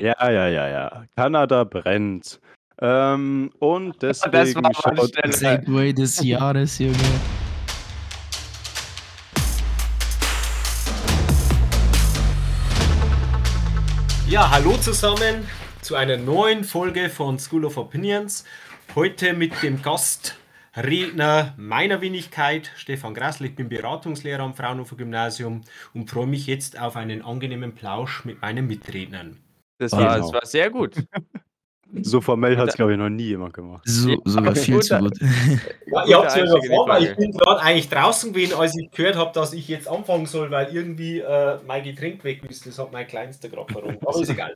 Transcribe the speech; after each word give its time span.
Ja, 0.00 0.30
ja, 0.30 0.46
ja, 0.46 0.68
ja. 0.68 1.04
Kanada 1.16 1.64
brennt. 1.64 2.40
Ähm, 2.80 3.50
und 3.58 4.00
deswegen 4.00 4.54
war 4.54 4.62
mal 4.62 4.74
schaut. 4.74 5.34
Segway 5.34 5.92
des 5.92 6.20
Jahres, 6.22 6.78
Junge. 6.78 6.94
Ja, 14.28 14.48
hallo 14.48 14.76
zusammen 14.76 15.48
zu 15.82 15.96
einer 15.96 16.16
neuen 16.16 16.62
Folge 16.62 17.08
von 17.08 17.40
School 17.40 17.64
of 17.64 17.76
Opinions. 17.76 18.44
Heute 18.94 19.32
mit 19.32 19.64
dem 19.64 19.82
Gastredner 19.82 21.54
meiner 21.56 22.00
Wenigkeit, 22.00 22.70
Stefan 22.76 23.14
Grassl. 23.14 23.46
Ich 23.46 23.56
bin 23.56 23.68
Beratungslehrer 23.68 24.44
am 24.44 24.54
Fraunhofer 24.54 24.94
Gymnasium 24.94 25.62
und 25.92 26.08
freue 26.08 26.28
mich 26.28 26.46
jetzt 26.46 26.78
auf 26.78 26.94
einen 26.94 27.22
angenehmen 27.22 27.74
Plausch 27.74 28.24
mit 28.24 28.40
meinen 28.40 28.68
Mitrednern. 28.68 29.38
Das 29.78 29.92
Genau. 29.92 30.02
war, 30.04 30.18
das 30.18 30.32
war 30.32 30.46
sehr 30.46 30.70
gut. 30.70 30.94
so 32.02 32.20
formell 32.20 32.56
hat 32.56 32.68
es, 32.68 32.74
glaube 32.74 32.92
ich, 32.92 32.98
noch 32.98 33.08
nie 33.08 33.28
jemand 33.28 33.54
gemacht. 33.54 33.82
So, 33.86 34.20
sogar 34.24 34.54
viel 34.54 34.80
zu 34.80 34.98
gut. 34.98 35.18
Ja, 35.86 36.02
Gute 36.02 36.10
ihr 36.10 36.18
habt 36.18 36.36
ja 36.36 36.44
überfahren, 36.44 36.88
weil 36.88 37.04
ich 37.04 37.16
bin 37.16 37.32
gerade 37.32 37.60
eigentlich 37.62 37.88
draußen 37.88 38.32
gewesen, 38.32 38.54
als 38.58 38.76
ich 38.76 38.90
gehört 38.90 39.16
habe, 39.16 39.32
dass 39.32 39.52
ich 39.52 39.66
jetzt 39.68 39.88
anfangen 39.88 40.26
soll, 40.26 40.50
weil 40.50 40.74
irgendwie 40.74 41.20
äh, 41.20 41.58
mein 41.66 41.82
Getränk 41.82 42.22
weg 42.24 42.44
ist. 42.48 42.66
Das 42.66 42.78
hat 42.78 42.92
mein 42.92 43.06
Kleinster 43.06 43.48
gerade 43.48 43.72
verloren. 43.72 43.98
Aber 44.04 44.20
ist 44.20 44.28
egal. 44.28 44.54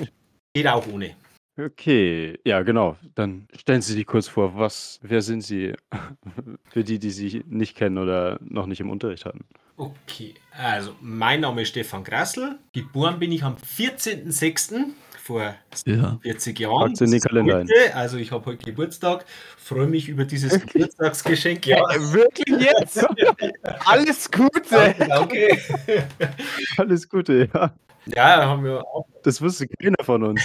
Geht 0.54 0.66
auch 0.66 0.86
ohne. 0.86 1.14
Okay, 1.58 2.38
ja, 2.44 2.62
genau. 2.62 2.96
Dann 3.14 3.46
stellen 3.54 3.82
Sie 3.82 3.92
sich 3.92 4.06
kurz 4.06 4.28
vor, 4.28 4.56
was, 4.56 4.98
wer 5.02 5.20
sind 5.20 5.42
Sie? 5.42 5.74
Für 6.70 6.82
die, 6.84 6.98
die 6.98 7.10
Sie 7.10 7.44
nicht 7.46 7.76
kennen 7.76 7.98
oder 7.98 8.38
noch 8.40 8.66
nicht 8.66 8.80
im 8.80 8.88
Unterricht 8.88 9.26
hatten. 9.26 9.44
Okay, 9.80 10.34
also 10.52 10.94
mein 11.00 11.40
Name 11.40 11.62
ist 11.62 11.68
Stefan 11.70 12.04
Grassl. 12.04 12.58
Geboren 12.74 13.18
bin 13.18 13.32
ich 13.32 13.42
am 13.42 13.56
14.06. 13.56 14.90
vor 15.22 15.54
Ja. 15.86 16.18
40 16.20 16.60
Jahren. 16.60 16.92
In 17.00 17.10
den 17.10 17.18
Kalender 17.18 17.60
heute, 17.60 17.94
Also 17.94 18.18
ich 18.18 18.30
habe 18.30 18.44
heute 18.44 18.62
Geburtstag. 18.62 19.24
Freue 19.56 19.86
mich 19.86 20.06
über 20.10 20.26
dieses 20.26 20.60
Geburtstagsgeschenk. 20.66 21.66
Ja, 21.66 21.78
Wirklich 22.12 22.60
jetzt? 22.60 23.02
Alles 23.86 24.30
Gute. 24.30 24.60
danke, 24.68 25.06
danke. 25.08 25.58
Alles 26.76 27.08
Gute, 27.08 27.48
ja. 27.50 27.72
Ja, 28.04 28.44
haben 28.44 28.62
wir 28.64 28.80
auch 28.86 29.06
Das 29.22 29.40
wusste 29.40 29.66
keiner 29.66 30.04
von 30.04 30.22
uns. 30.24 30.42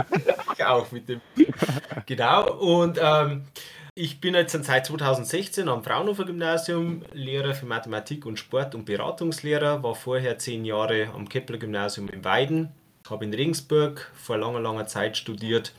auch 0.66 0.90
mit 0.90 1.08
dem. 1.08 1.20
Genau, 2.06 2.54
und 2.54 2.98
ähm, 3.00 3.44
ich 3.96 4.20
bin 4.20 4.34
jetzt 4.34 4.52
seit 4.64 4.86
2016 4.86 5.68
am 5.68 5.84
Fraunhofer 5.84 6.24
Gymnasium 6.24 7.02
Lehrer 7.12 7.54
für 7.54 7.66
Mathematik 7.66 8.26
und 8.26 8.38
Sport 8.38 8.74
und 8.74 8.84
Beratungslehrer, 8.84 9.82
war 9.82 9.94
vorher 9.94 10.38
zehn 10.38 10.64
Jahre 10.64 11.08
am 11.14 11.28
Kepler 11.28 11.58
Gymnasium 11.58 12.08
in 12.08 12.24
Weiden, 12.24 12.70
habe 13.08 13.24
in 13.24 13.32
Regensburg 13.32 14.10
vor 14.14 14.36
langer, 14.36 14.60
langer 14.60 14.86
Zeit 14.86 15.16
studiert 15.16 15.72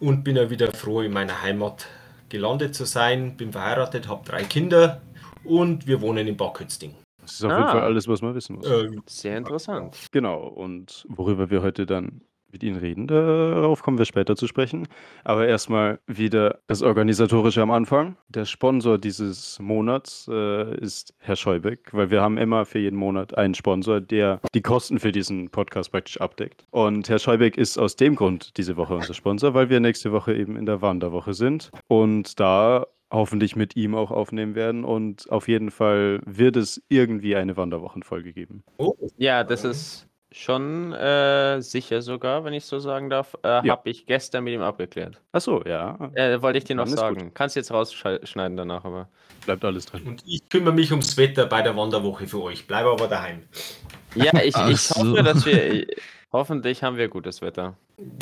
und 0.00 0.24
bin 0.24 0.36
ja 0.36 0.48
wieder 0.48 0.72
froh, 0.72 1.02
in 1.02 1.12
meiner 1.12 1.42
Heimat 1.42 1.86
gelandet 2.30 2.74
zu 2.74 2.86
sein. 2.86 3.36
Bin 3.36 3.52
verheiratet, 3.52 4.08
habe 4.08 4.24
drei 4.24 4.44
Kinder 4.44 5.02
und 5.44 5.86
wir 5.86 6.00
wohnen 6.00 6.26
in 6.26 6.36
Backhützting. 6.36 6.94
Das 7.20 7.34
ist 7.34 7.44
auf 7.44 7.52
jeden 7.52 7.62
Ah. 7.64 7.72
Fall 7.72 7.82
alles, 7.82 8.08
was 8.08 8.22
man 8.22 8.34
wissen 8.34 8.56
muss. 8.56 8.66
Ähm, 8.66 9.02
Sehr 9.06 9.36
interessant. 9.36 9.96
Genau, 10.10 10.46
und 10.48 11.04
worüber 11.08 11.50
wir 11.50 11.62
heute 11.62 11.84
dann 11.86 12.22
mit 12.52 12.62
Ihnen 12.62 12.76
reden, 12.76 13.06
darauf 13.06 13.82
kommen 13.82 13.98
wir 13.98 14.04
später 14.04 14.36
zu 14.36 14.46
sprechen. 14.46 14.86
Aber 15.24 15.46
erstmal 15.46 15.98
wieder 16.06 16.60
das 16.66 16.82
Organisatorische 16.82 17.62
am 17.62 17.70
Anfang. 17.70 18.16
Der 18.28 18.44
Sponsor 18.44 18.98
dieses 18.98 19.58
Monats 19.58 20.28
äh, 20.30 20.76
ist 20.78 21.14
Herr 21.18 21.36
Scheubeck, 21.36 21.88
weil 21.92 22.10
wir 22.10 22.20
haben 22.20 22.38
immer 22.38 22.64
für 22.64 22.78
jeden 22.78 22.98
Monat 22.98 23.36
einen 23.36 23.54
Sponsor, 23.54 24.00
der 24.00 24.40
die 24.54 24.62
Kosten 24.62 24.98
für 24.98 25.12
diesen 25.12 25.50
Podcast 25.50 25.90
praktisch 25.90 26.20
abdeckt. 26.20 26.66
Und 26.70 27.08
Herr 27.08 27.18
Scheubeck 27.18 27.56
ist 27.56 27.78
aus 27.78 27.96
dem 27.96 28.14
Grund 28.14 28.56
diese 28.56 28.76
Woche 28.76 28.94
unser 28.94 29.14
Sponsor, 29.14 29.54
weil 29.54 29.70
wir 29.70 29.80
nächste 29.80 30.12
Woche 30.12 30.34
eben 30.34 30.56
in 30.56 30.66
der 30.66 30.82
Wanderwoche 30.82 31.34
sind 31.34 31.70
und 31.88 32.38
da 32.38 32.86
hoffentlich 33.12 33.56
mit 33.56 33.76
ihm 33.76 33.94
auch 33.94 34.10
aufnehmen 34.10 34.54
werden. 34.54 34.84
Und 34.84 35.30
auf 35.30 35.48
jeden 35.48 35.70
Fall 35.70 36.20
wird 36.24 36.56
es 36.56 36.82
irgendwie 36.88 37.36
eine 37.36 37.56
Wanderwochenfolge 37.56 38.32
geben. 38.32 38.64
oh, 38.78 38.94
Ja, 39.18 39.44
das 39.44 39.64
ist 39.64 40.08
schon 40.32 40.92
äh, 40.92 41.60
sicher 41.60 42.02
sogar, 42.02 42.44
wenn 42.44 42.52
ich 42.54 42.64
so 42.64 42.78
sagen 42.78 43.10
darf. 43.10 43.36
Äh, 43.42 43.66
Ja. 43.66 43.72
Habe 43.72 43.90
ich 43.90 44.06
gestern 44.06 44.44
mit 44.44 44.54
ihm 44.54 44.62
abgeklärt. 44.62 45.20
Ach 45.32 45.40
so, 45.40 45.62
ja. 45.64 46.10
Äh, 46.14 46.40
wollte 46.42 46.58
ich 46.58 46.64
dir 46.64 46.76
noch 46.76 46.86
sagen. 46.86 47.32
Kannst 47.34 47.56
jetzt 47.56 47.70
rausschneiden 47.72 48.56
danach, 48.56 48.84
aber. 48.84 49.08
Bleibt 49.44 49.64
alles 49.64 49.86
drin. 49.86 50.02
und 50.04 50.22
ich 50.26 50.48
kümmere 50.48 50.72
mich 50.74 50.90
ums 50.90 51.16
Wetter 51.16 51.46
bei 51.46 51.62
der 51.62 51.76
Wanderwoche 51.76 52.26
für 52.26 52.42
euch. 52.42 52.66
Bleibe 52.66 52.90
aber 52.90 53.08
daheim. 53.08 53.42
Ja, 54.14 54.32
ich, 54.42 54.56
ich 54.56 54.80
so. 54.80 55.00
hoffe, 55.00 55.22
dass 55.22 55.46
wir. 55.46 55.86
Hoffentlich 56.32 56.82
haben 56.82 56.96
wir 56.96 57.08
gutes 57.08 57.42
Wetter. 57.42 57.76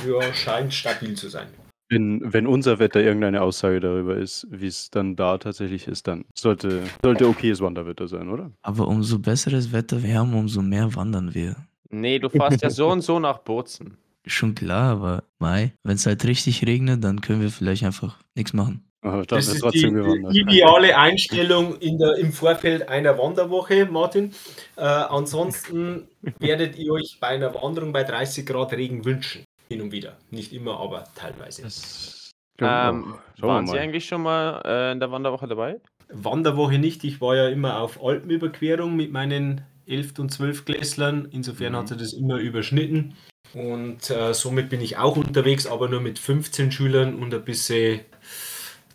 Ja, 0.04 0.34
scheint 0.34 0.74
stabil 0.74 1.14
zu 1.14 1.28
sein. 1.28 1.46
Wenn, 1.88 2.20
wenn 2.32 2.46
unser 2.46 2.78
Wetter 2.78 3.00
irgendeine 3.00 3.42
Aussage 3.42 3.80
darüber 3.80 4.16
ist, 4.16 4.46
wie 4.50 4.66
es 4.66 4.90
dann 4.90 5.14
da 5.16 5.38
tatsächlich 5.38 5.86
ist, 5.88 6.06
dann 6.08 6.24
sollte, 6.34 6.82
sollte 7.02 7.28
okayes 7.28 7.60
Wanderwetter 7.60 8.08
sein, 8.08 8.28
oder? 8.28 8.50
Aber 8.62 8.86
umso 8.88 9.18
besseres 9.18 9.72
Wetter 9.72 10.02
wir 10.02 10.18
haben, 10.18 10.34
umso 10.34 10.62
mehr 10.62 10.94
wandern 10.94 11.34
wir. 11.34 11.56
Nee, 11.90 12.18
du 12.18 12.28
fährst 12.28 12.62
ja 12.62 12.70
so 12.70 12.88
und 12.88 13.02
so 13.02 13.18
nach 13.18 13.38
Bozen. 13.38 13.96
Schon 14.26 14.54
klar, 14.54 14.92
aber 14.92 15.24
Mai, 15.38 15.72
wenn 15.82 15.96
es 15.96 16.06
halt 16.06 16.24
richtig 16.24 16.64
regnet, 16.66 17.02
dann 17.02 17.20
können 17.20 17.40
wir 17.40 17.50
vielleicht 17.50 17.84
einfach 17.84 18.18
nichts 18.34 18.52
machen. 18.52 18.84
Aber 19.02 19.24
Das 19.24 19.46
das 19.46 19.48
ist 19.48 19.54
die, 19.54 19.60
trotzdem 19.60 19.94
die 19.94 20.00
gewandert. 20.02 20.34
ideale 20.34 20.96
Einstellung 20.98 21.78
in 21.78 21.98
der, 21.98 22.16
im 22.16 22.32
Vorfeld 22.32 22.88
einer 22.88 23.16
Wanderwoche, 23.16 23.86
Martin. 23.86 24.34
Äh, 24.76 24.82
ansonsten 24.82 26.06
werdet 26.38 26.76
ihr 26.76 26.92
euch 26.92 27.16
bei 27.18 27.28
einer 27.28 27.54
Wanderung 27.54 27.92
bei 27.94 28.04
30 28.04 28.44
Grad 28.44 28.72
Regen 28.74 29.04
wünschen. 29.06 29.44
Hin 29.70 29.80
und 29.80 29.90
wieder. 29.92 30.18
Nicht 30.30 30.52
immer, 30.52 30.78
aber 30.80 31.04
teilweise. 31.14 31.62
Das 31.62 32.30
Ähm, 32.60 32.66
genau. 33.04 33.18
Schauen 33.38 33.48
waren 33.48 33.66
Sie 33.68 33.78
eigentlich 33.78 34.04
schon 34.04 34.22
mal 34.22 34.60
äh, 34.66 34.92
in 34.92 35.00
der 35.00 35.10
Wanderwoche 35.10 35.48
dabei? 35.48 35.80
Wanderwoche 36.12 36.78
nicht. 36.78 37.02
Ich 37.04 37.22
war 37.22 37.34
ja 37.36 37.48
immer 37.48 37.80
auf 37.80 38.02
Alpenüberquerung 38.04 38.96
mit 38.96 39.12
meinen 39.12 39.62
11. 39.90 40.18
und 40.18 40.30
12 40.30 40.64
Klässlern. 40.64 41.28
Insofern 41.30 41.72
Mhm. 41.72 41.76
hat 41.76 41.88
sich 41.88 41.98
das 41.98 42.12
immer 42.12 42.36
überschnitten. 42.38 43.14
Und 43.54 44.08
äh, 44.10 44.32
somit 44.32 44.68
bin 44.68 44.80
ich 44.80 44.96
auch 44.96 45.16
unterwegs, 45.16 45.66
aber 45.66 45.88
nur 45.88 46.00
mit 46.00 46.18
15 46.18 46.70
Schülern 46.70 47.16
und 47.16 47.34
ein 47.34 47.44
bisschen 47.44 48.00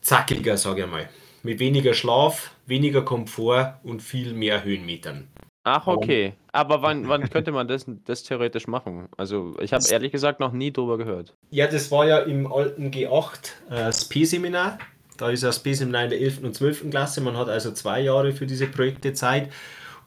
zackiger, 0.01 0.57
sage 0.57 0.83
ich 0.83 0.89
mal. 0.89 1.09
Mit 1.43 1.59
weniger 1.59 1.93
Schlaf, 1.93 2.51
weniger 2.65 3.03
Komfort 3.03 3.75
und 3.83 4.01
viel 4.01 4.33
mehr 4.33 4.63
Höhenmetern. 4.63 5.27
Ach, 5.67 5.87
okay. 5.87 6.33
Aber 6.51 6.81
wann, 6.83 7.07
wann 7.09 7.27
könnte 7.29 7.51
man 7.51 7.67
das, 7.67 7.85
das 8.05 8.23
theoretisch 8.23 8.67
machen? 8.67 9.09
Also, 9.17 9.55
ich 9.59 9.73
habe 9.73 9.83
ehrlich 9.89 10.11
gesagt 10.11 10.39
noch 10.39 10.51
nie 10.51 10.71
drüber 10.71 10.97
gehört. 10.97 11.33
Ja, 11.49 11.67
das 11.67 11.91
war 11.91 12.05
ja 12.07 12.19
im 12.19 12.51
alten 12.51 12.91
G8 12.91 13.51
äh, 13.71 13.89
SP-Seminar. 13.89 14.77
Da 15.17 15.29
ist 15.31 15.43
das 15.43 15.57
SP-Seminar 15.57 16.03
in 16.05 16.09
der 16.11 16.21
11. 16.21 16.43
und 16.43 16.55
12. 16.55 16.91
Klasse. 16.91 17.21
Man 17.21 17.35
hat 17.35 17.49
also 17.49 17.71
zwei 17.71 18.01
Jahre 18.01 18.31
für 18.31 18.45
diese 18.45 18.67
Projekte 18.67 19.13
Zeit. 19.13 19.51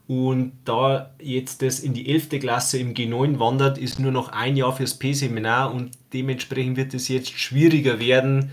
Und 0.08 0.52
da 0.64 1.10
jetzt 1.20 1.60
das 1.60 1.80
in 1.80 1.92
die 1.92 2.10
11. 2.10 2.30
Klasse 2.40 2.78
im 2.78 2.94
G9 2.94 3.38
wandert, 3.38 3.76
ist 3.76 4.00
nur 4.00 4.10
noch 4.10 4.30
ein 4.30 4.56
Jahr 4.56 4.74
fürs 4.74 4.94
P-Seminar 4.94 5.74
und 5.74 5.90
dementsprechend 6.14 6.78
wird 6.78 6.94
es 6.94 7.08
jetzt 7.08 7.38
schwieriger 7.38 8.00
werden, 8.00 8.50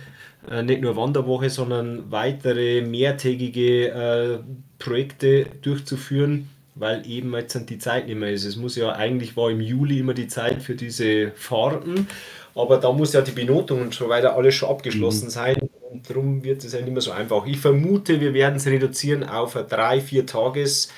äh, 0.52 0.64
nicht 0.64 0.82
nur 0.82 0.98
Wanderwoche, 0.98 1.50
sondern 1.50 2.12
weitere 2.12 2.82
mehrtägige 2.82 3.88
äh, 3.88 4.40
Projekte 4.80 5.46
durchzuführen, 5.62 6.50
weil 6.76 7.10
eben 7.10 7.34
jetzt 7.34 7.58
die 7.70 7.80
Zeit 7.80 8.08
nicht 8.08 8.20
mehr 8.20 8.34
ist. 8.34 8.44
Es 8.44 8.58
muss 8.58 8.76
ja 8.76 8.92
eigentlich 8.92 9.38
war 9.38 9.50
im 9.50 9.62
Juli 9.62 10.00
immer 10.00 10.14
die 10.14 10.28
Zeit 10.28 10.62
für 10.62 10.76
diese 10.76 11.32
Fahrten, 11.38 12.08
aber 12.54 12.80
da 12.80 12.92
muss 12.92 13.14
ja 13.14 13.22
die 13.22 13.32
Benotung 13.32 13.82
und 13.82 13.94
so 13.94 14.10
weiter 14.10 14.36
alles 14.36 14.56
schon 14.56 14.68
abgeschlossen 14.68 15.30
sein 15.30 15.56
und 15.90 16.10
darum 16.10 16.44
wird 16.44 16.66
es 16.66 16.74
ja 16.74 16.82
nicht 16.82 16.92
mehr 16.92 17.02
so 17.02 17.12
einfach. 17.12 17.46
Ich 17.46 17.60
vermute, 17.60 18.20
wir 18.20 18.34
werden 18.34 18.58
es 18.58 18.66
reduzieren 18.66 19.24
auf 19.24 19.54
drei, 19.70 20.02
vier 20.02 20.26
Tages 20.26 20.90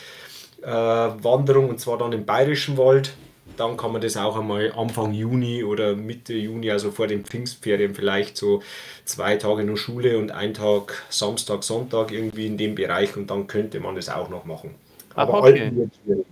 äh, 0.62 0.68
Wanderung 0.68 1.70
und 1.70 1.80
zwar 1.80 1.98
dann 1.98 2.14
im 2.14 2.26
Bayerischen 2.26 2.78
Wald. 2.78 3.16
Dann 3.58 3.76
kann 3.78 3.92
man 3.92 4.02
das 4.02 4.18
auch 4.18 4.38
einmal 4.38 4.72
Anfang 4.76 5.14
Juni 5.14 5.64
oder 5.64 5.96
Mitte 5.96 6.34
Juni, 6.36 6.70
also 6.72 6.92
vor 6.92 7.08
den 7.08 7.26
Pfingstferien, 7.26 7.96
vielleicht 7.96 8.38
so 8.38 8.62
zwei 9.06 9.38
Tage 9.38 9.64
nur 9.64 9.78
Schule 9.78 10.18
und 10.20 10.32
ein 10.32 10.54
Tag 10.54 11.04
Samstag, 11.10 11.64
Sonntag 11.64 12.12
irgendwie 12.12 12.46
in 12.48 12.58
dem 12.58 12.76
Bereich 12.76 13.16
und 13.18 13.32
dann 13.32 13.48
könnte 13.48 13.80
man 13.80 13.96
das 13.96 14.10
auch 14.10 14.30
noch 14.30 14.46
machen. 14.46 14.76
Ach, 15.16 15.30
Aber 15.30 15.34
okay. 15.34 15.64
Alpen 15.66 15.76
wird 15.78 15.96
schwierig. 16.04 16.26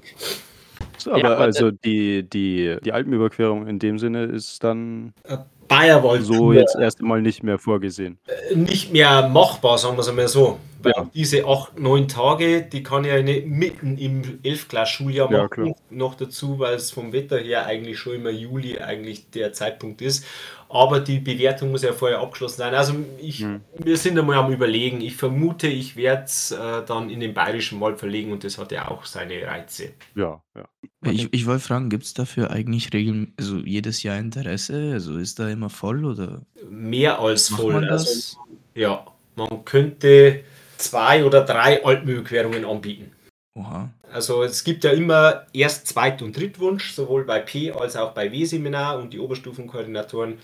So, 0.98 1.12
aber 1.14 1.20
Ja, 1.20 1.32
aber 1.32 1.44
also 1.44 1.72
die, 1.72 2.24
die, 2.30 2.78
die 2.84 2.92
Alpenüberquerung 2.92 3.68
in 3.68 3.80
dem 3.80 4.00
Sinne 4.00 4.26
ist 4.26 4.64
dann 4.64 5.14
Äh, 5.24 5.38
Bayerwald 5.68 6.24
so 6.24 6.54
jetzt 6.54 6.76
erst 6.76 7.00
einmal 7.02 7.22
nicht 7.22 7.44
mehr 7.44 7.60
vorgesehen. 7.60 8.20
nicht 8.56 8.92
mehr 8.92 9.28
machbar, 9.30 9.78
sagen 9.78 9.96
wir 9.98 10.02
es 10.02 10.10
einmal 10.10 10.28
so. 10.28 10.60
Weil 10.86 10.94
Ja. 10.96 11.10
diese 11.14 11.46
acht, 11.46 11.78
neun 11.80 12.08
Tage, 12.08 12.62
die 12.62 12.84
kann 12.84 13.04
ich 13.04 13.12
ja 13.12 13.22
nicht 13.22 13.48
mitten 13.48 13.98
im 13.98 14.22
11-Klass-Schuljahr 14.44 15.32
Ja, 15.32 15.38
machen. 15.44 15.50
klar. 15.50 15.76
Noch 15.90 16.16
dazu, 16.16 16.60
weil 16.60 16.76
es 16.76 16.92
vom 16.92 17.12
Wetter 17.12 17.38
her 17.40 17.66
eigentlich 17.66 18.00
schon 18.00 18.16
immer 18.16 18.30
Juli 18.30 18.80
eigentlich 18.80 19.30
der 19.32 19.52
Zeitpunkt 19.54 20.02
ist. 20.02 20.26
Aber 20.68 21.00
die 21.00 21.20
Bewertung 21.20 21.72
muss 21.72 21.84
ja 21.84 21.94
vorher 21.94 22.20
abgeschlossen 22.20 22.58
sein. 22.58 22.74
Also 22.74 22.96
ich, 23.22 23.42
Mhm. 23.42 23.62
wir 23.78 23.98
sind 23.98 24.18
einmal 24.18 24.38
am 24.38 24.52
überlegen. 24.52 25.00
Ich 25.02 25.16
vermute, 25.16 25.68
ich 25.68 25.96
werde 25.96 26.24
es 26.24 26.52
äh, 26.52 26.84
dann 26.86 27.10
in 27.10 27.20
den 27.20 27.34
Bayerischen 27.34 27.80
Wald 27.82 28.00
verlegen 28.00 28.32
und 28.32 28.44
das 28.44 28.58
hat 28.58 28.72
ja 28.72 28.90
auch 28.90 29.06
seine 29.06 29.46
Reize. 29.46 29.90
Ja, 30.16 30.42
ja. 30.56 30.66
Ich, 31.12 31.32
ich 31.32 31.46
wollte 31.46 31.62
fragen, 31.64 31.90
gibt 31.90 32.04
es 32.04 32.14
dafür 32.16 32.50
eigentlich 32.50 32.92
Regeln, 32.94 33.34
also 33.38 33.58
jedes 33.58 34.02
Jahr 34.02 34.18
Interesse? 34.18 34.92
Also 34.94 35.18
ist 35.18 35.38
da 35.38 35.50
immer 35.50 35.70
voll 35.70 36.04
oder? 36.04 36.42
Mehr 36.70 37.20
als 37.20 37.50
voll. 37.50 37.74
man 37.74 37.84
Also, 37.86 38.38
ja, 38.74 39.06
man 39.36 39.64
könnte 39.66 40.44
zwei 40.78 41.24
oder 41.24 41.42
drei 41.42 41.84
Altmühlquerungen 41.84 42.66
anbieten. 42.66 43.12
Oha. 43.58 43.90
Also 44.12 44.44
es 44.44 44.64
gibt 44.64 44.84
ja 44.84 44.92
immer 44.92 45.46
Erst-, 45.54 45.88
Zweit- 45.88 46.22
und 46.22 46.38
Drittwunsch, 46.38 46.94
sowohl 46.94 47.24
bei 47.24 47.40
P 47.40 47.72
als 47.72 47.96
auch 47.96 48.14
bei 48.14 48.32
W-Seminar 48.32 49.00
und 49.00 49.14
die 49.14 49.20
Oberstufenkoordinatoren 49.20 50.38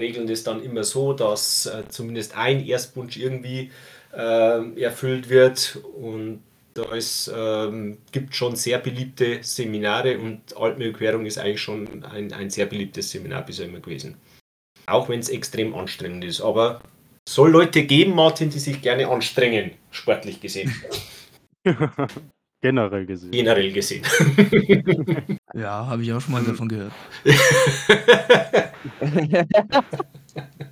regeln 0.00 0.26
das 0.26 0.42
dann 0.42 0.62
immer 0.62 0.84
so, 0.84 1.12
dass 1.12 1.66
äh, 1.66 1.84
zumindest 1.88 2.36
ein 2.36 2.64
Erstwunsch 2.64 3.16
irgendwie 3.16 3.70
äh, 4.14 4.80
erfüllt 4.82 5.28
wird 5.28 5.78
und 5.96 6.42
da 6.74 6.94
ist, 6.94 7.32
ähm, 7.34 7.98
gibt 8.12 8.34
schon 8.34 8.54
sehr 8.54 8.78
beliebte 8.78 9.38
Seminare 9.42 10.18
und 10.18 10.56
Altmühlquerung 10.56 11.24
ist 11.24 11.38
eigentlich 11.38 11.62
schon 11.62 12.04
ein, 12.04 12.32
ein 12.32 12.50
sehr 12.50 12.66
beliebtes 12.66 13.10
Seminar 13.10 13.46
bisher 13.46 13.64
immer 13.66 13.80
gewesen. 13.80 14.16
Auch 14.84 15.08
wenn 15.08 15.20
es 15.20 15.30
extrem 15.30 15.74
anstrengend 15.74 16.24
ist. 16.24 16.42
Aber 16.42 16.80
soll 17.28 17.50
Leute 17.50 17.84
geben, 17.84 18.14
Martin, 18.14 18.50
die 18.50 18.58
sich 18.58 18.80
gerne 18.80 19.08
anstrengen, 19.08 19.72
sportlich 19.90 20.40
gesehen, 20.40 20.72
Generell 22.62 23.04
gesehen. 23.06 23.30
generell 23.32 23.70
gesehen. 23.72 24.02
Ja, 25.54 25.86
habe 25.86 26.02
ich 26.02 26.12
auch 26.12 26.20
schon 26.20 26.32
mal 26.32 26.42
davon 26.42 26.68
gehört. 26.68 26.92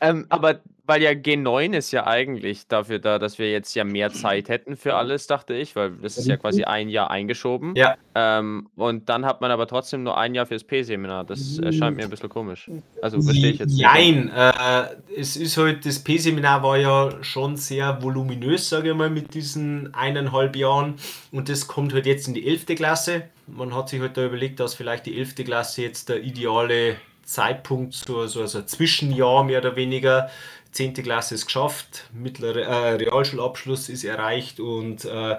ähm, 0.00 0.26
aber 0.28 0.60
weil 0.86 1.02
ja 1.02 1.10
G9 1.10 1.76
ist 1.76 1.90
ja 1.90 2.06
eigentlich 2.06 2.68
dafür 2.68 2.98
da, 2.98 3.18
dass 3.18 3.38
wir 3.38 3.50
jetzt 3.50 3.74
ja 3.74 3.84
mehr 3.84 4.12
Zeit 4.12 4.48
hätten 4.48 4.76
für 4.76 4.94
alles, 4.94 5.26
dachte 5.26 5.54
ich, 5.54 5.74
weil 5.74 5.92
das 6.02 6.16
ist 6.16 6.26
ja 6.28 6.36
quasi 6.36 6.64
ein 6.64 6.88
Jahr 6.88 7.10
eingeschoben. 7.10 7.74
Ja. 7.74 7.96
Ähm, 8.14 8.68
und 8.76 9.08
dann 9.08 9.26
hat 9.26 9.40
man 9.40 9.50
aber 9.50 9.66
trotzdem 9.66 10.04
nur 10.04 10.16
ein 10.16 10.34
Jahr 10.34 10.46
fürs 10.46 10.64
P-Seminar. 10.64 11.24
Das 11.24 11.58
erscheint 11.58 11.96
mir 11.96 12.04
ein 12.04 12.10
bisschen 12.10 12.28
komisch. 12.28 12.70
Also 13.02 13.20
verstehe 13.20 13.50
ich 13.50 13.58
jetzt 13.58 13.72
nicht. 13.72 13.82
Nein, 13.82 14.30
äh, 14.34 14.84
es 15.16 15.36
ist 15.36 15.56
halt, 15.56 15.84
das 15.84 15.98
P-Seminar 15.98 16.62
war 16.62 16.76
ja 16.78 17.10
schon 17.22 17.56
sehr 17.56 18.00
voluminös, 18.02 18.68
sage 18.68 18.90
ich 18.90 18.96
mal, 18.96 19.10
mit 19.10 19.34
diesen 19.34 19.92
eineinhalb 19.92 20.54
Jahren. 20.54 20.94
Und 21.32 21.48
das 21.48 21.66
kommt 21.66 21.92
halt 21.94 22.06
jetzt 22.06 22.28
in 22.28 22.34
die 22.34 22.46
11. 22.46 22.66
Klasse. 22.76 23.24
Man 23.48 23.74
hat 23.74 23.88
sich 23.88 24.00
halt 24.00 24.16
da 24.16 24.24
überlegt, 24.24 24.60
dass 24.60 24.74
vielleicht 24.74 25.06
die 25.06 25.18
11. 25.18 25.34
Klasse 25.36 25.82
jetzt 25.82 26.08
der 26.08 26.22
ideale 26.22 26.96
Zeitpunkt, 27.26 27.94
so, 27.94 28.26
so 28.26 28.40
also 28.40 28.58
ein 28.58 28.66
Zwischenjahr 28.66 29.44
mehr 29.44 29.58
oder 29.58 29.76
weniger. 29.76 30.30
10. 30.72 30.94
Klasse 30.94 31.34
ist 31.34 31.46
geschafft, 31.46 32.04
mittlere 32.12 32.62
äh, 32.62 32.94
Realschulabschluss 32.94 33.88
ist 33.88 34.04
erreicht 34.04 34.60
und 34.60 35.04
äh, 35.04 35.36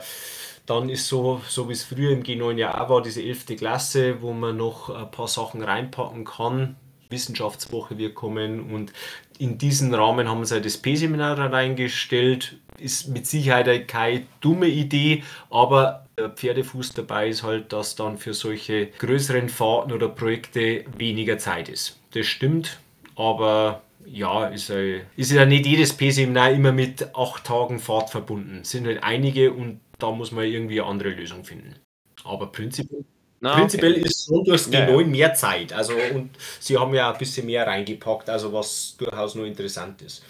dann 0.66 0.89
ist 0.89 1.07
so, 1.07 1.42
so 1.48 1.69
wie 1.69 1.74
es 1.74 1.84
früher 1.84 2.12
im 2.12 2.24
G9 2.24 2.57
ja 2.57 2.84
auch 2.84 2.89
war, 2.89 3.01
diese 3.01 3.22
11. 3.22 3.45
Klasse, 3.57 4.22
wo 4.22 4.34
man 4.34 4.57
noch 4.57 4.89
ein 4.89 5.10
paar 5.12 5.28
Sachen 5.28 5.63
reinpacken 5.63 6.25
kann. 6.25 6.75
Wissenschaftswoche 7.10 7.98
wird 7.98 8.16
kommen 8.16 8.72
und 8.74 8.92
in 9.40 9.57
diesen 9.57 9.94
Rahmen 9.94 10.28
haben 10.28 10.44
sie 10.44 10.56
halt 10.56 10.66
das 10.66 10.78
P-Seminar 10.78 11.38
reingestellt. 11.38 12.57
Ist 12.79 13.07
mit 13.09 13.25
Sicherheit 13.25 13.88
keine 13.88 14.24
dumme 14.39 14.68
Idee, 14.68 15.24
aber 15.50 16.07
der 16.18 16.29
Pferdefuß 16.29 16.94
dabei 16.94 17.29
ist 17.29 17.44
halt, 17.44 17.74
dass 17.74 17.95
dann 17.95 18.18
für 18.18 18.33
solche 18.33 18.88
größeren 18.88 19.50
Fahrten 19.50 19.91
oder 19.91 20.09
Projekte 20.09 20.85
weniger 20.97 21.38
Zeit 21.38 21.69
ist. 21.69 22.00
Das 22.12 22.25
stimmt, 22.25 22.79
aber 23.15 23.81
ja, 24.06 24.47
ist 24.47 24.69
ja, 24.69 25.01
ist 25.15 25.31
ja 25.31 25.45
nicht 25.45 25.65
jedes 25.65 25.94
P-Seminar 25.94 26.51
immer 26.51 26.71
mit 26.71 27.15
acht 27.15 27.45
Tagen 27.45 27.79
Fahrt 27.79 28.09
verbunden. 28.09 28.59
Es 28.62 28.71
sind 28.71 28.88
halt 28.88 29.03
einige 29.03 29.51
und 29.51 29.81
da 30.00 30.12
muss 30.12 30.31
man 30.31 30.45
irgendwie 30.45 30.80
eine 30.81 30.89
andere 30.89 31.09
Lösung 31.09 31.44
finden. 31.44 31.75
Aber 32.23 32.51
prinzipiell, 32.51 33.06
okay. 33.41 33.56
prinzipiell 33.59 33.94
ist 33.94 34.25
schon 34.25 34.44
durchs 34.44 34.71
Ja, 34.71 34.88
G9 34.88 35.01
ja. 35.01 35.07
mehr 35.07 35.33
Zeit. 35.33 35.73
Also 35.73 35.94
und 36.13 36.31
sie 36.59 36.77
haben 36.77 36.94
ja 36.94 37.12
ein 37.12 37.18
bisschen 37.18 37.45
mehr 37.45 37.68
reingepackt, 37.68 38.30
also 38.30 38.53
was 38.53 38.95
durchaus 38.97 39.35
nur 39.35 39.45
interessant 39.45 40.01
ist. 40.01 40.23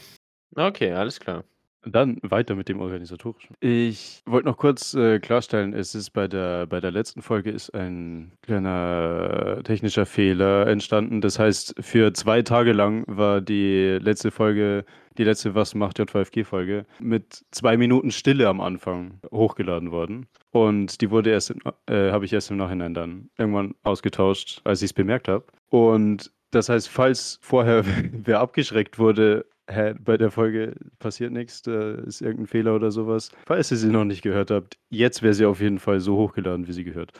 Okay, 0.55 0.91
alles 0.91 1.19
klar. 1.19 1.43
Dann 1.91 2.17
weiter 2.21 2.55
mit 2.55 2.69
dem 2.69 2.79
Organisatorischen. 2.79 3.55
Ich 3.59 4.21
wollte 4.25 4.47
noch 4.47 4.57
kurz 4.57 4.93
äh, 4.93 5.19
klarstellen, 5.19 5.73
es 5.73 5.95
ist 5.95 6.11
bei 6.11 6.27
der, 6.27 6.65
bei 6.67 6.79
der 6.79 6.91
letzten 6.91 7.21
Folge 7.21 7.51
ist 7.51 7.73
ein 7.73 8.31
kleiner 8.41 9.61
technischer 9.63 10.05
Fehler 10.05 10.67
entstanden. 10.67 11.21
Das 11.21 11.39
heißt, 11.39 11.75
für 11.79 12.13
zwei 12.13 12.41
Tage 12.41 12.73
lang 12.73 13.03
war 13.07 13.41
die 13.41 13.97
letzte 14.01 14.31
Folge, 14.31 14.85
die 15.17 15.23
letzte 15.23 15.55
Was 15.55 15.75
macht 15.75 15.99
J5G-Folge, 15.99 16.85
mit 16.99 17.43
zwei 17.51 17.77
Minuten 17.77 18.11
Stille 18.11 18.47
am 18.47 18.61
Anfang 18.61 19.19
hochgeladen 19.31 19.91
worden. 19.91 20.27
Und 20.51 21.01
die 21.01 21.11
wurde 21.11 21.31
erst, 21.31 21.53
äh, 21.87 22.11
habe 22.11 22.25
ich 22.25 22.33
erst 22.33 22.51
im 22.51 22.57
Nachhinein 22.57 22.93
dann 22.93 23.29
irgendwann 23.37 23.75
ausgetauscht, 23.83 24.61
als 24.63 24.81
ich 24.81 24.91
es 24.91 24.93
bemerkt 24.93 25.27
habe. 25.27 25.45
Und 25.69 26.31
das 26.51 26.69
heißt, 26.69 26.89
falls 26.89 27.39
vorher 27.41 27.83
wer 28.11 28.39
abgeschreckt 28.39 28.99
wurde, 28.99 29.45
hä, 29.69 29.93
bei 29.99 30.17
der 30.17 30.31
Folge 30.31 30.75
passiert 30.99 31.31
nichts, 31.31 31.61
da 31.61 31.91
ist 31.91 32.21
irgendein 32.21 32.47
Fehler 32.47 32.75
oder 32.75 32.91
sowas. 32.91 33.31
Falls 33.45 33.71
ihr 33.71 33.77
sie 33.77 33.89
noch 33.89 34.05
nicht 34.05 34.21
gehört 34.21 34.51
habt, 34.51 34.77
jetzt 34.89 35.21
wäre 35.23 35.33
sie 35.33 35.45
auf 35.45 35.61
jeden 35.61 35.79
Fall 35.79 35.99
so 35.99 36.17
hochgeladen, 36.17 36.67
wie 36.67 36.73
sie 36.73 36.83
gehört. 36.83 37.11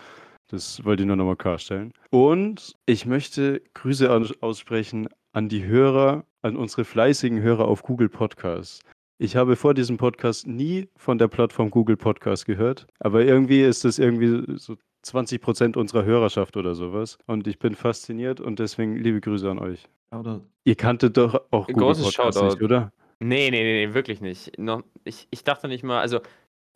Das 0.50 0.84
wollte 0.86 1.04
ich 1.04 1.08
nur 1.08 1.18
nochmal 1.18 1.36
klarstellen. 1.36 1.92
Und 2.10 2.74
ich 2.86 3.06
möchte 3.06 3.62
Grüße 3.74 4.10
aussprechen 4.40 5.10
an 5.34 5.50
die 5.50 5.66
Hörer, 5.66 6.26
an 6.42 6.56
unsere 6.56 6.86
fleißigen 6.86 7.42
Hörer 7.42 7.68
auf 7.68 7.84
Google 7.84 8.10
Podcasts. 8.10 8.80
Ich 9.20 9.36
habe 9.36 9.56
vor 9.56 9.74
diesem 9.74 9.98
Podcast 9.98 10.48
nie 10.48 10.90
von 10.96 11.18
der 11.18 11.28
Plattform 11.28 11.72
Google 11.72 11.98
Podcast 11.98 12.46
gehört, 12.46 12.86
aber 13.00 13.26
irgendwie 13.26 13.62
ist 13.62 13.84
das 13.84 13.98
irgendwie 13.98 14.58
so 14.58 14.78
20 15.08 15.42
Prozent 15.42 15.78
unserer 15.78 16.04
Hörerschaft 16.06 16.58
oder 16.58 16.76
sowas. 16.76 17.18
Und 17.26 17.48
ich 17.48 17.60
bin 17.60 17.76
fasziniert 17.76 18.40
und 18.40 18.60
deswegen 18.60 18.96
liebe 18.96 19.22
Grüße 19.22 19.50
an 19.50 19.60
euch. 19.60 19.88
Shoutout. 20.12 20.42
Ihr 20.64 20.76
kanntet 20.76 21.18
doch 21.18 21.42
auch 21.52 21.68
Google 21.68 21.84
Großes 21.84 22.04
Podcast 22.16 22.38
Shoutout. 22.38 22.54
nicht, 22.54 22.64
oder? 22.64 22.92
Nee, 23.20 23.50
nee, 23.50 23.64
nee, 23.64 23.88
nee, 23.88 23.94
wirklich 23.94 24.22
nicht. 24.22 24.58
Noch, 24.60 24.84
ich, 25.04 25.28
ich 25.32 25.44
dachte 25.44 25.68
nicht 25.68 25.84
mal, 25.84 26.00
also, 26.00 26.20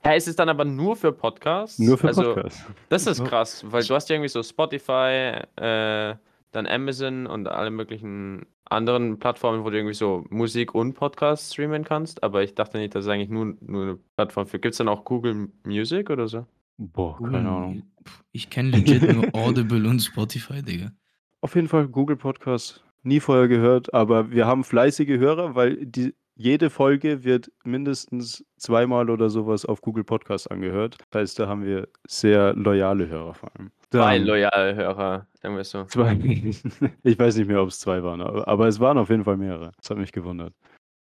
hä, 0.03 0.17
ist 0.17 0.27
es 0.27 0.35
dann 0.35 0.49
aber 0.49 0.65
nur 0.65 0.95
für 0.95 1.11
Podcasts? 1.11 1.77
Nur 1.79 1.97
für 1.97 2.07
also, 2.07 2.33
Podcasts. 2.33 2.65
Das 2.89 3.05
ist 3.07 3.19
Ja. 3.19 3.25
krass, 3.25 3.63
weil 3.67 3.83
du 3.83 3.93
hast 3.93 4.09
ja 4.09 4.15
irgendwie 4.15 4.29
so 4.29 4.41
Spotify, 4.41 5.41
äh, 5.57 6.15
dann 6.51 6.67
Amazon 6.67 7.27
und 7.27 7.47
alle 7.47 7.69
möglichen 7.71 8.45
anderen 8.65 9.19
Plattformen, 9.19 9.63
wo 9.63 9.69
du 9.69 9.77
irgendwie 9.77 9.93
so 9.93 10.25
Musik 10.29 10.73
und 10.73 10.93
Podcast 10.93 11.53
streamen 11.53 11.83
kannst, 11.83 12.23
aber 12.23 12.43
ich 12.43 12.55
dachte 12.55 12.77
nicht, 12.77 12.95
dass 12.95 13.05
es 13.05 13.11
eigentlich 13.11 13.29
nur, 13.29 13.55
nur 13.61 13.83
eine 13.83 13.99
Plattform 14.15 14.47
für. 14.47 14.59
Gibt 14.59 14.73
es 14.73 14.77
dann 14.77 14.87
auch 14.87 15.03
Google 15.05 15.49
Music 15.65 16.09
oder 16.09 16.27
so? 16.27 16.45
Boah, 16.77 17.17
keine 17.21 17.49
Ahnung. 17.49 17.83
Ich 18.31 18.49
kenne 18.49 18.71
legit 18.71 19.03
nur 19.13 19.25
Audible 19.33 19.87
und 19.87 19.99
Spotify, 19.99 20.61
Digga. 20.63 20.91
Auf 21.41 21.55
jeden 21.55 21.67
Fall 21.67 21.87
Google 21.87 22.17
Podcast. 22.17 22.83
Nie 23.03 23.19
vorher 23.19 23.47
gehört, 23.47 23.93
aber 23.93 24.29
wir 24.31 24.45
haben 24.45 24.63
fleißige 24.63 25.17
Hörer, 25.19 25.55
weil 25.55 25.85
die, 25.85 26.13
jede 26.35 26.69
Folge 26.69 27.23
wird 27.23 27.51
mindestens 27.63 28.45
zweimal 28.57 29.09
oder 29.09 29.29
sowas 29.29 29.65
auf 29.65 29.81
Google 29.81 30.03
Podcast 30.03 30.49
angehört. 30.51 30.97
Das 31.09 31.21
heißt, 31.21 31.39
da 31.39 31.47
haben 31.47 31.63
wir 31.65 31.87
sehr 32.07 32.53
loyale 32.53 33.07
Hörer 33.07 33.33
vor 33.33 33.49
allem. 33.55 33.71
Zwei 33.91 34.17
Dann- 34.19 34.27
loyale 34.27 34.75
Hörer, 34.75 35.27
irgendwie 35.43 35.63
so. 35.63 35.83
Zwei. 35.85 36.15
Ich 37.03 37.17
weiß 37.19 37.37
nicht 37.37 37.47
mehr, 37.47 37.61
ob 37.61 37.69
es 37.69 37.79
zwei 37.79 38.01
waren, 38.03 38.21
aber, 38.21 38.47
aber 38.47 38.67
es 38.67 38.79
waren 38.79 38.97
auf 38.97 39.09
jeden 39.09 39.23
Fall 39.23 39.37
mehrere. 39.37 39.71
Das 39.77 39.89
hat 39.89 39.97
mich 39.97 40.11
gewundert. 40.11 40.53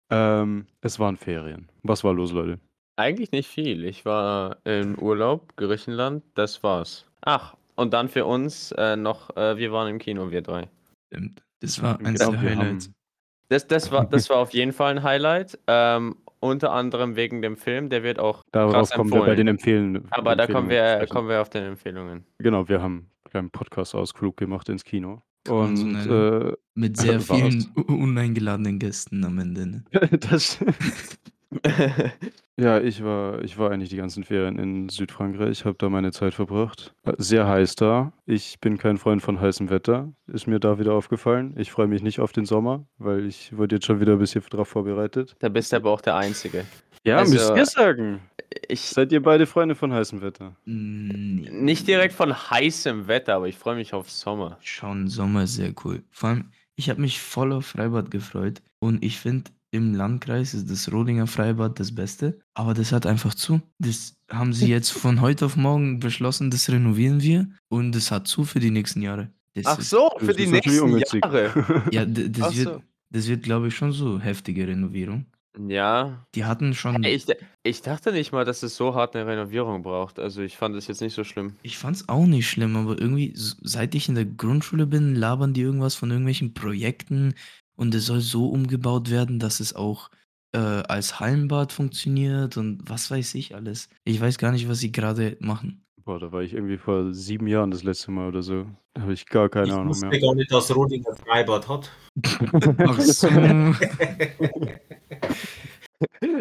Ähm, 0.09 0.67
es 0.81 0.99
waren 0.99 1.17
Ferien. 1.17 1.69
Was 1.83 2.03
war 2.03 2.13
los, 2.13 2.31
Leute? 2.31 2.59
Eigentlich 2.97 3.31
nicht 3.31 3.47
viel. 3.47 3.85
Ich 3.85 4.05
war 4.05 4.57
im 4.65 4.97
Urlaub, 4.97 5.55
Griechenland, 5.55 6.23
das 6.33 6.63
war's. 6.63 7.05
Ach, 7.21 7.55
und 7.75 7.93
dann 7.93 8.09
für 8.09 8.25
uns 8.25 8.71
äh, 8.73 8.95
noch, 8.95 9.35
äh, 9.37 9.55
wir 9.57 9.71
waren 9.71 9.87
im 9.87 9.99
Kino, 9.99 10.31
wir 10.31 10.41
drei. 10.41 10.67
Stimmt. 11.13 11.43
Das 11.61 11.81
war 11.81 11.99
eins 11.99 12.19
Genau, 12.19 12.31
der 12.31 12.41
Highlights. 12.57 12.91
Das, 13.49 13.67
das, 13.67 13.91
war, 13.91 14.05
das 14.09 14.29
war 14.29 14.37
auf 14.37 14.51
jeden 14.53 14.73
Fall 14.73 14.91
ein 14.97 15.03
Highlight. 15.03 15.59
Ähm, 15.67 16.15
unter 16.39 16.71
anderem 16.71 17.15
wegen 17.15 17.41
dem 17.41 17.55
Film, 17.57 17.89
der 17.89 18.03
wird 18.03 18.19
auch 18.19 18.41
Darauf 18.51 18.73
krass 18.73 18.91
kommen 18.91 19.09
wir 19.11 19.19
bei 19.21 19.31
empfohlen. 19.31 19.37
den 19.37 19.47
Empfehlen. 19.47 20.07
Aber 20.11 20.35
da 20.35 20.45
kommen 20.47 20.65
Empfehlungen 20.65 20.69
wir, 20.69 20.95
sprechen. 20.97 21.13
kommen 21.13 21.29
wir 21.29 21.41
auf 21.41 21.49
den 21.49 21.63
Empfehlungen. 21.63 22.25
Genau, 22.39 22.67
wir 22.67 22.81
haben 22.81 23.09
einen 23.33 23.49
Podcast-Ausflug 23.51 24.37
gemacht 24.37 24.69
ins 24.69 24.83
Kino. 24.83 25.21
So 25.47 25.57
Und 25.59 25.73
nennen. 25.75 26.49
äh, 26.49 26.53
Mit 26.75 26.97
sehr 26.97 27.19
vielen 27.21 27.63
uneingeladenen 27.87 28.79
Gästen 28.79 29.23
am 29.23 29.37
Ende. 29.39 29.67
Ne? 29.67 29.83
das 30.29 30.59
Ja, 32.59 32.79
ich 32.81 33.03
war, 33.03 33.43
ich 33.43 33.59
war 33.59 33.69
eigentlich 33.69 33.89
die 33.89 33.97
ganzen 33.97 34.23
Ferien 34.23 34.57
in 34.57 34.89
Südfrankreich, 34.89 35.63
habe 35.63 35.75
da 35.77 35.89
meine 35.89 36.11
Zeit 36.11 36.33
verbracht. 36.33 36.95
Sehr 37.19 37.47
heiß 37.47 37.75
da. 37.75 38.13
Ich 38.25 38.59
bin 38.59 38.79
kein 38.79 38.97
Freund 38.97 39.21
von 39.21 39.39
heißem 39.39 39.69
Wetter, 39.69 40.11
ist 40.25 40.47
mir 40.47 40.59
da 40.59 40.79
wieder 40.79 40.93
aufgefallen. 40.93 41.53
Ich 41.55 41.71
freue 41.71 41.85
mich 41.85 42.01
nicht 42.01 42.19
auf 42.19 42.31
den 42.31 42.45
Sommer, 42.45 42.87
weil 42.97 43.27
ich 43.27 43.55
wurde 43.55 43.75
jetzt 43.75 43.85
schon 43.85 43.99
wieder 43.99 44.13
ein 44.13 44.17
bisschen 44.19 44.43
darauf 44.49 44.69
vorbereitet. 44.69 45.35
da 45.37 45.49
bist 45.49 45.71
du 45.71 45.75
aber 45.75 45.91
auch 45.91 46.01
der 46.01 46.15
Einzige. 46.15 46.65
Ja, 47.03 47.17
Also, 47.17 47.33
müsst 47.35 47.55
ihr 47.55 47.65
sagen. 47.67 48.21
Ich 48.67 48.81
Seid 48.81 49.11
ihr 49.11 49.21
beide 49.21 49.45
Freunde 49.45 49.75
von 49.75 49.93
heißem 49.93 50.21
Wetter? 50.21 50.55
Nicht 50.65 51.87
direkt 51.87 52.15
von 52.15 52.33
heißem 52.33 53.07
Wetter, 53.07 53.35
aber 53.35 53.47
ich 53.47 53.57
freue 53.57 53.75
mich 53.75 53.93
auf 53.93 54.09
Sommer. 54.09 54.57
Schon 54.61 55.07
Sommer 55.07 55.43
ist 55.43 55.55
sehr 55.55 55.73
cool. 55.85 56.01
Vor 56.09 56.29
allem, 56.29 56.45
ich 56.75 56.89
habe 56.89 57.01
mich 57.01 57.21
voll 57.21 57.51
auf 57.53 57.67
Freibad 57.67 58.09
gefreut 58.09 58.63
und 58.79 59.03
ich 59.03 59.19
finde, 59.19 59.51
im 59.71 59.93
Landkreis 59.95 60.53
ist 60.53 60.69
das 60.69 60.91
Rodinger 60.91 61.27
Freibad 61.27 61.79
das 61.79 61.93
Beste, 61.93 62.39
aber 62.53 62.73
das 62.73 62.91
hat 62.91 63.05
einfach 63.05 63.35
zu. 63.35 63.61
Das 63.79 64.15
haben 64.31 64.53
sie 64.53 64.67
jetzt 64.67 64.91
von 64.91 65.21
heute 65.21 65.45
auf 65.45 65.55
morgen 65.57 65.99
beschlossen, 65.99 66.49
das 66.51 66.69
renovieren 66.69 67.21
wir 67.21 67.47
und 67.69 67.91
das 67.93 68.11
hat 68.11 68.27
zu 68.27 68.43
für 68.45 68.59
die 68.59 68.71
nächsten 68.71 69.01
Jahre. 69.01 69.29
Das 69.53 69.65
Ach 69.65 69.79
ist- 69.79 69.89
so, 69.89 70.09
Das 70.19 70.25
für 70.27 70.33
die 70.33 70.43
ist 70.43 70.51
nächsten. 70.51 71.19
Jahre. 71.21 71.83
Ja, 71.91 72.05
das 72.05 72.43
Ach 72.47 72.55
wird, 72.55 72.67
so. 72.67 72.81
das 73.09 73.27
wird 73.27 73.43
glaube 73.43 73.67
ich 73.69 73.75
schon 73.75 73.91
so 73.91 74.19
heftige 74.19 74.67
Renovierung. 74.67 75.25
Ja, 75.67 76.23
Die 76.35 76.45
hatten 76.45 76.75
schon, 76.75 77.03
ich, 77.03 77.25
ich 77.63 77.81
dachte 77.81 78.11
nicht 78.11 78.31
mal, 78.31 78.45
dass 78.45 78.61
es 78.61 78.75
so 78.75 78.93
hart 78.93 79.15
eine 79.15 79.25
Renovierung 79.25 79.81
braucht. 79.81 80.19
Also 80.19 80.43
ich 80.43 80.55
fand 80.55 80.75
es 80.75 80.85
jetzt 80.85 81.01
nicht 81.01 81.15
so 81.15 81.23
schlimm. 81.23 81.53
ich 81.63 81.79
fand's 81.79 82.07
auch 82.07 82.27
nicht 82.27 82.47
schlimm, 82.47 82.75
aber 82.75 82.99
irgendwie, 83.01 83.33
seit 83.35 83.95
ich 83.95 84.07
in 84.07 84.13
der 84.13 84.25
Grundschule 84.25 84.85
bin, 84.85 85.15
labern 85.15 85.53
die 85.55 85.61
irgendwas 85.61 85.95
von 85.95 86.11
irgendwelchen 86.11 86.53
Projekten 86.53 87.33
und 87.77 87.95
es 87.95 88.07
soll 88.07 88.19
so 88.19 88.49
umgebaut 88.49 89.09
werden, 89.09 89.39
dass 89.39 89.61
es 89.61 89.73
auch 89.73 90.09
äh, 90.53 90.59
als 90.59 91.19
Hallenbad 91.19 91.71
funktioniert 91.71 92.57
und 92.57 92.81
was 92.89 93.09
weiß 93.09 93.35
ich 93.35 93.55
alles. 93.55 93.89
Ich 94.03 94.19
weiß 94.19 94.37
gar 94.37 94.51
nicht, 94.51 94.67
was 94.67 94.79
sie 94.79 94.91
gerade 94.91 95.37
machen. 95.39 95.85
Boah, 96.03 96.19
da 96.19 96.31
war 96.31 96.41
ich 96.41 96.53
irgendwie 96.53 96.77
vor 96.77 97.13
sieben 97.13 97.47
Jahren 97.47 97.71
das 97.71 97.83
letzte 97.83 98.11
Mal 98.11 98.29
oder 98.29 98.41
so. 98.41 98.65
Da 98.93 99.01
habe 99.01 99.13
ich 99.13 99.25
gar 99.25 99.49
keine 99.49 99.67
ich 99.67 99.73
Ahnung 99.73 99.89
wusste 99.89 100.07
mehr. 100.07 100.19
gar 100.19 100.35
nicht, 100.35 100.51
dass 100.51 100.73
Rodinger 100.73 101.15
Freibad 101.15 101.67
hat. 101.67 101.91
Ach 102.87 102.99
so. 103.01 103.27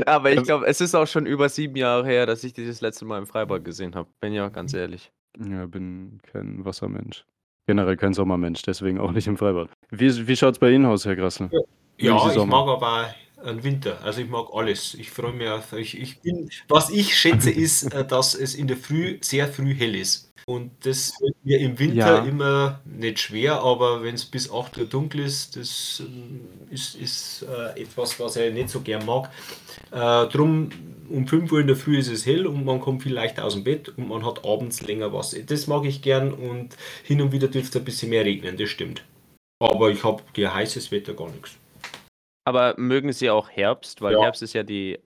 Aber 0.07 0.33
ich 0.33 0.43
glaube, 0.45 0.67
es 0.67 0.81
ist 0.81 0.95
auch 0.95 1.07
schon 1.07 1.27
über 1.27 1.49
sieben 1.49 1.77
Jahre 1.77 2.07
her, 2.07 2.27
dass 2.27 2.45
ich 2.45 2.53
dieses 2.53 2.81
letzte 2.81 3.05
Mal 3.05 3.19
im 3.19 3.27
Freibad 3.27 3.65
gesehen 3.65 3.95
habe. 3.95 4.09
Bin 4.21 4.33
ja 4.33 4.49
ganz 4.49 4.73
ehrlich. 4.73 5.13
Ja, 5.39 5.67
bin 5.67 6.21
kein 6.23 6.65
Wassermensch. 6.65 7.25
Generell 7.67 7.97
kein 7.97 8.15
Sommermensch, 8.15 8.63
deswegen 8.63 9.01
auch 9.01 9.11
nicht 9.11 9.27
im 9.27 9.37
Freibad. 9.37 9.69
Wie, 9.91 10.29
wie 10.29 10.37
schaut's 10.37 10.59
bei 10.59 10.71
Ihnen 10.71 10.87
aus, 10.87 11.05
Herr 11.05 11.17
Grassel? 11.17 11.51
Ja, 11.99 12.19
Sie 12.29 12.39
ich 12.39 12.47
mag 12.47 12.69
aber 12.69 13.09
einen 13.43 13.63
Winter. 13.65 14.01
Also 14.03 14.21
ich 14.21 14.29
mag 14.29 14.47
alles. 14.53 14.95
Ich 14.95 15.11
freue 15.11 15.33
mich 15.33 15.49
auf. 15.49 15.73
Ich, 15.73 15.99
ich 16.01 16.21
bin, 16.21 16.51
was 16.69 16.91
ich 16.91 17.17
schätze, 17.17 17.51
ist, 17.51 17.93
äh, 17.93 18.05
dass 18.07 18.35
es 18.35 18.55
in 18.55 18.67
der 18.67 18.77
Früh 18.77 19.19
sehr 19.21 19.49
früh 19.49 19.75
hell 19.75 19.95
ist. 19.95 20.33
Und 20.49 20.71
das 20.87 21.13
fällt 21.19 21.35
mir 21.45 21.59
im 21.59 21.77
Winter 21.77 21.97
Ja. 21.97 22.25
immer 22.25 22.81
nicht 22.85 23.19
schwer, 23.19 23.61
aber 23.63 24.05
wenn 24.05 24.15
es 24.15 24.25
bis 24.25 24.49
8 24.49 24.79
Uhr 24.79 24.85
dunkel 24.87 25.23
ist, 25.23 25.57
das 25.57 26.01
ähm, 26.07 26.43
ist, 26.71 26.95
ist 26.95 27.43
äh, 27.43 27.81
etwas, 27.83 28.21
was 28.21 28.37
ich 28.37 28.55
nicht 28.55 28.69
so 28.69 28.81
gern 28.81 29.05
mag. 29.05 29.29
Äh, 29.91 30.27
drum 30.29 30.71
um 31.09 31.27
5 31.27 31.51
Uhr 31.51 31.61
in 31.61 31.67
der 31.67 31.75
Früh 31.75 31.99
ist 31.99 32.09
es 32.09 32.27
hell 32.27 32.47
und 32.47 32.65
man 32.65 32.81
kommt 32.81 33.03
viel 33.03 33.13
leichter 33.13 33.45
aus 33.45 33.55
dem 33.55 33.65
Bett 33.65 33.89
und 33.97 34.09
man 34.09 34.25
hat 34.25 34.45
abends 34.45 34.83
länger 34.83 35.13
was. 35.13 35.37
Das 35.47 35.67
mag 35.67 35.85
ich 35.85 36.01
gern 36.01 36.33
und 36.33 36.77
hin 37.03 37.21
und 37.21 37.33
wieder 37.33 37.49
dürfte 37.49 37.79
es 37.79 37.83
ein 37.83 37.85
bisschen 37.85 38.11
mehr 38.11 38.25
regnen, 38.25 38.57
das 38.57 38.69
stimmt. 38.69 39.05
Aber 39.59 39.91
ich 39.91 40.05
habe 40.05 40.23
gegen 40.33 40.55
heißes 40.55 40.93
Wetter 40.93 41.15
gar 41.15 41.31
nichts. 41.31 41.57
Aber 42.47 42.75
mögen 42.79 43.13
Sie 43.13 43.29
auch 43.29 43.51
Herbst? 43.51 44.01
Weil 44.01 44.15
Ja. 44.15 44.23
Herbst 44.23 44.41
ist 44.43 44.53
ja 44.55 44.63
die. 44.63 44.99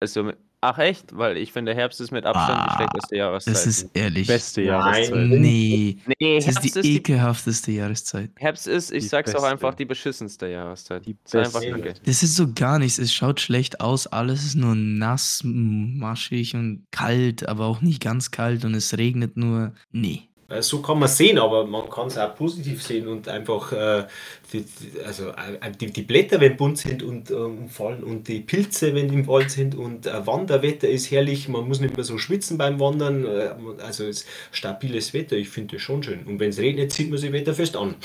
Also, 0.00 0.32
ach 0.62 0.78
echt? 0.78 1.16
Weil 1.16 1.36
ich 1.36 1.52
finde, 1.52 1.74
Herbst 1.74 2.00
ist 2.00 2.10
mit 2.10 2.24
Abstand 2.24 2.58
die 2.58 2.70
Ah, 2.70 2.76
schlechteste 2.76 3.16
Jahreszeit. 3.16 3.54
Das 3.54 3.66
ist 3.66 3.90
ehrlich. 3.94 4.26
Beste 4.26 4.60
Nein. 4.62 4.68
Jahreszeit. 4.68 5.28
Nee, 5.28 5.98
nee, 6.20 6.36
das 6.36 6.46
ist 6.46 6.54
Herbst 6.54 6.64
die 6.64 6.68
ist 6.80 6.84
die, 6.86 6.96
ekelhafteste 6.96 7.70
Jahreszeit. 7.72 8.30
Herbst 8.36 8.66
ist, 8.66 8.90
ich 8.92 9.04
Die 9.04 9.08
sag's 9.08 9.30
auch 9.30 9.34
beste. 9.42 9.48
einfach, 9.48 9.74
die 9.74 9.84
beschissenste 9.84 10.46
Jahreszeit. 10.48 11.04
Die 11.04 11.16
Ist 11.22 11.34
einfach 11.36 11.60
beste. 11.60 12.02
Das 12.04 12.22
ist 12.22 12.34
so 12.34 12.50
gar 12.54 12.78
nichts. 12.78 12.98
Es 12.98 13.12
schaut 13.12 13.40
schlecht 13.40 13.80
aus. 13.80 14.06
Alles 14.06 14.44
ist 14.44 14.54
nur 14.54 14.74
nass, 14.74 15.42
maschig 15.44 16.54
und 16.54 16.86
kalt, 16.92 17.46
aber 17.46 17.66
auch 17.66 17.82
nicht 17.82 18.02
ganz 18.02 18.30
kalt 18.30 18.64
und 18.64 18.74
es 18.74 18.96
regnet 18.96 19.36
nur. 19.36 19.74
Nee. 19.92 20.28
Äh, 20.48 20.62
So 20.62 20.80
kann 20.80 20.98
man 20.98 21.08
sehen, 21.08 21.38
aber 21.38 21.66
man 21.66 21.88
kann 21.88 22.06
es 22.06 22.18
auch 22.18 22.34
positiv 22.34 22.82
sehen 22.82 23.08
und 23.08 23.28
einfach 23.28 23.72
äh, 23.72 24.06
die, 24.52 24.64
also, 25.04 25.30
äh, 25.30 25.70
die, 25.78 25.92
die 25.92 26.02
Blätter, 26.02 26.40
wenn 26.40 26.56
bunt 26.56 26.78
sind 26.78 27.02
und 27.02 27.30
ähm, 27.30 27.68
fallen 27.68 28.04
und 28.04 28.28
die 28.28 28.40
Pilze, 28.40 28.94
wenn 28.94 29.12
im 29.12 29.26
Wald 29.26 29.50
sind 29.50 29.74
und 29.74 30.06
äh, 30.06 30.26
Wanderwetter 30.26 30.88
ist 30.88 31.10
herrlich, 31.10 31.48
man 31.48 31.66
muss 31.66 31.80
nicht 31.80 31.96
mehr 31.96 32.04
so 32.04 32.18
schwitzen 32.18 32.58
beim 32.58 32.78
Wandern, 32.78 33.24
äh, 33.24 33.54
also 33.82 34.04
es 34.04 34.22
ist 34.22 34.28
stabiles 34.52 35.14
Wetter, 35.14 35.36
ich 35.36 35.48
finde 35.48 35.76
das 35.76 35.82
schon 35.82 36.02
schön. 36.02 36.24
Und 36.26 36.38
wenn 36.38 36.50
es 36.50 36.58
regnet, 36.58 36.92
zieht 36.92 37.10
man 37.10 37.18
sich 37.18 37.32
wetterfest 37.32 37.76
an. 37.76 37.96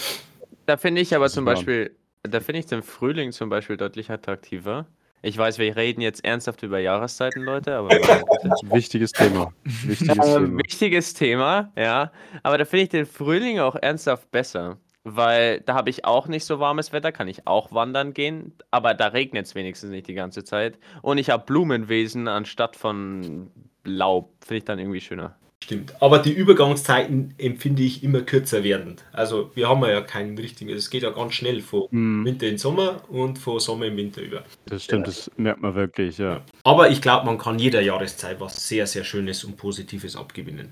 Da 0.66 0.78
finde 0.78 1.02
ich 1.02 1.16
aber 1.16 1.30
zum. 1.30 1.46
Beispiel, 1.46 1.92
da 2.24 2.40
finde 2.40 2.60
ich 2.60 2.66
den 2.66 2.82
Frühling 2.84 3.32
zum 3.32 3.50
Beispiel 3.50 3.78
deutlich 3.78 4.10
attraktiver. 4.10 4.88
Ich 5.24 5.38
weiß, 5.38 5.60
wir 5.60 5.76
reden 5.76 6.02
jetzt 6.02 6.26
ernsthaft 6.26 6.64
über 6.64 6.80
Jahreszeiten, 6.80 7.44
Leute, 7.44 7.76
aber 7.76 7.90
Wichtiges 8.64 9.12
Thema. 9.12 9.54
Wichtiges 9.64 10.18
äh, 10.18 10.34
Thema. 10.34 10.58
wichtiges 10.58 11.14
Thema, 11.14 11.72
ja. 11.76 12.12
Aber 12.42 12.58
da 12.58 12.66
finde 12.66 12.84
ich 12.84 12.90
den 12.90 13.06
Frühling 13.06 13.60
auch 13.60 13.76
ernsthaft 13.76 14.32
besser. 14.32 14.78
Weil 15.04 15.62
da 15.62 15.74
habe 15.74 15.90
ich 15.90 16.06
auch 16.06 16.28
nicht 16.28 16.46
so 16.46 16.60
warmes 16.60 16.92
Wetter, 16.94 17.12
kann 17.12 17.28
ich 17.28 17.48
auch 17.48 17.72
wandern 17.72 18.14
gehen, 18.14 18.54
aber 18.70 18.94
da 18.94 19.08
regnet 19.08 19.48
es 19.48 19.56
wenigstens 19.56 19.90
nicht 19.90 20.08
die 20.08 20.14
ganze 20.14 20.44
Zeit. 20.44 20.78
Und 21.02 21.18
ich 21.18 21.32
habe 21.32 21.44
Blumenwesen 21.44 22.28
anstatt 22.28 22.76
von 22.76 23.50
Laub. 23.84 24.32
Finde 24.42 24.58
ich 24.58 24.66
dann 24.66 24.78
irgendwie 24.78 25.02
schöner. 25.02 25.36
Stimmt. 25.64 25.94
Aber 26.02 26.20
die 26.20 26.32
Übergangszeiten 26.34 27.34
empfinde 27.38 27.84
ich 27.84 28.04
immer 28.04 28.22
kürzer 28.22 28.64
werdend. 28.64 29.04
Also 29.14 29.52
wir 29.54 29.70
haben 29.70 29.84
ja 29.84 30.02
keinen 30.02 30.38
richtigen, 30.38 30.72
es 30.72 30.90
geht 30.90 31.04
ja 31.04 31.12
ganz 31.12 31.34
schnell 31.36 31.62
von 31.62 31.88
Hm, 31.92 32.26
Winter 32.26 32.48
in 32.48 32.58
Sommer 32.58 33.04
und 33.10 33.38
von 33.38 33.60
Sommer 33.60 33.86
in 33.86 33.96
Winter 33.96 34.22
über. 34.22 34.44
das 34.66 34.84
stimmt, 34.84 35.08
das 35.08 35.30
merkt 35.38 35.62
man 35.62 35.76
wirklich, 35.76 36.18
ja. 36.18 36.42
Aber 36.64 36.90
ich 36.90 37.02
glaube, 37.02 37.26
man 37.26 37.38
kann 37.38 37.60
jeder 37.60 37.82
Jahreszeit 37.82 38.40
was 38.40 38.68
sehr, 38.68 38.88
sehr 38.88 39.04
Schönes 39.04 39.44
und 39.44 39.56
Positives 39.58 40.16
abgewinnen. 40.16 40.70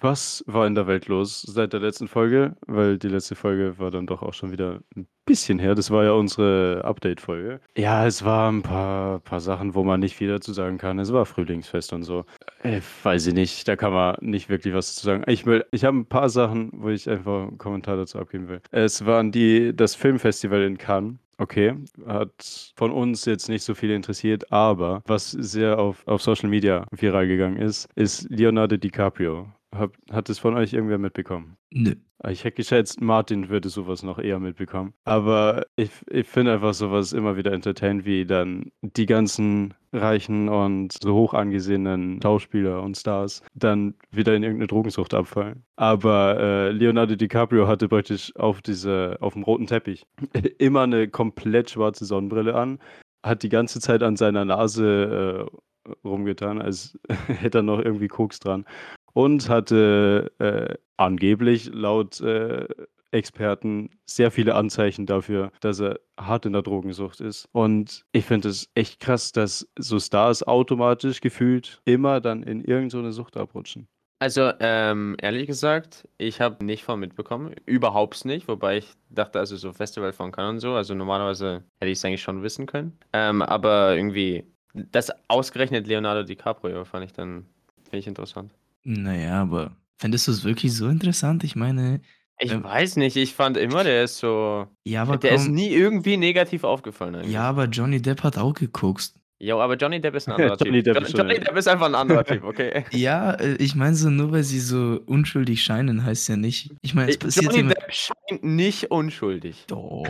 Was 0.00 0.44
war 0.46 0.66
in 0.66 0.76
der 0.76 0.86
Welt 0.86 1.08
los 1.08 1.42
seit 1.42 1.72
der 1.72 1.80
letzten 1.80 2.06
Folge? 2.06 2.54
Weil 2.66 2.98
die 2.98 3.08
letzte 3.08 3.34
Folge 3.34 3.78
war 3.78 3.90
dann 3.90 4.06
doch 4.06 4.22
auch 4.22 4.32
schon 4.32 4.52
wieder 4.52 4.80
ein 4.96 5.08
bisschen 5.26 5.58
her. 5.58 5.74
Das 5.74 5.90
war 5.90 6.04
ja 6.04 6.12
unsere 6.12 6.82
Update-Folge. 6.84 7.60
Ja, 7.76 8.06
es 8.06 8.24
waren 8.24 8.58
ein 8.58 8.62
paar, 8.62 9.18
paar 9.20 9.40
Sachen, 9.40 9.74
wo 9.74 9.82
man 9.82 9.98
nicht 9.98 10.14
viel 10.14 10.28
dazu 10.28 10.52
sagen 10.52 10.78
kann. 10.78 11.00
Es 11.00 11.12
war 11.12 11.26
Frühlingsfest 11.26 11.92
und 11.92 12.04
so. 12.04 12.24
Äh, 12.62 12.80
weiß 13.02 13.26
ich 13.26 13.34
nicht, 13.34 13.66
da 13.66 13.74
kann 13.74 13.92
man 13.92 14.16
nicht 14.20 14.48
wirklich 14.48 14.72
was 14.72 14.94
dazu 14.94 15.06
sagen. 15.06 15.24
Ich 15.26 15.46
will, 15.46 15.64
ich 15.72 15.84
habe 15.84 15.96
ein 15.96 16.06
paar 16.06 16.28
Sachen, 16.28 16.70
wo 16.72 16.90
ich 16.90 17.10
einfach 17.10 17.48
einen 17.48 17.58
Kommentar 17.58 17.96
dazu 17.96 18.20
abgeben 18.20 18.48
will. 18.48 18.60
Es 18.70 19.04
waren 19.04 19.32
die, 19.32 19.74
das 19.74 19.96
Filmfestival 19.96 20.62
in 20.62 20.78
Cannes. 20.78 21.16
Okay, 21.40 21.76
hat 22.04 22.72
von 22.74 22.90
uns 22.90 23.24
jetzt 23.24 23.48
nicht 23.48 23.62
so 23.62 23.72
viel 23.76 23.92
interessiert, 23.92 24.50
aber 24.50 25.02
was 25.06 25.30
sehr 25.30 25.78
auf, 25.78 26.04
auf 26.08 26.20
Social 26.20 26.48
Media 26.48 26.84
viral 26.90 27.28
gegangen 27.28 27.58
ist, 27.58 27.88
ist 27.94 28.28
Leonardo 28.28 28.76
DiCaprio. 28.76 29.46
Hab, 29.74 29.92
hat 30.10 30.30
es 30.30 30.38
von 30.38 30.54
euch 30.54 30.72
irgendwer 30.72 30.98
mitbekommen? 30.98 31.56
Nö. 31.70 31.94
Ich 32.28 32.42
hätte 32.42 32.56
geschätzt, 32.56 33.00
Martin 33.00 33.48
würde 33.48 33.68
sowas 33.68 34.02
noch 34.02 34.18
eher 34.18 34.40
mitbekommen. 34.40 34.94
Aber 35.04 35.66
ich, 35.76 35.90
ich 36.10 36.26
finde 36.26 36.54
einfach 36.54 36.74
sowas 36.74 37.12
immer 37.12 37.36
wieder 37.36 37.52
entertainend, 37.52 38.04
wie 38.04 38.24
dann 38.26 38.72
die 38.80 39.06
ganzen 39.06 39.74
reichen 39.92 40.48
und 40.48 40.94
so 41.00 41.14
hoch 41.14 41.34
angesehenen 41.34 42.20
Schauspieler 42.20 42.82
und 42.82 42.96
Stars 42.96 43.42
dann 43.54 43.94
wieder 44.10 44.34
in 44.34 44.42
irgendeine 44.42 44.66
Drogensucht 44.66 45.14
abfallen. 45.14 45.64
Aber 45.76 46.40
äh, 46.40 46.70
Leonardo 46.72 47.14
DiCaprio 47.14 47.68
hatte 47.68 47.88
praktisch 47.88 48.34
auf, 48.36 48.62
diese, 48.62 49.18
auf 49.20 49.34
dem 49.34 49.44
roten 49.44 49.66
Teppich 49.66 50.06
immer 50.58 50.82
eine 50.82 51.08
komplett 51.08 51.70
schwarze 51.70 52.04
Sonnenbrille 52.04 52.54
an, 52.54 52.80
hat 53.24 53.42
die 53.42 53.48
ganze 53.48 53.80
Zeit 53.80 54.02
an 54.02 54.16
seiner 54.16 54.44
Nase 54.44 55.48
äh, 55.86 55.88
rumgetan, 56.04 56.60
als 56.60 56.98
hätte 57.26 57.58
er 57.58 57.62
noch 57.62 57.78
irgendwie 57.78 58.08
Koks 58.08 58.40
dran 58.40 58.64
und 59.12 59.48
hatte 59.48 60.32
äh, 60.38 60.74
angeblich 60.96 61.70
laut 61.72 62.20
äh, 62.20 62.66
Experten 63.10 63.90
sehr 64.04 64.30
viele 64.30 64.54
Anzeichen 64.54 65.06
dafür, 65.06 65.50
dass 65.60 65.80
er 65.80 65.98
hart 66.18 66.46
in 66.46 66.52
der 66.52 66.62
Drogensucht 66.62 67.20
ist. 67.20 67.48
Und 67.52 68.04
ich 68.12 68.24
finde 68.24 68.48
es 68.48 68.68
echt 68.74 69.00
krass, 69.00 69.32
dass 69.32 69.68
so 69.78 69.98
Stars 69.98 70.46
automatisch 70.46 71.20
gefühlt 71.20 71.80
immer 71.84 72.20
dann 72.20 72.42
in 72.42 72.62
irgendeine 72.62 73.12
Sucht 73.12 73.36
abrutschen. 73.36 73.88
Also, 74.20 74.50
ähm, 74.58 75.16
ehrlich 75.22 75.46
gesagt, 75.46 76.08
ich 76.18 76.40
habe 76.40 76.64
nicht 76.64 76.82
von 76.82 76.98
mitbekommen. 76.98 77.54
Überhaupt 77.66 78.24
nicht. 78.24 78.48
Wobei 78.48 78.78
ich 78.78 78.94
dachte, 79.10 79.38
also 79.38 79.56
so 79.56 79.72
Festival 79.72 80.12
von 80.12 80.32
Cannes 80.32 80.50
und 80.54 80.60
so. 80.60 80.72
Also 80.74 80.94
normalerweise 80.94 81.62
hätte 81.78 81.92
ich 81.92 81.98
es 81.98 82.04
eigentlich 82.04 82.22
schon 82.22 82.42
wissen 82.42 82.66
können. 82.66 82.98
Ähm, 83.12 83.42
aber 83.42 83.94
irgendwie, 83.94 84.44
das 84.74 85.12
ausgerechnet 85.28 85.86
Leonardo 85.86 86.24
DiCaprio 86.24 86.84
fand 86.84 87.04
ich 87.04 87.12
dann, 87.12 87.46
finde 87.84 87.98
ich 87.98 88.06
interessant. 88.08 88.52
Naja, 88.90 89.42
aber 89.42 89.72
fändest 89.98 90.28
du 90.28 90.32
es 90.32 90.44
wirklich 90.44 90.72
so 90.74 90.88
interessant? 90.88 91.44
Ich 91.44 91.54
meine, 91.56 92.00
Ich 92.40 92.52
Ähm, 92.52 92.64
weiß 92.64 92.96
nicht, 92.96 93.16
ich 93.16 93.34
fand 93.34 93.56
immer, 93.56 93.84
der 93.84 94.04
ist 94.04 94.16
so. 94.18 94.66
ja, 94.84 95.02
aber 95.02 95.16
der 95.18 95.32
ist 95.32 95.44
komm, 95.46 95.54
nie 95.54 95.68
irgendwie 95.70 96.16
negativ 96.16 96.64
aufgefallen. 96.64 97.16
Eigentlich. 97.16 97.32
ja, 97.32 97.42
aber 97.42 97.64
Johnny 97.66 98.00
Depp 98.00 98.22
hat 98.22 98.38
auch 98.38 98.54
geguckt. 98.54 99.12
Jo, 99.40 99.60
aber 99.60 99.76
Johnny 99.76 100.00
Depp 100.00 100.14
ist 100.14 100.26
ein 100.28 100.32
anderer 100.36 100.56
Johnny 100.56 100.82
Typ. 100.82 100.94
Depp 100.94 100.96
Jo- 100.96 101.02
ist 101.02 101.10
schon, 101.10 101.20
Johnny. 101.28 101.40
Depp 101.40 101.56
ist 101.56 101.68
einfach 101.68 101.86
ein 101.86 101.94
anderer 101.94 102.24
Typ, 102.24 102.44
okay? 102.44 102.84
Ja, 102.92 103.32
äh, 103.34 103.56
ich 103.56 103.74
meine 103.74 103.94
so, 103.94 104.08
nur 104.08 104.32
weil 104.32 104.42
sie 104.44 104.60
so 104.60 105.00
unschuldig 105.06 105.62
scheinen, 105.62 106.04
heißt 106.04 106.28
ja 106.28 106.36
nicht. 106.36 106.70
Ich 106.80 106.94
meine, 106.94 107.10
es 107.10 107.18
passiert 107.18 107.46
Johnny 107.46 107.58
immer. 107.60 107.74
Depp 107.74 107.92
scheint 107.92 108.42
nicht 108.44 108.90
unschuldig. 108.90 109.64
Doch. 109.66 110.04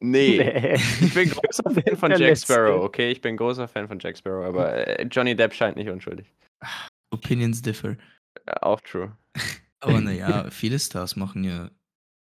Nee. 0.00 0.38
Nee. 0.38 0.74
Ich 1.00 1.14
bin 1.14 1.28
großer 1.30 1.70
Fan 1.70 1.96
von 1.96 2.10
Der 2.10 2.18
Jack 2.20 2.28
Letzte. 2.30 2.52
Sparrow, 2.52 2.84
okay? 2.84 3.10
Ich 3.10 3.20
bin 3.20 3.36
großer 3.36 3.66
Fan 3.68 3.88
von 3.88 3.98
Jack 3.98 4.16
Sparrow, 4.18 4.44
aber 4.44 4.74
äh, 4.98 5.02
Johnny 5.10 5.34
Depp 5.34 5.54
scheint 5.54 5.76
nicht 5.76 5.88
unschuldig. 5.88 6.26
Opinions 7.14 7.62
differ. 7.62 7.96
Äh, 8.46 8.52
Auch 8.60 8.80
true. 8.80 9.16
Aber 9.80 10.00
naja, 10.00 10.50
viele 10.50 10.78
Stars 10.78 11.16
machen 11.16 11.44
ja. 11.44 11.70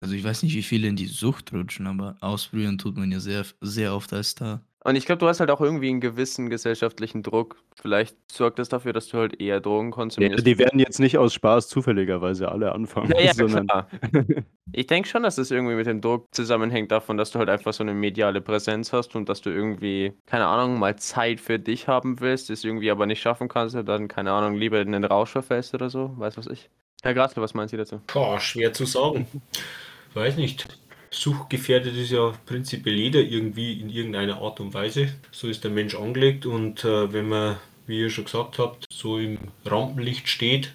Also 0.01 0.15
ich 0.15 0.25
weiß 0.25 0.43
nicht, 0.43 0.55
wie 0.55 0.63
viele 0.65 0.89
in 0.89 0.97
die 0.97 1.07
Sucht 1.07 1.53
rutschen, 1.53 1.87
aber 1.87 2.17
ausprobieren 2.21 2.77
tut 2.77 2.97
man 2.97 3.13
ja 3.13 3.21
sehr, 3.21 3.47
sehr 3.61 3.95
oft 3.95 4.13
als 4.13 4.31
Star. 4.31 4.67
Und 4.85 4.97
ich 4.97 5.07
glaube, 5.07 5.21
du 5.21 5.29
hast 5.29 5.39
halt 5.39 5.51
auch 5.51 5.61
irgendwie 5.61 5.91
einen 5.91 6.01
gewissen 6.01 6.51
gesellschaftlichen 6.51 7.23
Druck. 7.23 7.57
Vielleicht 7.81 8.17
sorgt 8.31 8.59
das 8.59 8.69
dafür, 8.69 8.93
dass 8.93 9.07
du 9.09 9.19
halt 9.19 9.41
eher 9.41 9.61
Drogen 9.61 9.91
Ja, 9.91 9.95
konsumierst. 9.95 10.45
die 10.47 10.59
werden 10.59 10.81
jetzt 10.81 10.99
nicht 10.99 11.19
aus 11.19 11.33
Spaß 11.35 11.69
zufälligerweise 11.69 12.51
alle 12.51 12.73
anfangen, 12.73 13.13
Ja, 13.13 13.21
ja, 13.21 13.35
sondern 13.35 13.67
klar. 13.67 13.89
Ich 14.75 14.87
denke 14.87 15.09
schon, 15.09 15.23
dass 15.23 15.37
das 15.37 15.51
irgendwie 15.51 15.75
mit 15.75 15.87
dem 15.87 16.01
Druck 16.01 16.29
zusammenhängt 16.35 16.91
davon, 16.91 17.17
dass 17.19 17.31
du 17.31 17.39
halt 17.39 17.51
einfach 17.51 17.75
so 17.75 17.85
eine 17.85 17.93
mediale 17.95 18.41
Präsenz 18.41 18.93
hast 18.93 19.15
und 19.15 19.29
dass 19.29 19.43
du 19.43 19.51
irgendwie, 19.51 20.15
keine 20.27 20.47
Ahnung, 20.47 20.79
mal 20.79 20.97
Zeit 20.97 21.41
für 21.41 21.59
dich 21.59 21.89
haben 21.89 22.21
willst, 22.21 22.49
das 22.49 22.65
irgendwie 22.65 22.91
aber 22.91 23.05
nicht 23.07 23.21
schaffen 23.21 23.49
kannst 23.49 23.77
und 23.77 23.87
dann, 23.87 24.09
keine 24.09 24.33
Ahnung, 24.33 24.57
lieber 24.57 24.81
in 24.81 24.93
den 24.93 25.05
Rausch 25.05 25.31
verfällst 25.31 25.75
oder 25.75 25.91
so, 25.91 26.13
weiß 26.17 26.39
was 26.39 26.47
ich. 26.47 26.71
Herr 27.03 27.13
Grasle, 27.15 27.43
was 27.43 27.53
meinen 27.53 27.69
Sie 27.69 27.77
dazu? 27.77 28.01
Boah, 28.13 28.41
schwer 28.41 28.73
zu 28.73 28.87
sagen. 28.87 29.27
Weiß 30.15 30.37
nicht. 30.37 30.67
Suchtgefährdet 31.13 31.95
ist 31.97 32.11
ja 32.11 32.33
prinzipiell 32.47 32.95
jeder 32.97 33.21
irgendwie 33.21 33.81
in 33.81 33.91
irgendeiner 33.91 34.41
Art 34.41 34.61
und 34.61 34.73
Weise. 34.75 35.09
So 35.31 35.47
ist 35.49 35.63
der 35.63 35.71
Mensch 35.71 35.95
angelegt 35.95 36.47
und 36.47 36.85
äh, 36.85 37.13
wenn 37.13 37.29
man, 37.29 37.57
wie 37.87 38.01
ihr 38.01 38.11
schon 38.11 38.25
gesagt 38.25 38.59
habt, 38.59 38.87
so 38.93 39.19
im 39.19 39.39
Rampenlicht 39.65 40.29
steht, 40.29 40.73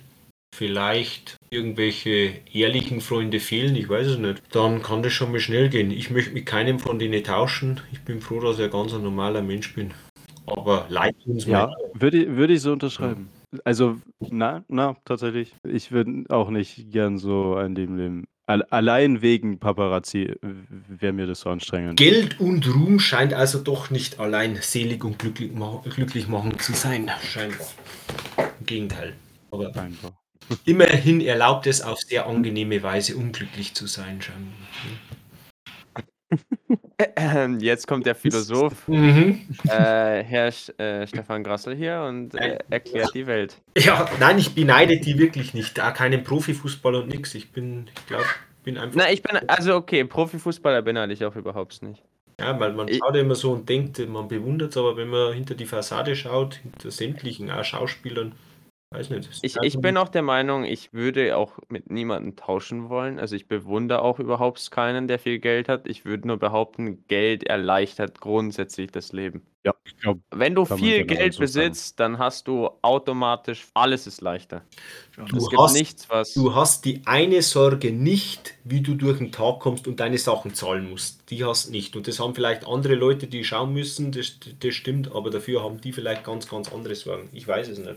vielleicht 0.56 1.38
irgendwelche 1.50 2.34
ehrlichen 2.53 3.01
Freunde 3.01 3.39
fehlen, 3.39 3.75
ich 3.75 3.89
weiß 3.89 4.08
es 4.08 4.17
nicht, 4.17 4.41
dann 4.51 4.82
kann 4.82 5.03
das 5.03 5.13
schon 5.13 5.32
mal 5.32 5.39
schnell 5.39 5.70
gehen. 5.70 5.91
Ich 5.91 6.10
möchte 6.12 6.32
mit 6.32 6.46
keinem 6.46 6.79
von 6.79 7.00
denen 7.00 7.24
tauschen. 7.24 7.82
Ich 7.91 8.01
bin 8.01 8.22
froh, 8.22 8.39
dass 8.39 8.58
ich 8.60 8.65
ein 8.65 8.72
ganz 8.72 8.94
normaler 8.94 9.41
Mensch 9.41 9.74
bin. 9.74 9.91
Aber 10.46 10.86
leid 10.89 11.15
uns 11.25 11.46
ja, 11.46 11.67
mal. 11.67 11.75
würde, 11.94 12.24
ich- 12.24 12.29
würde 12.29 12.53
ich 12.53 12.62
so 12.62 12.72
unterschreiben. 12.72 13.29
Also, 13.63 13.98
na, 14.20 14.63
na, 14.67 14.96
tatsächlich. 15.06 15.53
Ich 15.63 15.91
würde 15.91 16.25
auch 16.29 16.50
nicht 16.50 16.91
gern 16.91 17.17
so 17.17 17.56
ein 17.56 17.75
Leben 17.75 17.98
leben. 17.98 18.27
Al- 18.48 18.63
Allein 18.70 19.22
wegen 19.22 19.60
Paparazzi 19.60 20.34
wäre 20.88 21.12
mir 21.13 21.27
das 21.27 21.42
so 21.42 21.50
anstrengend. 21.50 21.98
Geld 21.98 22.39
und 22.39 22.66
Ruhm 22.74 23.00
scheint 23.00 23.34
also 23.34 23.60
doch 23.60 23.89
nicht 23.89 24.20
allein 24.20 24.58
selig 24.62 25.04
und 25.04 25.20
glücklich, 25.20 25.51
ma 25.51 25.84
glücklich 25.94 26.27
machen 26.30 26.58
zu 26.58 26.74
sein, 26.74 27.12
scheinbar. 27.30 27.68
Im 28.60 28.66
Gegenteil. 28.66 29.13
Aber 29.51 29.75
Einfach. 29.75 30.13
immerhin 30.66 31.20
erlaubt 31.22 31.68
es 31.68 31.82
auf 31.82 32.00
sehr 32.00 32.25
angenehme 32.25 32.82
Weise 32.82 33.18
unglücklich 33.18 33.74
zu 33.75 33.86
sein, 33.86 34.22
scheinbar. 34.22 34.54
Jetzt 37.60 37.88
kommt 37.88 38.05
der 38.05 38.15
Philosoph, 38.15 38.88
Mhm. 38.88 39.41
äh, 39.65 40.24
Herr 40.24 40.50
Sch- 40.50 40.77
äh, 40.79 41.05
Stefan 41.07 41.43
Grassel 41.43 41.75
hier 41.75 42.05
und 42.07 42.36
äh, 42.36 42.57
erklärt 42.69 43.13
die 43.13 43.27
Welt. 43.27 43.62
Ja, 43.77 44.10
nein, 44.19 44.38
ich 44.39 44.53
beneide 44.55 45.00
die 45.00 45.17
wirklich 45.17 45.53
nicht. 45.53 45.77
Da 45.77 45.91
keinen 45.91 46.24
Profifußballer 46.24 47.03
und 47.03 47.10
nix. 47.10 47.36
Ich 47.36 47.51
bin, 47.51 47.89
ich 47.98 48.05
glaube, 48.07 48.25
bin 48.63 48.77
einfach. 48.77 48.98
Na, 48.98 49.12
ich 49.12 49.22
bin, 49.22 49.38
also 49.48 49.75
okay, 49.75 50.03
Profifußballer 50.03 50.81
beneide 50.81 51.13
ich 51.13 51.24
auch 51.24 51.36
überhaupt 51.36 51.81
nicht. 51.84 52.01
Ja, 52.39 52.60
weil 52.60 52.74
man 52.74 52.88
schaut 52.88 53.15
ja 53.15 53.22
immer 53.22 53.36
so 53.36 53.51
und 53.51 53.67
denkt, 53.67 54.05
man 54.07 54.27
bewundert 54.27 54.72
es, 54.72 54.77
aber 54.77 54.96
wenn 54.98 55.07
man 55.07 55.34
hinter 55.34 55.55
die 55.55 55.65
Fassade 55.65 56.15
schaut, 56.15 56.55
hinter 56.55 56.91
sämtlichen 56.91 57.50
auch 57.50 57.63
Schauspielern, 57.63 58.34
weiß 58.91 59.10
nicht. 59.10 59.29
Ich, 59.41 59.58
ich 59.62 59.79
bin 59.79 59.98
auch 59.98 60.10
der 60.10 60.22
Meinung, 60.22 60.63
ich 60.63 60.94
würde 60.94 61.36
auch 61.36 61.58
mit 61.67 61.91
niemandem 61.91 62.36
tauschen 62.36 62.89
wollen. 62.89 63.20
Also 63.20 63.36
ich 63.36 63.48
bewundere 63.48 64.01
auch 64.01 64.20
überhaupt 64.20 64.72
keinen, 64.72 65.08
der 65.08 65.20
viel 65.20 65.39
Geld 65.39 65.67
hat. 65.67 65.88
Ich 65.88 66.06
würde 66.06 66.27
nur 66.27 66.38
behaupten, 66.38 67.06
Geld 67.08 67.44
erleichtert 67.44 68.22
grundsätzlich 68.22 68.91
das 68.91 69.12
Leben. 69.12 69.41
Ja, 69.65 69.74
ich 69.84 69.98
glaube, 69.98 70.22
Wenn 70.32 70.56
du 70.56 70.63
viel 70.63 71.03
Geld 71.06 71.34
so 71.34 71.39
sagen. 71.46 71.70
besitzt, 71.72 72.00
dann 72.00 72.17
hast 72.17 72.48
du 72.48 72.70
automatisch, 72.82 73.67
alles 73.74 74.08
ist 74.08 74.22
leichter. 74.22 74.62
Du 75.17 75.36
es 75.36 75.50
gibt 75.50 75.62
hast- 75.62 75.74
nichts, 75.74 76.10
was... 76.10 76.34
Du 76.34 76.56
hast 76.56 76.86
die 76.86 77.01
eine 77.06 77.41
Sorge 77.41 77.91
nicht, 77.91 78.53
wie 78.63 78.79
du 78.79 78.96
durch 78.96 79.17
den 79.17 79.34
Tag 79.34 79.60
kommst 79.60 79.86
und 79.89 80.00
deine 80.00 80.17
Sachen 80.17 80.53
zahlen 80.53 80.89
musst. 80.89 81.29
Die 81.29 81.44
hast 81.44 81.72
nicht. 81.72 81.98
Und 81.98 82.08
das 82.08 82.22
haben 82.22 82.34
vielleicht 82.34 82.65
andere 82.65 82.96
Leute, 82.96 83.27
die 83.27 83.44
schauen 83.44 83.74
müssen, 83.74 84.13
das, 84.13 84.39
das 84.60 84.74
stimmt, 84.74 85.12
aber 85.12 85.29
dafür 85.29 85.62
haben 85.62 85.82
die 85.82 85.91
vielleicht 85.91 86.24
ganz, 86.24 86.48
ganz 86.48 86.72
andere 86.72 86.96
Sorgen. 86.96 87.27
Ich 87.34 87.46
weiß 87.46 87.67
es 87.67 87.79
nicht. 87.79 87.96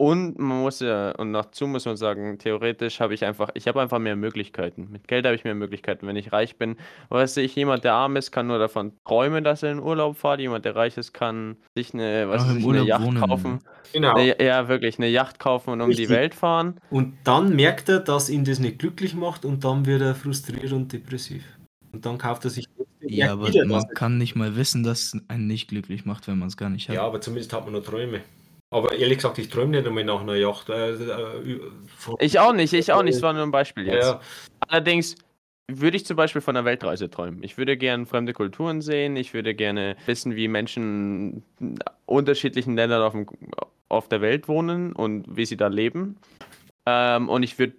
Und 0.00 0.38
man 0.38 0.62
muss 0.62 0.80
ja, 0.80 1.10
und 1.10 1.34
dazu 1.34 1.66
muss 1.66 1.84
man 1.84 1.94
sagen, 1.94 2.38
theoretisch 2.38 3.00
habe 3.00 3.12
ich 3.12 3.22
einfach, 3.22 3.50
ich 3.52 3.68
habe 3.68 3.82
einfach 3.82 3.98
mehr 3.98 4.16
Möglichkeiten. 4.16 4.88
Mit 4.90 5.06
Geld 5.08 5.26
habe 5.26 5.34
ich 5.34 5.44
mehr 5.44 5.54
Möglichkeiten. 5.54 6.06
Wenn 6.06 6.16
ich 6.16 6.32
reich 6.32 6.56
bin, 6.56 6.76
weißt 7.10 7.36
du, 7.36 7.42
ich, 7.42 7.54
jemand, 7.54 7.84
der 7.84 7.92
arm 7.92 8.16
ist, 8.16 8.30
kann 8.30 8.46
nur 8.46 8.58
davon 8.58 8.92
träumen, 9.04 9.44
dass 9.44 9.62
er 9.62 9.72
in 9.72 9.78
Urlaub 9.78 10.16
fährt. 10.16 10.40
Jemand, 10.40 10.64
der 10.64 10.74
reich 10.74 10.96
ist, 10.96 11.12
kann 11.12 11.58
sich 11.74 11.92
eine, 11.92 12.30
was 12.30 12.44
weiß 12.44 12.52
im 12.52 12.58
ich, 12.60 12.66
eine 12.66 12.82
Yacht 12.84 13.04
wohnen. 13.04 13.20
kaufen. 13.20 13.58
Genau. 13.92 14.14
Eine, 14.14 14.42
ja, 14.42 14.68
wirklich, 14.68 14.96
eine 14.96 15.08
Yacht 15.08 15.38
kaufen 15.38 15.68
und 15.68 15.82
um 15.82 15.90
die 15.90 15.96
Richtig. 15.98 16.16
Welt 16.16 16.34
fahren. 16.34 16.80
Und 16.88 17.18
dann 17.24 17.54
merkt 17.54 17.90
er, 17.90 18.00
dass 18.00 18.30
ihn 18.30 18.46
das 18.46 18.58
nicht 18.58 18.78
glücklich 18.78 19.14
macht 19.14 19.44
und 19.44 19.64
dann 19.64 19.84
wird 19.84 20.00
er 20.00 20.14
frustriert 20.14 20.72
und 20.72 20.90
depressiv. 20.94 21.44
Und 21.92 22.06
dann 22.06 22.16
kauft 22.16 22.46
er 22.46 22.50
sich 22.50 22.64
Ja, 23.00 23.32
aber 23.32 23.48
wieder, 23.48 23.66
man 23.66 23.84
kann 23.94 24.16
nicht 24.16 24.34
mal 24.34 24.56
wissen, 24.56 24.82
dass 24.82 25.12
es 25.12 25.20
einen 25.28 25.46
nicht 25.46 25.68
glücklich 25.68 26.06
macht, 26.06 26.26
wenn 26.26 26.38
man 26.38 26.48
es 26.48 26.56
gar 26.56 26.70
nicht 26.70 26.88
hat. 26.88 26.96
Ja, 26.96 27.02
aber 27.02 27.20
zumindest 27.20 27.52
hat 27.52 27.64
man 27.64 27.74
noch 27.74 27.84
Träume. 27.84 28.22
Aber 28.70 28.92
ehrlich 28.92 29.18
gesagt, 29.18 29.38
ich 29.38 29.48
träume 29.48 29.72
nicht 29.72 29.86
einmal 29.86 30.04
nach 30.04 30.20
einer 30.20 30.36
Yacht. 30.36 30.68
Äh, 30.68 30.92
äh, 30.92 31.60
Ich 32.20 32.38
auch 32.38 32.52
nicht, 32.52 32.72
ich 32.72 32.92
auch 32.92 33.02
nicht, 33.02 33.16
es 33.16 33.22
war 33.22 33.32
nur 33.32 33.42
ein 33.42 33.50
Beispiel 33.50 33.86
jetzt. 33.86 34.06
ja. 34.06 34.20
Allerdings 34.68 35.16
würde 35.68 35.96
ich 35.96 36.06
zum 36.06 36.16
Beispiel 36.16 36.40
von 36.40 36.56
einer 36.56 36.64
Weltreise 36.64 37.10
träumen. 37.10 37.42
Ich 37.42 37.58
würde 37.58 37.76
gerne 37.76 38.06
fremde 38.06 38.32
Kulturen 38.32 38.80
sehen, 38.80 39.16
ich 39.16 39.34
würde 39.34 39.54
gerne 39.54 39.96
wissen, 40.06 40.36
wie 40.36 40.48
Menschen 40.48 41.42
in 41.58 41.78
unterschiedlichen 42.06 42.76
Ländern 42.76 43.02
auf, 43.02 43.12
dem, 43.12 43.26
auf 43.88 44.08
der 44.08 44.20
Welt 44.20 44.48
wohnen 44.48 44.92
und 44.92 45.36
wie 45.36 45.46
sie 45.46 45.56
da 45.56 45.68
leben. 45.68 46.16
Ähm, 46.86 47.28
und 47.28 47.42
ich 47.42 47.58
würde 47.58 47.74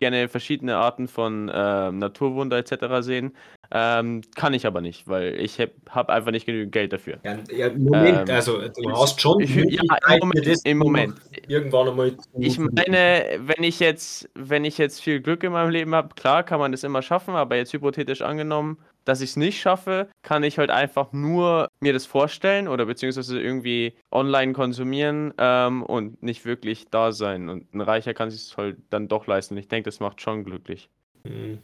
gerne 0.00 0.28
verschiedene 0.28 0.76
Arten 0.76 1.08
von 1.08 1.50
ähm, 1.52 1.98
Naturwunder 1.98 2.56
etc. 2.58 2.86
sehen. 3.00 3.36
Ähm, 3.72 4.22
kann 4.34 4.52
ich 4.52 4.66
aber 4.66 4.80
nicht, 4.80 5.06
weil 5.06 5.38
ich 5.38 5.60
habe 5.60 5.72
hab 5.88 6.10
einfach 6.10 6.32
nicht 6.32 6.44
genügend 6.44 6.72
Geld 6.72 6.92
dafür. 6.92 7.18
Ja, 7.24 7.38
ja, 7.54 7.66
im 7.68 7.84
Moment, 7.84 8.28
Ähm, 8.28 8.34
also 8.34 8.60
du 8.60 8.90
hast 8.92 9.20
schon 9.20 9.40
Ich, 9.40 9.54
ja, 9.54 9.82
im 10.12 10.18
Moment. 10.18 10.60
Im 10.64 10.78
Moment. 10.78 11.14
irgendwann 11.46 11.88
einmal 11.88 12.16
Ich 12.38 12.58
meine, 12.58 13.38
wenn 13.38 13.62
ich 13.62 13.78
jetzt, 13.78 14.28
wenn 14.34 14.64
ich 14.64 14.76
jetzt 14.76 15.00
viel 15.00 15.20
Glück 15.20 15.44
in 15.44 15.52
meinem 15.52 15.70
Leben 15.70 15.94
habe, 15.94 16.14
klar 16.16 16.42
kann 16.42 16.58
man 16.58 16.72
das 16.72 16.82
immer 16.82 17.02
schaffen, 17.02 17.34
aber 17.34 17.56
jetzt 17.56 17.72
hypothetisch 17.72 18.22
angenommen, 18.22 18.78
dass 19.04 19.20
ich 19.20 19.30
es 19.30 19.36
nicht 19.36 19.60
schaffe, 19.60 20.08
kann 20.22 20.42
ich 20.42 20.58
halt 20.58 20.70
einfach 20.70 21.12
nur 21.12 21.68
mir 21.80 21.92
das 21.92 22.06
vorstellen 22.06 22.68
oder 22.68 22.86
beziehungsweise 22.86 23.40
irgendwie 23.40 23.94
online 24.10 24.52
konsumieren 24.52 25.32
ähm, 25.38 25.82
und 25.82 26.22
nicht 26.22 26.44
wirklich 26.44 26.86
da 26.90 27.12
sein. 27.12 27.48
Und 27.48 27.72
ein 27.72 27.80
Reicher 27.80 28.14
kann 28.14 28.30
sich 28.30 28.42
es 28.42 28.56
halt 28.56 28.78
dann 28.90 29.08
doch 29.08 29.26
leisten. 29.26 29.56
Ich 29.56 29.68
denke, 29.68 29.88
das 29.88 30.00
macht 30.00 30.20
schon 30.20 30.44
glücklich. 30.44 30.90
Mhm. 31.24 31.58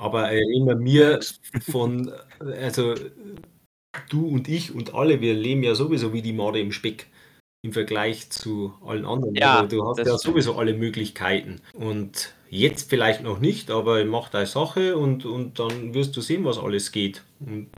Aber 0.00 0.32
immer 0.32 0.74
mir 0.76 1.20
von, 1.70 2.10
also 2.38 2.94
du 4.08 4.26
und 4.26 4.48
ich 4.48 4.74
und 4.74 4.94
alle, 4.94 5.20
wir 5.20 5.34
leben 5.34 5.62
ja 5.62 5.74
sowieso 5.74 6.12
wie 6.14 6.22
die 6.22 6.32
Made 6.32 6.58
im 6.58 6.72
Speck 6.72 7.06
im 7.62 7.72
Vergleich 7.74 8.30
zu 8.30 8.72
allen 8.82 9.04
anderen. 9.04 9.34
Ja, 9.34 9.60
also, 9.60 9.76
du 9.76 9.86
hast 9.86 9.98
ja 9.98 10.16
sowieso 10.16 10.56
alle 10.56 10.72
Möglichkeiten. 10.72 11.60
Und 11.74 12.34
jetzt 12.48 12.88
vielleicht 12.88 13.22
noch 13.22 13.40
nicht, 13.40 13.70
aber 13.70 14.02
mach 14.06 14.30
deine 14.30 14.46
Sache 14.46 14.96
und, 14.96 15.26
und 15.26 15.58
dann 15.58 15.92
wirst 15.92 16.16
du 16.16 16.22
sehen, 16.22 16.44
was 16.44 16.58
alles 16.58 16.92
geht. 16.92 17.22
Und 17.40 17.68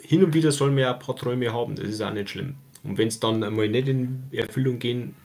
hin 0.00 0.22
und 0.22 0.34
wieder 0.34 0.52
soll 0.52 0.68
man 0.70 0.78
ja 0.78 0.92
ein 0.92 1.00
paar 1.00 1.16
Träume 1.16 1.52
haben, 1.52 1.74
das 1.74 1.88
ist 1.88 2.00
auch 2.00 2.12
nicht 2.12 2.30
schlimm. 2.30 2.54
Und 2.84 2.98
wenn 2.98 3.08
es 3.08 3.18
dann 3.18 3.42
einmal 3.42 3.68
nicht 3.68 3.88
in 3.88 4.22
Erfüllung 4.30 4.78
gehen, 4.78 5.16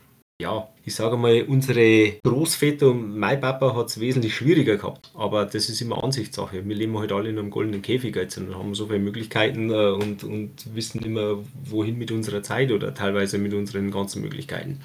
ja, 0.42 0.68
ich 0.84 0.96
sage 0.96 1.16
mal, 1.16 1.44
unsere 1.48 2.14
Großväter 2.24 2.90
und 2.90 3.18
mein 3.18 3.40
Papa 3.40 3.76
hat 3.76 3.88
es 3.88 4.00
wesentlich 4.00 4.36
schwieriger 4.36 4.78
gehabt. 4.78 5.12
Aber 5.14 5.46
das 5.46 5.70
ist 5.70 5.80
immer 5.82 6.04
Ansichtssache. 6.04 6.68
Wir 6.68 6.76
leben 6.76 6.98
halt 6.98 7.12
alle 7.12 7.30
in 7.30 7.38
einem 7.38 7.52
goldenen 7.52 7.82
Käfig 7.82 8.16
jetzt 8.16 8.38
und 8.38 8.56
haben 8.56 8.76
so 8.76 8.88
viele 8.88 9.00
Möglichkeiten 9.00 9.70
äh, 9.70 9.92
und, 9.92 10.24
und 10.24 10.76
wissen 10.76 11.02
immer, 11.04 11.38
wohin 11.64 11.98
mit 11.98 12.12
unserer 12.12 12.42
Zeit 12.44 12.72
oder 12.72 12.94
teilweise 12.94 13.38
mit 13.38 13.54
unseren 13.54 13.92
ganzen 13.92 14.22
Möglichkeiten. 14.22 14.82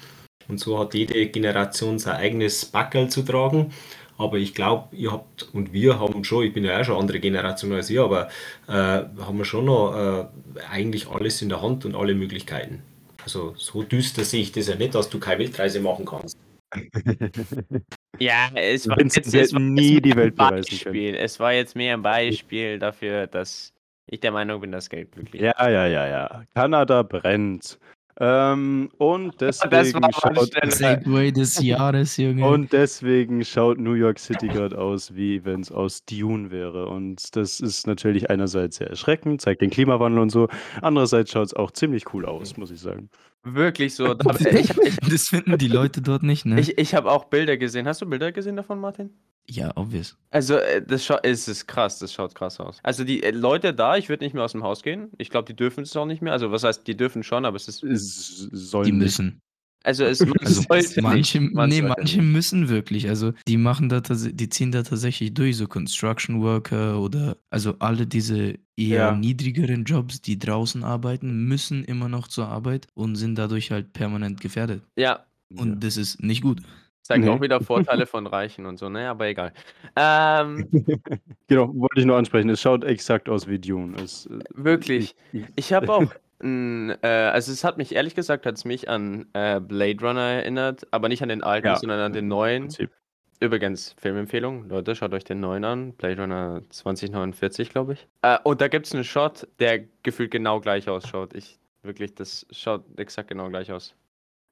Und 0.47 0.59
so 0.59 0.79
hat 0.79 0.93
jede 0.93 1.27
Generation 1.27 1.99
sein 1.99 2.15
eigenes 2.15 2.65
Backel 2.65 3.09
zu 3.09 3.23
tragen. 3.23 3.73
Aber 4.19 4.37
ich 4.37 4.53
glaube, 4.55 4.95
ihr 4.95 5.11
habt 5.11 5.47
und 5.53 5.73
wir 5.73 5.99
haben 5.99 6.23
schon, 6.23 6.43
ich 6.43 6.53
bin 6.53 6.63
ja 6.63 6.79
auch 6.79 6.83
schon 6.83 6.95
eine 6.95 7.01
andere 7.01 7.19
Generation 7.19 7.71
als 7.73 7.89
ihr, 7.89 8.03
aber 8.03 8.29
äh, 8.67 8.71
haben 8.71 9.37
wir 9.37 9.45
schon 9.45 9.65
noch 9.65 9.95
äh, 9.95 10.25
eigentlich 10.71 11.07
alles 11.07 11.41
in 11.41 11.49
der 11.49 11.61
Hand 11.61 11.85
und 11.85 11.95
alle 11.95 12.15
Möglichkeiten. 12.15 12.81
Also 13.27 13.53
so 13.57 13.83
düster 13.83 14.23
sehe 14.23 14.41
ich 14.41 14.53
das 14.53 14.69
ja 14.69 14.75
nicht, 14.75 14.95
dass 14.95 15.09
du 15.09 15.19
keine 15.19 15.39
Weltreise 15.39 15.81
machen 15.81 16.05
kannst. 16.05 16.37
Ja, 18.19 18.49
es 18.55 18.87
war 18.89 18.97
Vincent 18.97 19.27
jetzt, 19.27 19.35
es 19.35 19.53
war 19.53 19.59
nie 19.59 19.95
jetzt 19.95 20.05
die 20.05 20.09
mehr 20.09 20.15
ein 20.15 20.23
Welt 20.23 20.35
bereisen 20.35 20.69
Beispiel. 20.71 21.15
Es 21.15 21.39
war 21.39 21.53
jetzt 21.53 21.75
mehr 21.75 21.93
ein 21.93 22.01
Beispiel 22.01 22.79
dafür, 22.79 23.27
dass 23.27 23.73
ich 24.07 24.21
der 24.21 24.31
Meinung 24.31 24.61
bin, 24.61 24.71
dass 24.71 24.89
Geld 24.89 25.11
glücklich 25.11 25.41
Ja, 25.41 25.69
ja, 25.69 25.85
ja, 25.85 26.07
ja. 26.07 26.43
Kanada 26.55 27.03
brennt. 27.03 27.77
Ähm, 28.19 28.89
und 28.97 29.39
deswegen 29.39 30.01
schaut. 30.11 30.51
Segway 30.71 31.31
des 31.31 31.61
Jahres, 31.61 32.17
Junge. 32.17 32.47
und 32.47 32.73
deswegen 32.73 33.45
schaut 33.45 33.77
New 33.77 33.93
York 33.93 34.17
City 34.17 34.47
gerade 34.47 34.75
aus, 34.77 35.13
wie 35.13 35.45
wenn 35.45 35.61
es 35.61 35.71
aus 35.71 36.03
Dune 36.03 36.49
wäre. 36.49 36.87
Und 36.87 37.35
das 37.35 37.59
ist 37.59 37.85
natürlich 37.85 38.31
einerseits 38.31 38.77
sehr 38.77 38.89
erschreckend, 38.89 39.41
zeigt 39.41 39.61
den 39.61 39.69
Klimawandel 39.69 40.19
und 40.19 40.31
so. 40.31 40.47
Andererseits 40.81 41.31
schaut 41.31 41.47
es 41.47 41.53
auch 41.53 41.69
ziemlich 41.69 42.11
cool 42.13 42.25
aus, 42.25 42.57
muss 42.57 42.71
ich 42.71 42.79
sagen. 42.79 43.09
Wirklich 43.43 43.93
so. 43.93 44.15
Da, 44.15 44.35
ich 44.39 44.75
ich, 44.75 44.97
das 44.97 45.27
finden 45.27 45.55
die 45.59 45.67
Leute 45.67 46.01
dort 46.01 46.23
nicht, 46.23 46.45
ne? 46.45 46.59
ich, 46.59 46.77
ich 46.77 46.95
habe 46.95 47.11
auch 47.11 47.25
Bilder 47.25 47.55
gesehen. 47.57 47.87
Hast 47.87 48.01
du 48.01 48.07
Bilder 48.07 48.31
gesehen 48.31 48.55
davon, 48.55 48.79
Martin? 48.79 49.11
Ja, 49.49 49.71
obvious. 49.75 50.17
Also, 50.31 50.55
äh, 50.55 50.81
das 50.85 51.09
ist 51.47 51.67
krass, 51.67 51.99
das 51.99 52.13
schaut 52.13 52.35
krass 52.35 52.59
aus. 52.59 52.79
Also, 52.83 53.03
die 53.03 53.23
äh, 53.23 53.31
Leute 53.31 53.73
da, 53.73 53.95
ich 53.97 54.09
würde 54.09 54.23
nicht 54.25 54.33
mehr 54.33 54.43
aus 54.43 54.51
dem 54.51 54.63
Haus 54.63 54.83
gehen. 54.83 55.09
Ich 55.17 55.29
glaube, 55.29 55.45
die 55.47 55.55
dürfen 55.55 55.83
es 55.83 55.95
auch 55.95 56.05
nicht 56.05 56.21
mehr. 56.21 56.33
Also, 56.33 56.51
was 56.51 56.63
heißt, 56.63 56.85
die 56.87 56.97
dürfen 56.97 57.23
schon, 57.23 57.45
aber 57.45 57.55
es 57.55 57.67
ist. 57.67 57.83
Es 57.83 58.47
sollen 58.51 58.85
Die 58.85 58.91
nicht- 58.91 59.01
müssen. 59.03 59.39
Also, 59.83 60.03
es 60.03 60.19
Also 60.41 60.61
sollte 60.63 61.01
manche, 61.01 61.39
nicht. 61.39 61.53
Man 61.53 61.69
nee, 61.69 61.79
sollte 61.79 61.95
manche 61.97 62.17
nicht. 62.17 62.31
müssen 62.33 62.67
wirklich. 62.67 63.07
Also 63.07 63.31
die 63.47 63.55
machen 63.55 63.87
da 63.87 64.01
die 64.01 64.49
ziehen 64.49 64.71
da 64.73 64.83
tatsächlich 64.83 65.33
durch, 65.33 65.55
so 65.55 65.67
Construction 65.67 66.41
Worker 66.41 66.99
oder 66.99 67.37
also 67.49 67.75
alle 67.79 68.05
diese 68.05 68.55
eher 68.75 68.97
Ja. 68.97 69.15
niedrigeren 69.15 69.85
Jobs, 69.85 70.21
die 70.21 70.37
draußen 70.37 70.83
arbeiten, 70.83 71.45
müssen 71.45 71.85
immer 71.85 72.09
noch 72.09 72.27
zur 72.27 72.47
Arbeit 72.49 72.87
und 72.95 73.15
sind 73.15 73.35
dadurch 73.35 73.71
halt 73.71 73.93
permanent 73.93 74.41
gefährdet. 74.41 74.81
Ja, 74.97 75.25
Und 75.55 75.81
das 75.81 75.95
ist 75.95 76.21
nicht 76.21 76.41
gut. 76.41 76.61
Zeigt 77.07 77.23
Nee. 77.25 77.29
auch 77.31 77.41
wieder 77.41 77.59
Vorteile 77.61 78.05
von 78.05 78.27
Reichen 78.27 78.65
und 78.65 78.77
so, 78.77 78.89
ne? 78.89 79.09
Aber 79.09 79.25
egal. 79.27 79.53
Ähm, 79.95 80.67
Genau, 81.47 81.73
wollte 81.73 81.99
ich 82.01 82.05
nur 82.05 82.17
ansprechen. 82.17 82.49
Es 82.49 82.61
schaut 82.61 82.83
exakt 82.83 83.29
aus 83.29 83.47
wie 83.47 83.57
Dune. 83.59 83.95
Es, 84.01 84.25
äh, 84.27 84.39
wirklich. 84.53 85.15
ich- 85.55 85.73
habe 85.73 85.91
auch. 85.91 86.03
n, 86.39 86.95
äh, 87.01 87.07
also, 87.07 87.51
es 87.51 87.63
hat 87.63 87.77
mich 87.77 87.95
ehrlich 87.95 88.13
gesagt, 88.15 88.45
hat 88.45 88.55
es 88.55 88.65
mich 88.65 88.89
an 88.89 89.25
äh, 89.33 89.59
Blade 89.59 89.99
Runner 90.05 90.21
erinnert, 90.21 90.85
aber 90.91 91.07
nicht 91.09 91.23
an 91.23 91.29
den 91.29 91.41
alten, 91.43 91.67
Ja. 91.67 91.75
sondern 91.77 91.99
an 91.99 92.13
den 92.13 92.25
im 92.25 92.27
neuen. 92.29 92.63
Prinzip. 92.63 92.91
Übrigens, 93.39 93.93
Filmempfehlung, 93.99 94.67
Leute, 94.67 94.95
schaut 94.95 95.13
euch 95.13 95.23
den 95.23 95.39
neuen 95.39 95.63
an. 95.63 95.93
Blade 95.93 96.19
Runner 96.21 96.61
2049, 96.69 97.69
glaube 97.69 97.93
ich. 97.93 98.07
Äh, 98.23 98.37
und 98.43 98.61
da 98.61 98.67
gibt 98.67 98.87
es 98.87 98.93
einen 98.95 99.03
Shot, 99.03 99.47
der 99.59 99.83
gefühlt 100.03 100.31
genau 100.31 100.59
gleich 100.59 100.89
ausschaut. 100.89 101.33
Ich, 101.35 101.59
wirklich, 101.83 102.15
das 102.15 102.45
schaut 102.51 102.83
exakt 102.99 103.29
genau 103.29 103.47
gleich 103.49 103.71
aus. 103.71 103.93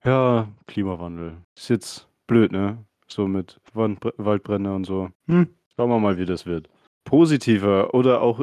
Ja, 0.04 0.48
Klimawandel. 0.68 1.34
Ist 1.58 1.70
jetzt 1.70 2.08
blöd, 2.28 2.52
ne? 2.52 2.84
So 3.08 3.28
mit 3.28 3.60
Wand, 3.74 4.00
Waldbrände 4.18 4.74
und 4.74 4.86
so. 4.86 5.10
Hm, 5.28 5.48
schauen 5.76 5.90
wir 5.90 6.00
mal, 6.00 6.18
wie 6.18 6.26
das 6.26 6.46
wird. 6.46 6.70
Positiver 7.04 7.94
oder 7.94 8.22
auch 8.22 8.42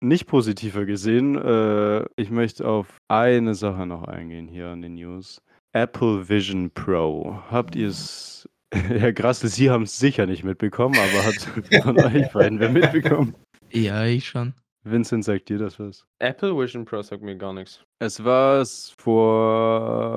nicht 0.00 0.26
positiver 0.26 0.86
gesehen, 0.86 1.36
äh, 1.36 2.04
ich 2.16 2.30
möchte 2.30 2.66
auf 2.66 2.98
eine 3.08 3.54
Sache 3.54 3.86
noch 3.86 4.04
eingehen 4.04 4.48
hier 4.48 4.68
an 4.68 4.82
den 4.82 4.94
News. 4.94 5.42
Apple 5.72 6.28
Vision 6.28 6.70
Pro. 6.70 7.38
Habt 7.50 7.76
ihr 7.76 7.88
es? 7.88 8.48
Herr 8.72 9.12
Grassel, 9.12 9.50
Sie 9.50 9.70
haben 9.70 9.82
es 9.82 9.98
sicher 9.98 10.26
nicht 10.26 10.42
mitbekommen, 10.42 10.96
aber 10.96 11.24
hat 11.24 11.82
von 11.82 11.98
euch 11.98 12.32
beiden 12.32 12.58
wer 12.58 12.70
mitbekommen? 12.70 13.34
Ja, 13.70 14.04
ich 14.04 14.26
schon. 14.26 14.54
Vincent, 14.82 15.24
sagt 15.24 15.50
dir 15.50 15.58
das 15.58 15.78
was? 15.78 16.06
Apple 16.20 16.56
Vision 16.56 16.86
Pro 16.86 17.02
sagt 17.02 17.22
mir 17.22 17.36
gar 17.36 17.52
nichts. 17.52 17.84
Es 17.98 18.24
war 18.24 18.60
es 18.60 18.94
vor, 18.96 20.16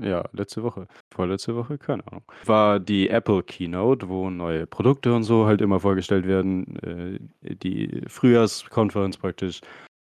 ja, 0.00 0.24
letzte 0.32 0.62
Woche. 0.62 0.86
Vorletzte 1.12 1.54
Woche, 1.54 1.76
keine 1.76 2.06
Ahnung. 2.06 2.24
War 2.46 2.80
die 2.80 3.10
Apple 3.10 3.42
Keynote, 3.42 4.08
wo 4.08 4.30
neue 4.30 4.66
Produkte 4.66 5.14
und 5.14 5.24
so 5.24 5.44
halt 5.46 5.60
immer 5.60 5.80
vorgestellt 5.80 6.26
werden. 6.26 6.76
Äh, 6.78 7.18
die 7.56 8.02
Frühjahrskonferenz 8.06 9.18
praktisch. 9.18 9.60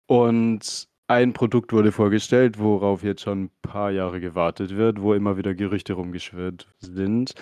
Und 0.05 0.87
ein 1.07 1.33
Produkt 1.33 1.73
wurde 1.73 1.91
vorgestellt, 1.91 2.59
worauf 2.59 3.03
jetzt 3.03 3.21
schon 3.23 3.45
ein 3.45 3.51
paar 3.63 3.89
Jahre 3.89 4.19
gewartet 4.19 4.77
wird, 4.77 5.01
wo 5.01 5.15
immer 5.15 5.37
wieder 5.37 5.55
Gerüchte 5.55 5.93
rumgeschwirrt 5.93 6.67
sind. 6.77 7.33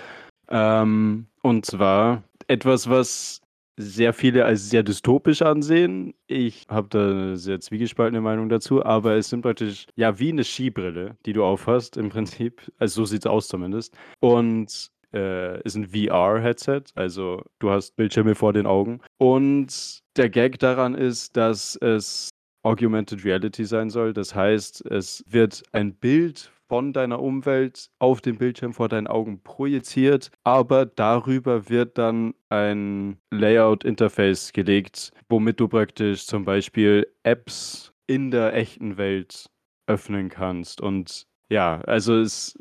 Ähm, 0.48 1.28
und 1.42 1.66
zwar 1.66 2.24
etwas, 2.48 2.90
was 2.90 3.42
sehr 3.78 4.12
viele 4.12 4.46
als 4.46 4.70
sehr 4.70 4.84
dystopisch 4.84 5.44
ansehen. 5.44 6.16
Ich 6.26 6.66
habe 6.68 6.88
da 6.90 7.10
eine 7.10 7.38
sehr 7.38 7.60
zwiegespaltene 7.60 8.22
Meinung 8.22 8.50
dazu, 8.50 8.84
aber 8.84 9.16
es 9.16 9.30
sind 9.30 9.42
praktisch 9.42 9.86
ja 9.96 10.20
wie 10.20 10.30
eine 10.30 10.44
Skibrille, 10.44 11.16
die 11.26 11.34
du 11.34 11.44
aufhast 11.44 11.96
im 11.96 12.10
Prinzip. 12.10 12.62
Also 12.80 13.02
so 13.02 13.06
sieht 13.06 13.22
es 13.22 13.28
aus 13.28 13.48
zumindest. 13.48 13.96
Und 14.20 14.90
äh, 15.14 15.62
ist 15.62 15.76
ein 15.76 15.88
VR-Headset, 15.88 16.84
also 16.96 17.44
du 17.60 17.70
hast 17.70 17.96
Bildschirme 17.96 18.36
vor 18.36 18.52
den 18.52 18.66
Augen. 18.66 19.00
Und 19.18 20.00
der 20.18 20.30
Gag 20.30 20.60
daran 20.60 20.96
ist, 20.96 21.38
dass 21.38 21.76
es 21.78 22.30
Augmented 22.64 23.24
Reality 23.24 23.64
sein 23.64 23.90
soll. 23.90 24.12
Das 24.12 24.36
heißt, 24.36 24.86
es 24.88 25.24
wird 25.28 25.64
ein 25.72 25.94
Bild 25.94 26.52
von 26.68 26.94
deiner 26.94 27.22
Umwelt 27.22 27.90
auf 28.00 28.22
dem 28.22 28.38
Bildschirm 28.38 28.74
vor 28.74 28.90
deinen 28.90 29.08
Augen 29.08 29.42
projiziert, 29.42 30.32
aber 30.44 30.86
darüber 30.86 31.70
wird 31.70 31.98
dann 31.98 32.34
ein 32.50 33.18
Layout-Interface 33.32 34.54
gelegt, 34.54 35.12
womit 35.30 35.60
du 35.60 35.68
praktisch 35.68 36.26
zum 36.26 36.46
Beispiel 36.46 37.08
Apps 37.24 37.94
in 38.08 38.32
der 38.32 38.54
echten 38.54 38.98
Welt 38.98 39.50
öffnen 39.88 40.30
kannst. 40.30 40.82
Und 40.82 41.26
ja, 41.50 41.80
also 41.82 42.16
es 42.20 42.58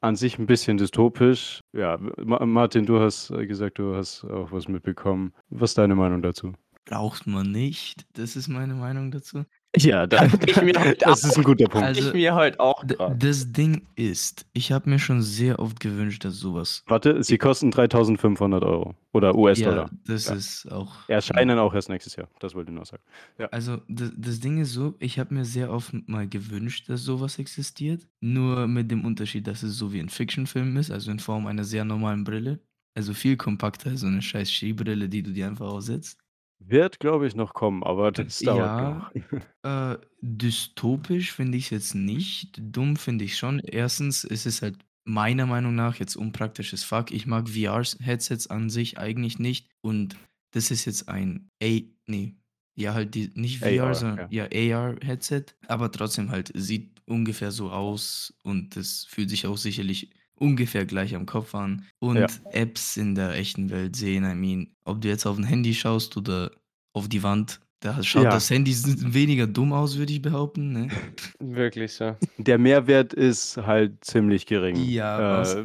an 0.00 0.16
sich 0.16 0.38
ein 0.38 0.46
bisschen 0.46 0.78
dystopisch. 0.78 1.60
Ja, 1.72 1.98
Ma- 2.24 2.44
Martin, 2.44 2.86
du 2.86 2.98
hast 2.98 3.28
gesagt, 3.28 3.78
du 3.78 3.94
hast 3.94 4.24
auch 4.24 4.50
was 4.52 4.68
mitbekommen. 4.68 5.32
Was 5.48 5.70
ist 5.70 5.78
deine 5.78 5.94
Meinung 5.94 6.22
dazu? 6.22 6.52
Braucht 6.84 7.26
man 7.26 7.52
nicht. 7.52 8.04
Das 8.14 8.34
ist 8.34 8.48
meine 8.48 8.74
Meinung 8.74 9.10
dazu. 9.10 9.44
Ja, 9.76 10.06
da, 10.06 10.26
Ich 10.46 10.60
mir 10.60 10.72
das 11.00 11.24
ist 11.24 11.38
ein 11.38 11.44
guter 11.44 11.64
Punkt. 11.66 11.86
Also- 11.86 12.08
ich 12.08 12.12
mir 12.14 12.34
halt 12.34 12.60
auch 12.60 12.84
das 13.16 13.52
Ding 13.52 13.86
ist, 13.96 14.44
ich 14.52 14.70
habe 14.70 14.90
mir 14.90 14.98
schon 14.98 15.22
sehr 15.22 15.58
oft 15.58 15.80
gewünscht, 15.80 16.24
dass 16.26 16.34
sowas. 16.34 16.82
Warte, 16.88 17.22
sie 17.22 17.38
kosten 17.38 17.70
3500 17.70 18.62
Euro 18.62 18.94
oder 19.12 19.34
US-Dollar. 19.34 19.84
Ja, 19.90 19.98
das 20.06 20.26
Ja. 20.28 20.34
ist 20.34 20.70
auch. 20.70 21.08
Erscheinen 21.08 21.58
auch 21.58 21.72
erst 21.72 21.88
nächstes 21.88 22.16
Jahr. 22.16 22.28
Das 22.40 22.54
wollte 22.54 22.70
ich 22.70 22.74
nur 22.76 22.84
sagen. 22.84 23.02
Also 23.50 23.78
das, 23.88 24.12
das 24.16 24.40
Ding 24.40 24.58
ist 24.60 24.72
so, 24.72 24.94
ich 24.98 25.18
habe 25.18 25.32
mir 25.34 25.46
sehr 25.46 25.72
oft 25.72 25.94
mal 26.06 26.28
gewünscht, 26.28 26.90
dass 26.90 27.02
sowas 27.02 27.38
existiert. 27.38 28.06
Nur 28.20 28.66
mit 28.66 28.90
dem 28.90 29.04
Unterschied, 29.06 29.46
dass 29.46 29.62
es 29.62 29.76
so 29.78 29.92
wie 29.92 30.00
ein 30.00 30.10
Fiction-Film 30.10 30.76
ist, 30.76 30.90
also 30.90 31.10
in 31.10 31.18
Form 31.18 31.46
einer 31.46 31.64
sehr 31.64 31.84
normalen 31.86 32.24
Brille. 32.24 32.60
Also 32.94 33.14
viel 33.14 33.38
kompakter 33.38 33.88
als 33.88 34.00
so 34.00 34.06
eine 34.06 34.20
scheiß 34.20 34.50
Skibrille, 34.52 35.08
die 35.08 35.22
du 35.22 35.32
dir 35.32 35.46
einfach 35.46 35.66
aufsetzt. 35.68 36.18
Wird, 36.68 37.00
glaube 37.00 37.26
ich, 37.26 37.34
noch 37.34 37.54
kommen, 37.54 37.82
aber 37.82 38.12
das 38.12 38.38
dauert 38.38 38.78
Ja. 38.78 38.80
noch. 38.80 39.12
Äh, 39.64 39.98
dystopisch 40.20 41.32
finde 41.32 41.56
ich 41.58 41.64
es 41.66 41.70
jetzt 41.70 41.94
nicht. 41.94 42.58
Dumm 42.60 42.96
finde 42.96 43.24
ich 43.24 43.36
schon. 43.36 43.60
Erstens 43.60 44.24
ist 44.24 44.46
es 44.46 44.60
halt 44.62 44.78
meiner 45.04 45.46
Meinung 45.46 45.74
nach 45.74 45.96
jetzt 45.96 46.16
unpraktisches 46.16 46.84
Fuck. 46.84 47.10
Ich 47.12 47.26
mag 47.26 47.48
VR-Headsets 47.48 48.48
an 48.48 48.70
sich 48.70 48.98
eigentlich 48.98 49.38
nicht. 49.38 49.68
Und 49.80 50.16
das 50.52 50.70
ist 50.70 50.84
jetzt 50.84 51.08
ein 51.08 51.48
A, 51.62 51.80
nee, 52.06 52.36
ja 52.76 52.94
halt 52.94 53.14
die, 53.14 53.30
nicht 53.34 53.58
VR, 53.58 53.84
AR, 53.84 53.94
sondern 53.94 54.30
ja, 54.30 54.44
AR-Headset. 54.44 55.44
Aber 55.68 55.90
trotzdem 55.90 56.30
halt 56.30 56.52
sieht 56.54 57.00
ungefähr 57.06 57.50
so 57.52 57.70
aus 57.70 58.34
und 58.42 58.76
das 58.76 59.04
fühlt 59.04 59.30
sich 59.30 59.46
auch 59.46 59.56
sicherlich 59.56 60.10
ungefähr 60.36 60.84
gleich 60.86 61.14
am 61.14 61.26
Kopf 61.26 61.54
an. 61.54 61.86
Und 61.98 62.16
Ja. 62.16 62.26
Apps 62.52 62.96
in 62.96 63.14
der 63.14 63.34
echten 63.34 63.70
Welt 63.70 63.96
sehen, 63.96 64.24
I 64.24 64.34
mean, 64.34 64.68
ob 64.84 65.00
du 65.00 65.08
jetzt 65.08 65.26
auf 65.26 65.38
ein 65.38 65.44
Handy 65.44 65.74
schaust 65.74 66.16
oder 66.16 66.50
auf 66.92 67.08
die 67.08 67.22
Wand, 67.22 67.60
da 67.80 68.02
schaut 68.02 68.24
Ja. 68.24 68.30
das 68.30 68.50
Handy 68.50 68.72
weniger 69.12 69.46
dumm 69.46 69.72
aus, 69.72 69.96
würde 69.98 70.12
ich 70.12 70.22
behaupten. 70.22 70.72
Ne? 70.72 70.88
Wirklich 71.40 71.92
so. 71.94 72.16
Der 72.38 72.58
Mehrwert 72.58 73.12
ist 73.12 73.56
halt 73.56 74.04
ziemlich 74.04 74.46
gering. 74.46 74.76
Ja, 74.76 75.40
aus- 75.40 75.54
äh, 75.54 75.64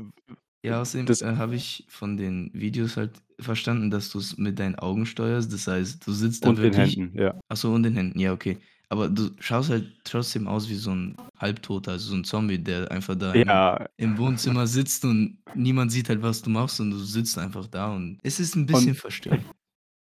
Ja, 0.63 0.82
außerdem 0.82 1.06
äh, 1.21 1.36
habe 1.38 1.56
ich 1.56 1.86
von 1.88 2.17
den 2.17 2.49
Videos 2.53 2.97
halt 2.97 3.12
verstanden, 3.39 3.89
dass 3.91 4.10
du 4.10 4.17
es 4.19 4.38
mit 4.38 4.58
deinen 4.60 4.75
Augen 4.75 5.06
steuerst. 5.06 5.53
Das 5.53 5.67
heißt, 5.67 6.06
du 6.06 6.12
sitzt 6.12 6.43
da 6.43 6.49
und 6.49 6.58
den 6.58 6.63
wirklich. 6.73 6.97
Händen, 6.97 7.17
ja. 7.17 7.39
Achso, 7.47 7.73
und 7.73 7.84
den 7.84 7.93
Händen, 7.93 8.19
ja, 8.19 8.34
okay. 8.34 8.58
Aber 8.89 9.10
du 9.10 9.32
schaust 9.39 9.69
halt 9.69 9.86
trotzdem 10.06 10.47
aus 10.47 10.69
wie 10.69 10.76
so 10.76 10.91
ein 10.91 11.15
Halbtoter, 11.38 11.91
also 11.93 12.10
so 12.12 12.15
ein 12.15 12.23
Zombie, 12.23 12.58
der 12.58 12.89
einfach 12.89 13.15
da 13.15 13.34
im- 13.34 13.47
Ja, 13.47 13.86
im 13.97 14.17
Wohnzimmer 14.17 14.65
sitzt 14.65 15.04
und 15.04 15.39
niemand 15.54 15.91
sieht 15.91 16.08
halt, 16.10 16.21
was 16.21 16.41
du 16.41 16.50
machst 16.50 16.80
und 16.80 16.91
du 16.91 16.97
sitzt 16.97 17.38
einfach 17.38 17.67
da 17.67 17.93
und 17.93 18.19
es 18.23 18.39
ist 18.39 18.56
ein 18.56 18.65
bisschen 18.65 18.95
verstörend. 18.95 19.43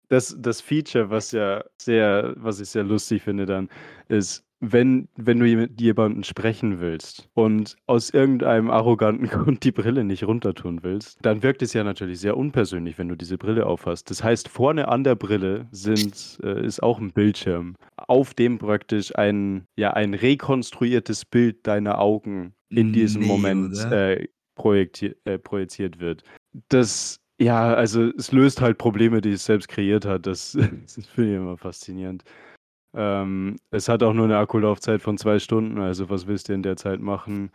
das, 0.09 0.35
das 0.39 0.61
Feature, 0.61 1.09
was 1.09 1.33
ja 1.33 1.65
sehr, 1.81 2.33
was 2.37 2.61
ich 2.61 2.69
sehr 2.69 2.83
lustig 2.85 3.23
finde 3.23 3.45
dann, 3.45 3.69
ist, 4.07 4.46
wenn, 4.59 5.07
wenn 5.15 5.39
du 5.39 5.45
mit 5.45 5.79
jemanden 5.79 6.23
sprechen 6.23 6.79
willst 6.79 7.29
und 7.33 7.75
aus 7.85 8.09
irgendeinem 8.09 8.69
arroganten 8.69 9.27
Grund 9.29 9.63
die 9.63 9.71
Brille 9.71 10.03
nicht 10.03 10.23
runtertun 10.23 10.83
willst, 10.83 11.19
dann 11.21 11.43
wirkt 11.43 11.61
es 11.61 11.73
ja 11.73 11.83
natürlich 11.83 12.19
sehr 12.19 12.37
unpersönlich, 12.37 12.97
wenn 12.97 13.07
du 13.07 13.15
diese 13.15 13.37
Brille 13.37 13.65
aufhast. 13.65 14.09
Das 14.09 14.23
heißt, 14.23 14.47
vorne 14.47 14.87
an 14.87 15.03
der 15.03 15.15
Brille 15.15 15.67
sind, 15.71 16.39
äh, 16.43 16.65
ist 16.65 16.81
auch 16.81 16.99
ein 16.99 17.11
Bildschirm, 17.11 17.75
auf 17.95 18.33
dem 18.33 18.57
praktisch 18.57 19.15
ein, 19.15 19.65
ja, 19.77 19.93
ein 19.93 20.13
rekonstruiertes 20.13 21.25
Bild 21.25 21.65
deiner 21.67 21.99
Augen 21.99 22.53
in 22.69 22.93
diesem 22.93 23.21
Nee, 23.21 23.27
Moment 23.27 23.77
äh, 23.91 24.27
projekti 24.55 25.15
äh, 25.25 25.37
projiziert 25.37 25.99
wird. 25.99 26.23
Das, 26.69 27.19
ja, 27.39 27.73
also 27.73 28.09
es 28.17 28.31
löst 28.31 28.61
halt 28.61 28.77
Probleme, 28.77 29.21
die 29.21 29.31
es 29.31 29.45
selbst 29.45 29.67
kreiert 29.67 30.05
hat. 30.05 30.25
Das, 30.25 30.57
das 30.57 31.07
finde 31.13 31.31
ich 31.31 31.37
immer 31.37 31.57
faszinierend. 31.57 32.23
Ähm, 32.95 33.57
es 33.71 33.89
hat 33.89 34.03
auch 34.03 34.13
nur 34.13 34.25
eine 34.25 34.37
Akkulaufzeit 34.37 35.01
von 35.01 35.17
zwei 35.17 35.39
Stunden, 35.39 35.79
also 35.79 36.09
was 36.09 36.27
willst 36.27 36.49
du 36.49 36.53
in 36.53 36.63
der 36.63 36.77
Zeit 36.77 36.99
machen? 36.99 37.51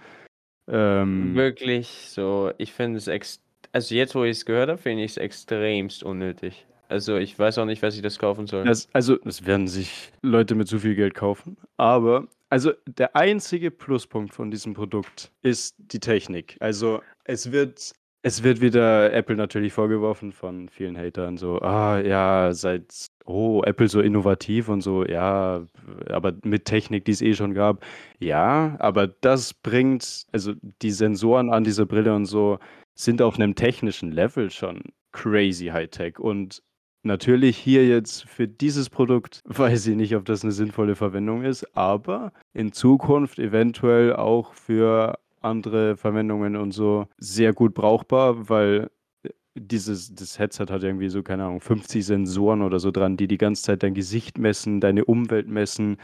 Ähm, 0.68 1.34
Wirklich 1.34 1.88
so, 1.88 2.52
ich 2.58 2.72
finde 2.72 2.98
es 2.98 3.08
ex 3.08 3.40
also 3.72 3.94
jetzt, 3.94 4.14
wo 4.14 4.24
ich 4.24 4.32
es 4.32 4.44
gehört 4.44 4.68
habe, 4.68 4.78
finde 4.78 5.02
ich 5.02 5.12
es 5.12 5.16
extremst 5.16 6.02
unnötig. 6.02 6.66
Also 6.88 7.16
ich 7.16 7.38
weiß 7.38 7.56
auch 7.58 7.64
nicht, 7.64 7.82
was 7.82 7.96
ich 7.96 8.02
das 8.02 8.18
kaufen 8.18 8.46
soll. 8.46 8.64
das, 8.64 8.86
also, 8.92 9.16
das 9.16 9.46
werden 9.46 9.66
sich 9.66 10.12
Leute 10.20 10.54
mit 10.54 10.68
zu 10.68 10.78
viel 10.78 10.94
Geld 10.94 11.14
kaufen, 11.14 11.56
aber 11.78 12.28
also 12.50 12.72
der 12.86 13.16
einzige 13.16 13.70
Pluspunkt 13.70 14.34
von 14.34 14.50
diesem 14.50 14.74
Produkt 14.74 15.32
ist 15.40 15.74
die 15.78 16.00
Technik. 16.00 16.58
Also 16.60 17.00
es 17.24 17.50
wird, 17.50 17.94
es 18.22 18.42
wird 18.44 18.60
wieder 18.60 19.12
Apple 19.12 19.36
natürlich 19.36 19.72
vorgeworfen 19.72 20.32
von 20.32 20.68
vielen 20.68 20.96
Hatern, 20.96 21.36
so, 21.36 21.60
ah 21.60 22.00
ja, 22.00 22.52
seit, 22.52 23.08
oh, 23.24 23.62
Apple 23.64 23.88
so 23.88 24.00
innovativ 24.00 24.68
und 24.68 24.80
so, 24.80 25.04
ja, 25.04 25.66
aber 26.08 26.32
mit 26.44 26.64
Technik, 26.64 27.04
die 27.04 27.12
es 27.12 27.20
eh 27.22 27.34
schon 27.34 27.52
gab. 27.54 27.84
Ja, 28.20 28.76
aber 28.78 29.08
das 29.08 29.54
bringt, 29.54 30.26
also 30.32 30.52
die 30.82 30.92
Sensoren 30.92 31.50
an 31.50 31.64
dieser 31.64 31.86
Brille 31.86 32.14
und 32.14 32.26
so 32.26 32.58
sind 32.94 33.22
auf 33.22 33.36
einem 33.36 33.56
technischen 33.56 34.12
Level 34.12 34.50
schon 34.50 34.82
crazy 35.12 35.66
Hightech 35.66 36.18
und 36.18 36.62
Natürlich 37.04 37.58
hier 37.58 37.84
jetzt 37.88 38.28
für 38.28 38.46
dieses 38.46 38.88
Produkt 38.88 39.42
weiß 39.46 39.88
ich 39.88 39.96
nicht, 39.96 40.14
ob 40.14 40.24
das 40.24 40.44
eine 40.44 40.52
sinnvolle 40.52 40.94
Verwendung 40.94 41.42
ist, 41.42 41.76
aber 41.76 42.32
in 42.52 42.72
Zukunft 42.72 43.40
eventuell 43.40 44.14
auch 44.14 44.54
für 44.54 45.18
andere 45.44 45.96
Verwendungen 45.96 46.56
und 46.56 46.72
so 46.72 47.06
sehr 47.18 47.52
gut 47.52 47.74
brauchbar, 47.74 48.48
weil 48.48 48.90
äh, 49.22 49.30
dieses 49.54 50.14
das 50.14 50.38
Headset 50.38 50.66
hat 50.70 50.82
irgendwie 50.82 51.08
so, 51.08 51.22
keine 51.22 51.44
Ahnung, 51.44 51.60
50 51.60 52.04
Sensoren 52.04 52.62
oder 52.62 52.78
so 52.78 52.90
dran, 52.90 53.16
die 53.16 53.28
die 53.28 53.38
ganze 53.38 53.62
Zeit 53.62 53.82
dein 53.82 53.94
Gesicht 53.94 54.38
messen, 54.38 54.80
deine 54.80 55.04
Umwelt 55.04 55.48
messen, 55.48 55.96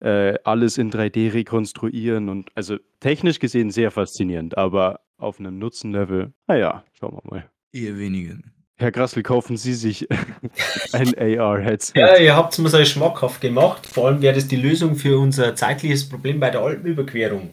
äh, 0.00 0.34
alles 0.44 0.78
in 0.78 0.90
3D 0.90 1.32
rekonstruieren 1.32 2.28
und 2.28 2.50
also 2.54 2.76
technisch 3.00 3.38
gesehen 3.38 3.70
sehr 3.70 3.90
faszinierend, 3.90 4.56
aber 4.58 5.00
auf 5.18 5.40
einem 5.40 5.58
Nutzenlevel, 5.58 6.32
naja, 6.46 6.84
schauen 6.92 7.14
wir 7.14 7.30
mal. 7.30 7.50
Eher 7.72 7.98
weniger. 7.98 8.36
Herr 8.78 8.92
Grassel, 8.92 9.22
kaufen 9.22 9.56
Sie 9.56 9.72
sich 9.72 10.06
ein 10.92 11.14
AR-Headset. 11.16 11.98
Ja, 11.98 12.16
ihr 12.18 12.36
habt 12.36 12.52
es 12.52 12.58
mir 12.58 12.68
so 12.68 12.84
schmackhaft 12.84 13.40
gemacht. 13.40 13.86
Vor 13.86 14.08
allem 14.08 14.20
wäre 14.20 14.34
das 14.34 14.48
die 14.48 14.56
Lösung 14.56 14.96
für 14.96 15.18
unser 15.18 15.54
zeitliches 15.54 16.06
Problem 16.06 16.40
bei 16.40 16.50
der 16.50 16.60
Alpenüberquerung. 16.60 17.50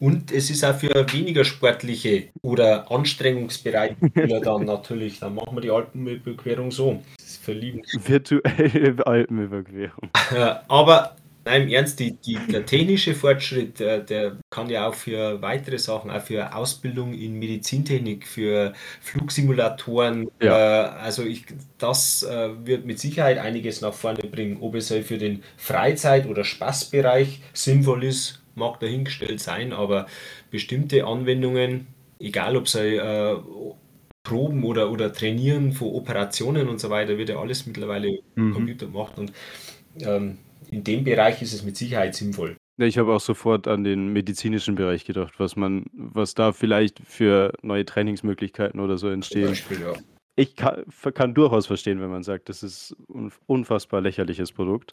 Und 0.00 0.32
es 0.32 0.50
ist 0.50 0.64
auch 0.64 0.74
für 0.74 0.88
weniger 1.12 1.44
sportliche 1.44 2.24
oder 2.42 2.90
anstrengungsbereite 2.90 3.96
Spieler 4.08 4.40
dann 4.40 4.64
natürlich. 4.66 5.20
Dann 5.20 5.34
machen 5.34 5.56
wir 5.56 5.60
die 5.60 5.70
Alpenüberquerung 5.70 6.70
so. 6.70 7.02
Das 7.16 7.26
ist 7.26 7.44
verlieben. 7.44 7.82
Virtuelle 8.04 9.06
Alpenüberquerung. 9.06 10.10
Äh, 10.34 10.54
Aber 10.68 11.16
nein, 11.44 11.62
im 11.62 11.68
Ernst, 11.68 12.00
die, 12.00 12.12
die, 12.16 12.38
der 12.50 12.66
technische 12.66 13.14
Fortschritt, 13.14 13.78
der, 13.78 14.00
der 14.00 14.36
kann 14.50 14.68
ja 14.68 14.88
auch 14.88 14.94
für 14.94 15.40
weitere 15.42 15.78
Sachen, 15.78 16.10
auch 16.10 16.22
für 16.22 16.54
Ausbildung 16.54 17.14
in 17.14 17.38
Medizintechnik, 17.38 18.26
für 18.26 18.72
Flugsimulatoren, 19.00 20.28
Ja. 20.42 20.86
äh, 20.86 20.88
also 21.00 21.22
ich, 21.22 21.44
das 21.78 22.22
äh, 22.22 22.48
wird 22.66 22.84
mit 22.86 22.98
Sicherheit 22.98 23.38
einiges 23.38 23.80
nach 23.80 23.94
vorne 23.94 24.20
bringen. 24.28 24.58
Ob 24.60 24.74
es 24.74 24.90
halt 24.90 25.04
für 25.06 25.18
den 25.18 25.42
Freizeit- 25.56 26.26
oder 26.26 26.44
Spaßbereich 26.44 27.40
sinnvoll 27.52 28.04
ist, 28.04 28.40
mag 28.54 28.80
dahingestellt 28.80 29.40
sein, 29.40 29.72
aber 29.72 30.06
bestimmte 30.50 31.06
Anwendungen, 31.06 31.86
egal 32.18 32.56
ob 32.56 32.66
es 32.66 32.74
äh, 32.74 33.36
Proben 34.22 34.64
oder, 34.64 34.90
oder 34.90 35.12
Trainieren 35.12 35.72
von 35.72 35.88
Operationen 35.88 36.68
und 36.68 36.80
so 36.80 36.90
weiter, 36.90 37.18
wird 37.18 37.28
ja 37.28 37.38
alles 37.38 37.66
mittlerweile 37.66 38.20
Mhm. 38.36 38.52
Computer 38.52 38.86
gemacht 38.86 39.18
und 39.18 39.32
ähm, 40.00 40.38
in 40.70 40.82
dem 40.82 41.04
Bereich 41.04 41.40
ist 41.42 41.52
es 41.52 41.62
mit 41.62 41.76
Sicherheit 41.76 42.14
sinnvoll. 42.14 42.56
Ich 42.76 42.98
habe 42.98 43.12
auch 43.12 43.20
sofort 43.20 43.68
an 43.68 43.84
den 43.84 44.08
medizinischen 44.12 44.74
Bereich 44.74 45.04
gedacht, 45.04 45.34
was 45.38 45.54
man, 45.54 45.84
was 45.92 46.34
da 46.34 46.52
vielleicht 46.52 46.98
für 47.06 47.52
neue 47.62 47.84
Trainingsmöglichkeiten 47.84 48.80
oder 48.80 48.98
so 48.98 49.08
entstehen. 49.08 49.48
Beispiel, 49.48 49.80
ja. 49.82 49.92
Ich 50.34 50.56
kann, 50.56 50.84
kann 51.14 51.34
durchaus 51.34 51.66
verstehen, 51.66 52.00
wenn 52.00 52.10
man 52.10 52.24
sagt, 52.24 52.48
das 52.48 52.64
ist 52.64 52.96
ein 53.14 53.30
unfassbar 53.46 54.00
lächerliches 54.00 54.50
Produkt. 54.50 54.92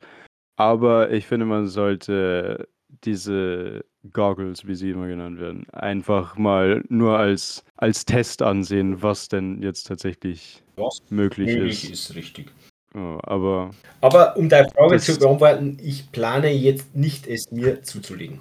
Aber 0.56 1.12
ich 1.12 1.26
finde, 1.26 1.48
man 1.48 1.66
sollte 1.66 2.68
diese 3.04 3.86
Goggles, 4.14 4.68
wie 4.68 4.76
sie 4.76 4.92
immer 4.92 5.08
genannt 5.08 5.40
werden, 5.40 5.70
einfach 5.72 6.38
mal 6.38 6.84
nur 6.90 7.18
als, 7.18 7.64
als 7.78 8.06
Test 8.06 8.42
ansehen, 8.42 9.02
was 9.02 9.28
denn 9.28 9.62
jetzt 9.62 9.88
tatsächlich 9.88 10.64
Was 10.76 11.02
möglich 11.10 11.48
möglich 11.56 11.92
ist. 11.92 12.10
ist, 12.10 12.16
richtig. 12.16 12.52
Ja, 12.94 13.20
aber 13.24 13.72
Aber 14.02 14.36
um 14.36 14.50
deine 14.50 14.68
Frage 14.70 15.00
zu 15.00 15.18
beantworten, 15.18 15.78
ich 15.82 16.12
plane 16.12 16.52
jetzt 16.52 16.96
nicht, 16.96 17.28
es 17.28 17.52
mir 17.52 17.84
zuzulegen. 17.84 18.40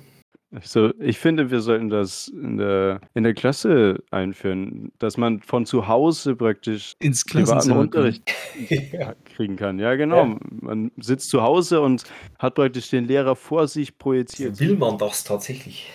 Also, 0.53 0.93
ich 0.99 1.19
finde, 1.19 1.51
wir 1.53 1.61
sollten 1.61 1.91
das 1.91 2.27
in 2.27 2.57
der, 2.57 3.01
in 3.15 3.23
der 3.23 3.35
Klasse 3.35 4.03
einführen, 4.11 4.91
dass 4.99 5.17
man 5.17 5.41
von 5.41 5.65
zu 5.65 5.87
Hause 5.87 6.35
praktisch 6.35 6.97
Ins 6.99 7.25
Klassenzimmer. 7.25 7.81
Unterricht 7.81 8.23
ja. 8.93 9.15
kriegen 9.25 9.55
kann. 9.55 9.79
Ja, 9.79 9.95
genau. 9.95 10.27
Ja. 10.27 10.39
Man 10.61 10.91
sitzt 10.97 11.31
zu 11.31 11.43
Hause 11.43 11.81
und 11.81 12.03
hat 12.39 12.57
praktisch 12.57 12.91
den 12.91 13.05
Lehrer 13.05 13.37
vor 13.37 13.69
sich 13.69 13.97
projiziert. 13.97 14.59
Will 14.59 14.77
man 14.77 14.99
das 14.99 15.23
tatsächlich? 15.23 15.89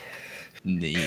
Nee. 0.64 0.98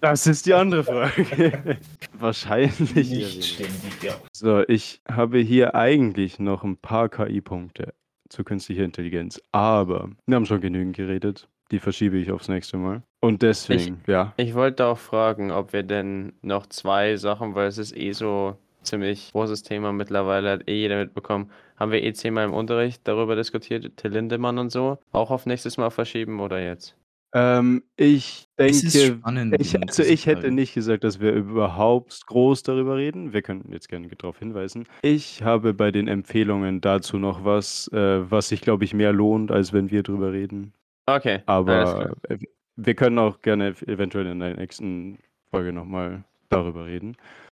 Das 0.00 0.26
ist 0.26 0.46
die 0.46 0.52
andere 0.52 0.84
Frage. 0.84 1.78
Wahrscheinlich. 2.18 3.10
Nicht 3.10 3.44
ständig, 3.44 4.02
ja. 4.02 4.14
So, 4.32 4.62
ich 4.68 5.00
habe 5.08 5.38
hier 5.38 5.74
eigentlich 5.74 6.38
noch 6.38 6.64
ein 6.64 6.76
paar 6.76 7.08
KI-Punkte 7.08 7.94
zu 8.28 8.44
künstlicher 8.44 8.84
Intelligenz, 8.84 9.40
aber 9.52 10.10
wir 10.26 10.36
haben 10.36 10.46
schon 10.46 10.60
genügend 10.60 10.96
geredet. 10.96 11.48
Die 11.72 11.78
verschiebe 11.80 12.18
ich 12.18 12.30
aufs 12.30 12.48
nächste 12.48 12.76
Mal. 12.76 13.02
Und 13.20 13.42
deswegen, 13.42 14.02
ja. 14.06 14.34
Ich 14.36 14.54
wollte 14.54 14.86
auch 14.86 14.98
fragen, 14.98 15.50
ob 15.50 15.72
wir 15.72 15.82
denn 15.82 16.34
noch 16.42 16.66
zwei 16.66 17.16
Sachen, 17.16 17.54
weil 17.54 17.66
es 17.66 17.78
ist 17.78 17.96
eh 17.96 18.12
so 18.12 18.56
ziemlich 18.82 19.32
großes 19.32 19.62
Thema 19.62 19.92
mittlerweile, 19.92 20.50
hat 20.50 20.68
eh 20.68 20.74
jeder 20.74 20.98
mitbekommen. 20.98 21.50
Haben 21.76 21.92
wir 21.92 22.02
eh 22.02 22.12
zehnmal 22.12 22.44
im 22.44 22.52
Unterricht 22.52 23.00
darüber 23.04 23.34
diskutiert, 23.36 23.96
Till 23.96 24.10
Lindemann 24.12 24.58
und 24.58 24.70
so. 24.70 24.98
Auch 25.12 25.30
auf 25.30 25.46
nächstes 25.46 25.78
Mal 25.78 25.90
verschieben 25.90 26.40
oder 26.40 26.62
jetzt? 26.62 26.94
Ähm, 27.34 27.82
ich 27.96 28.48
Es 28.56 28.82
ist 28.82 28.94
denke, 28.94 29.18
spannend. 29.18 29.56
ich, 29.58 29.80
also 29.80 30.02
ich 30.02 30.26
hätte 30.26 30.50
nicht 30.50 30.74
gesagt, 30.74 31.02
dass 31.02 31.18
wir 31.20 31.32
überhaupt 31.32 32.26
groß 32.26 32.62
darüber 32.62 32.96
reden. 32.96 33.32
Wir 33.32 33.40
können 33.40 33.70
jetzt 33.72 33.88
gerne 33.88 34.08
darauf 34.08 34.38
hinweisen. 34.38 34.86
Ich 35.00 35.42
habe 35.42 35.72
bei 35.72 35.90
den 35.90 36.08
Empfehlungen 36.08 36.82
dazu 36.82 37.18
noch 37.18 37.44
was, 37.44 37.88
äh, 37.94 38.30
was 38.30 38.48
sich, 38.48 38.60
glaube 38.60 38.84
ich, 38.84 38.92
mehr 38.92 39.14
lohnt, 39.14 39.50
als 39.50 39.72
wenn 39.72 39.90
wir 39.90 40.02
drüber 40.02 40.32
reden. 40.32 40.74
Okay, 41.06 41.42
Aber 41.46 42.14
äh, 42.28 42.38
wir 42.76 42.94
können 42.94 43.18
auch 43.18 43.40
gerne 43.42 43.74
eventuell 43.86 44.26
in 44.26 44.38
der 44.40 44.56
nächsten 44.56 45.18
Folge 45.50 45.72
nochmal 45.72 46.24
darüber 46.48 46.86
reden. 46.86 47.16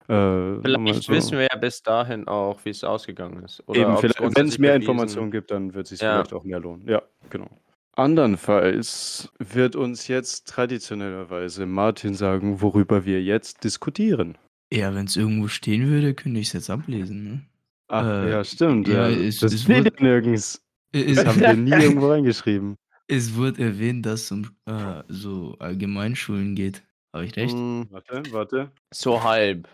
Äh, 0.09 0.61
Vielleicht 0.62 1.02
so. 1.04 1.12
wissen 1.12 1.38
wir 1.38 1.48
ja 1.50 1.57
bis 1.57 1.83
dahin 1.83 2.26
auch, 2.28 2.59
wie 2.64 2.70
es 2.70 2.85
ausgegangen 2.85 3.42
ist. 3.44 3.62
Oder 3.66 3.80
Eben, 3.80 3.90
ob's 3.92 4.00
vielleicht, 4.00 4.37
wenn 4.37 4.46
es 4.48 4.59
mehr 4.59 4.74
Informationen 4.76 5.30
gibt, 5.30 5.50
dann 5.50 5.72
wird 5.74 5.85
es 5.87 5.90
sich 5.90 6.00
Ja. 6.00 6.14
vielleicht 6.16 6.33
auch 6.35 6.44
mehr 6.44 6.61
lohnen. 6.61 6.87
Ja, 6.88 7.02
genau. 7.30 7.48
Andernfalls 7.96 9.30
wird 9.38 9.76
uns 9.76 10.09
jetzt 10.09 10.48
traditionellerweise 10.48 11.66
Martin 11.66 12.14
sagen, 12.14 12.61
worüber 12.61 13.04
wir 13.04 13.22
jetzt 13.22 13.64
diskutieren. 13.64 14.37
Ja, 14.72 14.94
wenn 14.94 15.04
es 15.07 15.16
irgendwo 15.16 15.48
stehen 15.48 15.88
würde, 15.88 16.14
könnte 16.14 16.40
ich 16.40 16.48
es 16.48 16.52
jetzt 16.54 16.70
ablesen. 16.70 17.24
Ne? 17.24 17.40
Ach, 17.88 18.04
Äh, 18.07 18.30
ja, 18.30 18.44
stimmt. 18.44 18.88
ja, 18.88 19.09
Ja, 19.09 19.16
es- 19.16 19.40
das 19.40 19.52
es 19.52 19.62
steht 19.62 20.00
nirgends. 20.00 20.62
Es, 20.92 21.16
Das 21.16 21.26
haben 21.26 21.40
wir 21.40 21.54
nie 21.54 21.70
irgendwo 21.70 22.09
reingeschrieben. 22.11 22.76
Es 23.08 23.34
wird 23.34 23.58
erwähnt, 23.58 24.06
dass 24.06 24.22
es 24.22 24.32
um 24.32 24.50
äh, 24.66 25.02
so 25.08 25.56
Allgemeinschulen 25.58 26.54
geht. 26.54 26.82
Habe 27.12 27.26
ich 27.26 27.36
recht? 27.36 27.54
Hm, 27.54 27.86
Warte, 27.90 28.22
warte. 28.32 28.72
so 28.92 29.22
halb. 29.22 29.68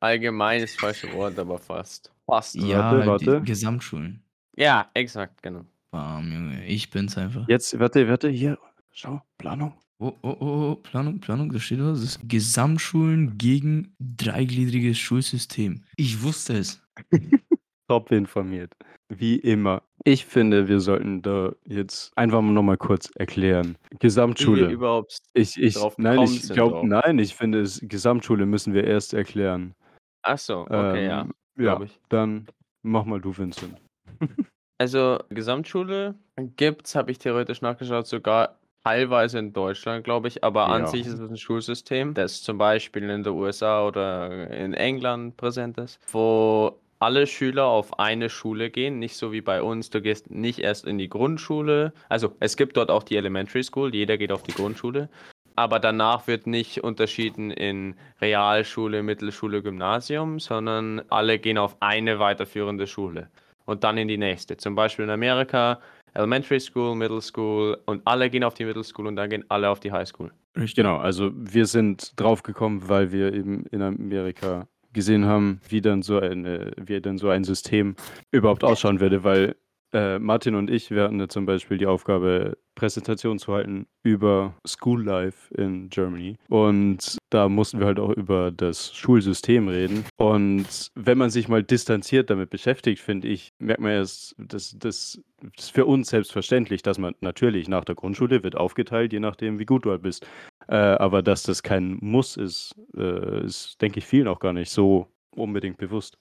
Allgemein 0.00 0.62
ist 0.62 0.78
falsche 0.78 1.12
Wort, 1.12 1.38
aber 1.38 1.58
fast. 1.58 2.12
Fast. 2.26 2.54
ja, 2.54 2.92
warte, 2.92 3.24
die 3.24 3.30
warte. 3.30 3.42
Gesamtschulen. 3.42 4.22
Ja, 4.56 4.90
exakt, 4.94 5.42
genau. 5.42 5.64
Bam, 5.90 6.30
Junge, 6.32 6.66
ich 6.66 6.90
bin's 6.90 7.16
einfach. 7.16 7.48
Jetzt, 7.48 7.78
warte, 7.78 8.08
warte, 8.08 8.28
hier. 8.28 8.58
Schau, 8.92 9.22
Planung. 9.38 9.74
Oh, 9.98 10.12
oh, 10.22 10.36
oh, 10.40 10.70
oh, 10.70 10.74
Planung, 10.76 11.20
Planung, 11.20 11.50
da 11.50 11.58
steht 11.58 11.80
was. 11.80 12.00
Das 12.00 12.16
ist 12.16 12.28
Gesamtschulen 12.28 13.38
gegen 13.38 13.94
dreigliedriges 13.98 14.98
Schulsystem. 14.98 15.84
Ich 15.96 16.22
wusste 16.22 16.58
es. 16.58 16.82
Top 17.88 18.10
informiert. 18.12 18.72
Wie 19.08 19.36
immer. 19.36 19.82
Ich 20.04 20.24
finde, 20.24 20.68
wir 20.68 20.80
sollten 20.80 21.22
da 21.22 21.52
jetzt 21.66 22.16
einfach 22.16 22.40
mal 22.40 22.52
nochmal 22.52 22.76
kurz 22.76 23.10
erklären. 23.16 23.76
Wie 23.90 23.98
Gesamtschule. 23.98 24.70
überhaupt. 24.70 25.18
Ich, 25.34 25.60
ich, 25.60 25.76
nein, 25.98 26.22
ich 26.22 26.48
glaube, 26.50 26.86
nein, 26.86 27.18
ich 27.18 27.34
finde, 27.34 27.60
es, 27.60 27.80
Gesamtschule 27.82 28.46
müssen 28.46 28.72
wir 28.74 28.84
erst 28.84 29.14
erklären. 29.14 29.74
Ach 30.22 30.38
so, 30.38 30.62
okay, 30.62 31.06
ja. 31.06 31.22
Ähm, 31.22 31.34
ja, 31.58 31.80
ich. 31.82 32.00
dann 32.08 32.46
mach 32.82 33.04
mal 33.04 33.20
du, 33.20 33.36
Vincent. 33.36 33.80
Also, 34.76 35.20
Gesamtschule 35.28 36.16
gibt's, 36.56 36.96
habe 36.96 37.12
ich 37.12 37.18
theoretisch 37.18 37.62
nachgeschaut, 37.62 38.08
sogar 38.08 38.58
teilweise 38.84 39.38
in 39.38 39.52
Deutschland, 39.52 40.02
glaube 40.02 40.26
ich, 40.26 40.42
aber 40.42 40.68
an 40.68 40.82
Ja. 40.82 40.86
sich 40.88 41.06
ist 41.06 41.20
es 41.20 41.30
ein 41.30 41.36
Schulsystem, 41.36 42.12
das 42.12 42.42
zum 42.42 42.58
Beispiel 42.58 43.04
in 43.04 43.22
den 43.22 43.32
USA 43.32 43.86
oder 43.86 44.50
in 44.50 44.74
England 44.74 45.36
präsent 45.36 45.78
ist, 45.78 46.00
wo 46.12 46.76
alle 47.04 47.26
Schüler 47.26 47.66
auf 47.66 47.98
eine 47.98 48.30
Schule 48.30 48.70
gehen, 48.70 48.98
nicht 48.98 49.16
so 49.18 49.30
wie 49.30 49.42
bei 49.42 49.60
uns. 49.60 49.90
Du 49.90 50.00
gehst 50.00 50.30
nicht 50.30 50.60
erst 50.60 50.86
in 50.86 50.96
die 50.96 51.10
Grundschule. 51.10 51.92
Also 52.08 52.34
es 52.40 52.56
gibt 52.56 52.78
dort 52.78 52.90
auch 52.90 53.02
die 53.02 53.16
Elementary 53.16 53.62
School, 53.62 53.94
jeder 53.94 54.16
geht 54.16 54.32
auf 54.32 54.42
die 54.42 54.54
Grundschule. 54.54 55.10
Aber 55.54 55.80
danach 55.80 56.26
wird 56.26 56.46
nicht 56.46 56.82
unterschieden 56.82 57.50
in 57.50 57.94
Realschule, 58.22 59.02
Mittelschule, 59.02 59.62
Gymnasium, 59.62 60.40
sondern 60.40 61.02
alle 61.10 61.38
gehen 61.38 61.58
auf 61.58 61.76
eine 61.80 62.18
weiterführende 62.20 62.86
Schule 62.86 63.28
und 63.66 63.84
dann 63.84 63.98
in 63.98 64.08
die 64.08 64.16
nächste. 64.16 64.56
Zum 64.56 64.74
Beispiel 64.74 65.04
in 65.04 65.10
Amerika 65.10 65.80
Elementary 66.14 66.58
School, 66.58 66.94
Middle 66.94 67.20
School 67.20 67.76
und 67.84 68.00
alle 68.06 68.30
gehen 68.30 68.44
auf 68.44 68.54
die 68.54 68.64
Middle 68.64 68.82
School 68.82 69.08
und 69.08 69.16
dann 69.16 69.28
gehen 69.28 69.44
alle 69.50 69.68
auf 69.68 69.78
die 69.78 69.92
High 69.92 70.08
School. 70.08 70.32
Genau, 70.54 70.96
also 70.96 71.32
wir 71.34 71.66
sind 71.66 72.18
draufgekommen, 72.18 72.88
weil 72.88 73.12
wir 73.12 73.34
eben 73.34 73.66
in 73.66 73.82
Amerika 73.82 74.66
gesehen 74.94 75.26
haben, 75.26 75.60
wie 75.68 75.82
dann 75.82 76.00
so 76.02 76.18
eine, 76.18 76.72
wie 76.80 77.00
dann 77.00 77.18
so 77.18 77.28
ein 77.28 77.44
System 77.44 77.96
überhaupt 78.30 78.64
ausschauen 78.64 79.00
würde, 79.00 79.24
weil 79.24 79.56
äh, 79.94 80.18
Martin 80.18 80.54
und 80.54 80.70
ich, 80.70 80.90
wir 80.90 81.04
hatten 81.04 81.28
zum 81.28 81.46
Beispiel 81.46 81.78
die 81.78 81.86
Aufgabe, 81.86 82.58
Präsentation 82.74 83.38
zu 83.38 83.52
halten 83.52 83.86
über 84.02 84.54
School 84.66 85.04
Life 85.04 85.54
in 85.54 85.88
Germany. 85.90 86.36
Und 86.48 87.18
da 87.30 87.48
mussten 87.48 87.78
wir 87.78 87.86
halt 87.86 88.00
auch 88.00 88.10
über 88.10 88.50
das 88.50 88.92
Schulsystem 88.94 89.68
reden. 89.68 90.04
Und 90.16 90.90
wenn 90.96 91.16
man 91.16 91.30
sich 91.30 91.48
mal 91.48 91.62
distanziert 91.62 92.30
damit 92.30 92.50
beschäftigt, 92.50 93.00
finde 93.00 93.28
ich, 93.28 93.52
merkt 93.58 93.80
man 93.80 93.92
erst, 93.92 94.34
dass 94.38 94.76
das 94.76 95.20
ist 95.56 95.70
für 95.70 95.84
uns 95.86 96.08
selbstverständlich, 96.08 96.82
dass 96.82 96.98
man 96.98 97.14
natürlich 97.20 97.68
nach 97.68 97.84
der 97.84 97.94
Grundschule 97.94 98.42
wird 98.42 98.56
aufgeteilt, 98.56 99.12
je 99.12 99.20
nachdem, 99.20 99.58
wie 99.58 99.66
gut 99.66 99.84
du 99.84 99.90
halt 99.90 100.02
bist. 100.02 100.26
Äh, 100.68 100.74
aber 100.74 101.22
dass 101.22 101.42
das 101.42 101.62
kein 101.62 101.98
Muss 102.00 102.36
ist, 102.36 102.74
äh, 102.96 103.44
ist, 103.44 103.80
denke 103.80 103.98
ich, 103.98 104.06
vielen 104.06 104.26
auch 104.26 104.40
gar 104.40 104.52
nicht 104.52 104.70
so 104.70 105.08
unbedingt 105.30 105.76
bewusst. 105.76 106.18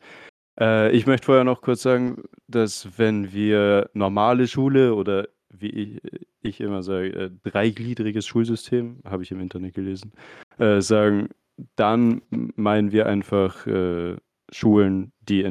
Äh, 0.59 0.91
ich 0.91 1.05
möchte 1.05 1.25
vorher 1.25 1.43
noch 1.43 1.61
kurz 1.61 1.81
sagen, 1.81 2.23
dass 2.47 2.97
wenn 2.97 3.33
wir 3.33 3.89
normale 3.93 4.47
Schule 4.47 4.93
oder 4.95 5.27
wie 5.49 5.69
ich, 5.69 6.01
ich 6.41 6.61
immer 6.61 6.83
sage, 6.83 7.09
äh, 7.09 7.31
dreigliedriges 7.43 8.25
Schulsystem, 8.25 8.99
habe 9.05 9.23
ich 9.23 9.31
im 9.31 9.39
Internet 9.39 9.75
gelesen, 9.75 10.13
äh, 10.57 10.81
sagen, 10.81 11.29
dann 11.75 12.21
meinen 12.29 12.91
wir 12.91 13.05
einfach 13.05 13.65
äh, 13.67 14.15
Schulen, 14.51 15.11
die 15.21 15.43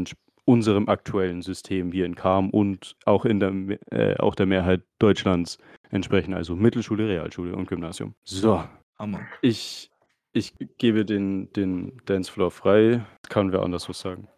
unserem 0.45 0.88
aktuellen 0.88 1.43
System 1.43 1.93
hier 1.93 2.05
in 2.05 2.17
Kam 2.17 2.51
und 2.51 2.97
auch 3.05 3.25
in 3.25 3.41
der, 3.41 3.53
äh, 3.91 4.17
auch 4.19 4.35
der 4.35 4.47
Mehrheit 4.47 4.83
Deutschlands 4.99 5.59
entsprechen, 5.91 6.35
also 6.35 6.57
Mittelschule, 6.57 7.09
Realschule 7.09 7.55
und 7.55 7.69
Gymnasium. 7.69 8.15
So, 8.25 8.65
Hammer. 8.99 9.21
Ich, 9.41 9.91
ich 10.33 10.55
gebe 10.79 11.05
den, 11.05 11.53
den 11.53 12.01
Dancefloor 12.07 12.51
frei. 12.51 13.05
Kann 13.29 13.53
wer 13.53 13.62
anders 13.62 13.88
was 13.88 14.01
sagen? 14.01 14.29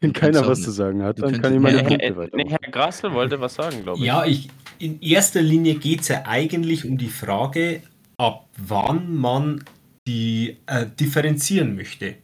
Wenn 0.00 0.12
keiner 0.12 0.46
was 0.46 0.62
zu 0.62 0.70
sagen 0.70 1.02
hat, 1.02 1.20
dann 1.20 1.40
kann 1.40 1.54
ich 1.54 1.60
meine 1.60 1.82
Punkte 1.82 2.04
Herr, 2.04 2.16
weitermachen. 2.16 2.50
Herr 2.50 2.70
Grassel 2.70 3.12
wollte 3.12 3.40
was 3.40 3.54
sagen, 3.54 3.82
glaube 3.82 3.98
ich. 3.98 4.04
Ja, 4.04 4.24
ich, 4.26 4.48
in 4.78 5.00
erster 5.00 5.40
Linie 5.40 5.76
geht 5.76 6.02
es 6.02 6.08
ja 6.08 6.24
eigentlich 6.26 6.84
um 6.84 6.98
die 6.98 7.08
Frage, 7.08 7.82
ab 8.18 8.46
wann 8.58 9.14
man 9.14 9.64
die 10.06 10.58
äh, 10.66 10.86
differenzieren 10.86 11.76
möchte. 11.76 12.16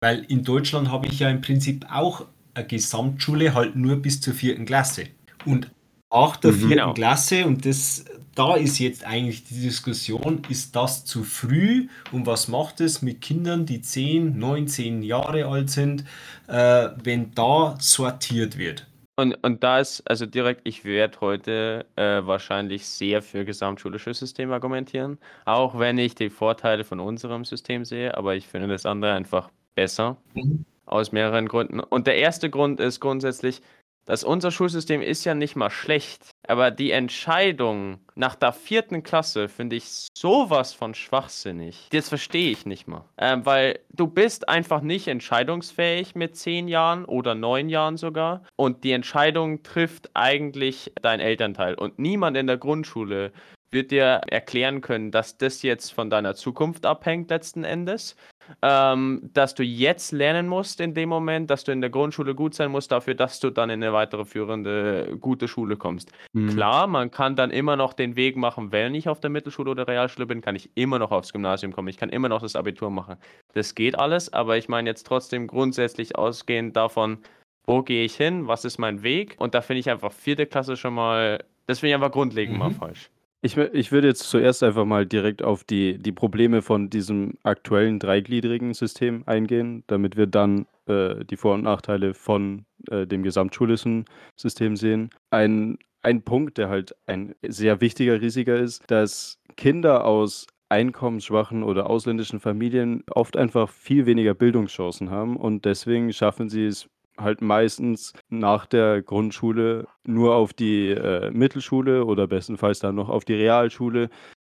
Weil 0.00 0.24
in 0.24 0.42
Deutschland 0.42 0.90
habe 0.90 1.06
ich 1.06 1.20
ja 1.20 1.30
im 1.30 1.40
Prinzip 1.40 1.86
auch 1.90 2.26
eine 2.54 2.66
Gesamtschule, 2.66 3.54
halt 3.54 3.76
nur 3.76 3.96
bis 3.96 4.20
zur 4.20 4.34
vierten 4.34 4.66
Klasse. 4.66 5.04
Und 5.44 5.70
nach 6.12 6.36
der 6.36 6.52
mhm, 6.52 6.56
vierten 6.56 6.70
genau. 6.70 6.94
Klasse, 6.94 7.46
und 7.46 7.64
das 7.64 8.04
da 8.34 8.56
ist 8.56 8.78
jetzt 8.78 9.06
eigentlich 9.06 9.44
die 9.44 9.60
Diskussion, 9.60 10.42
ist 10.48 10.74
das 10.74 11.04
zu 11.04 11.22
früh 11.22 11.88
und 12.12 12.26
was 12.26 12.48
macht 12.48 12.80
es 12.80 13.02
mit 13.02 13.20
Kindern, 13.20 13.66
die 13.66 13.82
10, 13.82 14.38
19 14.38 15.02
Jahre 15.02 15.46
alt 15.46 15.70
sind, 15.70 16.04
äh, 16.48 16.88
wenn 17.02 17.34
da 17.34 17.76
sortiert 17.78 18.56
wird? 18.56 18.86
Und, 19.16 19.34
und 19.44 19.62
da 19.62 19.78
ist, 19.78 20.02
also 20.08 20.24
direkt, 20.24 20.62
ich 20.64 20.86
werde 20.86 21.20
heute 21.20 21.84
äh, 21.96 22.26
wahrscheinlich 22.26 22.86
sehr 22.86 23.20
für 23.20 23.44
gesamtschulisches 23.44 24.18
System 24.18 24.50
argumentieren, 24.50 25.18
auch 25.44 25.78
wenn 25.78 25.98
ich 25.98 26.14
die 26.14 26.30
Vorteile 26.30 26.84
von 26.84 26.98
unserem 26.98 27.44
System 27.44 27.84
sehe, 27.84 28.16
aber 28.16 28.34
ich 28.34 28.46
finde 28.46 28.68
das 28.68 28.86
andere 28.86 29.12
einfach 29.12 29.50
besser, 29.74 30.16
mhm. 30.32 30.64
aus 30.86 31.12
mehreren 31.12 31.46
Gründen. 31.46 31.80
Und 31.80 32.06
der 32.06 32.16
erste 32.16 32.48
Grund 32.48 32.80
ist 32.80 33.00
grundsätzlich, 33.00 33.60
dass 34.04 34.24
unser 34.24 34.50
Schulsystem 34.50 35.00
ist 35.00 35.24
ja 35.24 35.34
nicht 35.34 35.56
mal 35.56 35.70
schlecht, 35.70 36.30
aber 36.46 36.70
die 36.70 36.90
Entscheidung 36.90 38.00
nach 38.14 38.34
der 38.34 38.52
vierten 38.52 39.02
Klasse 39.02 39.48
finde 39.48 39.76
ich 39.76 40.08
sowas 40.16 40.74
von 40.74 40.94
schwachsinnig. 40.94 41.88
Das 41.92 42.08
verstehe 42.08 42.50
ich 42.50 42.66
nicht 42.66 42.88
mal. 42.88 43.04
Ähm, 43.16 43.46
weil 43.46 43.78
du 43.90 44.06
bist 44.06 44.48
einfach 44.48 44.80
nicht 44.80 45.08
entscheidungsfähig 45.08 46.14
mit 46.14 46.36
zehn 46.36 46.68
Jahren 46.68 47.04
oder 47.04 47.34
neun 47.34 47.68
Jahren 47.68 47.96
sogar. 47.96 48.44
Und 48.56 48.84
die 48.84 48.92
Entscheidung 48.92 49.62
trifft 49.62 50.10
eigentlich 50.14 50.92
dein 51.00 51.20
Elternteil. 51.20 51.74
Und 51.74 51.98
niemand 51.98 52.36
in 52.36 52.46
der 52.46 52.58
Grundschule 52.58 53.32
wird 53.72 53.90
dir 53.90 54.20
erklären 54.30 54.80
können, 54.80 55.10
dass 55.10 55.38
das 55.38 55.62
jetzt 55.62 55.92
von 55.92 56.10
deiner 56.10 56.34
Zukunft 56.34 56.86
abhängt 56.86 57.30
letzten 57.30 57.64
Endes. 57.64 58.16
Ähm, 58.60 59.30
dass 59.32 59.54
du 59.54 59.62
jetzt 59.62 60.12
lernen 60.12 60.48
musst 60.48 60.80
in 60.80 60.94
dem 60.94 61.08
Moment, 61.08 61.50
dass 61.50 61.64
du 61.64 61.72
in 61.72 61.80
der 61.80 61.90
Grundschule 61.90 62.34
gut 62.34 62.54
sein 62.54 62.70
musst, 62.70 62.92
dafür, 62.92 63.14
dass 63.14 63.40
du 63.40 63.50
dann 63.50 63.70
in 63.70 63.82
eine 63.82 63.92
weitere 63.92 64.24
führende 64.24 65.16
gute 65.20 65.48
Schule 65.48 65.76
kommst. 65.76 66.12
Mhm. 66.32 66.50
Klar, 66.50 66.86
man 66.86 67.10
kann 67.10 67.36
dann 67.36 67.50
immer 67.50 67.76
noch 67.76 67.92
den 67.92 68.16
Weg 68.16 68.36
machen, 68.36 68.72
wenn 68.72 68.94
ich 68.94 69.08
auf 69.08 69.20
der 69.20 69.30
Mittelschule 69.30 69.70
oder 69.70 69.86
Realschule 69.88 70.26
bin, 70.26 70.40
kann 70.40 70.56
ich 70.56 70.70
immer 70.74 70.98
noch 70.98 71.10
aufs 71.10 71.32
Gymnasium 71.32 71.72
kommen. 71.72 71.88
Ich 71.88 71.96
kann 71.96 72.08
immer 72.08 72.28
noch 72.28 72.42
das 72.42 72.56
Abitur 72.56 72.90
machen. 72.90 73.16
Das 73.54 73.74
geht 73.74 73.98
alles, 73.98 74.32
aber 74.32 74.56
ich 74.56 74.68
meine 74.68 74.90
jetzt 74.90 75.06
trotzdem 75.06 75.46
grundsätzlich 75.46 76.16
ausgehend 76.16 76.76
davon, 76.76 77.18
wo 77.66 77.82
gehe 77.82 78.04
ich 78.04 78.16
hin, 78.16 78.48
was 78.48 78.64
ist 78.64 78.78
mein 78.78 79.02
Weg? 79.02 79.36
Und 79.38 79.54
da 79.54 79.60
finde 79.60 79.80
ich 79.80 79.90
einfach 79.90 80.12
vierte 80.12 80.46
Klasse 80.46 80.76
schon 80.76 80.94
mal, 80.94 81.44
das 81.66 81.78
finde 81.78 81.90
ich 81.90 81.94
einfach 81.94 82.10
grundlegend 82.10 82.54
mhm. 82.54 82.58
mal 82.58 82.70
falsch. 82.70 83.10
Ich, 83.44 83.56
ich 83.56 83.90
würde 83.90 84.06
jetzt 84.06 84.30
zuerst 84.30 84.62
einfach 84.62 84.84
mal 84.84 85.04
direkt 85.04 85.42
auf 85.42 85.64
die, 85.64 85.98
die 85.98 86.12
Probleme 86.12 86.62
von 86.62 86.90
diesem 86.90 87.34
aktuellen 87.42 87.98
dreigliedrigen 87.98 88.72
System 88.72 89.24
eingehen, 89.26 89.82
damit 89.88 90.16
wir 90.16 90.28
dann 90.28 90.66
äh, 90.86 91.24
die 91.24 91.36
Vor- 91.36 91.54
und 91.54 91.64
Nachteile 91.64 92.14
von 92.14 92.66
äh, 92.88 93.04
dem 93.04 93.24
gesamtschulischen 93.24 94.04
System 94.36 94.76
sehen. 94.76 95.10
Ein, 95.30 95.78
ein 96.02 96.22
Punkt, 96.22 96.56
der 96.56 96.68
halt 96.68 96.94
ein 97.06 97.34
sehr 97.42 97.80
wichtiger 97.80 98.20
Risiker 98.20 98.56
ist, 98.56 98.88
dass 98.88 99.40
Kinder 99.56 100.04
aus 100.04 100.46
einkommensschwachen 100.68 101.64
oder 101.64 101.90
ausländischen 101.90 102.38
Familien 102.38 103.02
oft 103.10 103.36
einfach 103.36 103.68
viel 103.70 104.06
weniger 104.06 104.34
Bildungschancen 104.34 105.10
haben 105.10 105.36
und 105.36 105.64
deswegen 105.64 106.12
schaffen 106.12 106.48
sie 106.48 106.66
es 106.66 106.88
halt 107.18 107.42
meistens 107.42 108.12
nach 108.28 108.66
der 108.66 109.02
Grundschule 109.02 109.86
nur 110.04 110.34
auf 110.34 110.52
die 110.52 110.90
äh, 110.90 111.30
Mittelschule 111.30 112.04
oder 112.04 112.26
bestenfalls 112.26 112.78
dann 112.78 112.94
noch 112.94 113.08
auf 113.08 113.24
die 113.24 113.34
Realschule. 113.34 114.08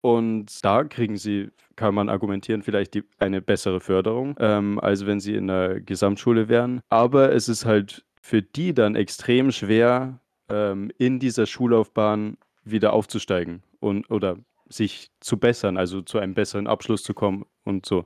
Und 0.01 0.65
da 0.65 0.83
kriegen 0.85 1.17
sie, 1.17 1.51
kann 1.77 1.95
man 1.95 2.09
argumentieren, 2.09 2.63
vielleicht 2.63 2.95
die, 2.95 3.05
eine 3.19 3.41
bessere 3.41 3.81
Förderung, 3.81 4.37
ähm, 4.41 4.81
als 4.81 5.07
wenn 5.07 5.21
sie 5.21 5.37
in 5.37 5.47
der 5.47 5.81
Gesamtschule 5.81 6.49
wären. 6.49 6.81
Aber 6.89 7.33
es 7.33 7.49
ist 7.49 7.65
halt 7.65 8.05
für 8.21 8.43
die 8.43 8.75
dann 8.75 8.97
extrem 8.97 9.53
schwer, 9.53 10.19
ähm, 10.49 10.91
in 10.99 11.19
dieser 11.19 11.47
Schullaufbahn 11.47 12.37
wieder 12.65 12.93
aufzusteigen 12.93 13.63
und 13.81 14.11
oder 14.11 14.37
sich 14.69 15.11
zu 15.21 15.37
bessern, 15.37 15.77
also 15.77 16.03
zu 16.03 16.19
einem 16.19 16.35
besseren 16.35 16.67
Abschluss 16.67 17.03
zu 17.03 17.15
kommen 17.15 17.45
und 17.65 17.87
so. 17.87 18.05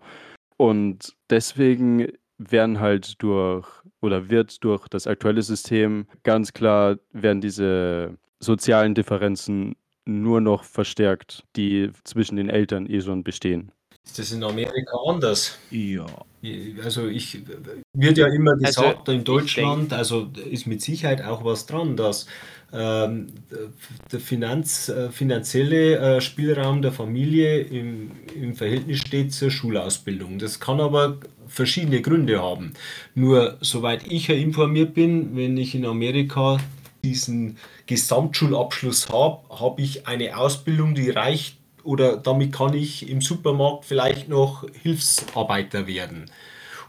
Und 0.57 1.17
deswegen 1.31 2.09
werden 2.38 2.81
halt 2.81 3.22
durch 3.22 3.66
oder 4.01 4.29
wird 4.29 4.62
durch 4.64 4.88
das 4.88 5.07
aktuelle 5.07 5.42
System 5.42 6.07
ganz 6.22 6.53
klar, 6.53 6.96
werden 7.12 7.40
diese 7.40 8.16
sozialen 8.40 8.94
Differenzen 8.94 9.77
nur 10.05 10.40
noch 10.40 10.64
verstärkt, 10.64 11.44
die 11.57 11.90
zwischen 12.05 12.37
den 12.37 12.49
Eltern 12.49 12.87
eh 12.87 13.01
schon 13.01 13.25
bestehen. 13.25 13.72
Ist 14.05 14.18
das 14.18 14.33
in 14.33 14.44
Amerika 14.44 14.96
anders? 15.09 15.59
Ja. 15.70 16.07
Also 16.83 17.07
ich 17.07 17.39
wird 17.93 18.19
ja 18.19 18.27
immer 18.27 18.53
also 18.53 18.65
gesagt, 18.65 19.09
also, 19.09 19.13
in 19.13 19.25
Deutschland, 19.25 19.93
also 19.93 20.29
ist 20.51 20.67
mit 20.67 20.83
Sicherheit 20.83 21.23
auch 21.23 21.45
was 21.45 21.67
dran, 21.67 21.97
dass 21.97 22.27
ähm, 22.73 23.29
der 24.11 24.21
Finanz, 24.21 24.89
äh, 24.89 25.11
finanzielle 25.11 25.99
äh, 26.17 26.21
Spielraum 26.21 26.83
der 26.83 26.93
Familie 26.93 27.61
im, 27.61 28.11
im 28.35 28.55
Verhältnis 28.55 28.99
steht 28.99 29.33
zur 29.33 29.51
Schulausbildung. 29.51 30.39
Das 30.39 30.59
kann 30.59 30.81
aber 30.81 31.19
verschiedene 31.47 32.03
Gründe 32.03 32.43
haben. 32.43 32.75
Nur 33.15 33.57
soweit 33.61 34.11
ich 34.11 34.29
ja 34.29 34.35
informiert 34.35 34.95
bin, 34.95 35.37
wenn 35.37 35.57
ich 35.57 35.75
in 35.75 35.87
Amerika 35.87 36.59
diesen 37.05 37.57
Gesamtschulabschluss 37.87 39.09
habe, 39.11 39.43
habe 39.49 39.81
ich 39.81 40.09
eine 40.09 40.37
Ausbildung, 40.37 40.95
die 40.95 41.11
reicht 41.11 41.56
oder 41.87 42.16
damit 42.16 42.53
kann 42.53 42.75
ich 42.75 43.09
im 43.09 43.20
Supermarkt 43.20 43.85
vielleicht 43.85 44.29
noch 44.29 44.66
Hilfsarbeiter 44.83 45.87
werden. 45.87 46.27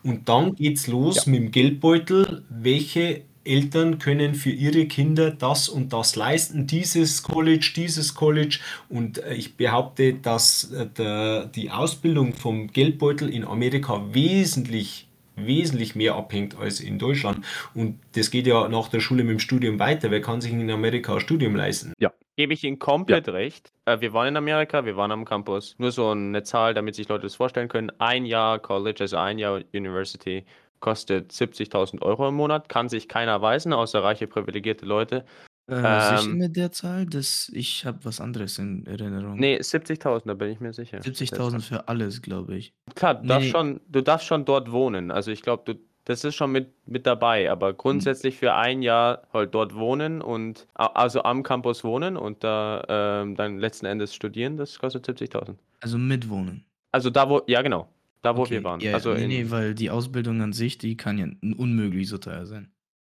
Und 0.03 0.29
dann 0.29 0.55
geht 0.55 0.77
es 0.77 0.87
los 0.87 1.25
ja. 1.25 1.31
mit 1.31 1.41
dem 1.41 1.51
Geldbeutel. 1.51 2.43
Welche 2.49 3.23
Eltern 3.43 3.97
können 3.97 4.35
für 4.35 4.51
ihre 4.51 4.85
Kinder 4.85 5.31
das 5.31 5.69
und 5.69 5.93
das 5.93 6.15
leisten, 6.15 6.67
dieses 6.67 7.23
College, 7.23 7.71
dieses 7.75 8.13
College. 8.13 8.59
Und 8.89 9.23
äh, 9.23 9.33
ich 9.33 9.55
behaupte, 9.55 10.13
dass 10.13 10.71
äh, 10.71 10.85
der, 10.85 11.45
die 11.45 11.71
Ausbildung 11.71 12.33
vom 12.33 12.67
Geldbeutel 12.67 13.29
in 13.29 13.45
Amerika 13.45 14.13
wesentlich 14.13 15.05
wesentlich 15.39 15.95
mehr 15.95 16.15
abhängt 16.15 16.57
als 16.57 16.79
in 16.79 16.97
Deutschland. 16.97 17.45
Und 17.75 17.99
das 18.13 18.31
geht 18.31 18.47
ja 18.47 18.67
nach 18.69 18.87
der 18.87 18.99
Schule 18.99 19.23
mit 19.23 19.33
dem 19.33 19.39
Studium 19.39 19.77
weiter. 19.77 20.09
Wer 20.09 20.19
kann 20.19 20.41
sich 20.41 20.51
in 20.51 20.71
Amerika 20.71 21.13
ein 21.13 21.19
Studium 21.19 21.55
leisten? 21.55 21.93
Gebe 22.37 22.53
ich 22.53 22.63
Ihnen 22.63 22.77
komplett 22.77 23.27
recht. 23.29 23.71
Äh, 23.85 23.99
wir 23.99 24.13
waren 24.13 24.27
in 24.27 24.37
Amerika, 24.37 24.85
wir 24.85 24.95
waren 24.95 25.11
am 25.11 25.25
Campus. 25.25 25.75
Nur 25.79 25.91
so 25.91 26.11
eine 26.11 26.43
Zahl, 26.43 26.75
damit 26.75 26.93
sich 26.93 27.09
Leute 27.09 27.23
das 27.23 27.33
vorstellen 27.35 27.67
können. 27.67 27.91
Ein 27.97 28.25
Jahr 28.25 28.59
College, 28.59 28.97
also 29.01 29.17
ein 29.17 29.39
Jahr 29.39 29.61
University, 29.73 30.45
kostet 30.79 31.31
70.000 31.31 32.03
Euro 32.03 32.27
im 32.29 32.35
Monat. 32.35 32.69
Kann 32.69 32.89
sich 32.89 33.07
keiner 33.07 33.41
weisen, 33.41 33.73
außer 33.73 34.03
reiche, 34.03 34.27
privilegierte 34.27 34.85
Leute. 34.85 35.25
Äh, 35.69 35.73
Ähm. 35.83 36.17
sicher 36.17 36.29
mit 36.35 36.55
der 36.55 36.71
Zahl? 36.71 37.07
Das, 37.07 37.51
ich 37.53 37.85
habe 37.85 37.97
was 38.03 38.21
anderes 38.21 38.59
in 38.59 38.85
Erinnerung. 38.85 39.37
Nee, 39.39 39.57
70.000, 39.59 40.27
da 40.27 40.33
bin 40.35 40.51
ich 40.51 40.59
mir 40.59 40.73
sicher. 40.73 40.99
70.000 40.99 41.61
für 41.61 41.87
alles, 41.87 42.21
glaube 42.21 42.55
ich. 42.55 42.71
Klar, 42.93 43.15
du 43.15 43.21
Nee, 43.23 43.27
darfst 43.29 43.49
schon, 43.49 43.81
du 43.89 44.01
darfst 44.01 44.27
schon 44.27 44.45
dort 44.45 44.71
wohnen. 44.71 45.09
Also 45.09 45.31
ich 45.31 45.41
glaube, 45.41 45.63
du, 45.73 45.79
das 46.07 46.23
ist 46.23 46.35
schon 46.35 46.51
mit, 46.51 46.69
mit 46.87 47.05
dabei, 47.05 47.51
aber 47.51 47.73
grundsätzlich 47.73 48.37
für 48.37 48.53
ein 48.55 48.81
Jahr 48.81 49.27
halt 49.33 49.53
dort 49.53 49.75
wohnen 49.75 50.21
und 50.21 50.67
also 50.73 51.23
am 51.23 51.43
Campus 51.43 51.83
wohnen 51.83 52.15
und 52.17 52.43
da 52.43 52.83
ähm, 52.87 53.35
dann 53.35 53.59
letzten 53.59 53.85
Endes 53.85 54.15
studieren, 54.15 54.55
das 54.57 54.79
kostet 54.79 55.05
70.000. 55.05 55.59
Also 55.81 55.97
mitwohnen. 55.97 56.65
Also 56.91 57.09
da 57.09 57.29
wo, 57.29 57.41
ja 57.47 57.61
genau, 57.61 57.89
da 58.21 58.35
wo 58.35 58.41
Okay, 58.43 58.51
wir 58.51 58.63
waren. 58.63 58.81
Ja, 58.81 58.93
also 58.93 59.13
nee, 59.13 59.27
nee, 59.27 59.51
weil 59.51 59.75
die 59.75 59.89
Ausbildung 59.89 60.41
an 60.41 60.53
sich, 60.53 60.77
die 60.77 60.95
kann 60.97 61.17
ja 61.17 61.27
unmöglich 61.57 62.07
so 62.09 62.17
teuer 62.17 62.45
sein. 62.45 62.71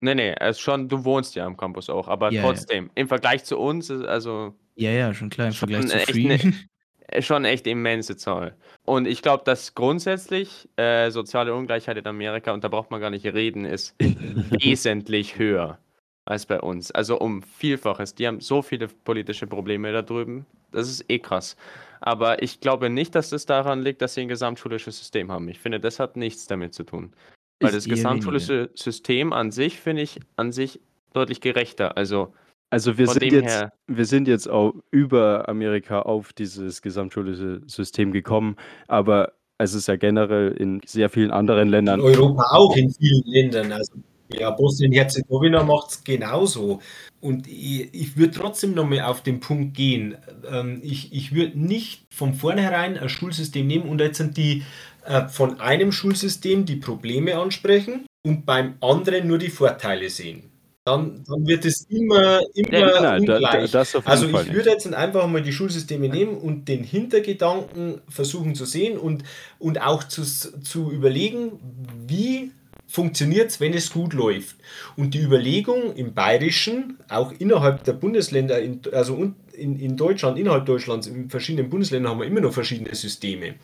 nee, 0.01 0.15
nee, 0.15 0.33
es 0.39 0.59
schon, 0.59 0.87
du 0.89 1.03
wohnst 1.05 1.35
ja 1.35 1.45
am 1.45 1.57
Campus 1.57 1.89
auch, 1.89 2.07
aber 2.07 2.31
Ja, 2.31 2.41
ja. 2.43 2.43
trotzdem, 2.43 2.89
im 2.95 3.07
Vergleich 3.07 3.43
zu 3.43 3.57
uns, 3.57 3.89
also 3.91 4.53
Ja, 4.75 4.91
ja, 4.91 5.13
schon 5.13 5.29
klar, 5.29 5.47
im 5.47 5.53
Vergleich 5.53 5.87
zu 5.87 5.99
Free. 5.99 6.23
ne- 6.27 6.35
äh, 6.35 6.51
schon 7.19 7.45
echt 7.45 7.67
immense 7.67 8.15
Zahl. 8.17 8.55
Und 8.83 9.07
ich 9.07 9.21
glaube, 9.21 9.43
dass 9.45 9.75
grundsätzlich 9.75 10.69
äh, 10.77 11.09
soziale 11.09 11.53
Ungleichheit 11.53 11.97
in 11.97 12.07
Amerika, 12.07 12.53
und 12.53 12.63
da 12.63 12.67
braucht 12.67 12.91
man 12.91 13.01
gar 13.01 13.09
nicht 13.09 13.25
reden, 13.25 13.65
ist 13.65 13.95
wesentlich 14.01 15.37
höher 15.37 15.79
als 16.25 16.45
bei 16.45 16.59
uns. 16.59 16.91
Also 16.91 17.19
um 17.19 17.41
Vielfaches. 17.41 18.15
Die 18.15 18.27
haben 18.27 18.41
so 18.41 18.61
viele 18.61 18.87
politische 18.87 19.47
Probleme 19.47 19.91
da 19.91 20.01
drüben. 20.01 20.45
Das 20.71 20.89
ist 20.89 21.09
eh 21.09 21.19
krass. 21.19 21.55
Aber 22.01 22.43
ich 22.43 22.59
glaube 22.59 22.89
nicht, 22.89 23.15
dass 23.15 23.29
das 23.29 23.45
daran 23.45 23.81
liegt, 23.81 24.01
dass 24.01 24.13
sie 24.13 24.21
ein 24.21 24.27
gesamtschulisches 24.27 24.97
System 24.97 25.31
haben. 25.31 25.47
Ich 25.49 25.59
finde, 25.59 25.79
das 25.79 25.99
hat 25.99 26.17
nichts 26.17 26.45
damit 26.45 26.73
zu 26.73 26.83
tun. 26.83 27.13
Weil 27.59 27.69
Ist 27.69 27.77
das 27.77 27.85
gesamtschulische 27.85 28.69
System 28.75 29.33
an 29.33 29.51
sich 29.51 29.79
finde 29.79 30.03
ich 30.03 30.19
an 30.35 30.51
sich 30.51 30.79
deutlich 31.13 31.41
gerechter. 31.41 31.97
Also 31.97 32.33
Also 32.69 32.97
wir 32.97 33.05
Von 33.05 33.13
sind 33.13 33.31
dem 33.31 33.43
jetzt, 33.43 33.55
her- 33.55 33.73
wir 33.87 34.05
sind 34.05 34.27
jetzt 34.27 34.49
auch 34.49 34.73
über 34.91 35.47
Amerika 35.47 36.01
auf 36.01 36.33
dieses 36.33 36.81
gesamtschulische 36.81 37.61
System 37.65 38.11
gekommen, 38.11 38.57
aber 38.87 39.33
es 39.57 39.73
ist 39.73 39.87
ja 39.87 39.95
generell 39.95 40.51
in 40.51 40.81
sehr 40.85 41.09
vielen 41.09 41.31
anderen 41.31 41.67
In 41.67 41.71
Ländern. 41.71 42.01
Europa 42.01 42.43
auch, 42.51 42.75
in 42.75 42.89
vielen 42.91 43.23
Ländern. 43.25 43.71
Also 43.71 43.93
ja, 44.33 44.51
Bosnien-Herzegowina 44.51 45.63
macht 45.63 45.91
es 45.91 46.03
genauso. 46.03 46.81
Und 47.21 47.47
ich, 47.47 47.93
ich 47.93 48.17
würde 48.17 48.33
trotzdem 48.33 48.73
nochmal 48.73 49.01
auf 49.01 49.23
den 49.23 49.39
Punkt 49.39 49.73
gehen. 49.73 50.17
Ähm, 50.51 50.81
ich 50.83 51.13
ich 51.13 51.33
würde 51.33 51.57
nicht 51.57 52.05
von 52.13 52.33
vornherein 52.33 52.97
ein 52.97 53.07
Schulsystem 53.09 53.65
nehmen 53.65 53.87
und 53.87 54.01
jetzt 54.01 54.17
sind 54.17 54.35
die 54.35 54.63
äh, 55.05 55.27
von 55.29 55.61
einem 55.61 55.93
Schulsystem 55.93 56.65
die 56.65 56.75
Probleme 56.75 57.37
ansprechen 57.37 58.05
und 58.25 58.45
beim 58.45 58.75
anderen 58.81 59.27
nur 59.27 59.37
die 59.37 59.49
Vorteile 59.49 60.09
sehen. 60.09 60.51
Dann, 60.87 61.25
dann 61.27 61.45
wird 61.45 61.65
es 61.65 61.85
immer, 61.89 62.39
immer 62.53 63.01
Nein, 63.01 63.25
da, 63.25 63.41
da, 63.41 63.59
ungleich. 63.59 63.75
auf 63.75 63.93
jeden 63.93 64.07
Also 64.07 64.29
Fall 64.29 64.41
ich 64.43 64.47
nicht. 64.47 64.55
würde 64.55 64.69
jetzt 64.69 64.93
einfach 64.93 65.27
mal 65.27 65.41
die 65.41 65.51
Schulsysteme 65.51 66.07
nehmen 66.07 66.37
und 66.37 66.69
den 66.69 66.81
Hintergedanken 66.81 67.99
versuchen 68.07 68.55
zu 68.55 68.63
sehen 68.63 68.97
und, 68.97 69.25
und 69.59 69.81
auch 69.81 70.05
zu, 70.05 70.23
zu 70.23 70.89
überlegen, 70.89 71.59
wie 72.07 72.51
funktioniert 72.87 73.49
es, 73.51 73.59
wenn 73.59 73.73
es 73.73 73.91
gut 73.91 74.13
läuft. 74.13 74.55
Und 74.95 75.13
die 75.13 75.19
Überlegung 75.19 75.93
im 75.97 76.13
Bayerischen, 76.13 76.97
auch 77.09 77.33
innerhalb 77.37 77.83
der 77.83 77.91
Bundesländer, 77.91 78.61
in, 78.61 78.79
also 78.93 79.33
in, 79.51 79.77
in 79.77 79.97
Deutschland, 79.97 80.39
innerhalb 80.39 80.65
Deutschlands, 80.65 81.07
in 81.07 81.29
verschiedenen 81.29 81.69
Bundesländern 81.69 82.13
haben 82.13 82.19
wir 82.21 82.27
immer 82.27 82.39
noch 82.39 82.53
verschiedene 82.53 82.95
Systeme. 82.95 83.55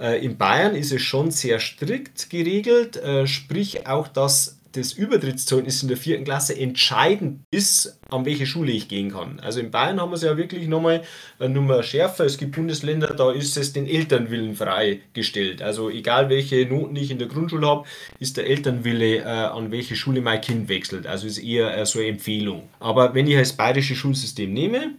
Äh, 0.00 0.24
in 0.24 0.36
Bayern 0.38 0.74
ist 0.74 0.90
es 0.90 1.02
schon 1.02 1.30
sehr 1.30 1.60
strikt 1.60 2.30
geregelt, 2.30 2.96
äh, 2.96 3.28
sprich 3.28 3.86
auch, 3.86 4.08
dass 4.08 4.58
das 4.76 4.92
Übertrittszeugnis 4.92 5.82
in 5.82 5.88
der 5.88 5.96
vierten 5.96 6.24
Klasse 6.24 6.58
entscheidend 6.58 7.40
ist, 7.50 7.98
an 8.10 8.24
welche 8.24 8.46
Schule 8.46 8.72
ich 8.72 8.88
gehen 8.88 9.12
kann. 9.12 9.40
Also 9.40 9.60
in 9.60 9.70
Bayern 9.70 10.00
haben 10.00 10.10
wir 10.10 10.16
es 10.16 10.22
ja 10.22 10.36
wirklich 10.36 10.68
nochmal 10.68 11.02
eine 11.38 11.54
Nummer 11.54 11.82
schärfer. 11.82 12.24
Es 12.24 12.38
gibt 12.38 12.56
Bundesländer, 12.56 13.08
da 13.08 13.30
ist 13.30 13.56
es 13.56 13.72
den 13.72 13.86
Elternwillen 13.86 14.54
freigestellt. 14.54 15.62
Also 15.62 15.90
egal 15.90 16.28
welche 16.28 16.66
Noten 16.66 16.96
ich 16.96 17.10
in 17.10 17.18
der 17.18 17.28
Grundschule 17.28 17.66
habe, 17.66 17.86
ist 18.18 18.36
der 18.36 18.46
Elternwille, 18.46 19.18
äh, 19.18 19.22
an 19.24 19.70
welche 19.70 19.96
Schule 19.96 20.20
mein 20.20 20.40
Kind 20.40 20.68
wechselt. 20.68 21.06
Also 21.06 21.26
ist 21.26 21.38
eher 21.38 21.76
äh, 21.76 21.86
so 21.86 22.00
eine 22.00 22.08
Empfehlung. 22.08 22.68
Aber 22.80 23.14
wenn 23.14 23.26
ich 23.26 23.36
das 23.36 23.52
bayerische 23.52 23.94
Schulsystem 23.94 24.52
nehme, 24.52 24.94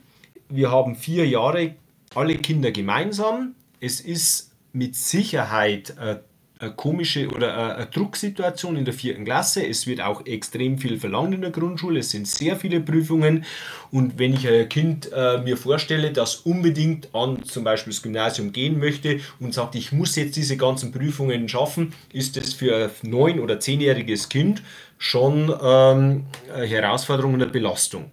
wir 0.50 0.72
haben 0.72 0.96
vier 0.96 1.28
Jahre 1.28 1.76
alle 2.14 2.36
Kinder 2.38 2.72
gemeinsam. 2.72 3.56
Es 3.80 4.00
ist 4.00 4.52
mit 4.74 4.96
Sicherheit 4.96 5.96
äh, 6.00 6.18
eine 6.60 6.72
komische 6.72 7.28
oder 7.30 7.76
eine, 7.76 7.86
Drucksituation 7.88 8.76
in 8.78 8.86
der 8.86 8.94
vierten 8.94 9.26
Klasse. 9.26 9.66
Es 9.66 9.88
wird 9.88 10.02
auch 10.02 10.26
extrem 10.26 10.78
viel 10.78 11.00
verlangt 11.00 11.34
in 11.34 11.42
der 11.42 11.52
Grundschule. 11.52 12.00
Es 12.00 12.12
sind 12.12 12.28
sehr 12.28 12.56
viele 12.56 12.80
Prüfungen. 12.80 13.46
Und 13.92 14.18
wenn 14.18 14.34
ich 14.34 14.48
ein 14.48 14.70
Kind 14.70 15.12
äh, 15.14 15.40
mir 15.40 15.58
vorstelle, 15.58 16.12
das 16.12 16.36
unbedingt 16.36 17.14
an 17.14 17.44
zum 17.44 17.64
Beispiel 17.64 17.92
das 17.92 18.02
Gymnasium 18.02 18.52
gehen 18.54 18.80
möchte 18.80 19.20
und 19.40 19.54
sagt, 19.54 19.76
ich 19.76 19.92
muss 19.92 20.16
jetzt 20.16 20.36
diese 20.36 20.58
ganzen 20.58 20.92
Prüfungen 20.92 21.50
schaffen, 21.50 21.94
ist 22.14 22.38
das 22.38 22.54
für 22.54 22.86
ein 22.86 23.10
neun- 23.10 23.40
oder 23.40 23.60
zehnjähriges 23.60 24.30
Kind 24.30 24.62
schon 24.98 25.54
ähm, 25.62 26.26
eine 26.54 26.66
Herausforderung 26.66 27.34
und 27.34 27.42
eine 27.42 27.52
Belastung. 27.52 28.12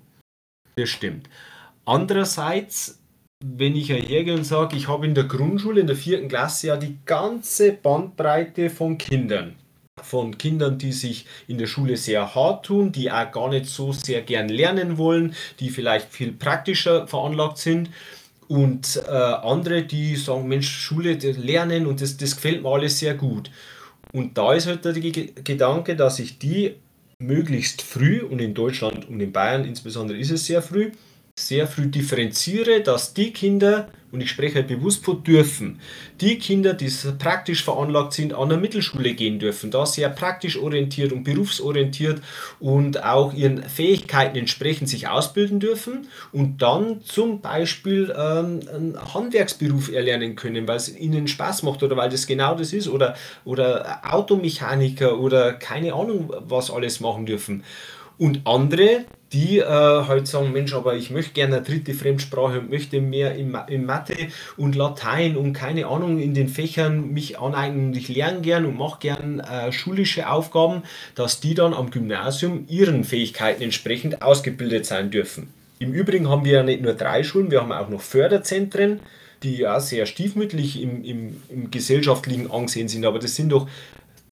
Das 0.77 0.89
stimmt. 0.89 1.29
Andererseits, 1.85 3.02
wenn 3.45 3.77
ich 3.77 3.89
hergehe 3.89 4.35
und 4.35 4.45
sage, 4.45 4.77
ich 4.77 4.89
habe 4.89 5.07
in 5.07 5.15
der 5.15 5.25
Grundschule, 5.25 5.81
in 5.81 5.87
der 5.87 5.97
vierten 5.97 6.29
Klasse 6.29 6.69
ja 6.69 6.77
die 6.77 6.99
ganze 7.05 7.73
Bandbreite 7.73 8.71
von 8.71 8.99
Kindern. 8.99 9.57
Von 10.03 10.39
Kindern, 10.39 10.79
die 10.79 10.93
sich 10.93 11.27
in 11.49 11.59
der 11.59 11.67
Schule 11.67 11.97
sehr 11.97 12.35
hart 12.35 12.67
tun, 12.67 12.93
die 12.93 13.11
auch 13.11 13.31
gar 13.31 13.51
nicht 13.51 13.67
so 13.67 13.93
sehr 13.93 14.23
gern 14.23 14.49
lernen 14.49 14.97
wollen, 14.97 15.35
die 15.61 15.71
vielleicht 15.71 16.11
viel 16.11 16.33
praktischer 16.33 17.07
veranlagt 17.07 17.59
sind. 17.59 17.91
Und 18.49 19.03
äh, 19.07 19.11
andere, 19.11 19.83
die 19.83 20.17
sagen, 20.17 20.49
Mensch, 20.49 20.69
Schule, 20.69 21.15
Lernen 21.15 21.87
und 21.87 22.01
das, 22.01 22.17
das 22.17 22.37
gefällt 22.37 22.63
mir 22.63 22.69
alles 22.69 22.99
sehr 22.99 23.15
gut. 23.15 23.51
Und 24.13 24.37
da 24.37 24.53
ist 24.53 24.67
halt 24.67 24.85
der 24.85 24.93
Ge- 24.93 25.33
Gedanke, 25.43 25.97
dass 25.97 26.19
ich 26.19 26.39
die 26.39 26.75
möglichst 27.19 27.83
früh, 27.83 28.21
und 28.23 28.41
in 28.41 28.53
Deutschland 28.53 29.09
und 29.09 29.21
in 29.21 29.33
Bayern 29.33 29.65
insbesondere 29.65 30.19
ist 30.19 30.31
es 30.31 30.45
sehr 30.45 30.61
früh, 30.61 30.91
sehr 31.35 31.67
früh 31.67 31.87
differenziere, 31.87 32.83
dass 32.83 33.15
die 33.15 33.33
Kinder, 33.33 33.89
und 34.11 34.21
ich 34.21 34.29
spreche 34.29 34.57
halt 34.57 34.69
bewusst 34.69 35.03
von 35.03 35.25
dürfen, 35.25 35.81
die 36.21 36.39
Kinder, 36.39 36.75
die 36.75 36.93
praktisch 37.19 37.65
veranlagt 37.65 38.13
sind, 38.13 38.35
an 38.35 38.51
der 38.51 38.59
Mittelschule 38.59 39.15
gehen 39.15 39.39
dürfen, 39.39 39.71
da 39.71 39.87
sehr 39.87 40.11
praktisch 40.11 40.59
orientiert 40.59 41.11
und 41.11 41.25
berufsorientiert 41.25 42.21
und 42.61 43.03
auch 43.03 43.33
ihren 43.33 43.63
Fähigkeiten 43.63 44.37
entsprechend 44.37 44.91
sich 44.91 45.09
ausbilden 45.09 45.59
dürfen 45.59 46.07
und 46.33 46.61
dann 46.61 47.01
zum 47.03 47.41
Beispiel 47.41 48.15
ähm, 48.15 48.61
einen 48.69 49.15
Handwerksberuf 49.15 49.91
erlernen 49.91 50.37
können, 50.37 50.69
weil 50.69 50.77
es 50.77 50.95
ihnen 50.95 51.29
Spaß 51.29 51.63
macht 51.63 51.83
oder 51.83 51.97
weil 51.97 52.11
das 52.11 52.27
genau 52.27 52.55
das 52.55 52.75
ist 52.75 52.89
oder, 52.89 53.17
oder 53.47 54.03
Automechaniker 54.05 55.19
oder 55.19 55.55
keine 55.55 55.95
Ahnung, 55.95 56.31
was 56.41 56.71
alles 56.71 57.01
machen 57.01 57.25
dürfen. 57.25 57.65
Und 58.19 58.43
andere, 58.45 59.07
die 59.33 59.59
äh, 59.59 59.65
halt 59.65 60.27
sagen, 60.27 60.53
Mensch, 60.53 60.75
aber 60.75 60.95
ich 60.95 61.11
möchte 61.11 61.33
gerne 61.33 61.57
eine 61.57 61.65
dritte 61.65 61.95
Fremdsprache 61.95 62.61
und 62.61 62.71
möchte 62.71 63.01
mehr 63.01 63.35
in, 63.35 63.57
in 63.69 63.87
Mathe 63.87 64.29
und 64.57 64.75
Latein 64.75 65.37
und 65.37 65.53
keine 65.53 65.87
Ahnung 65.87 66.19
in 66.19 66.35
den 66.35 66.49
Fächern 66.49 67.13
mich 67.13 67.39
aneignen 67.39 67.89
und 67.89 67.97
ich 67.97 68.09
lerne 68.09 68.41
gern 68.43 68.67
und 68.67 68.77
mache 68.77 69.01
gern 69.01 69.41
äh, 69.41 69.73
schulische 69.73 70.29
Aufgaben, 70.29 70.83
dass 71.15 71.41
die 71.41 71.55
dann 71.55 71.75
am 71.75 71.91
Gymnasium 71.91 72.67
ihren 72.69 73.05
Fähigkeiten 73.05 73.63
entsprechend 73.63 74.23
ausgebildet 74.23 74.87
sein 74.87 75.11
dürfen. 75.11 75.53
Im 75.79 75.93
Übrigen 75.93 76.29
haben 76.29 76.45
wir 76.45 76.53
ja 76.53 76.63
nicht 76.63 76.83
nur 76.83 76.95
drei 76.95 77.25
Schulen, 77.25 77.51
wir 77.51 77.61
haben 77.61 77.73
auch 77.73 77.89
noch 77.89 78.01
Förderzentren, 78.01 79.01
die 79.43 79.57
ja 79.57 79.81
sehr 79.81 80.07
stiefmütterlich 80.07 80.81
im, 80.81 81.05
im, 81.05 81.43
im 81.49 81.71
gesellschaftlichen 81.71 82.51
angesehen 82.51 82.89
sind, 82.89 83.05
aber 83.05 83.19
das 83.19 83.35
sind 83.35 83.51
doch 83.51 83.69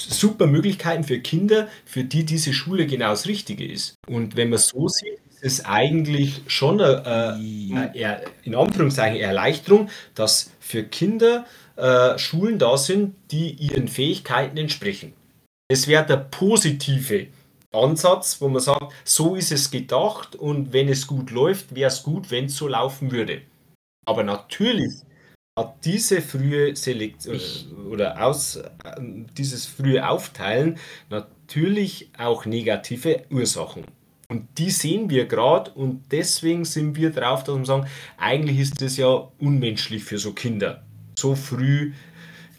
super 0.01 0.47
Möglichkeiten 0.47 1.05
für 1.05 1.21
Kinder, 1.21 1.69
für 1.85 2.05
die 2.05 2.25
diese 2.25 2.53
Schule 2.53 2.87
genau 2.87 3.11
das 3.11 3.27
Richtige 3.27 3.67
ist. 3.67 3.95
Und 4.09 4.37
wenn 4.37 4.51
man 4.51 4.59
so 4.59 4.89
sieht, 4.89 5.19
ist 5.43 5.61
es 5.61 5.65
eigentlich 5.65 6.43
schon 6.47 6.81
eine, 6.81 7.07
eine, 7.07 7.93
eine 7.93 8.23
in 8.43 8.55
Anführungszeichen 8.55 9.17
eine 9.17 9.25
Erleichterung, 9.25 9.89
dass 10.15 10.51
für 10.61 10.85
Kinder 10.85 11.47
äh, 11.77 12.19
Schulen 12.19 12.59
da 12.59 12.77
sind, 12.77 13.15
die 13.31 13.53
ihren 13.53 13.89
Fähigkeiten 13.89 14.57
entsprechen. 14.57 15.15
Das 15.69 15.87
wäre 15.87 16.05
der 16.05 16.17
positive 16.17 17.29
Ansatz, 17.73 18.41
wo 18.41 18.49
man 18.49 18.61
sagt, 18.61 18.93
so 19.05 19.37
ist 19.37 19.53
es 19.53 19.71
gedacht 19.71 20.35
und 20.35 20.73
wenn 20.73 20.89
es 20.89 21.07
gut 21.07 21.31
läuft, 21.31 21.75
wäre 21.75 21.89
es 21.89 22.03
gut, 22.03 22.31
wenn 22.31 22.47
es 22.47 22.57
so 22.57 22.67
laufen 22.67 23.13
würde. 23.13 23.43
Aber 24.05 24.25
natürlich 24.25 24.93
hat 25.61 25.85
diese 25.85 26.21
frühe 26.23 26.75
Selektion 26.75 27.39
oder 27.91 28.25
aus, 28.25 28.57
äh, 28.57 28.65
dieses 29.37 29.67
frühe 29.67 30.07
Aufteilen 30.09 30.79
natürlich 31.11 32.11
auch 32.19 32.47
negative 32.47 33.25
Ursachen. 33.31 33.85
Und 34.29 34.47
die 34.59 34.71
sehen 34.71 35.11
wir 35.11 35.27
gerade 35.27 35.73
und 35.73 36.05
deswegen 36.13 36.65
sind 36.65 36.97
wir 36.97 37.11
drauf, 37.11 37.43
dass 37.45 37.57
wir 37.59 37.65
sagen, 37.67 37.87
eigentlich 38.17 38.61
ist 38.61 38.81
das 38.81 38.97
ja 38.97 39.09
unmenschlich 39.39 40.05
für 40.05 40.19
so 40.19 40.33
Kinder, 40.33 40.85
so 41.19 41.35
früh 41.35 41.93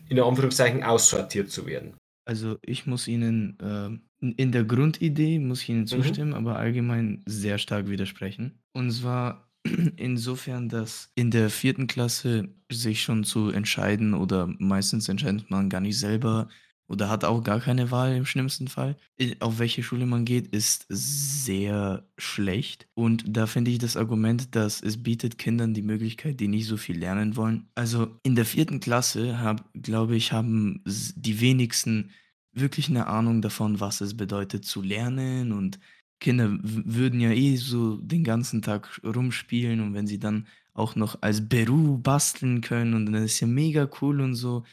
in 0.10 0.20
Anführungszeichen 0.20 0.84
aussortiert 0.84 1.50
zu 1.50 1.66
werden. 1.66 1.94
Also 2.26 2.58
ich 2.62 2.86
muss 2.86 3.08
Ihnen 3.08 3.58
äh, 3.60 4.34
in 4.38 4.52
der 4.52 4.66
Grundidee 4.66 5.40
muss 5.40 5.64
ich 5.64 5.70
Ihnen 5.70 5.82
Mhm. 5.82 5.88
zustimmen, 5.88 6.34
aber 6.34 6.58
allgemein 6.58 7.24
sehr 7.26 7.58
stark 7.58 7.88
widersprechen. 7.90 8.60
Und 8.74 8.92
zwar 8.92 9.50
insofern, 9.98 10.70
dass 10.70 11.12
in 11.16 11.32
der 11.32 11.50
vierten 11.50 11.88
Klasse 11.88 12.50
sich 12.72 13.04
schon 13.04 13.24
zu 13.24 13.50
entscheiden 13.50 14.14
oder 14.14 14.48
meistens 14.60 15.08
entscheidet 15.10 15.50
man 15.52 15.70
gar 15.70 15.82
nicht 15.82 16.00
selber 16.00 16.50
oder 16.88 17.10
hat 17.10 17.24
auch 17.24 17.42
gar 17.44 17.62
keine 17.62 17.90
Wahl 17.92 18.16
im 18.16 18.26
schlimmsten 18.26 18.68
Fall, 18.68 18.98
i- 19.22 19.38
auf 19.40 19.60
welche 19.60 19.82
Schule 19.82 20.06
man 20.06 20.26
geht, 20.26 20.48
ist 20.48 20.86
sehr 20.90 22.06
schlecht. 22.18 22.88
Und 22.96 23.24
da 23.28 23.48
finde 23.48 23.72
ich 23.72 23.78
das 23.78 23.96
Argument, 23.96 24.56
dass 24.56 24.82
es 24.82 25.02
bietet 25.02 25.38
Kindern 25.38 25.74
die 25.74 25.84
Möglichkeit, 25.84 26.40
die 26.42 26.50
nicht 26.50 26.68
so 26.68 26.76
viel 26.76 26.98
lernen 26.98 27.38
wollen. 27.38 27.70
Also 27.76 28.18
in 28.24 28.36
der 28.36 28.46
vierten 28.46 28.82
Klasse, 28.82 29.38
glaube 29.74 30.18
ich, 30.18 30.34
haben 30.34 30.84
die 30.86 31.40
wenigsten 31.40 32.12
wirklich 32.54 32.90
eine 32.90 33.08
Ahnung 33.08 33.42
davon, 33.42 33.80
was 33.80 34.02
es 34.02 34.18
bedeutet 34.18 34.66
zu 34.66 34.82
lernen 34.82 35.54
und 35.54 35.80
Kinder 36.22 36.58
würden 36.62 37.20
ja 37.20 37.32
eh 37.32 37.58
so 37.58 37.98
den 37.98 38.24
ganzen 38.24 38.62
Tag 38.62 39.02
rumspielen 39.04 39.82
und 39.82 39.94
wenn 39.94 40.08
sie 40.08 40.20
dann 40.20 40.48
auch 40.74 40.96
noch 40.96 41.22
als 41.22 41.50
Beru 41.50 41.98
basteln 41.98 42.62
können 42.62 42.94
und 42.94 43.08
dann 43.08 43.24
ist 43.24 43.42
ja 43.42 43.48
mega 43.48 43.90
cool 44.02 44.22
und 44.22 44.36
so. 44.36 44.64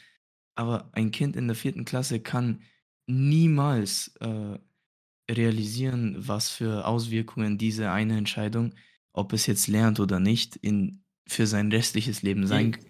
Aber 0.55 0.89
ein 0.93 1.11
Kind 1.11 1.35
in 1.35 1.47
der 1.47 1.55
vierten 1.55 1.83
Klasse 1.85 2.21
kann 2.21 2.61
niemals 3.07 4.15
äh, 4.21 4.57
realisieren, 5.29 6.15
was 6.19 6.49
für 6.49 6.85
Auswirkungen 6.85 7.57
diese 7.57 7.91
eine 7.91 8.17
Entscheidung, 8.17 8.73
ob 9.13 9.33
es 9.33 9.45
jetzt 9.45 9.67
lernt 9.67 9.99
oder 9.99 10.19
nicht, 10.19 10.55
in, 10.55 11.03
für 11.27 11.47
sein 11.47 11.71
restliches 11.71 12.21
Leben 12.21 12.47
sein 12.47 12.71
Ge- 12.73 12.81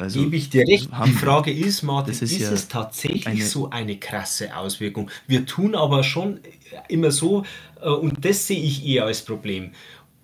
also 0.00 0.20
Gebe 0.22 0.36
ich 0.36 0.50
dir 0.50 0.64
recht. 0.66 0.88
Die 1.06 1.12
Frage 1.12 1.52
ist, 1.52 1.82
Martin, 1.82 2.12
ist, 2.12 2.22
ist 2.22 2.38
ja 2.38 2.50
es 2.52 2.68
tatsächlich 2.68 3.26
eine- 3.26 3.42
so 3.44 3.70
eine 3.70 3.98
krasse 3.98 4.56
Auswirkung? 4.56 5.10
Wir 5.26 5.46
tun 5.46 5.74
aber 5.74 6.02
schon 6.02 6.40
immer 6.88 7.10
so, 7.10 7.44
äh, 7.80 7.88
und 7.88 8.24
das 8.24 8.46
sehe 8.46 8.60
ich 8.60 8.86
eher 8.86 9.04
als 9.04 9.22
Problem. 9.24 9.72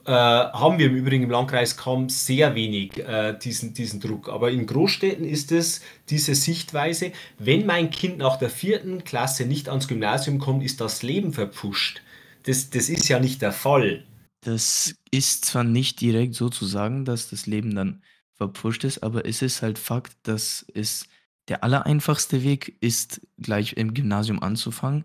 Äh, 0.05 0.13
haben 0.13 0.79
wir 0.79 0.87
im 0.87 0.95
Übrigen 0.95 1.25
im 1.25 1.31
Landkreis 1.31 1.77
kaum 1.77 2.09
sehr 2.09 2.55
wenig 2.55 2.97
äh, 2.99 3.37
diesen, 3.43 3.75
diesen 3.75 3.99
Druck. 3.99 4.29
Aber 4.29 4.53
in 4.53 4.65
Großstädten 4.67 5.25
ist 5.25 5.51
es 5.51 5.81
diese 6.11 6.37
Sichtweise, 6.37 7.11
wenn 7.41 7.67
mein 7.67 7.91
Kind 7.91 8.19
nach 8.19 8.37
der 8.37 8.49
vierten 8.51 9.03
Klasse 9.03 9.47
nicht 9.47 9.69
ans 9.69 9.89
Gymnasium 9.89 10.39
kommt, 10.39 10.63
ist 10.63 10.81
das 10.81 11.03
Leben 11.03 11.33
verpfuscht. 11.33 12.03
Das, 12.45 12.71
das 12.71 12.89
ist 12.89 13.09
ja 13.09 13.19
nicht 13.19 13.43
der 13.43 13.51
Fall. 13.53 14.05
Das 14.45 14.95
ist 15.11 15.45
zwar 15.45 15.65
nicht 15.65 16.01
direkt 16.01 16.35
so 16.37 16.51
zu 16.51 16.67
sagen, 16.67 17.05
dass 17.05 17.29
das 17.31 17.47
Leben 17.47 17.75
dann 17.75 18.01
verpfuscht 18.37 18.85
ist, 18.85 19.03
aber 19.03 19.27
es 19.27 19.43
ist 19.43 19.63
halt 19.63 19.79
Fakt, 19.79 20.17
dass 20.25 20.67
es 20.75 21.09
der 21.49 21.65
allereinfachste 21.65 22.43
Weg 22.43 22.77
ist, 22.81 23.27
gleich 23.39 23.75
im 23.75 23.95
Gymnasium 23.95 24.43
anzufangen. 24.43 25.05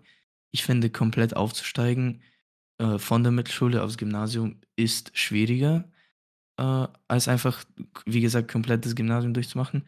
Ich 0.50 0.64
finde, 0.64 0.90
komplett 0.90 1.36
aufzusteigen 1.36 2.22
äh, 2.78 2.98
von 2.98 3.22
der 3.22 3.32
Mittelschule 3.32 3.82
aufs 3.82 3.96
Gymnasium 3.96 4.60
ist 4.76 5.16
schwieriger, 5.16 5.90
äh, 6.58 6.86
als 7.08 7.28
einfach, 7.28 7.64
wie 8.06 8.20
gesagt, 8.20 8.50
komplett 8.50 8.84
das 8.84 8.94
Gymnasium 8.96 9.34
durchzumachen. 9.34 9.86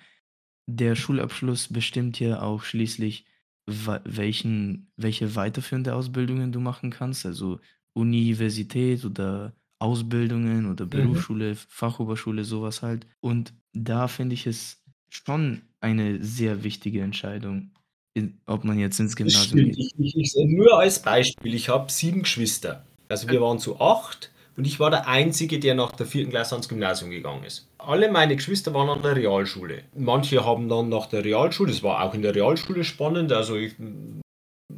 Der 0.66 0.96
Schulabschluss 0.96 1.72
bestimmt 1.72 2.20
ja 2.20 2.40
auch 2.40 2.62
schließlich, 2.62 3.26
welchen, 3.66 4.92
welche 4.96 5.34
weiterführende 5.36 5.94
Ausbildungen 5.94 6.52
du 6.52 6.60
machen 6.60 6.90
kannst, 6.90 7.26
also 7.26 7.60
Universität 7.94 9.04
oder 9.04 9.54
Ausbildungen 9.78 10.70
oder 10.70 10.86
Berufsschule, 10.86 11.56
Fachoberschule, 11.68 12.44
sowas 12.44 12.82
halt. 12.82 13.06
Und 13.20 13.52
da 13.72 14.08
finde 14.08 14.34
ich 14.34 14.46
es 14.46 14.82
schon 15.10 15.62
eine 15.80 16.22
sehr 16.22 16.64
wichtige 16.64 17.02
Entscheidung, 17.02 17.70
in, 18.14 18.40
ob 18.46 18.64
man 18.64 18.78
jetzt 18.78 18.98
ins 19.00 19.16
Gymnasium 19.16 19.66
geht. 19.66 19.76
Ich, 19.78 19.94
ich, 19.98 20.16
ich, 20.16 20.34
nur 20.46 20.78
als 20.78 21.02
Beispiel, 21.02 21.54
ich 21.54 21.68
habe 21.68 21.90
sieben 21.90 22.22
Geschwister. 22.22 22.86
Also 23.08 23.28
wir 23.28 23.40
waren 23.40 23.58
zu 23.58 23.80
acht 23.80 24.32
und 24.56 24.66
ich 24.66 24.80
war 24.80 24.90
der 24.90 25.08
Einzige, 25.08 25.58
der 25.58 25.74
nach 25.74 25.92
der 25.92 26.06
vierten 26.06 26.30
Klasse 26.30 26.54
ans 26.54 26.68
Gymnasium 26.68 27.10
gegangen 27.10 27.44
ist. 27.44 27.68
Alle 27.78 28.10
meine 28.10 28.36
Geschwister 28.36 28.72
waren 28.72 28.88
an 28.88 29.02
der 29.02 29.16
Realschule. 29.16 29.82
Manche 29.96 30.44
haben 30.44 30.68
dann 30.68 30.88
nach 30.88 31.06
der 31.06 31.24
Realschule, 31.24 31.70
das 31.70 31.82
war 31.82 32.02
auch 32.02 32.14
in 32.14 32.22
der 32.22 32.34
Realschule 32.34 32.84
spannend, 32.84 33.32
also 33.32 33.56
ich, 33.56 33.74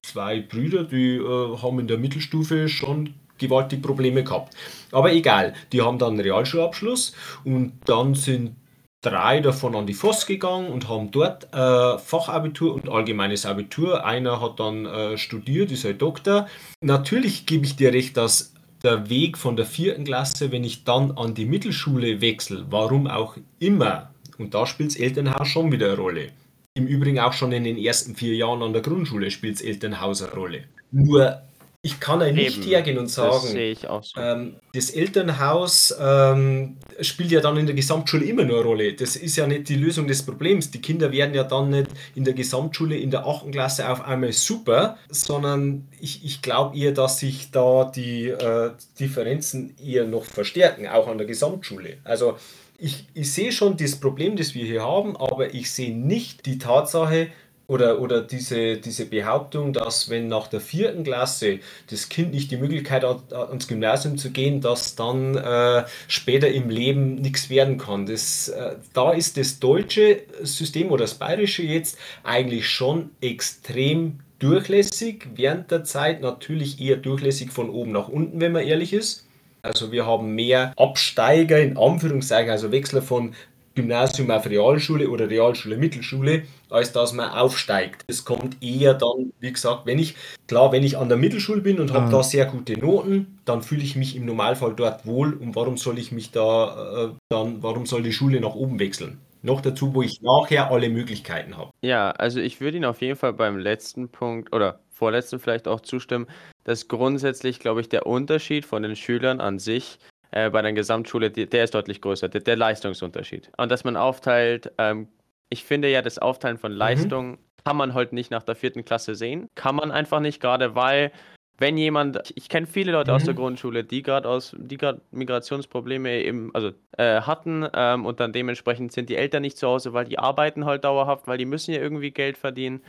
zwei 0.04 0.40
Brüder, 0.40 0.84
die 0.84 1.16
äh, 1.16 1.58
haben 1.58 1.78
in 1.78 1.86
der 1.86 1.98
Mittelstufe 1.98 2.68
schon 2.68 3.14
gewaltig 3.38 3.82
Probleme 3.82 4.24
gehabt. 4.24 4.54
Aber 4.92 5.12
egal, 5.12 5.54
die 5.72 5.82
haben 5.82 5.98
dann 5.98 6.14
einen 6.14 6.20
Realschulabschluss 6.20 7.12
und 7.44 7.72
dann 7.84 8.14
sind 8.14 8.56
drei 9.02 9.40
davon 9.40 9.76
an 9.76 9.86
die 9.86 9.94
FOS 9.94 10.26
gegangen 10.26 10.68
und 10.68 10.88
haben 10.88 11.10
dort 11.10 11.52
äh, 11.54 11.98
Fachabitur 11.98 12.74
und 12.74 12.88
allgemeines 12.88 13.46
Abitur. 13.46 14.04
Einer 14.04 14.40
hat 14.40 14.58
dann 14.58 14.86
äh, 14.86 15.16
studiert, 15.16 15.70
ist 15.70 15.86
ein 15.86 15.98
Doktor. 15.98 16.48
Natürlich 16.80 17.46
gebe 17.46 17.64
ich 17.64 17.76
dir 17.76 17.92
recht, 17.92 18.16
dass 18.16 18.52
der 18.82 19.08
Weg 19.08 19.38
von 19.38 19.56
der 19.56 19.66
vierten 19.66 20.04
Klasse, 20.04 20.52
wenn 20.52 20.64
ich 20.64 20.84
dann 20.84 21.12
an 21.12 21.34
die 21.34 21.46
Mittelschule 21.46 22.20
wechsle, 22.20 22.66
warum 22.70 23.06
auch 23.06 23.36
immer, 23.58 24.10
und 24.38 24.54
da 24.54 24.66
spielt 24.66 24.90
das 24.90 25.00
Elternhaus 25.00 25.48
schon 25.48 25.72
wieder 25.72 25.86
eine 25.86 25.96
Rolle. 25.96 26.28
Im 26.74 26.86
Übrigen 26.86 27.18
auch 27.18 27.32
schon 27.32 27.52
in 27.52 27.64
den 27.64 27.78
ersten 27.78 28.14
vier 28.14 28.34
Jahren 28.34 28.62
an 28.62 28.72
der 28.72 28.82
Grundschule 28.82 29.30
spielt 29.30 29.54
das 29.54 29.62
Elternhaus 29.62 30.22
eine 30.22 30.32
Rolle. 30.32 30.64
Nur, 30.90 31.40
ich 31.86 32.00
kann 32.00 32.20
ja 32.20 32.32
nicht 32.32 32.58
Eben, 32.58 32.66
hergehen 32.66 32.98
und 32.98 33.04
Das 33.04 33.14
sagen, 33.14 33.76
auch 33.88 34.02
so. 34.02 34.20
ähm, 34.20 34.56
das 34.74 34.90
Elternhaus 34.90 35.94
ähm, 36.00 36.78
spielt 37.00 37.30
ja 37.30 37.40
dann 37.40 37.56
in 37.56 37.66
der 37.66 37.76
Gesamtschule 37.76 38.24
immer 38.24 38.44
nur 38.44 38.56
eine 38.58 38.66
Rolle. 38.66 38.92
Das 38.94 39.14
ist 39.14 39.36
ja 39.36 39.46
nicht 39.46 39.68
die 39.68 39.76
Lösung 39.76 40.08
des 40.08 40.26
Problems. 40.26 40.72
Die 40.72 40.80
Kinder 40.80 41.12
werden 41.12 41.32
ja 41.32 41.44
dann 41.44 41.70
nicht 41.70 41.86
in 42.16 42.24
der 42.24 42.34
Gesamtschule 42.34 42.96
in 42.98 43.12
der 43.12 43.24
8. 43.24 43.52
Klasse 43.52 43.88
auf 43.88 44.04
einmal 44.04 44.32
super, 44.32 44.98
sondern 45.10 45.86
ich, 46.00 46.24
ich 46.24 46.42
glaube 46.42 46.76
eher, 46.76 46.90
dass 46.90 47.20
sich 47.20 47.52
da 47.52 47.84
die 47.94 48.30
äh, 48.30 48.72
Differenzen 48.98 49.76
eher 49.78 50.06
noch 50.06 50.24
verstärken, 50.24 50.88
auch 50.88 51.06
an 51.06 51.18
der 51.18 51.26
Gesamtschule. 51.28 51.98
Also 52.02 52.36
ich, 52.78 53.06
ich 53.14 53.32
sehe 53.32 53.52
schon 53.52 53.76
das 53.76 53.94
Problem, 53.94 54.34
das 54.34 54.56
wir 54.56 54.64
hier 54.64 54.82
haben, 54.82 55.16
aber 55.16 55.54
ich 55.54 55.70
sehe 55.70 55.96
nicht 55.96 56.46
die 56.46 56.58
Tatsache, 56.58 57.28
oder, 57.68 58.00
oder 58.00 58.22
diese, 58.22 58.76
diese 58.76 59.06
Behauptung, 59.06 59.72
dass 59.72 60.08
wenn 60.08 60.28
nach 60.28 60.46
der 60.46 60.60
vierten 60.60 61.04
Klasse 61.04 61.60
das 61.90 62.08
Kind 62.08 62.32
nicht 62.32 62.50
die 62.50 62.56
Möglichkeit 62.56 63.04
hat, 63.04 63.32
ans 63.32 63.66
Gymnasium 63.66 64.18
zu 64.18 64.30
gehen, 64.30 64.60
dass 64.60 64.94
dann 64.94 65.36
äh, 65.36 65.84
später 66.06 66.48
im 66.48 66.70
Leben 66.70 67.16
nichts 67.16 67.50
werden 67.50 67.78
kann. 67.78 68.06
Das, 68.06 68.48
äh, 68.48 68.76
da 68.92 69.12
ist 69.12 69.36
das 69.36 69.58
deutsche 69.58 70.22
System 70.42 70.90
oder 70.90 71.04
das 71.04 71.14
bayerische 71.14 71.62
jetzt 71.62 71.98
eigentlich 72.22 72.68
schon 72.68 73.10
extrem 73.20 74.20
durchlässig, 74.38 75.26
während 75.34 75.70
der 75.70 75.84
Zeit 75.84 76.20
natürlich 76.20 76.80
eher 76.80 76.96
durchlässig 76.96 77.50
von 77.50 77.70
oben 77.70 77.92
nach 77.92 78.08
unten, 78.08 78.40
wenn 78.40 78.52
man 78.52 78.66
ehrlich 78.66 78.92
ist. 78.92 79.26
Also 79.62 79.90
wir 79.90 80.06
haben 80.06 80.34
mehr 80.34 80.72
Absteiger 80.76 81.58
in 81.58 81.76
Anführungszeichen, 81.76 82.50
also 82.50 82.70
Wechsler 82.70 83.02
von 83.02 83.34
Gymnasium 83.76 84.30
auf 84.30 84.46
Realschule 84.46 85.08
oder 85.08 85.30
Realschule 85.30 85.76
Mittelschule, 85.76 86.42
als 86.70 86.90
dass 86.92 87.12
man 87.12 87.30
aufsteigt. 87.30 88.02
Es 88.08 88.24
kommt 88.24 88.56
eher 88.60 88.94
dann, 88.94 89.32
wie 89.38 89.52
gesagt, 89.52 89.86
wenn 89.86 89.98
ich, 90.00 90.16
klar, 90.48 90.72
wenn 90.72 90.82
ich 90.82 90.98
an 90.98 91.08
der 91.08 91.18
Mittelschule 91.18 91.60
bin 91.60 91.78
und 91.78 91.92
habe 91.92 92.06
Ah. 92.06 92.10
da 92.10 92.22
sehr 92.24 92.46
gute 92.46 92.78
Noten, 92.80 93.38
dann 93.44 93.62
fühle 93.62 93.82
ich 93.84 93.94
mich 93.94 94.16
im 94.16 94.24
Normalfall 94.24 94.74
dort 94.74 95.06
wohl 95.06 95.34
und 95.34 95.54
warum 95.54 95.76
soll 95.76 95.98
ich 95.98 96.10
mich 96.10 96.32
da 96.32 97.04
äh, 97.04 97.08
dann, 97.28 97.62
warum 97.62 97.86
soll 97.86 98.02
die 98.02 98.12
Schule 98.12 98.40
nach 98.40 98.54
oben 98.54 98.80
wechseln? 98.80 99.20
Noch 99.42 99.60
dazu, 99.60 99.94
wo 99.94 100.02
ich 100.02 100.20
nachher 100.22 100.72
alle 100.72 100.88
Möglichkeiten 100.88 101.56
habe. 101.56 101.70
Ja, 101.82 102.10
also 102.10 102.40
ich 102.40 102.60
würde 102.60 102.78
Ihnen 102.78 102.86
auf 102.86 103.00
jeden 103.00 103.16
Fall 103.16 103.32
beim 103.34 103.58
letzten 103.58 104.08
Punkt 104.08 104.52
oder 104.52 104.80
vorletzten 104.90 105.38
vielleicht 105.38 105.68
auch 105.68 105.80
zustimmen, 105.80 106.26
dass 106.64 106.88
grundsätzlich, 106.88 107.60
glaube 107.60 107.82
ich, 107.82 107.88
der 107.88 108.06
Unterschied 108.06 108.64
von 108.64 108.82
den 108.82 108.96
Schülern 108.96 109.40
an 109.40 109.58
sich 109.60 109.98
äh, 110.30 110.50
bei 110.50 110.62
der 110.62 110.72
Gesamtschule, 110.72 111.30
die, 111.30 111.46
der 111.46 111.64
ist 111.64 111.74
deutlich 111.74 112.00
größer, 112.00 112.28
der, 112.28 112.40
der 112.40 112.56
Leistungsunterschied. 112.56 113.50
Und 113.56 113.70
dass 113.70 113.84
man 113.84 113.96
aufteilt, 113.96 114.72
ähm, 114.78 115.08
ich 115.48 115.64
finde 115.64 115.88
ja, 115.88 116.02
das 116.02 116.18
Aufteilen 116.18 116.58
von 116.58 116.72
Leistung 116.72 117.38
kann 117.64 117.76
man 117.76 117.94
heute 117.94 118.14
nicht 118.14 118.30
nach 118.30 118.42
der 118.42 118.54
vierten 118.54 118.84
Klasse 118.84 119.14
sehen. 119.14 119.48
Kann 119.54 119.74
man 119.76 119.90
einfach 119.90 120.20
nicht, 120.20 120.40
gerade 120.40 120.74
weil, 120.74 121.10
wenn 121.58 121.76
jemand, 121.76 122.20
ich, 122.24 122.36
ich 122.36 122.48
kenne 122.48 122.66
viele 122.66 122.92
Leute 122.92 123.12
aus 123.12 123.24
der 123.24 123.34
Mhm. 123.34 123.38
Grundschule, 123.38 123.82
die 123.84 124.02
gerade 124.02 124.28
aus, 124.28 124.54
die 124.58 124.76
gerade 124.76 125.00
Migrationsprobleme 125.10 126.22
eben, 126.22 126.54
also 126.54 126.72
äh, 126.96 127.20
hatten 127.22 127.66
ähm, 127.74 128.06
und 128.06 128.20
dann 128.20 128.32
dementsprechend 128.32 128.92
sind 128.92 129.08
die 129.08 129.16
Eltern 129.16 129.42
nicht 129.42 129.56
zu 129.58 129.66
Hause, 129.66 129.92
weil 129.92 130.04
die 130.04 130.18
arbeiten 130.18 130.64
halt 130.64 130.84
dauerhaft, 130.84 131.26
weil 131.26 131.38
die 131.38 131.44
müssen 131.46 131.72
ja 131.72 131.80
irgendwie 131.80 132.10
Geld 132.10 132.36
verdienen. 132.38 132.82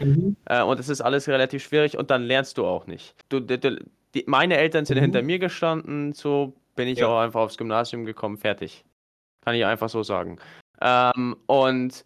Äh, 0.46 0.64
und 0.64 0.80
es 0.80 0.90
ist 0.90 1.02
alles 1.02 1.28
relativ 1.28 1.64
schwierig 1.64 1.98
und 1.98 2.12
dann 2.12 2.24
lernst 2.24 2.58
du 2.58 2.66
auch 2.66 2.88
nicht. 2.88 3.16
Du, 3.30 3.40
du, 3.40 3.58
du, 3.58 3.78
die, 4.14 4.24
meine 4.28 4.58
Eltern 4.58 4.86
sind 4.86 4.98
Mhm. 4.98 5.02
hinter 5.02 5.22
mir 5.22 5.40
gestanden, 5.40 6.14
so 6.14 6.54
bin 6.78 6.88
ich 6.88 7.00
Ja. 7.00 7.08
auch 7.08 7.20
einfach 7.20 7.42
aufs 7.42 7.58
Gymnasium 7.58 8.06
gekommen, 8.06 8.38
fertig. 8.38 8.86
Kann 9.44 9.56
ich 9.56 9.66
einfach 9.66 9.90
so 9.90 10.04
sagen. 10.04 10.40
Ähm, 10.82 11.36
und 11.48 12.06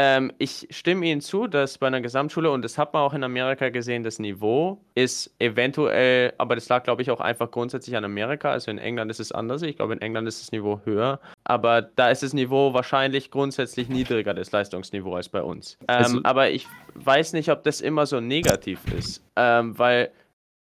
ähm, 0.00 0.30
ich 0.38 0.68
stimme 0.70 1.06
Ihnen 1.06 1.20
zu, 1.20 1.48
dass 1.48 1.78
bei 1.78 1.88
einer 1.88 2.00
Gesamtschule, 2.00 2.52
und 2.52 2.62
das 2.62 2.78
hat 2.78 2.92
man 2.92 3.02
auch 3.02 3.14
in 3.14 3.24
Amerika 3.24 3.68
gesehen, 3.68 4.04
das 4.04 4.20
Niveau 4.20 4.80
ist 4.94 5.34
eventuell, 5.40 6.32
aber 6.38 6.54
das 6.54 6.68
lag, 6.68 6.84
glaube 6.84 7.02
ich, 7.02 7.10
auch 7.10 7.18
einfach 7.20 7.50
grundsätzlich 7.50 7.96
an 7.96 8.04
Amerika. 8.04 8.52
Also 8.52 8.70
in 8.70 8.78
England 8.78 9.10
ist 9.10 9.18
es 9.18 9.32
anders. 9.32 9.62
Ich 9.62 9.76
glaube, 9.76 9.94
in 9.94 10.00
England 10.00 10.28
ist 10.28 10.40
das 10.40 10.52
Niveau 10.52 10.80
höher. 10.84 11.18
Aber 11.42 11.82
da 11.82 12.10
ist 12.10 12.22
das 12.22 12.32
Niveau 12.32 12.74
wahrscheinlich 12.74 13.32
grundsätzlich 13.32 13.88
niedriger, 13.88 14.34
das 14.34 14.52
Leistungsniveau, 14.52 15.16
als 15.16 15.28
bei 15.28 15.42
uns. 15.42 15.76
Ähm, 15.88 15.96
also, 15.96 16.20
aber 16.22 16.50
ich 16.50 16.68
weiß 16.94 17.32
nicht, 17.32 17.50
ob 17.50 17.64
das 17.64 17.80
immer 17.80 18.06
so 18.06 18.20
negativ 18.20 18.80
ist. 18.96 19.24
Ähm, 19.34 19.76
weil 19.78 20.12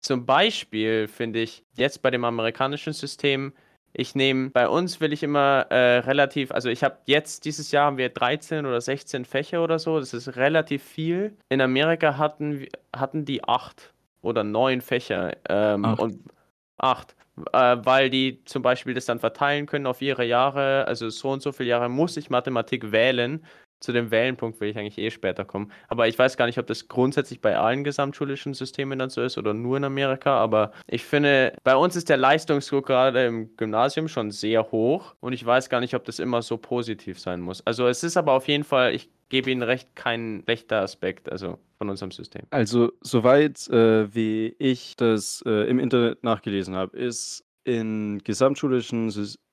zum 0.02 0.26
Beispiel 0.26 1.08
finde 1.08 1.40
ich 1.42 1.64
jetzt 1.76 2.02
bei 2.02 2.12
dem 2.12 2.24
amerikanischen 2.24 2.94
System, 2.94 3.54
ich 3.98 4.14
nehme, 4.14 4.50
bei 4.50 4.68
uns 4.68 5.00
will 5.00 5.14
ich 5.14 5.24
immer 5.24 5.68
äh, 5.70 6.00
relativ, 6.00 6.52
also 6.52 6.70
ich 6.70 6.84
habe 6.84 6.98
jetzt, 7.06 7.46
dieses 7.46 7.72
Jahr 7.72 7.86
haben 7.86 7.98
wir 7.98 8.10
13 8.10 8.66
oder 8.66 8.82
16 8.82 9.24
Fächer 9.24 9.64
oder 9.64 9.80
so, 9.80 10.00
das 10.00 10.14
ist 10.14 10.36
relativ 10.36 10.84
viel. 10.84 11.38
In 11.48 11.62
Amerika 11.62 12.18
hatten, 12.18 12.68
hatten 12.94 13.24
die 13.24 13.44
acht 13.46 13.94
oder 14.22 14.44
neun 14.44 14.82
Fächer 14.82 15.38
ähm, 15.48 15.86
acht. 15.86 16.00
und 16.00 16.20
acht, 16.78 17.16
äh, 17.54 17.78
weil 17.80 18.10
die 18.10 18.44
zum 18.44 18.62
Beispiel 18.62 18.94
das 18.94 19.06
dann 19.06 19.20
verteilen 19.20 19.66
können 19.66 19.88
auf 19.88 20.02
ihre 20.02 20.26
Jahre, 20.26 20.86
also 20.88 21.10
so 21.10 21.30
und 21.30 21.42
so 21.42 21.54
viele 21.54 21.70
Jahre 21.70 21.88
muss 21.88 22.18
ich 22.18 22.30
Mathematik 22.30 22.92
wählen 22.92 23.46
zu 23.86 23.94
dem 23.94 24.12
Wellenpunkt 24.12 24.60
will 24.60 24.70
ich 24.70 24.78
eigentlich 24.78 24.98
eh 24.98 25.12
später 25.12 25.46
kommen. 25.46 25.72
Aber 25.88 26.08
ich 26.08 26.18
weiß 26.18 26.38
gar 26.38 26.48
nicht, 26.48 26.58
ob 26.58 26.68
das 26.68 26.88
grundsätzlich 26.88 27.40
bei 27.40 27.58
allen 27.58 27.84
gesamtschulischen 27.84 28.54
Systemen 28.54 29.00
dann 29.00 29.10
so 29.10 29.22
ist 29.22 29.38
oder 29.38 29.54
nur 29.54 29.78
in 29.78 29.84
Amerika. 29.84 30.38
Aber 30.38 30.72
ich 30.88 31.06
finde, 31.06 31.54
bei 31.64 31.76
uns 31.76 31.96
ist 31.96 32.10
der 32.10 32.18
Leistungsdruck 32.18 32.88
gerade 32.88 33.26
im 33.26 33.56
Gymnasium 33.56 34.08
schon 34.08 34.32
sehr 34.32 34.72
hoch 34.72 35.16
und 35.20 35.34
ich 35.34 35.46
weiß 35.46 35.70
gar 35.70 35.80
nicht, 35.80 35.94
ob 35.94 36.04
das 36.04 36.20
immer 36.20 36.42
so 36.42 36.58
positiv 36.58 37.20
sein 37.20 37.42
muss. 37.42 37.66
Also 37.66 37.88
es 37.88 38.04
ist 38.04 38.18
aber 38.18 38.34
auf 38.34 38.48
jeden 38.48 38.64
Fall, 38.64 38.94
ich 38.94 39.10
gebe 39.30 39.52
Ihnen 39.52 39.64
recht, 39.64 39.96
kein 39.96 40.42
schlechter 40.44 40.82
Aspekt, 40.82 41.32
also 41.32 41.60
von 41.78 41.90
unserem 41.90 42.12
System. 42.12 42.44
Also 42.50 42.92
soweit 43.02 43.68
äh, 43.70 44.14
wie 44.14 44.56
ich 44.60 44.96
das 44.96 45.44
äh, 45.46 45.70
im 45.70 45.80
Internet 45.80 46.24
nachgelesen 46.24 46.76
habe, 46.76 46.98
ist 46.98 47.44
in 47.64 48.20
gesamtschulischen 48.24 49.12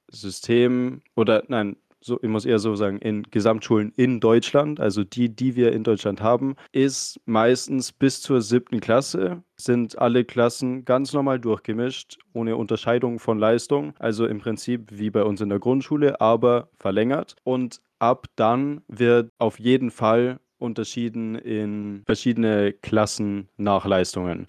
Systemen 0.08 1.02
oder 1.16 1.42
nein, 1.48 1.76
so, 2.04 2.18
ich 2.20 2.28
muss 2.28 2.44
eher 2.44 2.58
so 2.58 2.74
sagen, 2.74 2.98
in 2.98 3.22
Gesamtschulen 3.24 3.92
in 3.96 4.20
Deutschland, 4.20 4.80
also 4.80 5.04
die, 5.04 5.28
die 5.28 5.56
wir 5.56 5.72
in 5.72 5.84
Deutschland 5.84 6.20
haben, 6.20 6.56
ist 6.72 7.20
meistens 7.26 7.92
bis 7.92 8.20
zur 8.20 8.42
siebten 8.42 8.80
Klasse 8.80 9.42
sind 9.56 9.98
alle 9.98 10.24
Klassen 10.24 10.84
ganz 10.84 11.12
normal 11.12 11.38
durchgemischt, 11.38 12.18
ohne 12.32 12.56
Unterscheidung 12.56 13.18
von 13.18 13.38
Leistung. 13.38 13.94
Also 13.98 14.26
im 14.26 14.40
Prinzip 14.40 14.88
wie 14.90 15.10
bei 15.10 15.22
uns 15.22 15.40
in 15.40 15.48
der 15.48 15.60
Grundschule, 15.60 16.20
aber 16.20 16.68
verlängert. 16.78 17.36
Und 17.44 17.80
ab 18.00 18.26
dann 18.34 18.82
wird 18.88 19.30
auf 19.38 19.60
jeden 19.60 19.90
Fall 19.90 20.40
unterschieden 20.58 21.36
in 21.36 22.02
verschiedene 22.06 22.72
Klassen 22.72 23.48
nach 23.56 23.84
Leistungen. 23.86 24.46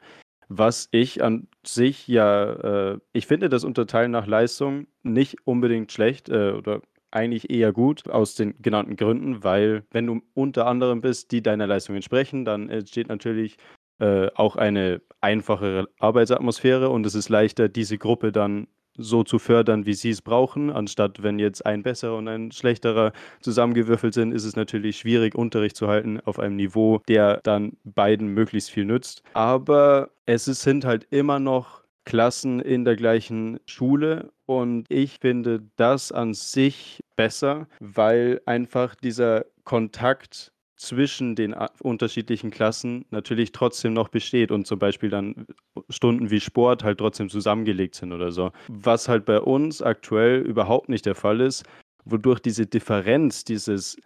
Was 0.50 0.88
ich 0.92 1.24
an 1.24 1.48
sich 1.66 2.08
ja, 2.08 2.94
äh, 2.94 3.00
ich 3.14 3.28
finde 3.28 3.50
das 3.50 3.64
Unterteilen 3.64 4.12
nach 4.12 4.28
Leistung 4.28 4.88
nicht 5.02 5.38
unbedingt 5.46 5.92
schlecht 5.92 6.30
äh, 6.30 6.52
oder 6.52 6.82
eigentlich 7.14 7.50
eher 7.50 7.72
gut 7.72 8.10
aus 8.10 8.36
den 8.36 8.56
genannten 8.62 8.96
Gründen, 8.96 9.44
weil 9.44 9.84
wenn 9.92 10.08
du 10.08 10.22
unter 10.34 10.68
anderem 10.68 11.02
bist, 11.02 11.32
die 11.32 11.42
deiner 11.42 11.68
Leistung 11.68 11.96
entsprechen, 11.96 12.46
dann 12.46 12.70
entsteht 12.70 13.08
natürlich 13.08 13.58
äh, 14.00 14.30
auch 14.36 14.56
eine 14.56 15.02
einfachere 15.22 15.88
Arbeitsatmosphäre 16.00 16.90
und 16.90 17.06
es 17.06 17.16
ist 17.16 17.30
leichter, 17.30 17.70
diese 17.70 17.98
Gruppe 17.98 18.32
dann 18.32 18.68
so 18.98 19.24
zu 19.24 19.40
fördern, 19.40 19.86
wie 19.86 19.94
sie 19.94 20.10
es 20.10 20.22
brauchen, 20.22 20.70
anstatt 20.70 21.24
wenn 21.24 21.40
jetzt 21.40 21.66
ein 21.66 21.84
besserer 21.84 22.16
und 22.18 22.28
ein 22.28 22.52
schlechterer 22.52 23.12
zusammengewürfelt 23.42 24.14
sind, 24.14 24.32
ist 24.32 24.46
es 24.46 24.56
natürlich 24.56 24.98
schwierig, 24.98 25.36
Unterricht 25.36 25.76
zu 25.76 25.88
halten 25.88 26.20
auf 26.22 26.40
einem 26.40 26.56
Niveau, 26.56 27.02
der 27.08 27.40
dann 27.44 27.78
beiden 27.84 28.28
möglichst 28.28 28.70
viel 28.70 28.86
nützt. 28.86 29.24
Aber 29.34 30.12
es 30.26 30.46
sind 30.46 30.86
halt 30.86 31.08
immer 31.10 31.40
noch 31.40 31.84
Klassen 32.06 32.60
in 32.60 32.86
der 32.86 32.96
gleichen 32.96 33.60
Schule 33.66 34.32
und 34.46 34.86
ich 34.90 35.20
finde 35.20 35.64
das 35.78 36.12
an 36.12 36.34
sich 36.34 37.03
besser, 37.16 37.68
weil 37.80 38.42
einfach 38.46 38.96
dieser 38.96 39.46
Kontakt 39.64 40.52
zwischen 40.76 41.36
den 41.36 41.56
unterschiedlichen 41.82 42.52
Klassen 42.52 43.06
natürlich 43.10 43.54
trotzdem 43.54 43.94
noch 43.94 44.10
besteht 44.10 44.52
und 44.52 44.68
zum 44.68 44.80
Beispiel 44.80 45.10
dann 45.10 45.48
Stunden 45.90 46.30
wie 46.30 46.42
Sport 46.42 46.84
halt 46.84 46.98
trotzdem 46.98 47.30
zusammengelegt 47.30 47.96
sind 47.96 48.12
oder 48.12 48.32
so. 48.32 48.52
Was 48.68 49.08
halt 49.08 49.24
bei 49.26 49.40
uns 49.40 49.82
aktuell 49.82 50.42
überhaupt 50.42 50.90
nicht 50.90 51.06
der 51.06 51.16
Fall 51.16 51.40
ist, 51.40 51.64
wodurch 52.06 52.40
diese 52.40 52.66
Differenz, 52.66 53.44
dieses 53.44 53.98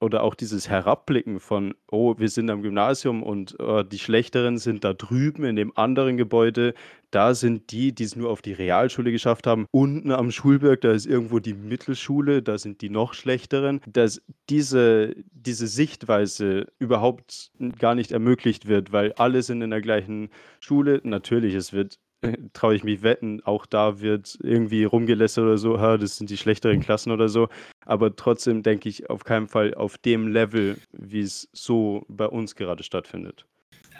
oder 0.00 0.22
auch 0.22 0.34
dieses 0.34 0.68
Herabblicken 0.68 1.40
von, 1.40 1.74
oh, 1.90 2.14
wir 2.18 2.28
sind 2.28 2.50
am 2.50 2.62
Gymnasium 2.62 3.22
und 3.22 3.56
oh, 3.60 3.82
die 3.82 3.98
Schlechteren 3.98 4.58
sind 4.58 4.84
da 4.84 4.94
drüben 4.94 5.44
in 5.44 5.56
dem 5.56 5.76
anderen 5.76 6.16
Gebäude. 6.16 6.74
Da 7.10 7.34
sind 7.34 7.70
die, 7.70 7.92
die 7.92 8.04
es 8.04 8.16
nur 8.16 8.30
auf 8.30 8.42
die 8.42 8.52
Realschule 8.52 9.12
geschafft 9.12 9.46
haben. 9.46 9.66
Unten 9.70 10.10
am 10.12 10.30
Schulberg, 10.30 10.80
da 10.80 10.92
ist 10.92 11.06
irgendwo 11.06 11.38
die 11.38 11.54
Mittelschule, 11.54 12.42
da 12.42 12.58
sind 12.58 12.82
die 12.82 12.90
noch 12.90 13.14
Schlechteren. 13.14 13.80
Dass 13.86 14.22
diese, 14.48 15.14
diese 15.32 15.66
Sichtweise 15.66 16.66
überhaupt 16.78 17.52
gar 17.78 17.94
nicht 17.94 18.12
ermöglicht 18.12 18.66
wird, 18.66 18.92
weil 18.92 19.12
alle 19.14 19.42
sind 19.42 19.62
in 19.62 19.70
der 19.70 19.80
gleichen 19.80 20.30
Schule. 20.60 21.00
Natürlich, 21.04 21.54
es 21.54 21.72
wird 21.72 21.98
traue 22.52 22.74
ich 22.74 22.84
mich 22.84 23.02
wetten, 23.02 23.42
auch 23.44 23.66
da 23.66 24.00
wird 24.00 24.38
irgendwie 24.42 24.84
rumgelästert 24.84 25.44
oder 25.44 25.58
so, 25.58 25.80
ha, 25.80 25.96
das 25.96 26.16
sind 26.16 26.30
die 26.30 26.36
schlechteren 26.36 26.80
Klassen 26.80 27.12
oder 27.12 27.28
so. 27.28 27.48
Aber 27.84 28.14
trotzdem 28.14 28.62
denke 28.62 28.88
ich 28.88 29.10
auf 29.10 29.24
keinen 29.24 29.48
Fall 29.48 29.74
auf 29.74 29.98
dem 29.98 30.28
Level, 30.28 30.76
wie 30.92 31.20
es 31.20 31.48
so 31.52 32.04
bei 32.08 32.26
uns 32.26 32.54
gerade 32.54 32.82
stattfindet. 32.82 33.46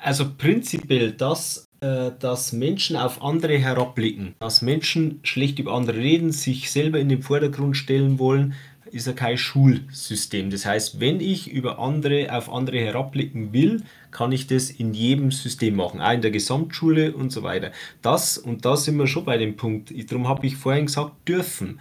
Also 0.03 0.27
prinzipiell 0.37 1.13
das, 1.13 1.69
äh, 1.81 2.11
dass 2.19 2.53
Menschen 2.53 2.97
auf 2.97 3.23
andere 3.23 3.59
herabblicken, 3.59 4.35
dass 4.39 4.63
Menschen 4.63 5.21
schlecht 5.25 5.59
über 5.59 5.75
andere 5.75 5.99
reden, 5.99 6.33
sich 6.33 6.71
selber 6.71 6.99
in 6.99 7.09
den 7.09 7.23
Vordergrund 7.23 7.77
stellen 7.77 8.19
wollen, 8.19 8.55
ist 8.93 9.07
ja 9.07 9.13
kein 9.13 9.39
Schulsystem. 9.39 10.51
Das 10.51 10.67
heißt, 10.67 11.01
wenn 11.01 11.21
ich 11.21 11.51
über 11.51 11.79
andere 11.79 12.35
auf 12.35 12.53
andere 12.53 12.79
herabblicken 12.79 13.53
will, 13.53 13.83
kann 14.11 14.33
ich 14.33 14.47
das 14.47 14.71
in 14.71 14.95
jedem 14.95 15.31
System 15.31 15.77
machen, 15.77 16.01
auch 16.01 16.13
in 16.13 16.23
der 16.23 16.31
Gesamtschule 16.31 17.13
und 17.13 17.31
so 17.31 17.43
weiter. 17.43 17.73
Das 18.03 18.39
und 18.39 18.65
da 18.65 18.77
sind 18.77 18.97
wir 18.97 19.07
schon 19.07 19.25
bei 19.25 19.37
dem 19.37 19.57
Punkt. 19.57 19.93
Darum 20.11 20.29
habe 20.29 20.47
ich 20.47 20.57
vorhin 20.57 20.87
gesagt, 20.87 21.13
dürfen. 21.29 21.81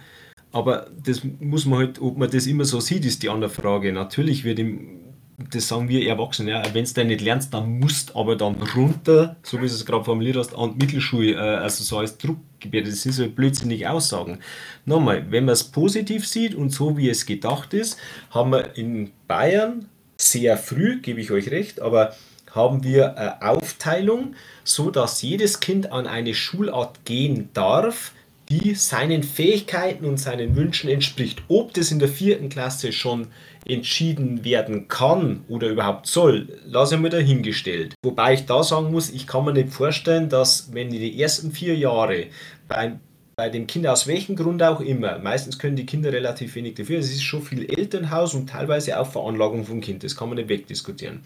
Aber 0.52 0.90
das 1.04 1.22
muss 1.38 1.64
man 1.66 1.78
halt, 1.78 2.00
ob 2.00 2.18
man 2.18 2.30
das 2.30 2.46
immer 2.46 2.64
so 2.64 2.80
sieht, 2.80 3.04
ist 3.04 3.22
die 3.22 3.28
andere 3.28 3.50
Frage. 3.50 3.92
Natürlich 3.92 4.44
wird 4.44 4.58
im 4.58 5.00
das 5.50 5.68
sagen 5.68 5.88
wir 5.88 6.06
Erwachsene, 6.06 6.50
ja, 6.50 6.62
wenn 6.72 6.84
du 6.84 7.04
nicht 7.04 7.20
lernst, 7.20 7.54
dann 7.54 7.78
musst 7.78 8.14
aber 8.14 8.36
dann 8.36 8.56
runter, 8.76 9.36
so 9.42 9.56
wie 9.58 9.62
du 9.62 9.66
es 9.66 9.86
gerade 9.86 10.04
formuliert 10.04 10.36
hast, 10.36 10.54
an 10.54 10.76
Mittelschule, 10.76 11.32
äh, 11.32 11.38
also 11.38 11.82
so 11.82 11.98
als 11.98 12.18
Druckgebiet. 12.18 12.86
Das 12.86 13.02
sind 13.02 13.12
so 13.12 13.28
blödsinnige 13.28 13.90
Aussagen. 13.90 14.40
Nochmal, 14.84 15.30
wenn 15.30 15.46
man 15.46 15.54
es 15.54 15.64
positiv 15.64 16.26
sieht 16.26 16.54
und 16.54 16.70
so 16.70 16.96
wie 16.96 17.08
es 17.08 17.26
gedacht 17.26 17.74
ist, 17.74 17.98
haben 18.30 18.52
wir 18.52 18.76
in 18.76 19.10
Bayern 19.26 19.86
sehr 20.20 20.56
früh, 20.56 21.00
gebe 21.00 21.20
ich 21.20 21.30
euch 21.30 21.50
recht, 21.50 21.80
aber 21.80 22.14
haben 22.52 22.82
wir 22.82 23.16
eine 23.16 23.42
Aufteilung, 23.42 24.34
so 24.64 24.90
dass 24.90 25.22
jedes 25.22 25.60
Kind 25.60 25.92
an 25.92 26.06
eine 26.06 26.34
Schulart 26.34 27.04
gehen 27.04 27.48
darf, 27.54 28.12
die 28.48 28.74
seinen 28.74 29.22
Fähigkeiten 29.22 30.04
und 30.04 30.18
seinen 30.18 30.56
Wünschen 30.56 30.90
entspricht. 30.90 31.42
Ob 31.46 31.72
das 31.72 31.92
in 31.92 32.00
der 32.00 32.08
vierten 32.08 32.48
Klasse 32.48 32.92
schon 32.92 33.28
entschieden 33.66 34.44
werden 34.44 34.88
kann 34.88 35.44
oder 35.48 35.68
überhaupt 35.68 36.08
soll, 36.08 36.58
lasse 36.64 36.96
ich 36.96 37.00
mir 37.00 37.10
dahingestellt. 37.10 37.94
Wobei 38.02 38.34
ich 38.34 38.46
da 38.46 38.64
sagen 38.64 38.90
muss, 38.90 39.10
ich 39.10 39.28
kann 39.28 39.44
mir 39.44 39.52
nicht 39.52 39.72
vorstellen, 39.72 40.28
dass 40.28 40.72
wenn 40.72 40.90
die 40.90 41.22
ersten 41.22 41.52
vier 41.52 41.76
Jahre 41.76 42.26
bei, 42.66 42.98
bei 43.40 43.48
dem 43.48 43.66
Kind 43.66 43.86
aus 43.86 44.06
welchem 44.06 44.36
Grund 44.36 44.62
auch 44.62 44.82
immer, 44.82 45.18
meistens 45.18 45.58
können 45.58 45.74
die 45.74 45.86
Kinder 45.86 46.12
relativ 46.12 46.56
wenig 46.56 46.74
dafür, 46.74 46.98
es 46.98 47.10
ist 47.10 47.22
schon 47.22 47.40
viel 47.40 47.64
Elternhaus 47.70 48.34
und 48.34 48.50
teilweise 48.50 49.00
auch 49.00 49.10
Veranlagung 49.10 49.64
vom 49.64 49.80
Kind, 49.80 50.04
das 50.04 50.14
kann 50.14 50.28
man 50.28 50.36
nicht 50.36 50.50
wegdiskutieren. 50.50 51.22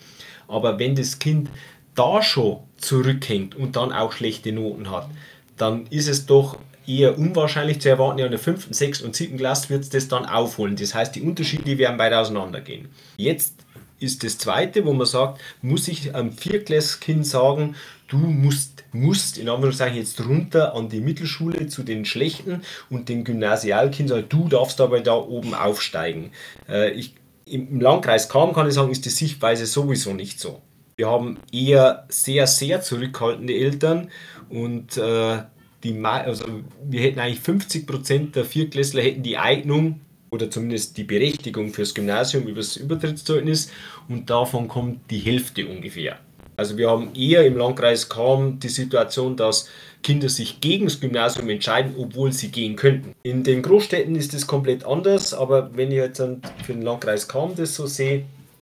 Aber 0.47 0.79
wenn 0.79 0.95
das 0.95 1.19
Kind 1.19 1.51
da 1.97 2.23
schon 2.23 2.59
zurückhängt 2.77 3.57
und 3.57 3.75
dann 3.75 3.91
auch 3.91 4.13
schlechte 4.13 4.53
Noten 4.53 4.93
hat, 4.93 5.11
dann 5.57 5.89
ist 5.89 6.07
es 6.07 6.25
doch 6.25 6.57
eher 6.87 7.19
unwahrscheinlich 7.19 7.81
zu 7.81 7.89
erwarten, 7.89 8.21
ja 8.21 8.27
in 8.27 8.31
der 8.31 8.39
fünften, 8.39 8.75
sechsten 8.75 9.07
und 9.07 9.17
siebten 9.17 9.39
Klasse 9.39 9.71
wird 9.71 9.83
es 9.83 9.89
das 9.89 10.07
dann 10.07 10.25
aufholen. 10.25 10.77
Das 10.77 10.95
heißt, 10.95 11.17
die 11.17 11.23
Unterschiede 11.23 11.79
werden 11.79 11.97
beide 11.97 12.17
auseinandergehen. 12.17 12.91
Jetzt 13.17 13.55
ist 13.99 14.23
das 14.23 14.39
zweite, 14.39 14.85
wo 14.85 14.93
man 14.93 15.07
sagt, 15.09 15.41
muss 15.63 15.89
ich 15.89 16.15
einem 16.15 16.31
Viertklässkind 16.31 17.27
sagen, 17.27 17.75
du 18.09 18.17
musst, 18.17 18.85
musst 18.93 19.39
in 19.39 19.49
Anführungszeichen 19.49 19.97
jetzt 19.97 20.25
runter 20.25 20.75
an 20.75 20.89
die 20.89 21.01
Mittelschule 21.01 21.67
zu 21.67 21.83
den 21.83 22.05
Schlechten 22.05 22.63
und 22.91 23.09
den 23.09 23.25
Gymnasialkindern, 23.25 24.27
du 24.29 24.49
darfst 24.49 24.81
aber 24.81 25.01
da 25.01 25.15
oben 25.15 25.55
aufsteigen. 25.55 26.31
Äh, 26.69 26.93
ich, 26.93 27.15
Im 27.47 27.81
Landkreis 27.81 28.29
Kam 28.29 28.53
kann 28.53 28.69
ich 28.69 28.75
sagen, 28.75 28.91
ist 28.91 29.05
die 29.05 29.11
Sichtweise 29.11 29.67
sowieso 29.67 30.13
nicht 30.13 30.41
so. 30.41 30.61
Wir 30.97 31.09
haben 31.09 31.39
eher 31.53 32.07
sehr, 32.09 32.47
sehr 32.47 32.81
zurückhaltende 32.81 33.55
Eltern 33.55 34.11
und 34.49 34.97
äh, 34.97 35.39
die, 35.83 36.03
also 36.05 36.45
wir 36.83 37.01
hätten 37.01 37.19
eigentlich 37.19 37.41
50% 37.41 38.33
der 38.33 38.45
Viertklässler 38.45 39.03
hätten 39.03 39.23
die 39.23 39.37
Eignung, 39.37 40.01
oder 40.35 40.51
zumindest 40.51 40.97
die 40.97 41.05
Berechtigung 41.05 41.73
fürs 41.73 41.95
Gymnasium 41.95 42.45
über 42.45 42.57
das 42.57 42.77
Übertrittszeugnis 42.77 43.71
und 44.09 44.29
davon 44.29 44.67
kommt 44.67 45.09
die 45.11 45.19
Hälfte 45.19 45.67
ungefähr. 45.67 46.19
Also 46.57 46.79
wir 46.79 46.91
haben 46.91 47.15
eher 47.15 47.45
im 47.45 47.57
Landkreis 47.57 48.09
kaum 48.09 48.59
die 48.61 48.69
Situation, 48.69 49.37
dass 49.37 49.69
Kinder 50.03 50.29
sich 50.29 50.61
gegen 50.61 50.85
das 50.85 51.01
Gymnasium 51.01 51.49
entscheiden, 51.49 51.95
obwohl 51.99 52.33
sie 52.33 52.51
gehen 52.51 52.77
könnten. 52.77 53.15
In 53.23 53.43
den 53.43 53.63
Großstädten 53.63 54.15
ist 54.15 54.35
es 54.35 54.47
komplett 54.47 54.85
anders, 54.85 55.35
aber 55.35 55.75
wenn 55.77 55.91
ich 55.91 55.97
jetzt 55.97 56.19
für 56.19 56.73
den 56.73 56.83
Landkreis 56.83 57.27
kaum 57.27 57.57
das 57.57 57.75
so 57.75 57.87
sehe, 57.87 58.25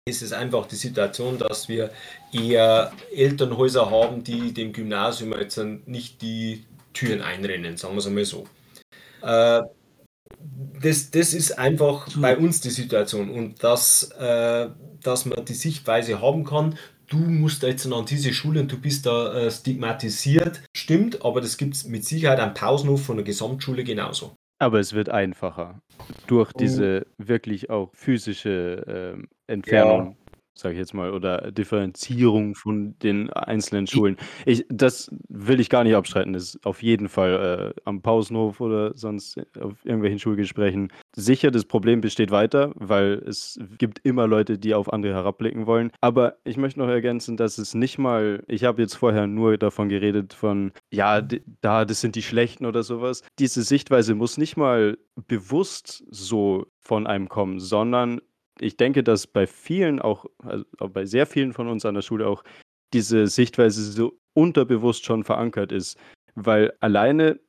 ist 0.05 0.21
es 0.21 0.33
einfach 0.33 0.67
die 0.67 0.75
Situation, 0.75 1.37
dass 1.37 1.69
wir 1.69 1.89
eher 2.31 2.91
Elternhäuser 3.15 3.89
haben, 3.89 4.23
die 4.23 4.53
dem 4.53 4.73
Gymnasium 4.73 5.33
jetzt 5.33 5.59
nicht 5.85 6.21
die 6.21 6.65
Türen 6.93 7.21
einrennen, 7.21 7.77
sagen 7.77 7.95
wir 7.95 7.99
es 7.99 8.07
einmal 8.07 8.25
so. 8.25 8.45
Äh, 9.21 9.61
das, 10.81 11.11
das 11.11 11.33
ist 11.33 11.57
einfach 11.57 12.07
bei 12.17 12.37
uns 12.37 12.59
die 12.59 12.69
Situation 12.69 13.29
und 13.29 13.63
dass, 13.63 14.11
äh, 14.19 14.67
dass 15.01 15.25
man 15.25 15.45
die 15.45 15.53
Sichtweise 15.53 16.21
haben 16.21 16.43
kann, 16.43 16.77
du 17.13 17.19
musst 17.19 17.63
jetzt 17.63 17.85
an 17.91 18.05
diese 18.05 18.33
Schule 18.33 18.61
und 18.61 18.71
du 18.71 18.79
bist 18.79 19.05
da 19.05 19.33
äh, 19.33 19.51
stigmatisiert. 19.51 20.63
Stimmt, 20.75 21.23
aber 21.23 21.41
das 21.41 21.57
gibt 21.57 21.75
es 21.75 21.85
mit 21.85 22.03
Sicherheit 22.03 22.39
am 22.39 22.53
Pausenhof 22.53 23.05
von 23.05 23.17
der 23.17 23.25
Gesamtschule 23.25 23.83
genauso. 23.83 24.35
Aber 24.59 24.79
es 24.79 24.93
wird 24.93 25.09
einfacher 25.09 25.79
durch 26.27 26.51
oh. 26.53 26.57
diese 26.57 27.05
wirklich 27.17 27.69
auch 27.69 27.91
physische 27.93 29.15
äh, 29.47 29.51
Entfernung. 29.51 30.11
Ja 30.11 30.22
sage 30.55 30.73
ich 30.73 30.79
jetzt 30.79 30.93
mal, 30.93 31.11
oder 31.11 31.51
Differenzierung 31.51 32.55
von 32.55 32.97
den 32.99 33.29
einzelnen 33.31 33.87
Schulen. 33.87 34.17
Ich, 34.45 34.65
das 34.69 35.09
will 35.27 35.59
ich 35.59 35.69
gar 35.69 35.83
nicht 35.83 35.95
abstreiten. 35.95 36.33
Das 36.33 36.43
ist 36.55 36.65
auf 36.65 36.83
jeden 36.83 37.09
Fall 37.09 37.73
äh, 37.75 37.81
am 37.85 38.01
Pausenhof 38.01 38.61
oder 38.61 38.95
sonst 38.95 39.39
auf 39.59 39.83
irgendwelchen 39.83 40.19
Schulgesprächen 40.19 40.91
sicher. 41.15 41.51
Das 41.51 41.65
Problem 41.65 42.01
besteht 42.01 42.31
weiter, 42.31 42.71
weil 42.75 43.23
es 43.27 43.59
gibt 43.77 43.99
immer 44.03 44.27
Leute, 44.27 44.57
die 44.57 44.75
auf 44.75 44.91
andere 44.91 45.13
herabblicken 45.13 45.65
wollen. 45.65 45.91
Aber 46.01 46.37
ich 46.43 46.57
möchte 46.57 46.79
noch 46.79 46.87
ergänzen, 46.87 47.37
dass 47.37 47.57
es 47.57 47.73
nicht 47.73 47.97
mal, 47.97 48.43
ich 48.47 48.63
habe 48.63 48.81
jetzt 48.81 48.95
vorher 48.95 49.27
nur 49.27 49.57
davon 49.57 49.89
geredet, 49.89 50.33
von, 50.33 50.71
ja, 50.91 51.21
da, 51.61 51.85
das 51.85 52.01
sind 52.01 52.15
die 52.15 52.21
Schlechten 52.21 52.65
oder 52.65 52.83
sowas. 52.83 53.23
Diese 53.39 53.63
Sichtweise 53.63 54.15
muss 54.15 54.37
nicht 54.37 54.57
mal 54.57 54.97
bewusst 55.27 56.03
so 56.09 56.67
von 56.79 57.07
einem 57.07 57.29
kommen, 57.29 57.59
sondern 57.59 58.19
ich 58.59 58.77
denke, 58.77 59.03
dass 59.03 59.27
bei 59.27 59.47
vielen 59.47 59.99
auch, 59.99 60.25
also 60.43 60.65
bei 60.77 61.05
sehr 61.05 61.25
vielen 61.25 61.53
von 61.53 61.67
uns 61.67 61.85
an 61.85 61.95
der 61.95 62.01
Schule 62.01 62.27
auch 62.27 62.43
diese 62.93 63.27
Sichtweise 63.27 63.83
so 63.83 64.19
unterbewusst 64.33 65.05
schon 65.05 65.23
verankert 65.23 65.71
ist. 65.71 65.97
Weil 66.35 66.73
alleine 66.79 67.39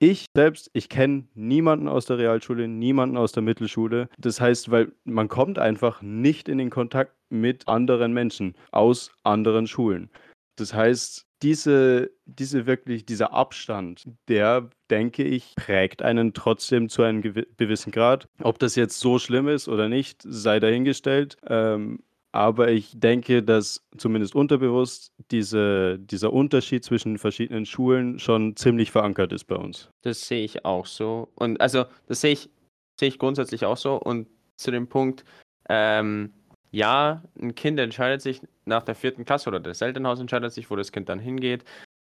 ich 0.00 0.26
selbst, 0.34 0.70
ich 0.74 0.88
kenne 0.88 1.28
niemanden 1.34 1.88
aus 1.88 2.06
der 2.06 2.18
Realschule, 2.18 2.68
niemanden 2.68 3.16
aus 3.16 3.32
der 3.32 3.42
Mittelschule. 3.42 4.08
Das 4.18 4.40
heißt, 4.40 4.70
weil 4.70 4.92
man 5.04 5.28
kommt 5.28 5.58
einfach 5.58 6.02
nicht 6.02 6.48
in 6.48 6.58
den 6.58 6.70
Kontakt 6.70 7.14
mit 7.30 7.68
anderen 7.68 8.12
Menschen 8.12 8.54
aus 8.70 9.12
anderen 9.22 9.66
Schulen. 9.66 10.10
Das 10.56 10.74
heißt, 10.74 11.23
diese, 11.42 12.10
diese 12.24 12.66
wirklich, 12.66 13.04
dieser 13.04 13.32
Abstand, 13.32 14.04
der, 14.28 14.70
denke 14.90 15.24
ich, 15.24 15.54
prägt 15.56 16.02
einen 16.02 16.32
trotzdem 16.32 16.88
zu 16.88 17.02
einem 17.02 17.22
gewissen 17.22 17.92
Grad. 17.92 18.28
Ob 18.42 18.58
das 18.58 18.76
jetzt 18.76 19.00
so 19.00 19.18
schlimm 19.18 19.48
ist 19.48 19.68
oder 19.68 19.88
nicht, 19.88 20.22
sei 20.24 20.60
dahingestellt. 20.60 21.36
Ähm, 21.46 22.00
aber 22.32 22.72
ich 22.72 22.98
denke, 22.98 23.44
dass 23.44 23.86
zumindest 23.96 24.34
unterbewusst 24.34 25.12
diese, 25.30 26.00
dieser 26.00 26.32
Unterschied 26.32 26.82
zwischen 26.82 27.16
verschiedenen 27.16 27.64
Schulen 27.64 28.18
schon 28.18 28.56
ziemlich 28.56 28.90
verankert 28.90 29.32
ist 29.32 29.44
bei 29.44 29.54
uns. 29.54 29.88
Das 30.02 30.26
sehe 30.26 30.44
ich 30.44 30.64
auch 30.64 30.86
so. 30.86 31.28
Und 31.36 31.60
also, 31.60 31.84
das 32.08 32.22
sehe 32.22 32.32
ich, 32.32 32.50
sehe 32.98 33.08
ich 33.08 33.20
grundsätzlich 33.20 33.64
auch 33.64 33.76
so. 33.76 33.94
Und 33.94 34.26
zu 34.56 34.72
dem 34.72 34.88
Punkt, 34.88 35.24
ähm, 35.68 36.32
ja, 36.74 37.22
ein 37.40 37.54
Kind 37.54 37.78
entscheidet 37.78 38.20
sich 38.20 38.40
nach 38.64 38.82
der 38.82 38.96
vierten 38.96 39.24
Klasse 39.24 39.48
oder 39.48 39.60
das 39.60 39.80
Elternhaus 39.80 40.18
entscheidet 40.18 40.52
sich, 40.52 40.70
wo 40.70 40.76
das 40.76 40.90
Kind 40.90 41.08
dann 41.08 41.20
hingeht. 41.20 41.64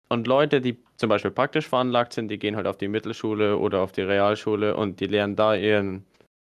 Und 0.09 0.27
Leute, 0.27 0.61
die 0.61 0.79
zum 0.97 1.09
Beispiel 1.09 1.31
praktisch 1.31 1.69
veranlagt 1.69 2.13
sind, 2.13 2.29
die 2.29 2.39
gehen 2.39 2.57
halt 2.57 2.67
auf 2.67 2.77
die 2.77 2.89
Mittelschule 2.89 3.59
oder 3.59 3.81
auf 3.81 3.93
die 3.93 4.03
Realschule 4.03 4.77
und 4.77 5.01
die 5.01 5.07
lernen 5.07 5.37
da 5.37 5.55
ihren, 5.55 6.05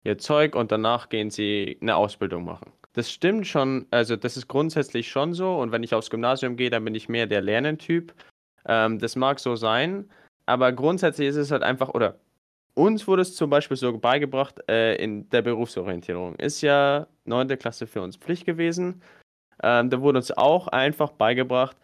ihr 0.04 0.18
Zeug 0.18 0.54
und 0.54 0.72
danach 0.72 1.08
gehen 1.08 1.30
sie 1.30 1.78
eine 1.80 1.96
Ausbildung 1.96 2.44
machen. 2.44 2.72
Das 2.92 3.10
stimmt 3.10 3.46
schon, 3.46 3.86
also 3.90 4.16
das 4.16 4.36
ist 4.36 4.48
grundsätzlich 4.48 5.08
schon 5.08 5.32
so. 5.32 5.56
Und 5.56 5.72
wenn 5.72 5.82
ich 5.82 5.94
aufs 5.94 6.10
Gymnasium 6.10 6.56
gehe, 6.56 6.68
dann 6.68 6.84
bin 6.84 6.94
ich 6.94 7.08
mehr 7.08 7.26
der 7.26 7.40
Lernentyp. 7.40 8.12
Ähm, 8.66 8.98
das 8.98 9.16
mag 9.16 9.40
so 9.40 9.56
sein, 9.56 10.10
aber 10.44 10.72
grundsätzlich 10.72 11.28
ist 11.28 11.36
es 11.36 11.50
halt 11.50 11.62
einfach, 11.62 11.88
oder 11.90 12.18
uns 12.74 13.06
wurde 13.06 13.22
es 13.22 13.34
zum 13.34 13.50
Beispiel 13.50 13.76
so 13.76 13.96
beigebracht 13.98 14.60
äh, 14.68 14.96
in 14.96 15.28
der 15.30 15.42
Berufsorientierung. 15.42 16.36
Ist 16.36 16.60
ja 16.62 17.06
9. 17.24 17.58
Klasse 17.58 17.86
für 17.86 18.02
uns 18.02 18.16
Pflicht 18.16 18.46
gewesen. 18.46 19.02
Ähm, 19.62 19.90
da 19.90 20.00
wurde 20.00 20.18
uns 20.18 20.36
auch 20.36 20.66
einfach 20.68 21.12
beigebracht, 21.12 21.76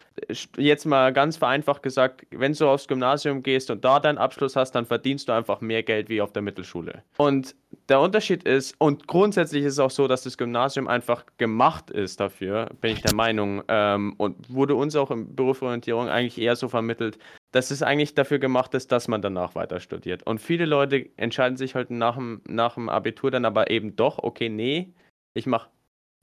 jetzt 0.57 0.85
mal 0.85 1.13
ganz 1.13 1.37
vereinfacht 1.37 1.81
gesagt, 1.81 2.25
wenn 2.31 2.51
du 2.51 2.67
aufs 2.67 2.87
Gymnasium 2.87 3.41
gehst 3.41 3.71
und 3.71 3.85
da 3.85 4.01
deinen 4.01 4.17
Abschluss 4.17 4.57
hast, 4.57 4.71
dann 4.71 4.85
verdienst 4.85 5.29
du 5.29 5.33
einfach 5.33 5.61
mehr 5.61 5.81
Geld 5.83 6.09
wie 6.09 6.21
auf 6.21 6.33
der 6.33 6.41
Mittelschule. 6.41 7.03
Und 7.17 7.55
der 7.87 8.01
Unterschied 8.01 8.43
ist, 8.43 8.75
und 8.79 9.07
grundsätzlich 9.07 9.63
ist 9.63 9.73
es 9.73 9.79
auch 9.79 9.91
so, 9.91 10.09
dass 10.09 10.23
das 10.23 10.37
Gymnasium 10.37 10.89
einfach 10.89 11.23
gemacht 11.37 11.89
ist 11.89 12.19
dafür, 12.19 12.69
bin 12.81 12.93
ich 12.93 13.01
der 13.01 13.15
Meinung, 13.15 13.63
ähm, 13.69 14.13
und 14.17 14.53
wurde 14.53 14.75
uns 14.75 14.95
auch 14.97 15.11
in 15.11 15.33
Berufsorientierung 15.33 16.09
eigentlich 16.09 16.37
eher 16.37 16.57
so 16.57 16.67
vermittelt, 16.67 17.17
dass 17.51 17.71
es 17.71 17.81
eigentlich 17.81 18.13
dafür 18.13 18.39
gemacht 18.39 18.73
ist, 18.73 18.91
dass 18.91 19.07
man 19.07 19.21
danach 19.21 19.55
weiter 19.55 19.79
studiert. 19.79 20.23
Und 20.23 20.39
viele 20.39 20.65
Leute 20.65 21.09
entscheiden 21.17 21.57
sich 21.57 21.75
halt 21.75 21.89
nach 21.89 22.15
dem, 22.15 22.41
nach 22.47 22.75
dem 22.75 22.89
Abitur 22.89 23.31
dann 23.31 23.45
aber 23.45 23.71
eben 23.71 23.95
doch, 23.95 24.19
okay, 24.19 24.49
nee, 24.49 24.93
ich 25.33 25.45
mache 25.45 25.69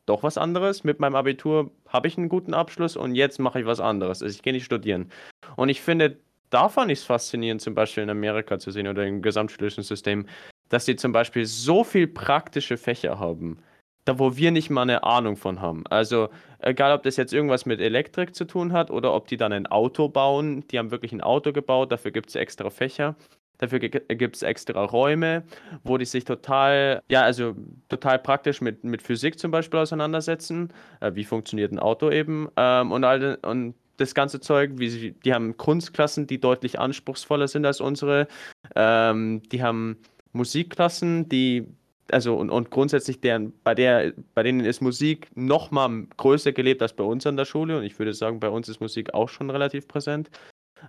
doch 0.07 0.23
was 0.23 0.39
anderes. 0.39 0.85
Mit 0.85 1.01
meinem 1.01 1.17
Abitur 1.17 1.73
habe 1.89 2.07
ich 2.07 2.17
einen 2.17 2.29
guten 2.29 2.55
Abschluss 2.55 2.97
und 2.97 3.15
jetzt 3.15 3.39
mache 3.39 3.61
ich 3.61 3.67
was 3.67 3.81
anderes. 3.81 4.23
Also 4.23 4.35
ich 4.35 4.43
gehe 4.43 4.53
nicht 4.53 4.65
studieren. 4.65 5.11
Und 5.57 5.69
ich 5.69 5.81
finde, 5.81 6.19
da 6.51 6.69
fand 6.69 6.93
ich 6.93 7.01
es 7.01 7.05
faszinierend, 7.05 7.61
zum 7.61 7.75
Beispiel 7.75 8.05
in 8.05 8.11
Amerika 8.11 8.59
zu 8.59 8.71
sehen 8.71 8.87
oder 8.87 9.05
im 9.05 9.21
gesamtschulischen 9.21 9.83
System, 9.83 10.27
dass 10.69 10.87
sie 10.87 10.97
zum 10.97 11.13
Beispiel 11.13 11.45
so 11.45 11.83
viel 11.83 12.07
praktische 12.07 12.77
Fächer 12.77 13.19
haben, 13.19 13.59
da 14.07 14.19
wo 14.19 14.37
wir 14.37 14.53
nicht 14.53 14.71
mal 14.71 14.83
eine 14.83 15.03
Ahnung 15.03 15.37
von 15.37 15.61
haben. 15.61 15.85
Also 15.89 16.31
egal, 16.61 16.95
ob 16.95 17.03
das 17.03 17.17
jetzt 17.17 17.35
irgendwas 17.35 17.67
mit 17.67 17.81
Elektrik 17.81 18.35
zu 18.35 18.47
tun 18.47 18.73
hat 18.73 18.91
oder 18.91 19.13
ob 19.13 19.27
die 19.27 19.37
dann 19.37 19.53
ein 19.53 19.67
Auto 19.67 20.09
bauen, 20.09 20.65
die 20.69 20.79
haben 20.79 20.91
wirklich 20.91 21.13
ein 21.13 21.21
Auto 21.21 21.53
gebaut, 21.53 21.93
dafür 21.93 22.13
gibt 22.13 22.31
es 22.31 22.37
extra 22.37 22.71
Fächer. 22.71 23.17
Dafür 23.59 23.79
gibt 23.79 24.37
es 24.37 24.43
extra 24.43 24.85
Räume, 24.85 25.43
wo 25.83 25.97
die 25.97 26.05
sich 26.05 26.25
total, 26.25 27.01
ja, 27.09 27.23
also 27.23 27.55
total 27.89 28.19
praktisch 28.19 28.61
mit, 28.61 28.85
mit 28.85 29.01
Physik 29.01 29.39
zum 29.39 29.51
Beispiel 29.51 29.81
auseinandersetzen. 29.81 30.73
Äh, 31.01 31.15
wie 31.15 31.25
funktioniert 31.25 31.73
ein 31.73 31.79
Auto 31.79 32.11
eben? 32.11 32.49
Ähm, 32.59 32.93
und, 32.93 33.05
all, 33.05 33.39
und 33.43 33.75
das 33.97 34.15
ganze 34.15 34.41
Zeug, 34.41 34.73
wie 34.75 34.91
sie, 34.91 35.13
die 35.13 35.33
haben 35.33 35.57
Kunstklassen, 35.57 36.27
die 36.27 36.39
deutlich 36.39 36.79
anspruchsvoller 36.79 37.49
sind 37.49 37.65
als 37.65 37.81
unsere. 37.81 38.29
Ähm, 38.75 39.43
die 39.51 39.63
haben 39.63 39.97
Musikklassen, 40.33 41.31
die, 41.31 41.67
also 42.11 42.37
und, 42.37 42.51
und 42.51 42.71
grundsätzlich 42.71 43.21
deren, 43.21 43.53
bei 43.63 43.75
der, 43.75 44.13
bei 44.35 44.43
denen 44.43 44.61
ist 44.61 44.81
Musik 44.81 45.29
noch 45.35 45.71
mal 45.71 46.07
größer 46.17 46.53
gelebt 46.53 46.83
als 46.83 46.93
bei 46.93 47.05
uns 47.05 47.27
an 47.27 47.37
der 47.37 47.45
Schule. 47.45 47.79
Und 47.79 47.85
ich 47.85 47.99
würde 47.99 48.15
sagen, 48.15 48.41
bei 48.41 48.49
uns 48.49 48.69
ist 48.69 48.81
Musik 48.81 49.15
auch 49.15 49.29
schon 49.29 49.51
relativ 49.51 49.89
präsent. 49.89 50.31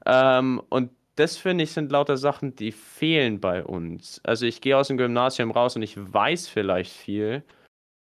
Ähm, 0.05 0.61
und 0.69 0.91
das 1.15 1.37
finde 1.37 1.63
ich 1.63 1.71
sind 1.71 1.91
lauter 1.91 2.17
Sachen, 2.17 2.55
die 2.55 2.71
fehlen 2.71 3.39
bei 3.39 3.63
uns. 3.63 4.21
Also 4.23 4.45
ich 4.45 4.61
gehe 4.61 4.77
aus 4.77 4.87
dem 4.87 4.97
Gymnasium 4.97 5.51
raus 5.51 5.75
und 5.75 5.81
ich 5.81 5.95
weiß 5.97 6.47
vielleicht 6.47 6.91
viel, 6.91 7.43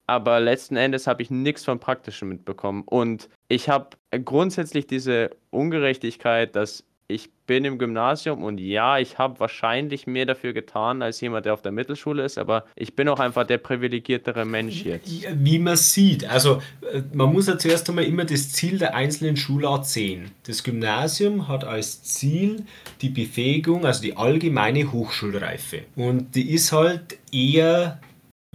aber 0.07 0.41
letzten 0.41 0.77
Endes 0.77 1.07
habe 1.07 1.23
ich 1.23 1.31
nichts 1.31 1.65
vom 1.65 1.81
Praktischen 1.81 2.29
mitbekommen. 2.29 2.83
Und 2.87 3.29
ich 3.49 3.69
habe 3.69 3.97
grundsätzlich 4.25 4.87
diese 4.87 5.31
Ungerechtigkeit, 5.51 6.57
dass 6.57 6.85
ich 7.07 7.31
bin 7.47 7.67
im 7.67 7.79
Gymnasium 7.79 8.43
und 8.43 8.59
ja, 8.59 8.99
ich 8.99 9.19
habe 9.19 9.39
wahrscheinlich 9.39 10.07
mehr 10.07 10.25
dafür 10.25 10.55
getan 10.55 11.03
als 11.03 11.21
jemand, 11.21 11.45
der 11.45 11.53
auf 11.53 11.61
der 11.61 11.73
Mittelschule 11.73 12.25
ist, 12.25 12.39
aber 12.39 12.65
ich 12.77 12.97
bin 12.97 13.09
auch 13.09 13.21
einfach 13.21 13.47
der 13.47 13.59
privilegiertere 13.59 14.47
Mensch 14.47 14.85
jetzt. 14.85 15.11
Wie 15.35 15.59
man 15.59 15.77
sieht, 15.77 16.25
also 16.25 16.63
äh, 16.93 17.03
man 17.13 17.33
muss 17.33 17.47
ja 17.47 17.59
zuerst 17.59 17.89
einmal 17.91 18.05
immer 18.05 18.25
das 18.25 18.53
Ziel 18.53 18.79
der 18.79 18.95
einzelnen 18.95 19.37
Schulart 19.37 19.87
sehen. 19.87 20.31
Das 20.47 20.63
Gymnasium 20.63 21.47
hat 21.49 21.65
als 21.65 22.03
Ziel 22.03 22.65
die 23.03 23.11
Befähigung, 23.11 23.85
also 23.85 24.01
die 24.01 24.17
allgemeine 24.17 24.91
Hochschulreife. 24.91 25.83
Und 25.97 26.35
die 26.35 26.51
ist 26.53 26.73
halt 26.73 27.19
eher 27.31 28.01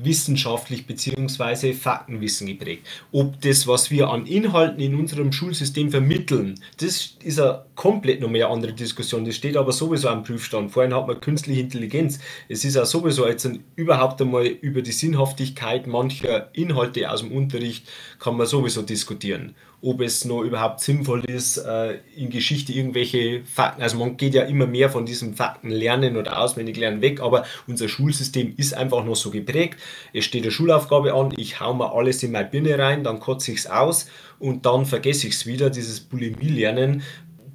wissenschaftlich 0.03 0.85
bzw. 0.85 1.73
Faktenwissen 1.73 2.47
geprägt. 2.47 2.87
Ob 3.11 3.39
das, 3.41 3.67
was 3.67 3.91
wir 3.91 4.09
an 4.09 4.25
Inhalten 4.25 4.79
in 4.79 4.95
unserem 4.95 5.31
Schulsystem 5.31 5.91
vermitteln, 5.91 6.55
das 6.77 7.15
ist 7.23 7.39
eine 7.39 7.65
komplett 7.75 8.21
noch 8.21 8.29
mehr 8.29 8.49
andere 8.49 8.73
Diskussion. 8.73 9.25
Das 9.25 9.35
steht 9.35 9.57
aber 9.57 9.71
sowieso 9.71 10.09
am 10.09 10.23
Prüfstand. 10.23 10.71
Vorhin 10.71 10.93
hat 10.93 11.07
man 11.07 11.19
künstliche 11.19 11.61
Intelligenz. 11.61 12.19
Es 12.47 12.65
ist 12.65 12.77
auch 12.77 12.85
sowieso 12.85 13.27
jetzt 13.27 13.49
überhaupt 13.75 14.21
einmal 14.21 14.45
über 14.45 14.81
die 14.81 14.91
Sinnhaftigkeit 14.91 15.87
mancher 15.87 16.49
Inhalte 16.53 17.09
aus 17.09 17.21
dem 17.21 17.31
Unterricht 17.31 17.87
kann 18.19 18.37
man 18.37 18.47
sowieso 18.47 18.81
diskutieren. 18.81 19.55
Ob 19.81 20.01
es 20.01 20.25
noch 20.25 20.41
überhaupt 20.41 20.81
sinnvoll 20.81 21.23
ist, 21.25 21.57
äh, 21.57 21.99
in 22.15 22.29
Geschichte 22.29 22.73
irgendwelche 22.73 23.43
Fakten, 23.45 23.81
also 23.81 23.97
man 23.97 24.17
geht 24.17 24.33
ja 24.33 24.43
immer 24.43 24.67
mehr 24.67 24.89
von 24.89 25.05
diesem 25.05 25.35
Faktenlernen 25.35 26.17
oder 26.17 26.41
auswendig 26.41 26.77
lernen 26.77 27.01
weg, 27.01 27.21
aber 27.21 27.45
unser 27.67 27.87
Schulsystem 27.87 28.53
ist 28.57 28.73
einfach 28.73 29.05
noch 29.05 29.15
so 29.15 29.31
geprägt. 29.31 29.79
Es 30.13 30.25
steht 30.25 30.43
eine 30.43 30.51
Schulaufgabe 30.51 31.13
an, 31.13 31.33
ich 31.37 31.59
hau 31.59 31.73
mal 31.73 31.87
alles 31.87 32.21
in 32.23 32.31
meine 32.31 32.49
Birne 32.49 32.77
rein, 32.77 33.03
dann 33.03 33.19
kotze 33.19 33.51
ich 33.51 33.59
es 33.59 33.67
aus 33.67 34.07
und 34.37 34.65
dann 34.65 34.85
vergesse 34.85 35.27
ich 35.27 35.33
es 35.33 35.45
wieder, 35.45 35.69
dieses 35.69 36.01
Bulimie-Lernen 36.01 37.03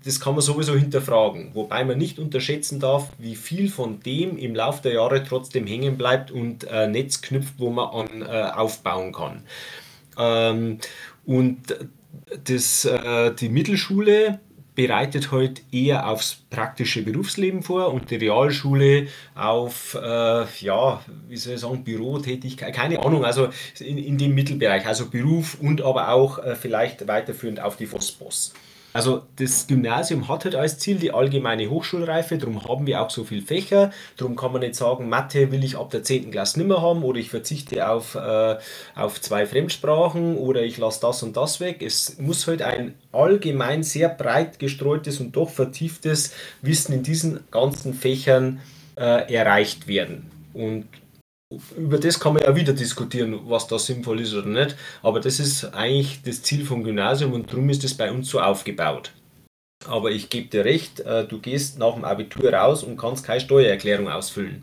das 0.05 0.21
kann 0.21 0.35
man 0.35 0.43
sowieso 0.43 0.75
hinterfragen. 0.75 1.55
Wobei 1.55 1.83
man 1.85 1.97
nicht 1.97 2.19
unterschätzen 2.19 2.79
darf, 2.79 3.09
wie 3.19 3.37
viel 3.37 3.71
von 3.71 4.01
dem 4.01 4.37
im 4.37 4.55
Laufe 4.55 4.83
der 4.83 4.93
Jahre 4.93 5.25
trotzdem 5.25 5.67
hängen 5.67 5.97
bleibt 5.97 6.31
und 6.31 6.65
äh, 6.65 6.87
Netz 6.87 7.23
knüpft, 7.23 7.55
wo 7.57 7.71
man 7.71 7.89
an 7.89 8.23
äh, 8.23 8.51
aufbauen 8.51 9.13
kann. 9.13 9.45
Ähm, 10.19 10.79
und 11.25 11.75
das, 12.45 12.85
äh, 12.85 13.35
die 13.35 13.49
Mittelschule 13.49 14.41
bereitet 14.75 15.31
heute 15.31 15.63
halt 15.63 15.63
eher 15.73 16.09
aufs 16.09 16.37
praktische 16.51 17.03
Berufsleben 17.03 17.63
vor 17.63 17.93
und 17.93 18.11
die 18.11 18.17
Realschule 18.17 19.07
auf, 19.35 19.95
äh, 19.95 20.45
ja, 20.61 21.01
wie 21.29 21.37
soll 21.37 21.55
ich 21.55 21.61
sagen, 21.61 21.85
Bürotätigkeit, 21.85 22.75
keine 22.75 22.99
Ahnung, 23.01 23.25
also 23.25 23.49
in, 23.79 23.99
in 23.99 24.19
dem 24.19 24.35
Mittelbereich, 24.35 24.87
also 24.87 25.11
Beruf 25.11 25.59
und 25.61 25.83
aber 25.83 26.09
auch 26.09 26.39
äh, 26.39 26.57
vielleicht 26.57 27.07
weiterführend 27.07 27.61
auf 27.61 27.77
die 27.77 27.87
FOSBOS. 27.87 28.53
Also 28.95 29.23
das 29.37 29.67
Gymnasium 29.67 30.29
hat 30.29 30.45
halt 30.45 30.55
als 30.55 30.79
Ziel 30.79 30.99
die 30.99 31.13
allgemeine 31.13 31.69
Hochschulreife, 31.69 32.39
darum 32.39 32.63
haben 32.63 32.87
wir 32.87 33.03
auch 33.03 33.11
so 33.11 33.25
viele 33.25 33.43
Fächer. 33.43 33.91
Darum 34.17 34.37
kann 34.37 34.53
man 34.53 34.61
nicht 34.61 34.77
sagen, 34.77 35.09
Mathe 35.09 35.51
will 35.51 35.65
ich 35.65 35.77
ab 35.77 35.91
der 35.91 36.05
10. 36.05 36.31
Klasse 36.31 36.61
nicht 36.61 36.69
mehr 36.69 36.81
haben 36.81 37.03
oder 37.03 37.19
ich 37.19 37.29
verzichte 37.29 37.89
auf, 37.89 38.15
äh, 38.15 38.57
auf 38.95 39.21
zwei 39.21 39.47
Fremdsprachen 39.47 40.37
oder 40.37 40.63
ich 40.63 40.79
lasse 40.79 41.01
das 41.01 41.25
und 41.25 41.37
das 41.37 41.59
weg. 41.59 41.83
Es 41.83 42.19
muss 42.21 42.47
halt 42.47 42.63
ein 42.63 42.95
allgemein 43.11 43.83
sehr 43.83 44.09
breit 44.09 44.61
gestreutes 44.61 45.19
und 45.19 45.35
doch 45.35 45.51
vertieftes 45.51 46.33
Wissen 46.63 46.93
in 46.93 47.03
diesen 47.03 47.41
ganzen 47.51 47.95
Fächern 47.95 48.61
äh, 48.97 49.35
erreicht 49.35 49.89
werden. 49.89 50.31
Und 50.53 50.87
über 51.77 51.99
das 51.99 52.21
kann 52.21 52.35
man 52.35 52.43
ja 52.43 52.55
wieder 52.55 52.73
diskutieren, 52.73 53.41
was 53.45 53.67
da 53.67 53.79
sinnvoll 53.79 54.21
ist 54.21 54.35
oder 54.35 54.49
nicht. 54.49 54.77
Aber 55.03 55.21
das 55.21 55.41
ist 55.41 55.65
eigentlich 55.75 56.23
das 56.23 56.43
Ziel 56.43 56.65
vom 56.65 56.85
Gymnasium 56.85 57.33
und 57.33 57.51
darum 57.51 57.69
ist 57.71 57.85
es 57.85 57.95
bei 57.97 58.11
uns 58.11 58.29
so 58.29 58.41
aufgebaut. 58.41 59.13
Aber 59.87 60.11
ich 60.11 60.31
gebe 60.31 60.49
dir 60.49 60.65
recht, 60.65 61.01
äh, 61.01 61.27
du 61.27 61.39
gehst 61.41 61.79
nach 61.79 61.95
dem 61.95 62.05
Abitur 62.05 62.53
raus 62.53 62.83
und 62.83 62.97
kannst 62.97 63.25
keine 63.25 63.41
Steuererklärung 63.41 64.09
ausfüllen. 64.09 64.63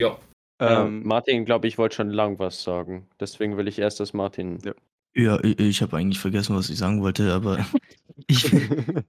Ja. 0.00 0.16
Ähm, 0.60 1.02
Martin, 1.04 1.44
glaube 1.44 1.66
ich, 1.68 1.78
wollte 1.78 1.96
schon 1.96 2.10
lang 2.10 2.38
was 2.38 2.62
sagen. 2.62 3.06
Deswegen 3.18 3.56
will 3.56 3.66
ich 3.66 3.78
erst, 3.78 3.98
dass 3.98 4.12
Martin. 4.12 4.58
Ja, 4.64 4.74
ja 5.14 5.42
ich, 5.42 5.58
ich 5.58 5.82
habe 5.82 5.96
eigentlich 5.96 6.20
vergessen, 6.20 6.54
was 6.54 6.68
ich 6.68 6.78
sagen 6.78 7.02
wollte, 7.02 7.32
aber 7.32 7.66
ich, 8.26 8.52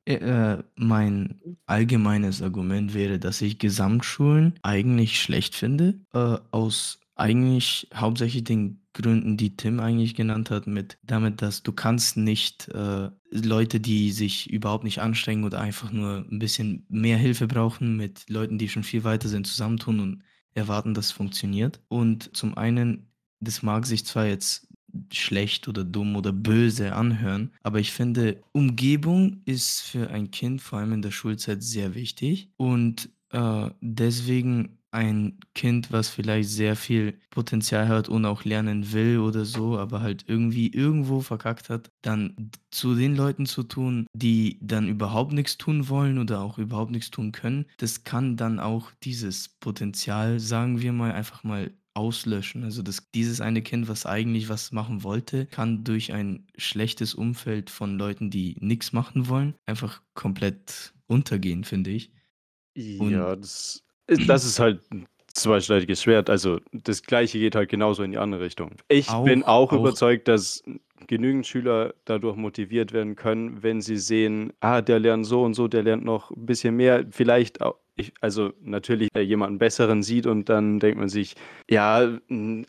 äh, 0.05 0.57
mein 0.75 1.57
allgemeines 1.65 2.41
Argument 2.41 2.93
wäre, 2.93 3.19
dass 3.19 3.41
ich 3.41 3.59
Gesamtschulen 3.59 4.55
eigentlich 4.63 5.21
schlecht 5.21 5.55
finde, 5.55 5.99
äh, 6.13 6.37
aus 6.51 6.99
eigentlich 7.21 7.87
hauptsächlich 7.93 8.43
den 8.43 8.81
Gründen, 8.93 9.37
die 9.37 9.55
Tim 9.55 9.79
eigentlich 9.79 10.15
genannt 10.15 10.49
hat, 10.49 10.67
mit 10.67 10.97
damit, 11.03 11.41
dass 11.41 11.63
du 11.63 11.71
kannst 11.71 12.17
nicht 12.17 12.67
äh, 12.69 13.09
Leute, 13.29 13.79
die 13.79 14.11
sich 14.11 14.49
überhaupt 14.49 14.83
nicht 14.83 14.99
anstrengen 14.99 15.45
oder 15.45 15.61
einfach 15.61 15.91
nur 15.91 16.25
ein 16.29 16.39
bisschen 16.39 16.85
mehr 16.89 17.17
Hilfe 17.17 17.47
brauchen, 17.47 17.95
mit 17.95 18.29
Leuten, 18.29 18.57
die 18.57 18.67
schon 18.67 18.83
viel 18.83 19.03
weiter 19.03 19.29
sind, 19.29 19.47
zusammentun 19.47 19.99
und 19.99 20.23
erwarten, 20.55 20.93
dass 20.93 21.05
es 21.05 21.11
funktioniert. 21.11 21.79
Und 21.87 22.35
zum 22.35 22.57
einen, 22.57 23.11
das 23.39 23.61
mag 23.61 23.85
sich 23.85 24.05
zwar 24.05 24.25
jetzt 24.25 24.67
schlecht 25.13 25.69
oder 25.69 25.85
dumm 25.85 26.17
oder 26.17 26.33
böse 26.33 26.93
anhören, 26.93 27.53
aber 27.63 27.79
ich 27.79 27.93
finde, 27.93 28.43
Umgebung 28.51 29.41
ist 29.45 29.81
für 29.81 30.09
ein 30.09 30.31
Kind 30.31 30.61
vor 30.61 30.79
allem 30.79 30.91
in 30.91 31.01
der 31.01 31.11
Schulzeit 31.11 31.63
sehr 31.63 31.95
wichtig 31.95 32.51
und 32.57 33.09
äh, 33.29 33.69
deswegen 33.79 34.80
ein 34.91 35.39
Kind, 35.55 35.91
was 35.91 36.09
vielleicht 36.09 36.49
sehr 36.49 36.75
viel 36.75 37.19
Potenzial 37.29 37.87
hat 37.87 38.09
und 38.09 38.25
auch 38.25 38.43
lernen 38.43 38.91
will 38.91 39.19
oder 39.19 39.45
so, 39.45 39.77
aber 39.77 40.01
halt 40.01 40.25
irgendwie 40.27 40.67
irgendwo 40.67 41.21
verkackt 41.21 41.69
hat, 41.69 41.89
dann 42.01 42.51
zu 42.71 42.95
den 42.95 43.15
Leuten 43.15 43.45
zu 43.45 43.63
tun, 43.63 44.05
die 44.13 44.59
dann 44.61 44.87
überhaupt 44.87 45.31
nichts 45.33 45.57
tun 45.57 45.89
wollen 45.89 46.17
oder 46.19 46.41
auch 46.41 46.57
überhaupt 46.57 46.91
nichts 46.91 47.09
tun 47.11 47.31
können, 47.31 47.65
das 47.77 48.03
kann 48.03 48.35
dann 48.37 48.59
auch 48.59 48.91
dieses 49.03 49.49
Potenzial, 49.49 50.39
sagen 50.39 50.81
wir 50.81 50.91
mal, 50.93 51.11
einfach 51.13 51.43
mal 51.43 51.71
auslöschen. 51.93 52.63
Also 52.63 52.81
das, 52.81 53.09
dieses 53.13 53.41
eine 53.41 53.61
Kind, 53.61 53.87
was 53.87 54.05
eigentlich 54.05 54.49
was 54.49 54.71
machen 54.71 55.03
wollte, 55.03 55.45
kann 55.47 55.83
durch 55.83 56.13
ein 56.13 56.47
schlechtes 56.57 57.13
Umfeld 57.13 57.69
von 57.69 57.97
Leuten, 57.97 58.29
die 58.29 58.55
nichts 58.59 58.93
machen 58.93 59.27
wollen, 59.27 59.55
einfach 59.65 60.01
komplett 60.13 60.93
untergehen, 61.07 61.63
finde 61.63 61.91
ich. 61.91 62.11
Ja, 62.97 63.35
das 63.35 63.83
das 64.27 64.45
ist 64.45 64.59
halt 64.59 64.81
ein 64.91 65.07
zweischneidiges 65.33 66.03
Schwert. 66.03 66.29
Also 66.29 66.59
das 66.71 67.03
Gleiche 67.03 67.39
geht 67.39 67.55
halt 67.55 67.69
genauso 67.69 68.03
in 68.03 68.11
die 68.11 68.17
andere 68.17 68.41
Richtung. 68.41 68.71
Ich 68.87 69.09
Auch, 69.09 69.23
bin 69.23 69.43
auch, 69.43 69.71
auch. 69.71 69.79
überzeugt, 69.79 70.27
dass 70.27 70.63
genügend 71.07 71.47
Schüler 71.47 71.93
dadurch 72.05 72.35
motiviert 72.35 72.93
werden 72.93 73.15
können, 73.15 73.63
wenn 73.63 73.81
sie 73.81 73.97
sehen, 73.97 74.53
ah, 74.59 74.81
der 74.81 74.99
lernt 74.99 75.25
so 75.25 75.43
und 75.43 75.53
so, 75.53 75.67
der 75.67 75.83
lernt 75.83 76.05
noch 76.05 76.31
ein 76.31 76.45
bisschen 76.45 76.75
mehr, 76.75 77.05
vielleicht 77.09 77.61
auch, 77.61 77.75
ich, 77.95 78.13
also 78.21 78.53
natürlich 78.61 79.09
jemanden 79.17 79.57
besseren 79.57 80.03
sieht 80.03 80.25
und 80.25 80.47
dann 80.47 80.79
denkt 80.79 80.99
man 80.99 81.09
sich, 81.09 81.35
ja, 81.69 82.17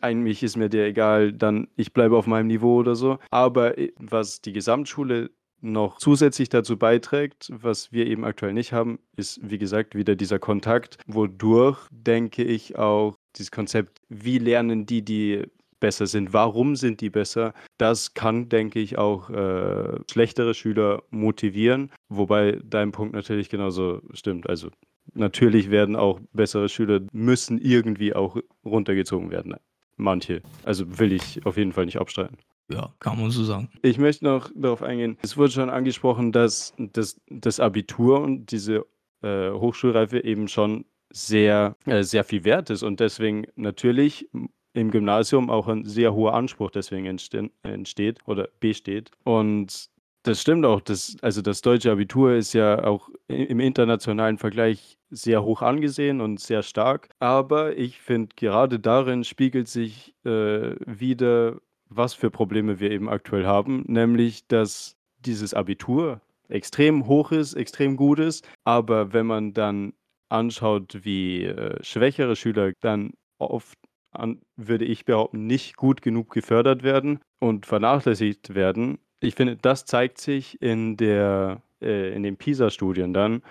eigentlich 0.01 0.43
ist 0.43 0.57
mir 0.57 0.69
der 0.69 0.87
egal, 0.87 1.31
dann 1.31 1.67
ich 1.75 1.93
bleibe 1.93 2.17
auf 2.17 2.27
meinem 2.27 2.47
Niveau 2.47 2.79
oder 2.79 2.95
so. 2.95 3.19
Aber 3.29 3.77
äh, 3.77 3.93
was 3.97 4.41
die 4.41 4.53
Gesamtschule 4.53 5.31
noch 5.63 5.97
zusätzlich 5.97 6.49
dazu 6.49 6.77
beiträgt, 6.77 7.49
was 7.51 7.91
wir 7.91 8.05
eben 8.05 8.25
aktuell 8.25 8.53
nicht 8.53 8.73
haben, 8.73 8.99
ist, 9.15 9.39
wie 9.41 9.57
gesagt, 9.57 9.95
wieder 9.95 10.15
dieser 10.15 10.37
Kontakt, 10.37 10.97
wodurch, 11.07 11.87
denke 11.89 12.43
ich, 12.43 12.77
auch 12.77 13.17
dieses 13.35 13.51
Konzept, 13.51 14.01
wie 14.09 14.37
lernen 14.37 14.85
die, 14.85 15.03
die 15.03 15.43
besser 15.79 16.07
sind, 16.07 16.31
warum 16.33 16.75
sind 16.75 17.01
die 17.01 17.09
besser, 17.09 17.53
das 17.77 18.13
kann, 18.13 18.47
denke 18.49 18.79
ich, 18.79 18.97
auch 18.97 19.29
äh, 19.29 19.99
schlechtere 20.09 20.53
Schüler 20.53 21.03
motivieren, 21.09 21.91
wobei 22.09 22.59
dein 22.63 22.91
Punkt 22.91 23.13
natürlich 23.13 23.49
genauso 23.49 24.01
stimmt. 24.13 24.47
Also 24.47 24.69
natürlich 25.13 25.71
werden 25.71 25.95
auch 25.95 26.19
bessere 26.31 26.69
Schüler, 26.69 27.01
müssen 27.11 27.57
irgendwie 27.57 28.13
auch 28.13 28.37
runtergezogen 28.63 29.31
werden. 29.31 29.55
Manche. 29.97 30.41
Also 30.63 30.99
will 30.99 31.11
ich 31.11 31.45
auf 31.45 31.57
jeden 31.57 31.73
Fall 31.73 31.85
nicht 31.85 31.99
abstreiten. 31.99 32.37
Ja, 32.71 32.93
kann 32.99 33.19
man 33.19 33.31
so 33.31 33.43
sagen. 33.43 33.69
Ich 33.81 33.97
möchte 33.97 34.25
noch 34.25 34.49
darauf 34.55 34.81
eingehen, 34.81 35.17
es 35.21 35.37
wurde 35.37 35.51
schon 35.51 35.69
angesprochen, 35.69 36.31
dass 36.31 36.73
das, 36.77 37.19
das 37.27 37.59
Abitur 37.59 38.21
und 38.21 38.51
diese 38.51 38.85
äh, 39.21 39.51
Hochschulreife 39.51 40.23
eben 40.23 40.47
schon 40.47 40.85
sehr, 41.11 41.75
äh, 41.85 42.03
sehr 42.03 42.23
viel 42.23 42.43
wert 42.43 42.69
ist 42.69 42.83
und 42.83 42.99
deswegen 42.99 43.45
natürlich 43.55 44.29
im 44.73 44.91
Gymnasium 44.91 45.49
auch 45.49 45.67
ein 45.67 45.85
sehr 45.85 46.13
hoher 46.13 46.33
Anspruch 46.33 46.71
deswegen 46.71 47.05
entsteht 47.05 48.19
oder 48.25 48.49
besteht. 48.59 49.11
Und 49.23 49.89
das 50.23 50.41
stimmt 50.41 50.65
auch. 50.65 50.81
Das, 50.81 51.15
also 51.21 51.41
das 51.41 51.61
deutsche 51.61 51.91
Abitur 51.91 52.33
ist 52.33 52.53
ja 52.53 52.83
auch 52.83 53.09
im 53.27 53.59
internationalen 53.59 54.37
Vergleich 54.37 54.97
sehr 55.09 55.43
hoch 55.43 55.61
angesehen 55.61 56.21
und 56.21 56.39
sehr 56.39 56.63
stark. 56.63 57.09
Aber 57.19 57.77
ich 57.77 57.99
finde, 57.99 58.29
gerade 58.35 58.79
darin 58.79 59.23
spiegelt 59.23 59.67
sich 59.67 60.15
äh, 60.25 60.75
wieder, 60.87 61.59
was 61.95 62.13
für 62.13 62.31
Probleme 62.31 62.79
wir 62.79 62.91
eben 62.91 63.09
aktuell 63.09 63.45
haben, 63.45 63.83
nämlich 63.87 64.47
dass 64.47 64.95
dieses 65.19 65.53
Abitur 65.53 66.21
extrem 66.49 67.07
hoch 67.07 67.31
ist, 67.31 67.53
extrem 67.53 67.95
gut 67.95 68.19
ist, 68.19 68.47
aber 68.63 69.13
wenn 69.13 69.25
man 69.25 69.53
dann 69.53 69.93
anschaut, 70.29 70.99
wie 71.03 71.45
äh, 71.45 71.81
schwächere 71.83 72.35
Schüler 72.35 72.73
dann 72.81 73.11
oft 73.37 73.77
an, 74.11 74.41
würde 74.55 74.85
ich 74.85 75.05
behaupten, 75.05 75.47
nicht 75.47 75.75
gut 75.75 76.01
genug 76.01 76.31
gefördert 76.31 76.83
werden 76.83 77.19
und 77.39 77.65
vernachlässigt 77.65 78.55
werden. 78.55 78.99
Ich 79.19 79.35
finde, 79.35 79.55
das 79.55 79.85
zeigt 79.85 80.19
sich 80.19 80.61
in 80.61 80.97
der 80.97 81.61
äh, 81.81 82.13
in 82.13 82.23
den 82.23 82.37
PISA-Studien 82.37 83.13
dann, 83.13 83.41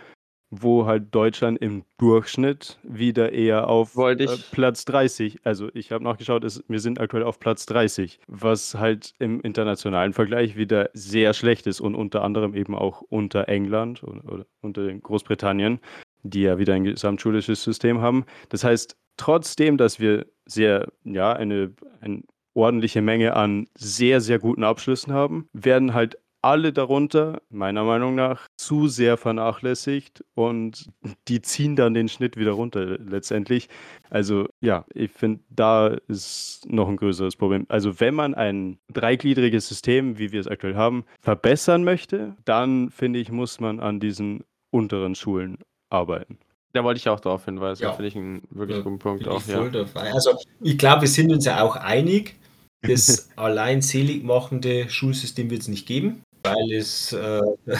wo 0.55 0.85
halt 0.85 1.15
Deutschland 1.15 1.59
im 1.63 1.83
Durchschnitt 1.97 2.79
wieder 2.83 3.33
eher 3.33 3.69
auf 3.69 3.97
äh, 3.97 4.27
Platz 4.51 4.85
30, 4.85 5.39
also 5.45 5.71
ich 5.73 5.93
habe 5.93 6.05
nachgeschaut, 6.05 6.45
ist, 6.45 6.63
wir 6.69 6.79
sind 6.79 7.01
aktuell 7.01 7.23
auf 7.23 7.41
Platz 7.41 7.65
30, 7.65 8.21
was 8.27 8.75
halt 8.75 9.15
im 9.19 9.41
internationalen 9.41 10.13
Vergleich 10.13 10.55
wieder 10.55 10.91
sehr 10.93 11.33
schlecht 11.33 11.67
ist 11.67 11.81
und 11.81 11.95
unter 11.95 12.23
anderem 12.23 12.55
eben 12.55 12.75
auch 12.75 13.01
unter 13.01 13.49
England 13.49 14.03
oder, 14.03 14.31
oder 14.31 14.47
unter 14.61 14.93
Großbritannien, 14.93 15.81
die 16.23 16.43
ja 16.43 16.59
wieder 16.59 16.75
ein 16.75 16.85
gesamtschulisches 16.85 17.65
System 17.65 18.03
haben. 18.03 18.27
Das 18.51 18.63
heißt, 18.63 18.95
trotzdem, 19.17 19.79
dass 19.79 20.01
wir 20.01 20.27
sehr, 20.45 20.93
ja, 21.05 21.33
eine, 21.33 21.73
eine 22.03 22.25
ordentliche 22.53 23.01
Menge 23.01 23.35
an 23.35 23.69
sehr, 23.75 24.21
sehr 24.21 24.39
guten 24.39 24.65
Abschlüssen 24.65 25.15
haben, 25.15 25.49
werden 25.55 25.95
halt 25.95 26.19
alle 26.43 26.73
darunter, 26.73 27.41
meiner 27.51 27.85
Meinung 27.85 28.15
nach, 28.17 28.49
zu 28.57 28.89
sehr 28.89 29.17
vernachlässigt 29.17 30.25
und 30.35 30.91
die 31.29 31.41
ziehen 31.41 31.77
dann 31.77 31.95
den 31.95 32.09
Schnitt 32.09 32.37
wieder 32.37 32.53
runter 32.53 32.99
letztendlich. 32.99 33.69
Also 34.11 34.49
ja, 34.61 34.85
ich 34.93 35.13
finde, 35.13 35.41
da 35.51 35.97
ist 36.09 36.67
noch 36.69 36.89
ein 36.89 36.97
größeres 36.97 37.37
Problem. 37.37 37.65
Also 37.69 38.01
wenn 38.01 38.15
man 38.15 38.35
ein 38.35 38.79
dreigliedriges 38.93 39.69
System, 39.69 40.19
wie 40.19 40.33
wir 40.33 40.41
es 40.41 40.49
aktuell 40.49 40.75
haben, 40.75 41.05
verbessern 41.21 41.85
möchte, 41.85 42.37
dann 42.45 42.91
finde 42.91 43.21
ich, 43.21 43.31
muss 43.31 43.61
man 43.61 43.81
an 43.81 44.01
diesen 44.01 44.45
unteren 44.71 45.15
Schulen 45.15 45.59
arbeiten. 45.91 46.39
Da 46.73 46.83
wollte 46.85 46.99
ich 46.99 47.09
auch 47.09 47.21
darauf 47.21 47.45
hinweisen. 47.45 47.83
Ja. 47.83 47.91
Da 47.91 47.95
finde 47.95 48.09
ich 48.09 48.17
einen 48.17 48.43
wirklich 48.51 48.79
Ja, 48.79 48.83
guten 48.83 48.99
Punkt 48.99 49.29
auch. 49.29 49.41
ich 49.41 49.47
Ja. 49.47 49.71
Also 50.13 50.39
ich 50.61 50.79
glaube, 50.79 51.03
wir 51.03 51.09
sind 51.09 51.31
uns 51.31 51.45
ja 51.45 51.63
auch 51.63 51.77
einig, 51.77 52.37
das 52.81 53.29
allein 53.37 53.83
selig 53.83 54.25
machende 54.25 54.89
Schulsystem 54.89 55.51
wird 55.51 55.63
es 55.63 55.69
nicht 55.69 55.87
geben, 55.87 56.23
weil 56.43 56.73
es 56.73 57.13
äh, 57.13 57.41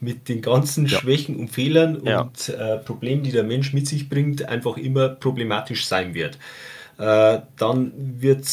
mit 0.00 0.28
den 0.28 0.40
ganzen 0.42 0.86
Ja. 0.86 0.98
Schwächen 0.98 1.36
und 1.36 1.48
Fehlern 1.48 2.00
Ja. 2.04 2.22
und 2.22 2.48
äh, 2.48 2.78
Problemen, 2.78 3.22
die 3.22 3.32
der 3.32 3.44
Mensch 3.44 3.72
mit 3.72 3.86
sich 3.86 4.08
bringt, 4.08 4.48
einfach 4.48 4.76
immer 4.76 5.08
problematisch 5.10 5.86
sein 5.86 6.14
wird. 6.14 6.38
Äh, 6.98 7.40
dann 7.56 7.92
wird 8.20 8.46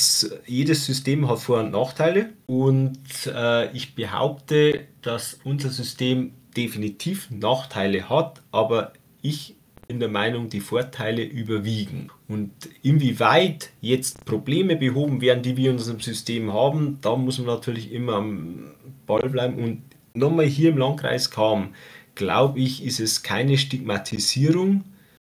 jedes 0.46 0.86
System 0.86 1.28
hat 1.30 1.40
Vor- 1.40 1.60
und 1.60 1.72
Nachteile 1.72 2.30
und 2.46 2.98
äh, 3.28 3.72
ich 3.76 3.94
behaupte, 3.96 4.82
dass 5.02 5.40
unser 5.44 5.70
System 5.70 6.32
definitiv 6.56 7.30
Nachteile 7.30 8.10
hat, 8.10 8.42
aber 8.52 8.94
ich 9.22 9.56
bin 9.88 10.00
der 10.00 10.10
Meinung, 10.10 10.50
die 10.50 10.60
Vorteile 10.60 11.24
überwiegen. 11.24 12.10
Und 12.28 12.52
inwieweit 12.84 13.70
jetzt 13.80 14.26
Probleme 14.26 14.76
behoben 14.76 15.22
werden, 15.22 15.44
die 15.44 15.56
wir 15.56 15.70
in 15.72 15.78
unserem 15.78 16.02
System 16.02 16.52
haben, 16.52 17.00
da 17.02 17.16
muss 17.16 17.38
man 17.38 17.48
natürlich 17.48 17.92
immer 17.94 18.16
am 18.16 18.72
Ball 19.08 19.28
bleiben. 19.30 19.56
Und 19.56 19.82
nochmal 20.14 20.46
hier 20.46 20.70
im 20.70 20.78
Landkreis 20.78 21.32
kam, 21.32 21.74
glaube 22.14 22.60
ich, 22.60 22.86
ist 22.86 23.00
es 23.00 23.24
keine 23.24 23.58
Stigmatisierung, 23.58 24.84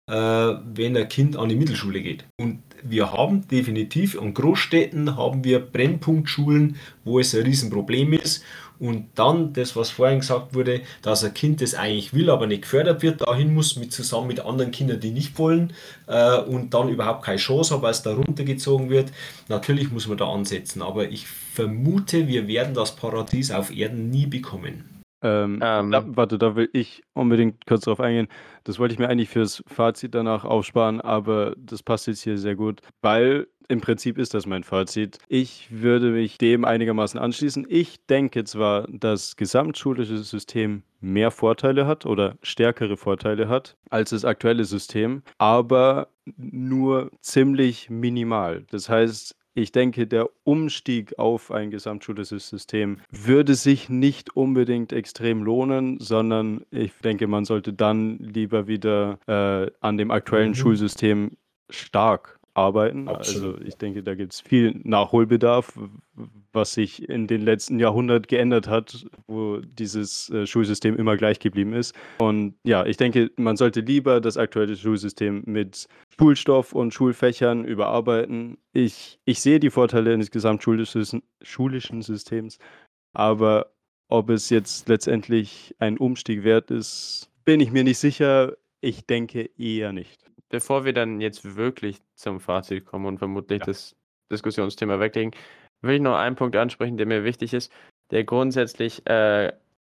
äh, 0.09 0.15
wenn 0.15 0.97
ein 0.97 1.09
Kind 1.09 1.37
an 1.37 1.49
die 1.49 1.57
Mittelschule 1.57 2.01
geht. 2.01 2.25
Und 2.41 2.63
wir 2.83 3.13
haben 3.13 3.47
definitiv 3.49 4.19
an 4.21 4.35
Großstädten 4.35 5.17
haben 5.17 5.45
wir 5.45 5.61
Brennpunktschulen, 5.61 6.77
wo 7.05 7.19
es 7.19 7.35
ein 7.35 7.43
Riesenproblem 7.43 8.15
ist. 8.15 8.45
Und 8.81 9.09
dann 9.17 9.53
das, 9.53 9.75
was 9.75 9.91
vorhin 9.91 10.21
gesagt 10.21 10.55
wurde, 10.55 10.83
dass 11.03 11.25
ein 11.25 11.35
Kind 11.35 11.61
das 11.61 11.75
eigentlich 11.75 12.15
will, 12.15 12.31
aber 12.31 12.47
nicht 12.47 12.63
gefördert 12.63 13.03
wird, 13.03 13.21
dahin 13.23 13.53
muss 13.55 13.77
mit 13.77 13.93
zusammen 13.93 14.29
mit 14.29 14.41
anderen 14.41 14.71
Kindern, 14.71 15.01
die 15.01 15.11
nicht 15.11 15.39
wollen 15.39 15.73
äh, 16.07 16.39
und 16.39 16.75
dann 16.75 16.89
überhaupt 16.89 17.25
keine 17.25 17.39
Chance 17.39 17.75
hat, 17.75 17.83
weil 17.83 17.91
es 17.91 18.03
da 18.03 18.15
runtergezogen 18.15 18.89
wird. 18.91 19.11
Natürlich 19.49 19.91
muss 19.91 20.07
man 20.07 20.19
da 20.19 20.29
ansetzen, 20.29 20.83
aber 20.83 21.09
ich 21.09 21.27
vermute, 21.27 22.29
wir 22.29 22.47
werden 22.47 22.75
das 22.75 22.95
Paradies 22.95 23.51
auf 23.51 23.75
Erden 23.75 24.11
nie 24.11 24.27
bekommen. 24.27 24.98
Ähm, 25.23 25.61
Ähm. 25.63 25.91
da, 25.91 26.05
warte, 26.07 26.39
da 26.39 26.55
will 26.57 26.69
ich 26.73 27.03
unbedingt 27.15 27.67
kurz 27.67 27.83
drauf 27.85 28.01
eingehen. 28.01 28.29
Das 28.65 28.79
wollte 28.79 28.93
ich 28.95 28.99
mir 28.99 29.09
eigentlich 29.09 29.29
fürs 29.31 29.63
Fazit 29.67 30.15
danach 30.15 30.45
aufsparen, 30.45 31.01
aber 31.01 31.55
das 31.57 31.83
passt 31.83 32.07
jetzt 32.07 32.23
hier 32.23 32.39
sehr 32.39 32.55
gut, 32.55 32.81
weil 33.03 33.49
im 33.71 33.81
Prinzip 33.83 34.17
ist 34.17 34.33
das 34.33 34.47
mein 34.47 34.65
Fazit. 34.65 35.19
Ich 35.29 35.69
würde 35.71 36.11
mich 36.11 36.39
dem 36.39 36.65
einigermaßen 36.65 37.21
anschließen. 37.21 37.67
Ich 37.69 38.07
denke 38.07 38.45
zwar, 38.45 38.87
das 38.91 39.37
gesamtschulische 39.37 40.17
System 40.19 40.83
mehr 41.01 41.31
Vorteile 41.31 41.87
hat 41.87 42.07
oder 42.07 42.37
stärkere 42.43 42.97
Vorteile 42.97 43.49
hat 43.49 43.77
als 43.91 44.11
das 44.11 44.25
aktuelle 44.25 44.65
System, 44.65 45.23
aber 45.37 46.09
nur 46.37 47.11
ziemlich 47.21 47.91
minimal. 47.91 48.65
Das 48.71 48.89
heißt, 48.89 49.37
ich 49.59 49.73
denke, 49.73 50.07
der 50.07 50.29
Umstieg 50.45 51.19
auf 51.19 51.51
ein 51.51 51.71
gesamtschulisches 51.71 52.49
System 52.49 52.99
würde 53.11 53.55
sich 53.55 53.89
nicht 53.89 54.37
unbedingt 54.37 54.93
extrem 54.93 55.43
lohnen, 55.43 55.99
sondern 56.01 56.63
ich 56.71 56.93
denke, 57.03 57.27
man 57.27 57.45
sollte 57.45 57.73
dann 57.73 58.19
lieber 58.19 58.67
wieder 58.67 59.19
äh, 59.27 59.71
an 59.81 59.99
dem 59.99 60.11
aktuellen 60.11 60.51
Mhm. 60.51 60.55
Schulsystem 60.55 61.33
stark 61.71 62.38
arbeiten. 62.59 63.09
Absolut, 63.09 63.57
Also 63.57 63.67
ich 63.67 63.77
denke, 63.77 64.03
da 64.03 64.15
gibt 64.15 64.33
es 64.33 64.41
viel 64.41 64.81
Nachholbedarf, 64.83 65.79
was 66.53 66.75
sich 66.75 67.09
in 67.09 67.27
den 67.27 67.43
letzten 67.43 67.79
Jahrhunderten 67.79 68.27
geändert 68.27 68.69
hat, 68.69 69.07
wo 69.27 69.59
dieses 69.59 70.29
äh, 70.31 70.47
Schulsystem 70.47 70.97
immer 70.97 71.17
gleich 71.17 71.39
geblieben 71.39 71.73
ist. 71.73 71.95
Und 72.19 72.55
ja, 72.65 72.85
ich 72.85 72.97
denke, 72.97 73.31
man 73.37 73.57
sollte 73.57 73.81
lieber 73.81 74.21
das 74.21 74.37
aktuelle 74.37 74.77
Schulsystem 74.77 75.43
mit 75.47 75.87
Schulstoff 76.19 76.73
und 76.73 76.93
Schulfächern 76.93 77.65
überarbeiten. 77.65 78.59
Ich, 78.73 79.19
ich 79.25 79.41
sehe 79.41 79.61
die 79.61 79.71
Vorteile 79.71 80.13
eines 80.13 80.31
gesamtschulischen 80.31 81.23
schulischen 81.43 82.03
Systems, 82.03 82.59
aber 83.13 83.73
ob 84.09 84.31
es 84.31 84.51
jetzt 84.51 84.89
letztendlich 84.89 85.75
ein 85.79 85.99
Umstieg 85.99 86.43
wert 86.43 86.71
ist, 86.71 87.31
bin 87.45 87.61
ich 87.61 87.71
mir 87.71 87.85
nicht 87.85 87.99
sicher. 87.99 88.55
Ich 88.81 89.07
denke 89.07 89.51
eher 89.59 89.93
nicht. 89.93 90.28
Bevor 90.51 90.85
wir 90.85 90.93
dann 90.93 91.21
jetzt 91.21 91.57
wirklich 91.57 91.99
zum 92.15 92.41
Fazit 92.41 92.87
kommen 92.87 93.07
und 93.07 93.19
vermutlich 93.19 93.61
Ja. 93.61 93.67
das 93.67 93.97
Diskussionsthema 94.33 95.01
weglegen, 95.01 95.33
will 95.83 95.97
ich 95.97 96.01
noch 96.01 96.17
einen 96.17 96.37
Punkt 96.37 96.57
ansprechen, 96.57 96.97
der 96.97 97.07
mir 97.07 97.25
wichtig 97.25 97.53
ist, 97.53 97.73
der 98.11 98.25
grundsätzlich 98.25 99.07
äh, 99.07 99.53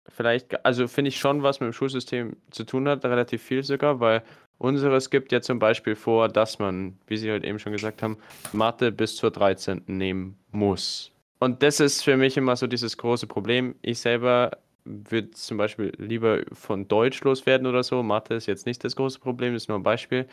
vielleicht, 0.09 0.65
also 0.65 0.89
finde 0.89 1.09
ich 1.11 1.19
schon, 1.19 1.43
was 1.43 1.61
mit 1.61 1.69
dem 1.69 1.73
Schulsystem 1.73 2.37
zu 2.51 2.65
tun 2.65 2.89
hat, 2.89 3.05
relativ 3.05 3.43
viel 3.43 3.63
sogar, 3.63 4.01
weil 4.01 4.23
unseres 4.59 5.11
gibt 5.11 5.33
ja 5.33 5.41
zum 5.41 5.59
Beispiel 5.59 5.95
vor, 5.97 6.29
dass 6.29 6.59
man, 6.59 6.99
wie 7.07 7.17
Sie 7.17 7.31
heute 7.31 7.47
eben 7.47 7.59
schon 7.59 7.73
gesagt 7.73 8.03
haben, 8.03 8.19
Mathe 8.53 8.93
bis 8.93 9.17
zur 9.17 9.31
13. 9.31 9.83
nehmen 9.87 10.39
muss. 10.51 11.13
Und 11.39 11.63
das 11.63 11.81
ist 11.81 12.03
für 12.03 12.17
mich 12.17 12.37
immer 12.37 12.57
so 12.57 12.67
dieses 12.67 12.99
große 12.99 13.27
Problem. 13.27 13.75
Ich 13.81 14.01
selber 14.01 14.59
würde 14.85 15.31
zum 15.33 15.57
Beispiel 15.57 15.93
lieber 15.99 16.43
von 16.53 16.89
Deutsch 16.89 17.23
loswerden 17.23 17.67
oder 17.67 17.83
so. 17.83 18.03
Mathe 18.03 18.35
ist 18.35 18.47
jetzt 18.47 18.67
nicht 18.67 18.83
das 18.85 18.97
große 18.97 19.21
Problem, 19.21 19.55
ist 19.55 19.69
nur 19.69 19.79
ein 19.79 19.83
Beispiel. 19.83 20.27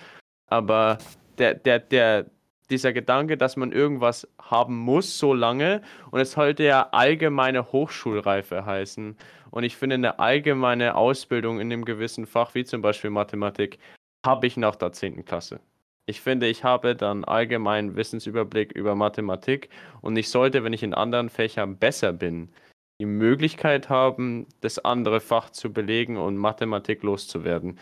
Aber 0.47 0.97
der, 1.37 1.53
der, 1.53 1.79
der, 1.79 2.25
dieser 2.69 2.93
Gedanke, 2.93 3.37
dass 3.37 3.55
man 3.55 3.71
irgendwas 3.71 4.27
haben 4.41 4.77
muss 4.77 5.17
so 5.17 5.33
lange 5.33 5.81
und 6.11 6.19
es 6.19 6.33
sollte 6.33 6.63
ja 6.63 6.89
allgemeine 6.91 7.71
Hochschulreife 7.71 8.65
heißen. 8.65 9.17
Und 9.51 9.63
ich 9.63 9.77
finde, 9.77 9.95
eine 9.95 10.19
allgemeine 10.19 10.95
Ausbildung 10.95 11.59
in 11.59 11.71
einem 11.71 11.85
gewissen 11.85 12.25
Fach, 12.25 12.53
wie 12.55 12.65
zum 12.65 12.81
Beispiel 12.81 13.09
Mathematik, 13.09 13.79
habe 14.25 14.47
ich 14.47 14.57
nach 14.57 14.75
der 14.75 14.91
10. 14.91 15.23
Klasse. 15.25 15.59
Ich 16.05 16.21
finde, 16.21 16.47
ich 16.47 16.63
habe 16.63 16.95
dann 16.95 17.25
allgemeinen 17.25 17.95
Wissensüberblick 17.95 18.71
über 18.71 18.95
Mathematik 18.95 19.69
und 20.01 20.15
ich 20.17 20.29
sollte, 20.29 20.63
wenn 20.63 20.73
ich 20.73 20.83
in 20.83 20.93
anderen 20.93 21.29
Fächern 21.29 21.77
besser 21.77 22.13
bin, 22.13 22.49
die 22.99 23.05
Möglichkeit 23.05 23.89
haben, 23.89 24.47
das 24.61 24.79
andere 24.79 25.19
Fach 25.19 25.49
zu 25.51 25.71
belegen 25.71 26.17
und 26.17 26.37
Mathematik 26.37 27.03
loszuwerden. 27.03 27.79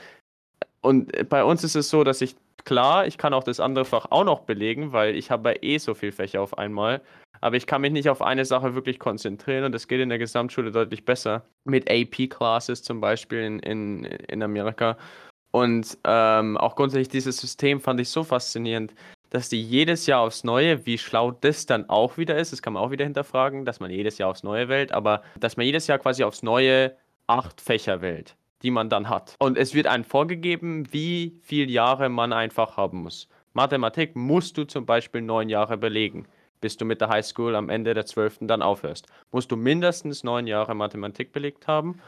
Und 0.82 1.30
bei 1.30 1.44
uns 1.44 1.64
ist 1.64 1.76
es 1.76 1.90
so, 1.90 2.04
dass 2.04 2.22
ich, 2.22 2.36
klar, 2.64 3.08
ich 3.08 3.18
kann 3.18 3.34
auch 3.34 3.44
das 3.44 3.60
andere 3.60 3.86
Fach 3.86 4.08
auch 4.12 4.24
noch 4.24 4.42
belegen, 4.42 4.92
weil 4.92 5.16
ich 5.16 5.32
habe 5.32 5.50
ja 5.50 5.56
eh 5.62 5.78
so 5.78 5.94
viele 5.96 6.12
Fächer 6.12 6.42
auf 6.42 6.58
einmal. 6.58 7.02
Aber 7.42 7.58
ich 7.58 7.68
kann 7.68 7.82
mich 7.82 7.92
nicht 7.92 8.10
auf 8.10 8.22
eine 8.22 8.46
Sache 8.46 8.76
wirklich 8.76 9.00
konzentrieren 9.00 9.66
und 9.66 9.72
das 9.72 9.88
geht 9.88 10.00
in 10.00 10.10
der 10.10 10.18
Gesamtschule 10.20 10.72
deutlich 10.72 11.06
besser. 11.06 11.46
Mit 11.64 11.90
AP-Classes 11.90 12.84
zum 12.84 13.02
Beispiel 13.02 13.40
in, 13.40 13.60
in, 13.60 14.04
in 14.04 14.44
Amerika. 14.44 14.98
Und 15.52 15.98
ähm, 16.04 16.58
auch 16.58 16.76
grundsätzlich 16.76 17.10
dieses 17.10 17.38
System 17.38 17.80
fand 17.80 18.00
ich 18.00 18.10
so 18.10 18.24
faszinierend, 18.24 18.94
dass 19.30 19.50
die 19.50 19.62
jedes 19.62 20.06
Jahr 20.06 20.22
aufs 20.22 20.44
Neue, 20.44 20.86
wie 20.86 20.98
schlau 20.98 21.32
das 21.32 21.66
dann 21.66 21.90
auch 21.90 22.18
wieder 22.18 22.38
ist, 22.38 22.52
das 22.52 22.62
kann 22.62 22.74
man 22.74 22.84
auch 22.84 22.92
wieder 22.92 23.06
hinterfragen, 23.06 23.66
dass 23.66 23.80
man 23.80 23.92
jedes 23.92 24.18
Jahr 24.18 24.30
aufs 24.30 24.44
Neue 24.44 24.70
wählt, 24.70 24.92
aber 24.92 25.24
dass 25.40 25.58
man 25.58 25.66
jedes 25.66 25.88
Jahr 25.88 26.00
quasi 26.00 26.24
aufs 26.24 26.44
Neue 26.44 26.96
acht 27.28 27.62
Fächer 27.62 28.02
wählt, 28.02 28.36
die 28.62 28.72
man 28.72 28.90
dann 28.90 29.10
hat. 29.10 29.36
Und 29.40 29.58
es 29.58 29.74
wird 29.74 29.88
einem 29.88 30.04
vorgegeben, 30.04 30.92
wie 30.92 31.40
viele 31.42 31.72
Jahre 31.72 32.10
man 32.10 32.34
einfach 32.34 32.78
haben 32.78 33.04
muss. 33.04 33.28
Mathematik 33.54 34.16
musst 34.16 34.58
du 34.58 34.66
zum 34.66 34.86
Beispiel 34.86 35.22
neun 35.22 35.50
Jahre 35.50 35.78
belegen, 35.78 36.28
bis 36.62 36.78
du 36.78 36.86
mit 36.86 37.00
der 37.02 37.10
Highschool 37.10 37.56
am 37.56 37.70
Ende 37.70 37.94
der 37.94 38.06
zwölften 38.06 38.48
dann 38.48 38.62
aufhörst. 38.62 39.08
Musst 39.32 39.52
du 39.52 39.56
mindestens 39.56 40.24
neun 40.24 40.46
Jahre 40.46 40.76
Mathematik 40.76 41.32
belegt 41.32 41.68
haben. 41.68 42.02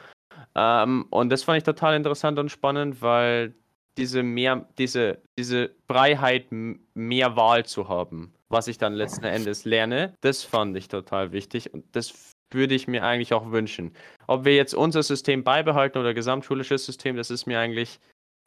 Ähm, 0.55 1.05
und 1.09 1.30
das 1.30 1.43
fand 1.43 1.59
ich 1.59 1.63
total 1.63 1.95
interessant 1.95 2.38
und 2.38 2.49
spannend, 2.49 3.01
weil 3.01 3.55
diese 3.98 4.24
mehr, 4.24 4.68
diese, 4.78 5.20
diese 5.38 5.72
Freiheit, 5.89 6.48
mehr 6.52 7.36
Wahl 7.36 7.66
zu 7.66 7.89
haben, 7.89 8.34
was 8.50 8.68
ich 8.68 8.78
dann 8.78 8.93
letzten 8.93 9.26
Endes 9.26 9.66
lerne, 9.66 10.14
das 10.22 10.43
fand 10.43 10.78
ich 10.78 10.88
total 10.88 11.32
wichtig 11.32 11.74
und 11.74 11.84
das 11.93 12.34
würde 12.52 12.76
ich 12.76 12.88
mir 12.88 13.04
eigentlich 13.04 13.34
auch 13.34 13.52
wünschen. 13.52 13.93
Ob 14.28 14.45
wir 14.45 14.56
jetzt 14.56 14.74
unser 14.74 15.04
System 15.04 15.43
beibehalten 15.43 15.98
oder 15.98 16.14
gesamtschulisches 16.14 16.86
System, 16.86 17.18
das 17.18 17.30
ist 17.30 17.45
mir 17.45 17.60
eigentlich, 17.60 18.00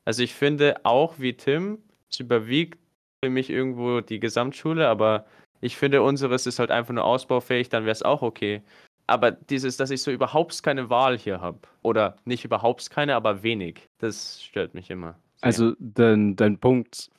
also 0.05 0.23
ich 0.23 0.35
finde 0.35 0.81
auch 0.85 1.19
wie 1.19 1.35
Tim, 1.35 1.79
es 2.11 2.21
überwiegt 2.21 2.79
für 3.23 3.31
mich 3.31 3.51
irgendwo 3.51 4.01
die 4.01 4.21
Gesamtschule, 4.21 4.89
aber 4.89 5.27
ich 5.61 5.77
finde 5.77 6.03
unseres 6.03 6.47
ist 6.47 6.59
halt 6.59 6.71
einfach 6.71 6.95
nur 6.95 7.05
ausbaufähig, 7.05 7.69
dann 7.69 7.85
wäre 7.85 7.93
es 7.93 8.03
auch 8.03 8.23
okay. 8.23 8.63
Aber 9.07 9.33
dieses, 9.33 9.77
dass 9.77 9.91
ich 9.91 10.03
so 10.03 10.11
überhaupt 10.11 10.63
keine 10.63 10.89
Wahl 10.89 11.19
hier 11.19 11.41
habe, 11.41 11.61
oder 11.83 12.17
nicht 12.25 12.45
überhaupt 12.45 12.89
keine, 12.91 13.17
aber 13.17 13.43
wenig, 13.43 13.89
das 13.99 14.43
stört 14.43 14.73
mich 14.73 14.89
immer. 14.89 15.19
Also 15.41 15.75
dein, 15.79 16.37
dein 16.37 16.59
Punkt, 16.59 17.11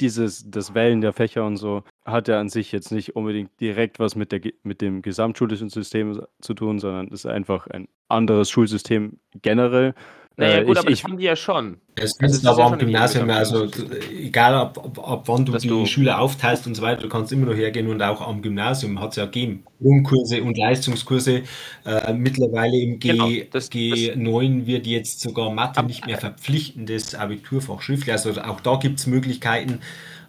dieses, 0.00 0.48
das 0.48 0.74
Wählen 0.74 1.00
der 1.00 1.12
Fächer 1.12 1.44
und 1.44 1.56
so, 1.56 1.82
hat 2.04 2.28
ja 2.28 2.40
an 2.40 2.48
sich 2.48 2.72
jetzt 2.72 2.92
nicht 2.92 3.16
unbedingt 3.16 3.50
direkt 3.60 3.98
was 3.98 4.14
mit, 4.14 4.32
der, 4.32 4.40
mit 4.62 4.80
dem 4.80 5.02
gesamtschulischen 5.02 5.68
System 5.68 6.22
zu 6.40 6.54
tun, 6.54 6.78
sondern 6.78 7.08
ist 7.08 7.26
einfach 7.26 7.66
ein 7.66 7.88
anderes 8.08 8.50
Schulsystem 8.50 9.18
generell. 9.42 9.94
Naja, 10.36 10.58
Äh, 10.60 10.64
gut, 10.64 10.72
ich- 10.76 10.78
aber 10.80 10.90
ich- 10.90 11.00
das 11.02 11.04
haben 11.10 11.18
die 11.18 11.24
ja 11.24 11.36
schon. 11.36 11.76
Das 11.96 12.04
Also 12.04 12.16
es 12.20 12.32
ist 12.32 12.38
ist 12.38 12.46
aber 12.46 12.58
ja 12.60 12.66
am 12.66 12.72
ein 12.74 12.78
Gymnasium, 12.78 13.28
also 13.30 13.68
egal 14.16 14.54
ab, 14.54 14.78
ab, 14.78 14.98
ab 15.06 15.22
wann 15.26 15.44
du 15.44 15.52
Dass 15.52 15.62
die 15.62 15.68
du- 15.68 15.84
Schüler 15.84 16.18
aufteilst 16.20 16.66
und 16.66 16.74
so 16.76 16.82
weiter, 16.82 17.02
du 17.02 17.08
kannst 17.10 17.30
immer 17.32 17.46
noch 17.46 17.54
hergehen 17.56 17.88
und 17.88 18.00
auch 18.00 18.26
am 18.26 18.40
Gymnasium 18.40 19.00
hat 19.00 19.10
es 19.10 19.16
ja 19.16 19.26
gegeben. 19.26 19.64
Grundkurse 19.82 20.42
und 20.42 20.56
Leistungskurse. 20.56 21.42
Äh, 21.84 22.12
mittlerweile 22.14 22.76
im 22.78 22.98
G, 23.00 23.08
Genau, 23.10 23.28
das- 23.50 23.70
G9 23.70 24.64
wird 24.66 24.86
jetzt 24.86 25.20
sogar 25.20 25.50
Mathe 25.50 25.80
Ab- 25.80 25.86
nicht 25.88 26.06
mehr 26.06 26.16
verpflichtendes 26.16 27.14
Abiturfach 27.14 27.82
schriftlich. 27.82 28.12
Also 28.12 28.30
auch 28.40 28.60
da 28.60 28.76
gibt 28.76 28.98
es 28.98 29.06
Möglichkeiten. 29.06 29.80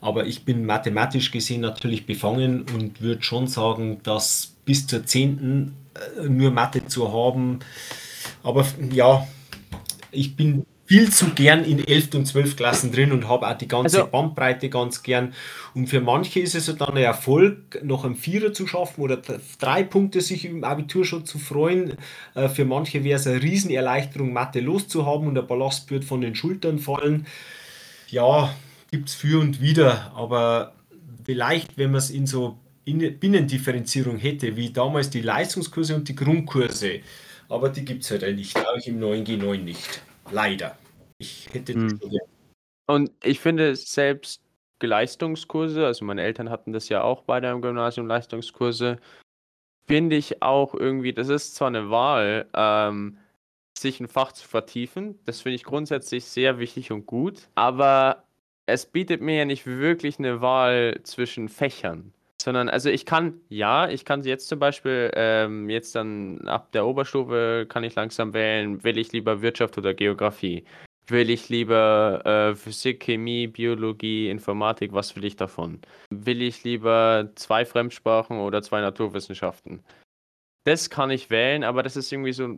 Aber 0.02 0.26
ich 0.26 0.43
bin 0.45 0.66
mathematisch 0.66 1.32
gesehen 1.32 1.62
natürlich 1.62 2.06
befangen 2.08 2.66
und 2.76 3.02
würde 3.02 3.22
schon 3.24 3.45
sagen, 3.47 3.99
dass 4.04 4.56
bis 4.66 4.88
zur 4.88 5.06
10. 5.06 5.76
äh, 6.20 6.28
nur 6.28 6.52
Mathe 6.52 6.86
zu 6.88 7.14
haben. 7.14 7.60
Aber 8.43 8.66
ja, 8.91 9.28
ich 10.12 10.36
bin 10.36 10.66
viel 10.86 11.09
zu 11.09 11.30
gern 11.30 11.64
in 11.64 11.80
11. 11.88 12.16
und 12.16 12.26
12 12.26 12.57
Klassen 12.57 12.91
drin 12.91 13.14
und 13.14 13.30
habe 13.30 13.47
auch 13.47 13.57
die 13.57 13.68
ganze 13.70 13.99
Also- 13.99 14.12
Bandbreite 14.12 14.68
ganz 14.70 15.03
gern. 15.03 15.34
Und 15.74 15.88
für 15.88 16.01
manche 16.01 16.41
ist 16.41 16.53
es 16.53 16.66
dann 16.76 16.89
ein 16.89 16.97
Erfolg, 16.97 17.82
noch 17.82 18.03
einen 18.03 18.16
Vierer 18.16 18.51
zu 18.51 18.68
schaffen 18.68 19.01
oder 19.01 19.22
drei 19.59 19.84
Punkte 19.84 20.20
sich 20.20 20.43
im 20.43 20.66
Abitur 20.66 21.05
schon 21.05 21.26
zu 21.26 21.39
freuen. 21.39 21.93
Äh, 22.36 22.49
Für 22.49 22.66
manche 22.66 23.05
wäre 23.05 23.18
es 23.20 23.26
eine 23.28 23.41
Riesenerleichterung, 23.41 24.34
Mathe 24.34 24.59
loszuhaben 24.59 25.28
und 25.30 25.36
der 25.36 25.43
Ballast 25.43 25.89
wird 25.91 26.03
von 26.03 26.20
den 26.20 26.36
Schultern 26.36 26.78
fallen. 26.80 27.26
Ja, 28.09 28.53
gibt 28.91 29.07
es 29.07 29.16
für 29.16 29.39
und 29.39 29.62
wieder, 29.62 30.12
aber 30.16 30.74
vielleicht, 31.24 31.78
wenn 31.78 31.91
man 31.91 31.99
es 31.99 32.09
in 32.09 32.28
so 32.28 32.57
in- 32.84 33.18
Binnendifferenzierung 33.18 34.18
hätte, 34.18 34.57
wie 34.57 34.72
damals 34.72 35.09
die 35.09 35.22
Leistungskurse 35.22 35.95
und 35.95 36.09
die 36.09 36.16
Grundkurse, 36.16 36.99
aber 37.52 37.70
die 37.70 37.86
gibt 37.86 38.04
es 38.04 38.12
halt 38.12 38.36
nicht, 38.36 38.58
auch 38.58 38.86
im 38.86 38.99
9G9 38.99 39.58
nicht. 39.58 40.02
Leider. 40.32 40.78
Ich 41.20 41.49
hätte 41.54 41.74
Hm. 41.74 41.99
Und 42.88 43.12
ich 43.24 43.39
finde 43.39 43.76
selbst 43.76 44.41
Leistungskurse, 44.82 45.86
also 45.86 46.04
meine 46.06 46.24
Eltern 46.24 46.49
hatten 46.49 46.74
das 46.74 46.89
ja 46.89 47.04
auch 47.04 47.24
beide 47.24 47.49
am 47.49 47.62
Gymnasium 47.62 48.08
Leistungskurse, 48.08 48.97
finde 49.86 50.16
ich 50.16 50.41
auch 50.41 50.74
irgendwie, 50.74 51.14
das 51.14 51.30
ist 51.30 51.56
zwar 51.56 51.68
eine 51.68 51.89
Wahl, 51.89 52.47
ähm, 52.54 53.18
sich 53.78 53.99
ein 53.99 54.08
Fach 54.08 54.32
zu 54.32 54.47
vertiefen, 54.47 55.20
das 55.26 55.41
finde 55.41 55.56
ich 55.56 55.64
grundsätzlich 55.64 56.26
sehr 56.26 56.60
wichtig 56.60 56.91
und 56.91 57.06
gut, 57.06 57.49
aber 57.56 58.24
es 58.66 58.86
bietet 58.86 59.22
mir 59.22 59.38
ja 59.38 59.45
nicht 59.45 59.68
wirklich 59.68 60.20
eine 60.20 60.41
Wahl 60.41 60.99
zwischen 61.04 61.49
Fächern. 61.49 62.14
Sondern, 62.42 62.70
also 62.70 62.89
ich 62.89 63.06
kann, 63.06 63.39
ja, 63.50 63.88
ich 63.88 64.04
kann 64.04 64.24
jetzt 64.24 64.48
zum 64.48 64.58
Beispiel, 64.58 65.12
ähm, 65.14 65.70
jetzt 65.70 65.94
dann 65.94 66.48
ab 66.48 66.72
der 66.72 66.88
Oberstufe 66.88 67.68
kann 67.70 67.84
ich 67.84 67.94
langsam 67.94 68.34
wählen, 68.34 68.84
will 68.84 68.98
ich 68.98 69.12
lieber 69.12 69.44
Wirtschaft 69.44 69.78
oder 69.78 69.94
Geografie. 69.94 70.66
Will 71.08 71.30
ich 71.30 71.50
lieber 71.50 72.22
äh, 72.26 72.56
Physik, 72.56 73.02
Chemie, 73.02 73.46
Biologie, 73.46 74.30
Informatik, 74.30 74.92
was 74.92 75.16
will 75.16 75.26
ich 75.26 75.36
davon? 75.36 75.82
Will 76.10 76.42
ich 76.42 76.64
lieber 76.64 77.30
zwei 77.36 77.64
Fremdsprachen 77.64 78.39
oder 78.39 78.64
zwei 78.64 78.82
Naturwissenschaften? 78.82 79.84
Das 80.64 80.89
kann 80.89 81.12
ich 81.12 81.30
wählen, 81.30 81.64
aber 81.64 81.84
das 81.84 81.96
ist 81.96 82.12
irgendwie 82.12 82.34
so, 82.34 82.58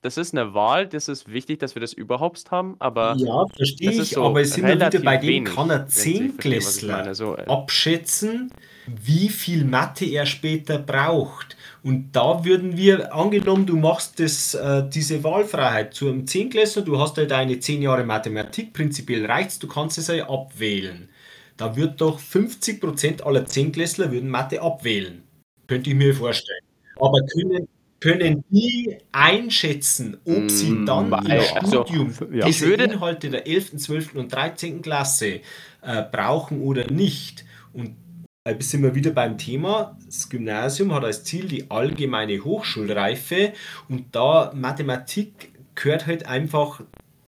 das 0.00 0.16
ist 0.16 0.32
eine 0.32 0.54
Wahl, 0.54 0.86
das 0.86 1.08
ist 1.08 1.32
wichtig, 1.32 1.58
dass 1.58 1.74
wir 1.74 1.80
das 1.80 1.92
überhaupt 1.92 2.50
haben, 2.52 2.76
aber 2.78 3.16
Ja, 3.18 3.46
verstehe 3.54 3.90
ich, 3.90 4.10
so 4.10 4.24
aber 4.24 4.42
es 4.42 4.52
sind 4.52 4.66
wir 4.66 4.76
wieder 4.76 4.90
bei 5.00 5.16
dem, 5.16 5.28
wenig, 5.28 5.54
kann 5.54 5.70
er 5.70 5.88
Zehnklässler 5.88 6.98
meine. 6.98 7.14
So, 7.16 7.36
äh, 7.36 7.44
abschätzen, 7.46 8.52
wie 8.86 9.28
viel 9.28 9.64
Mathe 9.64 10.06
er 10.06 10.24
später 10.24 10.78
braucht. 10.78 11.56
Und 11.82 12.12
da 12.12 12.44
würden 12.44 12.76
wir, 12.76 13.12
angenommen, 13.12 13.66
du 13.66 13.76
machst 13.76 14.20
das, 14.20 14.54
äh, 14.54 14.88
diese 14.88 15.24
Wahlfreiheit 15.24 15.94
zu 15.94 16.08
einem 16.08 16.26
Zehnklässler, 16.26 16.82
du 16.82 17.00
hast 17.00 17.16
ja 17.16 17.24
deine 17.24 17.58
10 17.58 17.82
Jahre 17.82 18.04
Mathematik, 18.04 18.72
prinzipiell 18.72 19.26
reicht's, 19.26 19.58
du 19.58 19.66
kannst 19.66 19.98
es 19.98 20.06
ja 20.06 20.28
abwählen. 20.28 21.08
Da 21.56 21.74
wird 21.74 22.00
doch 22.00 22.20
50% 22.20 23.22
aller 23.22 23.46
Zehnklässler 23.46 24.12
würden 24.12 24.30
Mathe 24.30 24.62
abwählen. 24.62 25.24
Könnte 25.66 25.90
ich 25.90 25.96
mir 25.96 26.14
vorstellen. 26.14 26.62
Aber 27.00 27.20
können, 27.26 27.68
können 28.00 28.44
die 28.50 28.98
einschätzen, 29.12 30.18
ob 30.24 30.50
sie 30.50 30.70
Mm, 30.70 30.86
dann 30.86 31.06
im 31.08 31.12
also, 31.56 31.84
Studium 31.84 32.12
ja. 32.32 32.46
Ich 32.46 32.56
diese 32.58 32.68
würde- 32.68 32.84
Inhalte 32.84 33.30
der 33.30 33.46
11., 33.46 33.76
12. 33.76 34.14
und 34.14 34.32
13. 34.32 34.82
Klasse 34.82 35.40
äh, 35.82 36.02
brauchen 36.10 36.60
oder 36.62 36.90
nicht. 36.90 37.44
Und 37.72 37.96
da 38.44 38.54
sind 38.60 38.82
wir 38.82 38.94
wieder 38.94 39.10
beim 39.10 39.36
Thema. 39.36 39.96
Das 40.06 40.28
Gymnasium 40.28 40.94
hat 40.94 41.04
als 41.04 41.24
Ziel 41.24 41.46
die 41.46 41.70
allgemeine 41.70 42.42
Hochschulreife 42.44 43.52
und 43.88 44.06
da 44.14 44.52
Mathematik 44.54 45.50
gehört 45.74 46.06
halt 46.06 46.26
einfach 46.26 46.80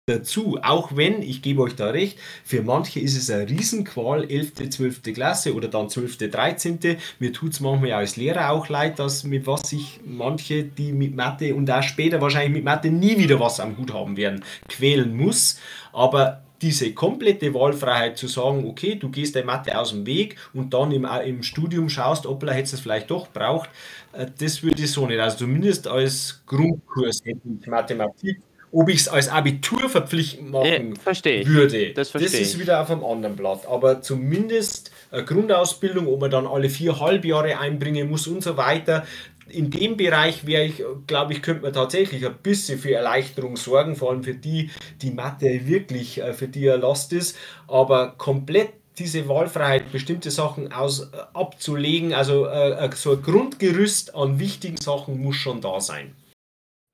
dazu. 0.07 0.59
Auch 0.63 0.97
wenn, 0.97 1.23
ich 1.23 1.43
gebe 1.43 1.63
euch 1.63 1.77
da 1.77 1.91
recht, 1.91 2.19
für 2.45 2.63
manche 2.63 3.01
ist 3.01 3.17
es 3.17 3.31
eine 3.31 3.49
Riesenqual, 3.49 4.31
11., 4.31 4.71
12. 4.71 5.03
Klasse 5.15 5.55
oder 5.55 5.69
dann 5.69 5.89
12., 5.89 6.19
13. 6.31 6.79
Mir 7.19 7.33
tut 7.33 7.53
es 7.53 7.61
manchmal 7.61 7.93
als 7.93 8.17
Lehrer 8.17 8.51
auch 8.51 8.69
leid, 8.69 8.99
dass 8.99 9.25
mit 9.25 9.47
was 9.47 9.71
sich 9.71 10.01
manche, 10.05 10.65
die 10.65 10.93
mit 10.93 11.15
Mathe 11.15 11.55
und 11.55 11.71
auch 11.71 11.83
später 11.83 12.21
wahrscheinlich 12.21 12.53
mit 12.53 12.65
Mathe 12.65 12.91
nie 12.91 13.19
wieder 13.19 13.41
was 13.41 13.61
am 13.61 13.77
Hut 13.79 13.93
haben 13.93 14.17
werden, 14.17 14.45
quälen 14.69 15.17
muss. 15.17 15.59
Aber 15.93 16.43
diese 16.61 16.93
komplette 16.93 17.55
Wahlfreiheit 17.55 18.19
zu 18.19 18.27
sagen, 18.29 18.67
okay, 18.67 18.95
du 18.95 19.09
gehst 19.09 19.35
der 19.35 19.45
Mathe 19.45 19.79
aus 19.79 19.91
dem 19.91 20.05
Weg 20.05 20.37
und 20.53 20.75
dann 20.75 20.93
im, 20.93 21.07
im 21.25 21.43
Studium 21.43 21.89
schaust, 21.89 22.27
ob 22.27 22.43
er 22.43 22.59
jetzt 22.59 22.75
es 22.75 22.81
vielleicht 22.81 23.11
doch 23.11 23.29
braucht, 23.29 23.71
äh, 24.13 24.27
das 24.39 24.63
würde 24.63 24.83
ich 24.83 24.93
so 24.93 25.07
nicht. 25.07 25.21
Also 25.21 25.39
zumindest 25.39 25.89
als 25.89 26.43
Grundkurs 26.47 27.21
hätte 27.25 27.41
ich 27.61 27.67
Mathematik. 27.67 28.43
Ob 28.73 28.89
ich 28.89 29.01
es 29.01 29.09
als 29.09 29.29
Abitur 29.29 29.89
verpflichtend 29.89 30.51
machen 30.51 30.95
verstehe 30.97 31.41
ich. 31.41 31.49
würde, 31.49 31.93
Das 31.93 32.11
verstehe 32.11 32.41
ist 32.41 32.59
wieder 32.59 32.81
auf 32.81 32.91
einem 32.91 33.05
anderen 33.05 33.37
Blatt. 33.37 33.67
Aber 33.67 34.01
zumindest 34.01 34.93
eine 35.11 35.25
Grundausbildung, 35.25 36.07
ob 36.07 36.21
man 36.21 36.31
dann 36.31 36.47
alle 36.47 36.69
vier 36.69 37.01
Halbjahre 37.01 37.59
einbringen 37.59 38.09
muss 38.09 38.27
und 38.27 38.43
so 38.43 38.57
weiter. 38.57 39.05
In 39.49 39.71
dem 39.71 39.97
Bereich 39.97 40.47
wäre 40.47 40.65
ich, 40.65 40.85
glaube 41.09 41.33
ich, 41.33 41.43
könnte 41.43 41.63
man 41.63 41.73
tatsächlich 41.73 42.25
ein 42.25 42.37
bisschen 42.41 42.79
für 42.79 42.93
Erleichterung 42.93 43.57
sorgen, 43.57 43.97
vor 43.97 44.11
allem 44.11 44.23
für 44.23 44.35
die, 44.35 44.71
die 45.03 45.11
Mathe 45.11 45.67
wirklich 45.67 46.23
äh, 46.23 46.33
für 46.33 46.47
die 46.47 46.71
eine 46.71 46.81
Last 46.81 47.13
ist. 47.13 47.37
Aber 47.67 48.15
komplett 48.17 48.71
diese 49.01 49.29
Wahlfreiheit, 49.29 49.91
bestimmte 49.91 50.31
Sachen 50.31 50.73
aus, 50.73 51.01
äh, 51.01 51.07
abzulegen, 51.33 52.13
also 52.13 52.47
äh, 52.47 52.87
äh, 52.87 52.91
so 52.95 53.13
ein 53.13 53.23
Grundgerüst 53.23 54.15
an 54.15 54.39
wichtigen 54.39 54.77
Sachen 54.77 55.21
muss 55.21 55.37
schon 55.37 55.61
da 55.61 55.81
sein. 55.81 56.15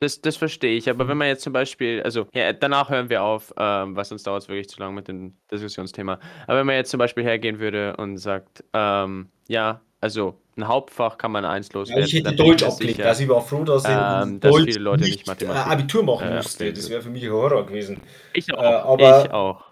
Das, 0.01 0.21
das 0.21 0.37
verstehe 0.37 0.77
ich, 0.77 0.91
aber 0.91 1.09
wenn 1.09 1.17
man 1.17 1.29
jetzt 1.29 1.43
zum 1.43 1.55
Beispiel, 1.55 2.03
also 2.03 2.27
ja, 2.35 2.53
danach 2.53 2.91
hören 2.91 3.09
wir 3.09 3.23
auf, 3.23 3.55
ähm, 3.57 3.97
weil 3.97 4.05
sonst 4.05 4.27
dauert 4.27 4.43
es 4.43 4.49
wirklich 4.49 4.69
zu 4.69 4.79
lang 4.79 4.95
mit 4.95 5.09
dem 5.09 5.35
Diskussionsthema. 5.51 6.19
Aber 6.47 6.59
wenn 6.59 6.67
man 6.67 6.75
jetzt 6.77 6.91
zum 6.91 6.99
Beispiel 6.99 7.25
hergehen 7.25 7.59
würde 7.61 7.97
und 7.97 8.19
sagt, 8.19 8.63
ähm, 8.75 9.31
ja, 9.49 9.81
also 10.03 10.39
ein 10.59 10.69
Hauptfach 10.69 11.17
kann 11.17 11.33
man 11.33 11.47
eins 11.47 11.69
Ja, 11.73 11.79
loswerden. 11.79 12.05
ich 12.05 12.13
hätte 12.13 12.33
Deutsch 12.35 12.63
abgelegt, 12.63 13.01
also 13.01 13.23
ich 13.23 13.29
war 13.31 13.41
froh, 13.41 13.65
dass 13.65 13.85
ich 13.85 13.91
Ähm, 13.91 14.39
dass 14.41 14.57
viele 14.57 14.81
Leute 14.81 15.05
nicht 15.05 15.17
nicht 15.17 15.27
Mathematik, 15.27 15.67
äh, 15.67 15.73
Abitur 15.73 16.03
machen 16.03 16.29
äh, 16.29 16.37
musste. 16.37 16.73
Das 16.75 16.91
wäre 16.91 17.01
für 17.01 17.11
mich 17.11 17.25
ein 17.25 17.31
Horror 17.33 17.65
gewesen. 17.65 17.99
Ich 18.35 18.53
auch, 18.53 18.63
Äh, 18.63 18.67
aber- 18.67 19.25
ich 19.25 19.31
auch. 19.33 19.65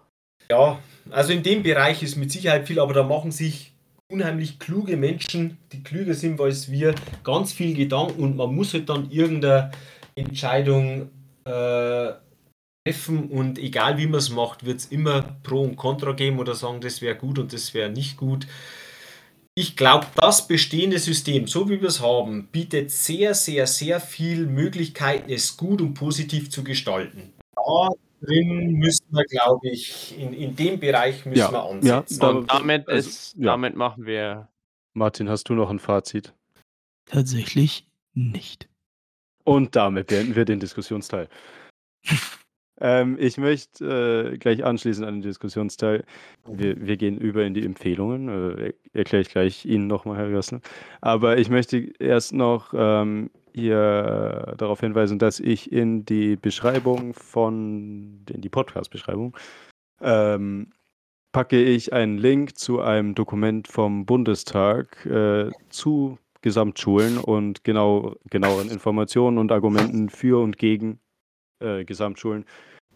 Ja, 0.50 0.78
also 1.10 1.32
in 1.34 1.42
dem 1.42 1.62
Bereich 1.62 2.02
ist 2.02 2.16
mit 2.16 2.30
Sicherheit 2.32 2.66
viel, 2.66 2.78
aber 2.78 2.94
da 2.94 3.02
machen 3.02 3.30
sich 3.30 3.72
unheimlich 4.10 4.58
kluge 4.58 4.96
Menschen, 4.96 5.58
die 5.72 5.82
klüger 5.82 6.14
sind 6.14 6.40
als 6.40 6.70
wir, 6.70 6.94
ganz 7.24 7.52
viel 7.52 7.74
Gedanken 7.74 8.22
und 8.22 8.36
man 8.36 8.54
muss 8.54 8.72
halt 8.72 8.88
dann 8.88 9.10
irgendeine 9.10 9.70
Entscheidung 10.16 11.10
äh, 11.44 12.12
treffen 12.86 13.30
und 13.30 13.58
egal 13.58 13.98
wie 13.98 14.06
man 14.06 14.18
es 14.18 14.30
macht, 14.30 14.64
wird 14.64 14.78
es 14.80 14.86
immer 14.86 15.22
Pro 15.42 15.62
und 15.62 15.76
Contra 15.76 16.12
geben 16.12 16.38
oder 16.38 16.54
sagen, 16.54 16.80
das 16.80 17.00
wäre 17.02 17.16
gut 17.16 17.38
und 17.38 17.52
das 17.52 17.74
wäre 17.74 17.90
nicht 17.90 18.16
gut. 18.16 18.46
Ich 19.56 19.76
glaube, 19.76 20.06
das 20.16 20.48
bestehende 20.48 20.98
System, 20.98 21.46
so 21.46 21.68
wie 21.68 21.80
wir 21.80 21.88
es 21.88 22.00
haben, 22.00 22.48
bietet 22.48 22.90
sehr, 22.90 23.34
sehr, 23.34 23.66
sehr 23.68 24.00
viel 24.00 24.46
Möglichkeiten, 24.46 25.30
es 25.30 25.56
gut 25.56 25.80
und 25.80 25.94
positiv 25.94 26.50
zu 26.50 26.64
gestalten. 26.64 27.32
Da 27.54 27.88
drin 28.20 28.72
müssen 28.72 29.06
wir, 29.10 29.24
glaube 29.24 29.68
ich, 29.68 30.18
in, 30.18 30.32
in 30.32 30.56
dem 30.56 30.80
Bereich 30.80 31.24
müssen 31.24 31.38
Ja, 31.38 31.50
wir 31.52 31.58
ja, 31.58 31.70
ansetzen. 31.70 32.18
da- 32.20 32.30
Und 32.30 32.50
damit, 32.50 32.88
also, 32.88 33.08
ist, 33.08 33.34
ja. 33.38 33.52
damit 33.52 33.76
machen 33.76 34.06
wir 34.06 34.48
Martin, 34.92 35.28
hast 35.28 35.48
du 35.48 35.54
noch 35.54 35.70
ein 35.70 35.78
Fazit? 35.78 36.34
Tatsächlich 37.06 37.86
nicht. 38.14 38.68
Und 39.44 39.76
damit 39.76 40.08
beenden 40.08 40.34
wir 40.34 40.44
den 40.44 40.60
Diskussionsteil. 40.60 41.28
ähm, 42.80 43.16
ich 43.20 43.36
möchte 43.36 44.32
äh, 44.32 44.38
gleich 44.38 44.64
anschließen 44.64 45.04
an 45.04 45.16
den 45.16 45.22
Diskussionsteil. 45.22 46.04
Wir, 46.46 46.86
wir 46.86 46.96
gehen 46.96 47.18
über 47.18 47.44
in 47.44 47.54
die 47.54 47.64
Empfehlungen. 47.64 48.58
Äh, 48.58 48.72
erkläre 48.92 49.22
ich 49.22 49.30
gleich 49.30 49.64
Ihnen 49.66 49.86
nochmal, 49.86 50.16
Herr 50.16 50.30
Gössner. 50.30 50.60
Aber 51.00 51.38
ich 51.38 51.50
möchte 51.50 51.92
erst 51.98 52.32
noch 52.32 52.72
ähm, 52.74 53.30
hier 53.54 54.54
darauf 54.56 54.80
hinweisen, 54.80 55.18
dass 55.18 55.40
ich 55.40 55.70
in 55.70 56.04
die 56.04 56.36
Beschreibung 56.36 57.14
von, 57.14 58.24
in 58.28 58.40
die 58.40 58.48
Podcast-Beschreibung 58.48 59.36
ähm, 60.00 60.72
packe 61.32 61.62
ich 61.62 61.92
einen 61.92 62.16
Link 62.16 62.56
zu 62.56 62.80
einem 62.80 63.14
Dokument 63.14 63.68
vom 63.68 64.06
Bundestag 64.06 65.04
äh, 65.06 65.50
zu 65.68 66.18
Gesamtschulen 66.44 67.16
und 67.16 67.64
genau, 67.64 68.16
genaueren 68.28 68.70
Informationen 68.70 69.38
und 69.38 69.50
Argumenten 69.50 70.10
für 70.10 70.42
und 70.42 70.58
gegen 70.58 71.00
äh, 71.60 71.86
Gesamtschulen, 71.86 72.44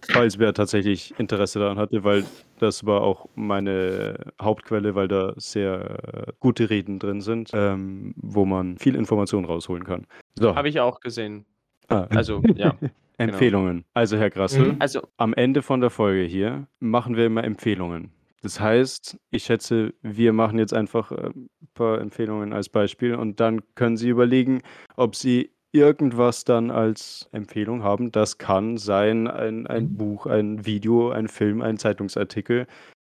falls 0.02 0.38
wer 0.38 0.52
tatsächlich 0.52 1.14
Interesse 1.18 1.58
daran 1.58 1.78
hatte, 1.78 2.04
weil 2.04 2.26
das 2.58 2.84
war 2.84 3.00
auch 3.00 3.26
meine 3.36 4.32
Hauptquelle, 4.38 4.94
weil 4.94 5.08
da 5.08 5.32
sehr 5.38 6.26
äh, 6.28 6.32
gute 6.40 6.68
Reden 6.68 6.98
drin 6.98 7.22
sind, 7.22 7.50
ähm, 7.54 8.12
wo 8.18 8.44
man 8.44 8.76
viel 8.76 8.94
Information 8.94 9.46
rausholen 9.46 9.84
kann. 9.84 10.06
So. 10.38 10.54
Habe 10.54 10.68
ich 10.68 10.78
auch 10.80 11.00
gesehen. 11.00 11.46
Ah. 11.88 12.06
Also, 12.10 12.42
ja. 12.54 12.74
Empfehlungen. 13.16 13.86
Also, 13.94 14.18
Herr 14.18 14.28
Grassel, 14.28 14.74
Mhm. 14.74 14.76
Also, 14.78 15.00
am 15.16 15.32
Ende 15.32 15.62
von 15.62 15.80
der 15.80 15.88
Folge 15.88 16.22
hier 16.22 16.66
machen 16.80 17.16
wir 17.16 17.24
immer 17.24 17.44
Empfehlungen. 17.44 18.10
Das 18.40 18.60
heißt, 18.60 19.18
ich 19.30 19.44
schätze, 19.44 19.94
wir 20.02 20.32
machen 20.32 20.58
jetzt 20.58 20.74
einfach 20.74 21.10
äh, 21.12 21.30
ein 21.34 21.48
paar 21.74 22.00
Empfehlungen 22.00 22.52
als 22.52 22.68
Beispiel 22.68 23.14
und 23.14 23.40
dann 23.40 23.62
können 23.74 23.96
Sie 23.96 24.08
überlegen, 24.08 24.62
ob 24.96 25.16
Sie 25.16 25.50
irgendwas 25.72 26.44
dann 26.44 26.70
als 26.70 27.28
Empfehlung 27.32 27.82
haben. 27.82 28.12
Das 28.12 28.38
kann 28.38 28.78
sein 28.78 29.26
ein, 29.26 29.66
ein 29.66 29.96
Buch, 29.96 30.26
ein 30.26 30.64
Video, 30.64 31.10
ein 31.10 31.28
Film, 31.28 31.62
ein 31.62 31.78
Zeitungsartikel, 31.78 32.66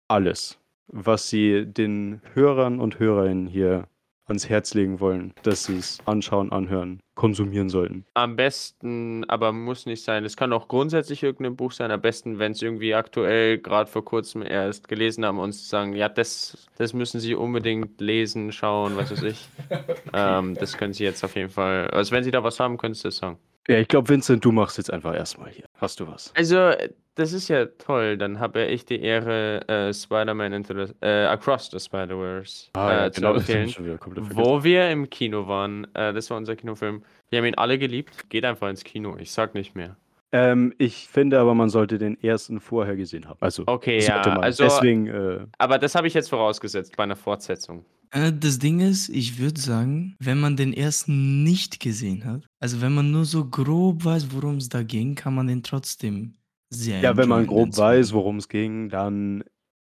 alles, 0.07 0.60
was 0.88 1.30
Sie 1.30 1.65
den 1.65 2.22
Hörern 2.34 2.80
und 2.80 2.99
Hörerinnen 2.99 3.47
hier 3.47 3.88
ans 4.30 4.47
Herz 4.49 4.73
legen 4.73 4.99
wollen, 4.99 5.34
dass 5.43 5.65
sie 5.65 5.77
es 5.77 5.99
anschauen, 6.06 6.51
anhören, 6.51 7.01
konsumieren 7.15 7.69
sollten. 7.69 8.06
am 8.14 8.35
besten, 8.35 9.26
aber 9.30 9.51
muss 9.51 9.85
nicht 9.85 10.03
sein. 10.03 10.23
Es 10.26 10.38
kann 10.38 10.53
auch 10.53 10.68
grundsätzlich 10.68 11.23
irgendein 11.23 11.56
Buch 11.56 11.72
sein. 11.72 11.91
Am 11.91 12.01
besten, 12.01 12.39
wenn 12.39 12.53
es 12.53 12.61
irgendwie 12.61 12.93
aktuell 12.93 13.57
gerade 13.57 13.89
vor 13.89 14.06
kurzem 14.06 14.41
erst 14.41 14.88
gelesen 14.88 15.26
haben 15.26 15.39
und 15.39 15.53
sagen, 15.53 15.93
ja, 15.95 16.07
das, 16.07 16.69
das 16.77 16.93
müssen 16.93 17.19
Sie 17.19 17.35
unbedingt 17.35 17.99
lesen, 17.99 18.51
schauen, 18.51 18.95
was 18.95 19.11
weiß 19.11 19.23
ich. 19.23 19.47
ähm, 20.14 20.56
das 20.56 20.77
können 20.77 20.93
Sie 20.93 21.03
jetzt 21.03 21.23
auf 21.23 21.35
jeden 21.35 21.49
Fall. 21.49 21.89
Also 21.89 22.11
wenn 22.11 22.23
Sie 22.23 22.31
da 22.31 22.43
was 22.43 22.60
haben, 22.60 22.77
können 22.77 22.93
Sie 22.93 23.03
das 23.03 23.18
sagen. 23.18 23.38
Ja, 23.68 23.77
ich 23.77 23.88
glaube, 23.88 24.10
Vincent, 24.10 24.43
du 24.43 24.51
machst 24.51 24.80
jetzt 24.80 24.91
einfach 24.91 25.14
erstmal 25.14 25.51
hier. 25.51 25.65
Hast 25.76 25.99
du 25.99 26.07
was? 26.07 26.34
Also, 26.35 26.72
das 27.20 27.34
ist 27.34 27.48
ja 27.50 27.66
toll. 27.66 28.18
Dann 28.18 28.40
habe 28.40 28.66
ich 28.66 28.86
die 28.86 29.02
Ehre, 29.02 29.68
äh, 29.68 29.94
Spider-Man 29.94 30.54
into 30.54 30.74
the, 30.74 30.94
äh, 31.02 31.26
Across 31.26 31.72
the 31.72 31.80
Spider-Verse 31.80 32.70
äh, 32.76 33.12
zu 33.12 33.26
empfehlen. 33.26 33.68
Ah, 33.68 33.72
schon 33.72 33.86
wieder 33.86 33.98
komplett 33.98 34.26
vergessen. 34.26 34.50
Wo 34.50 34.64
wir 34.64 34.90
im 34.90 35.10
Kino 35.10 35.48
waren, 35.48 35.86
äh, 35.94 36.14
das 36.14 36.30
war 36.30 36.38
unser 36.38 36.56
Kinofilm. 36.56 37.04
Wir 37.30 37.40
haben 37.40 37.46
ihn 37.46 37.56
alle 37.56 37.78
geliebt. 37.78 38.30
Geht 38.30 38.46
einfach 38.46 38.70
ins 38.70 38.84
Kino. 38.84 39.18
Ich 39.20 39.32
sag 39.32 39.54
nicht 39.54 39.76
mehr. 39.76 39.98
Ähm, 40.32 40.74
ich 40.78 41.08
finde 41.08 41.40
aber, 41.40 41.56
man 41.56 41.70
sollte 41.70 41.98
den 41.98 42.22
ersten 42.22 42.60
vorher 42.60 42.96
gesehen 42.96 43.28
haben. 43.28 43.38
Also, 43.41 43.64
Okay, 43.66 44.00
ja. 44.00 44.22
man. 44.26 44.44
Also, 44.44 44.64
Deswegen, 44.64 45.08
äh, 45.08 45.40
aber 45.58 45.80
das 45.80 45.96
habe 45.96 46.08
ich 46.08 46.14
jetzt 46.14 46.30
vorausgesetzt 46.30 46.96
bei 46.96 47.04
einer 47.04 47.16
Fortsetzung. 47.16 47.84
Äh, 48.12 48.32
das 48.34 48.60
Ding 48.60 48.80
ist, 48.80 49.10
ich 49.10 49.40
würde 49.40 49.60
sagen, 49.60 50.16
wenn 50.20 50.40
man 50.40 50.56
den 50.56 50.74
ersten 50.74 51.44
nicht 51.44 51.80
gesehen 51.80 52.26
hat, 52.26 52.46
also 52.60 52.82
wenn 52.82 52.94
man 52.94 53.12
nur 53.12 53.26
so 53.26 53.46
grob 53.46 54.06
weiß, 54.06 54.28
worum 54.32 54.58
es 54.58 54.70
da 54.70 54.84
ging, 54.84 55.16
kann 55.16 55.34
man 55.36 55.48
den 55.48 55.64
trotzdem 55.64 56.36
sehr 56.70 57.02
ja, 57.02 57.18
wenn 57.18 57.30
man 57.30 57.48
grob 57.48 57.76
weiß, 57.76 58.14
worum 58.14 58.38
es 58.38 58.48
ging, 58.48 58.90
dann 58.90 59.44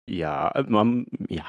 ja, 0.09 0.49
äh, 0.53 0.65
man, 0.67 1.07
ja. 1.29 1.45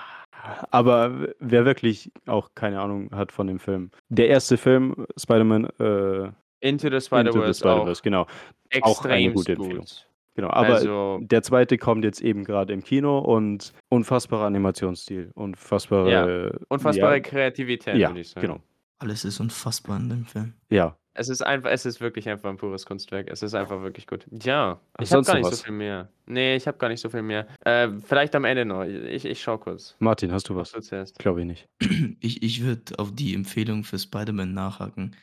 Aber 0.72 1.30
wer 1.40 1.66
wirklich 1.66 2.12
auch 2.26 2.50
keine 2.56 2.80
Ahnung 2.80 3.10
hat 3.12 3.32
von 3.32 3.48
dem 3.48 3.60
Film. 3.60 3.92
Der 4.10 4.30
erste 4.30 4.58
Film, 4.58 5.06
Spider-Man, 5.18 5.66
äh, 5.80 6.32
Into 6.62 6.88
the 6.88 6.88
Into 6.88 6.90
the 6.90 7.02
Spider-Verse 7.02 7.60
Spider-Verse, 7.60 8.02
genau. 8.04 8.26
extrem 8.70 8.84
auch 8.84 9.06
eine 9.06 9.34
gute 9.34 9.54
Empfehlung. 9.54 9.80
gut. 9.80 10.08
genau. 10.36 10.50
Aber 10.50 10.76
also, 10.76 11.20
der 11.22 11.42
zweite 11.42 11.78
kommt 11.78 12.04
jetzt 12.04 12.22
eben 12.22 12.44
gerade 12.44 12.74
im 12.74 12.84
Kino 12.84 13.20
und 13.20 13.74
unfassbarer 13.90 14.46
Animationsstil, 14.46 15.32
unfassbare, 15.36 16.60
unfassbare 16.70 17.16
ja, 17.16 17.20
Kreativität, 17.20 17.96
ja, 17.96 18.10
würde 18.10 18.22
ich 18.22 18.30
sagen. 18.30 18.48
genau. 18.48 18.60
Alles 19.00 19.24
ist 19.24 19.40
unfassbar 19.40 19.98
in 19.98 20.10
dem 20.10 20.26
Film. 20.26 20.54
Ja, 20.70 20.98
Es 21.20 21.28
ist 21.28 21.42
einfach, 21.42 21.70
es 21.70 21.86
ist 21.86 22.00
wirklich 22.00 22.30
einfach 22.30 22.50
ein 22.50 22.56
pures 22.56 22.86
Kunstwerk. 22.86 23.30
Es 23.30 23.44
ist 23.44 23.54
einfach 23.54 23.82
wirklich 23.82 24.08
gut. 24.08 24.26
Ja, 24.32 24.80
ich 25.02 25.12
habe 25.12 25.24
gar 25.24 25.36
nicht 25.36 25.48
was? 25.48 25.58
so 25.58 25.66
viel 25.66 25.74
mehr. 25.74 26.08
Nee, 26.28 26.56
ich 26.56 26.66
habe 26.66 26.78
gar 26.78 26.88
nicht 26.88 27.02
so 27.02 27.10
viel 27.10 27.24
mehr. 27.24 27.46
Äh, 27.66 27.90
vielleicht 28.06 28.34
am 28.36 28.46
Ende 28.46 28.64
noch. 28.64 28.86
Ich, 28.86 29.26
ich 29.26 29.42
schau 29.42 29.58
kurz. 29.58 29.98
Martin, 30.00 30.32
hast 30.32 30.48
du 30.48 30.56
Was 30.56 30.72
du 30.72 30.80
zuerst? 30.80 31.20
Glaube 31.20 31.42
ich 31.42 31.48
nicht. 31.48 31.70
Ich, 32.22 32.44
ich 32.44 32.64
würde 32.64 32.98
auf 32.98 33.14
die 33.14 33.34
Empfehlung 33.34 33.84
für 33.84 34.00
Spider-Man 34.00 34.54
nachhaken. 34.54 35.16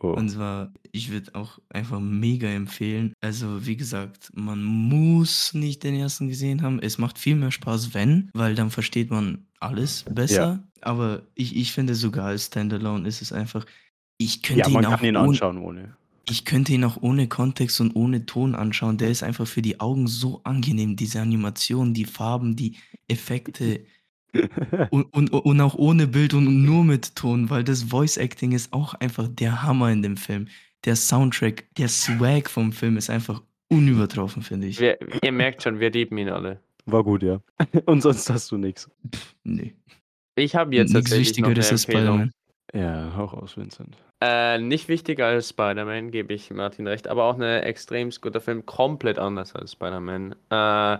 Oh. 0.00 0.08
Und 0.08 0.28
zwar, 0.28 0.72
ich 0.92 1.10
würde 1.10 1.34
auch 1.34 1.58
einfach 1.68 2.00
mega 2.00 2.48
empfehlen. 2.48 3.14
Also, 3.20 3.64
wie 3.66 3.76
gesagt, 3.76 4.30
man 4.34 4.62
muss 4.62 5.54
nicht 5.54 5.84
den 5.84 5.94
ersten 5.94 6.28
gesehen 6.28 6.62
haben. 6.62 6.80
Es 6.80 6.98
macht 6.98 7.18
viel 7.18 7.36
mehr 7.36 7.52
Spaß, 7.52 7.94
wenn, 7.94 8.30
weil 8.34 8.54
dann 8.54 8.70
versteht 8.70 9.10
man 9.10 9.46
alles 9.60 10.04
besser. 10.10 10.62
Aber 10.80 11.22
ich, 11.34 11.56
ich 11.56 11.72
finde 11.72 11.94
sogar 11.94 12.26
als 12.26 12.46
Standalone 12.46 13.08
ist 13.08 13.22
es 13.22 13.32
einfach, 13.32 13.64
ich 14.18 14.42
könnte 14.42 14.60
Ja, 14.60 14.68
ihn 14.68 14.72
man 14.74 14.86
auch 14.86 14.96
kann 14.98 15.04
ihn 15.04 15.16
ohne, 15.16 15.28
anschauen 15.28 15.58
ohne. 15.58 15.96
ich 16.28 16.44
könnte 16.44 16.72
ihn 16.72 16.84
auch 16.84 16.98
ohne 17.02 17.28
Kontext 17.28 17.80
und 17.80 17.94
ohne 17.96 18.26
Ton 18.26 18.54
anschauen. 18.54 18.98
Der 18.98 19.10
ist 19.10 19.22
einfach 19.22 19.46
für 19.46 19.62
die 19.62 19.80
Augen 19.80 20.06
so 20.06 20.40
angenehm. 20.44 20.96
Diese 20.96 21.20
Animation, 21.20 21.94
die 21.94 22.04
Farben, 22.04 22.56
die 22.56 22.76
Effekte 23.08 23.84
und, 24.90 25.04
und, 25.14 25.30
und 25.32 25.60
auch 25.60 25.74
ohne 25.76 26.06
Bild 26.08 26.34
und 26.34 26.64
nur 26.64 26.84
mit 26.84 27.14
Ton, 27.16 27.50
weil 27.50 27.62
das 27.64 27.84
Voice 27.84 28.16
Acting 28.16 28.52
ist 28.52 28.72
auch 28.72 28.94
einfach 28.94 29.28
der 29.28 29.62
Hammer 29.62 29.90
in 29.92 30.02
dem 30.02 30.16
Film. 30.16 30.48
Der 30.84 30.96
Soundtrack, 30.96 31.64
der 31.76 31.88
Swag 31.88 32.50
vom 32.50 32.72
Film 32.72 32.96
ist 32.96 33.10
einfach 33.10 33.42
unübertroffen, 33.68 34.42
finde 34.42 34.66
ich. 34.66 34.80
Wir, 34.80 34.98
ihr 35.22 35.32
merkt 35.32 35.62
schon, 35.62 35.80
wir 35.80 35.90
lieben 35.90 36.18
ihn 36.18 36.28
alle. 36.28 36.60
War 36.86 37.02
gut, 37.04 37.22
ja. 37.22 37.40
Und 37.86 38.02
sonst 38.02 38.28
hast 38.28 38.50
du 38.50 38.58
nichts. 38.58 38.90
Nee. 39.44 39.74
Ich 40.36 40.54
habe 40.54 40.74
jetzt 40.74 40.92
Nichts 40.92 41.10
tatsächlich 41.10 41.38
noch 41.38 41.48
eine 41.48 41.56
Wichtigeres 41.56 41.72
als 41.72 41.84
Empfehlung. 41.86 42.30
Ja, 42.74 43.14
hauch 43.16 43.32
aus, 43.34 43.56
Vincent. 43.56 43.96
Äh, 44.20 44.58
nicht 44.58 44.88
wichtiger 44.88 45.26
als 45.26 45.50
Spider-Man, 45.50 46.10
gebe 46.10 46.34
ich 46.34 46.50
Martin 46.50 46.88
recht, 46.88 47.06
aber 47.06 47.24
auch 47.24 47.38
ein 47.38 47.42
extrem 47.42 48.10
guter 48.20 48.40
Film, 48.40 48.66
komplett 48.66 49.18
anders 49.18 49.54
als 49.54 49.72
Spider-Man, 49.72 50.34
äh, 50.50 50.98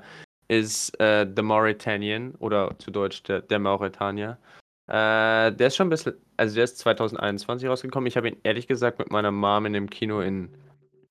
ist 0.49 0.99
äh, 1.01 1.27
The 1.35 1.43
Mauritanian 1.43 2.35
oder 2.39 2.79
zu 2.79 2.93
Deutsch 2.93 3.25
der, 3.25 3.41
der 3.41 3.59
Mauretanier. 3.59 4.39
Äh, 4.87 5.51
der 5.53 5.67
ist 5.67 5.77
schon 5.77 5.89
ein 5.89 5.91
bisschen, 5.91 6.15
also 6.37 6.55
der 6.55 6.65
ist 6.65 6.79
2021 6.79 7.69
rausgekommen. 7.69 8.07
Ich 8.07 8.17
habe 8.17 8.29
ihn 8.29 8.37
ehrlich 8.45 8.69
gesagt 8.69 8.99
mit 8.99 9.11
meiner 9.11 9.33
Mom 9.33 9.67
in 9.67 9.73
dem 9.73 9.91
Kino 9.91 10.21
in 10.21 10.51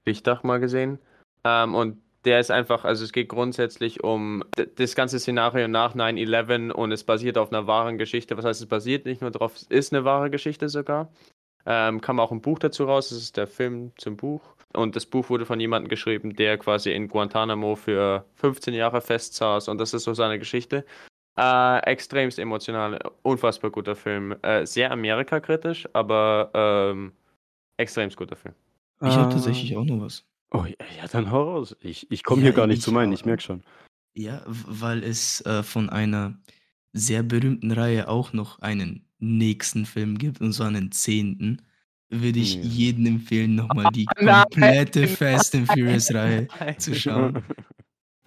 Lichtach 0.05 0.43
mal 0.43 0.59
gesehen. 0.59 0.99
Ähm, 1.43 1.75
und 1.75 2.02
der 2.25 2.39
ist 2.39 2.51
einfach, 2.51 2.83
also 2.85 3.03
es 3.03 3.11
geht 3.11 3.29
grundsätzlich 3.29 4.03
um 4.03 4.43
das 4.75 4.95
ganze 4.95 5.19
Szenario 5.19 5.67
nach 5.67 5.95
9-11 5.95 6.71
und 6.71 6.91
es 6.91 7.03
basiert 7.03 7.37
auf 7.37 7.51
einer 7.51 7.67
wahren 7.67 7.97
Geschichte. 7.97 8.37
Was 8.37 8.45
heißt, 8.45 8.61
es 8.61 8.67
basiert 8.67 9.05
nicht 9.05 9.21
nur 9.21 9.31
darauf, 9.31 9.55
es 9.55 9.63
ist 9.63 9.93
eine 9.93 10.05
wahre 10.05 10.29
Geschichte 10.29 10.69
sogar. 10.69 11.11
Ähm, 11.65 12.01
kam 12.01 12.19
auch 12.19 12.31
ein 12.31 12.41
Buch 12.41 12.59
dazu 12.59 12.83
raus, 12.85 13.09
das 13.09 13.17
ist 13.19 13.37
der 13.37 13.47
Film 13.47 13.91
zum 13.97 14.17
Buch. 14.17 14.41
Und 14.73 14.95
das 14.95 15.05
Buch 15.05 15.29
wurde 15.29 15.45
von 15.45 15.59
jemandem 15.59 15.87
geschrieben, 15.89 16.35
der 16.35 16.57
quasi 16.57 16.91
in 16.91 17.07
Guantanamo 17.07 17.75
für 17.75 18.25
15 18.35 18.73
Jahre 18.73 19.01
festsaß 19.01 19.67
und 19.69 19.77
das 19.77 19.93
ist 19.93 20.03
so 20.03 20.13
seine 20.13 20.39
Geschichte. 20.39 20.85
Äh, 21.37 21.79
extremst 21.85 22.37
emotional, 22.37 22.99
unfassbar 23.21 23.71
guter 23.71 23.95
Film. 23.95 24.35
Äh, 24.41 24.65
sehr 24.65 24.91
Amerikakritisch, 24.91 25.87
aber 25.93 26.51
ähm, 26.53 27.13
extremst 27.77 28.17
guter 28.17 28.35
Film. 28.35 28.55
Ich 29.01 29.09
habe 29.15 29.27
Ah. 29.27 29.29
tatsächlich 29.31 29.75
auch 29.75 29.83
noch 29.85 30.01
was. 30.01 30.25
Oh, 30.53 30.65
ja, 30.65 30.75
ja, 30.97 31.07
dann 31.11 31.31
hau 31.31 31.43
raus. 31.55 31.75
Ich, 31.81 32.09
ich 32.11 32.23
komme 32.23 32.41
Ja, 32.41 32.45
hier 32.47 32.53
gar 32.53 32.67
nicht 32.67 32.77
ich 32.79 32.83
zu 32.83 32.91
meinen, 32.91 33.11
ich 33.11 33.25
merke 33.25 33.41
schon. 33.41 33.63
Ja, 34.15 34.43
weil 34.47 35.03
es 35.03 35.41
äh, 35.41 35.63
von 35.63 35.89
einer 35.89 36.37
sehr 36.93 37.23
berühmten 37.23 37.71
Reihe 37.71 38.07
auch 38.07 38.33
noch 38.33 38.59
einen 38.59 39.07
nächsten 39.17 39.85
Film 39.85 40.17
gibt, 40.19 40.41
und 40.41 40.53
zwar 40.53 40.67
einen 40.67 40.91
zehnten, 40.91 41.61
würde 42.09 42.39
ich 42.39 42.55
Ja. 42.55 42.61
jedem 42.61 43.05
empfehlen, 43.07 43.55
nochmal 43.55 43.89
die 43.91 44.05
Nein. 44.21 44.43
komplette 44.45 45.07
Fast 45.07 45.55
and 45.55 45.67
Furious 45.71 46.13
Reihe 46.13 46.47
zu 46.77 46.93
schauen. 46.93 47.43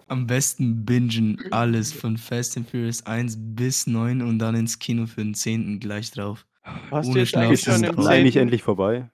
Am 0.07 0.27
besten 0.27 0.83
bingen 0.85 1.37
alles 1.51 1.93
von 1.93 2.17
Fast 2.17 2.57
and 2.57 2.69
Furious 2.69 3.05
1 3.05 3.37
bis 3.55 3.87
9 3.87 4.21
und 4.21 4.39
dann 4.39 4.55
ins 4.55 4.79
Kino 4.79 5.05
für 5.05 5.21
den 5.23 5.33
10. 5.33 5.79
gleich 5.79 6.11
drauf. 6.11 6.45
Hast 6.91 7.07
Ohne 7.07 7.13
du 7.13 7.19
jetzt 7.19 7.29
Schlaf 7.29 7.43
eigentlich 7.43 7.59
Ist 7.59 7.65
schon 7.65 7.83
es 7.83 7.89
im 7.89 7.99
eigentlich 7.99 8.33
zehnten? 8.33 8.39
endlich 8.39 8.63
vorbei? 8.63 9.09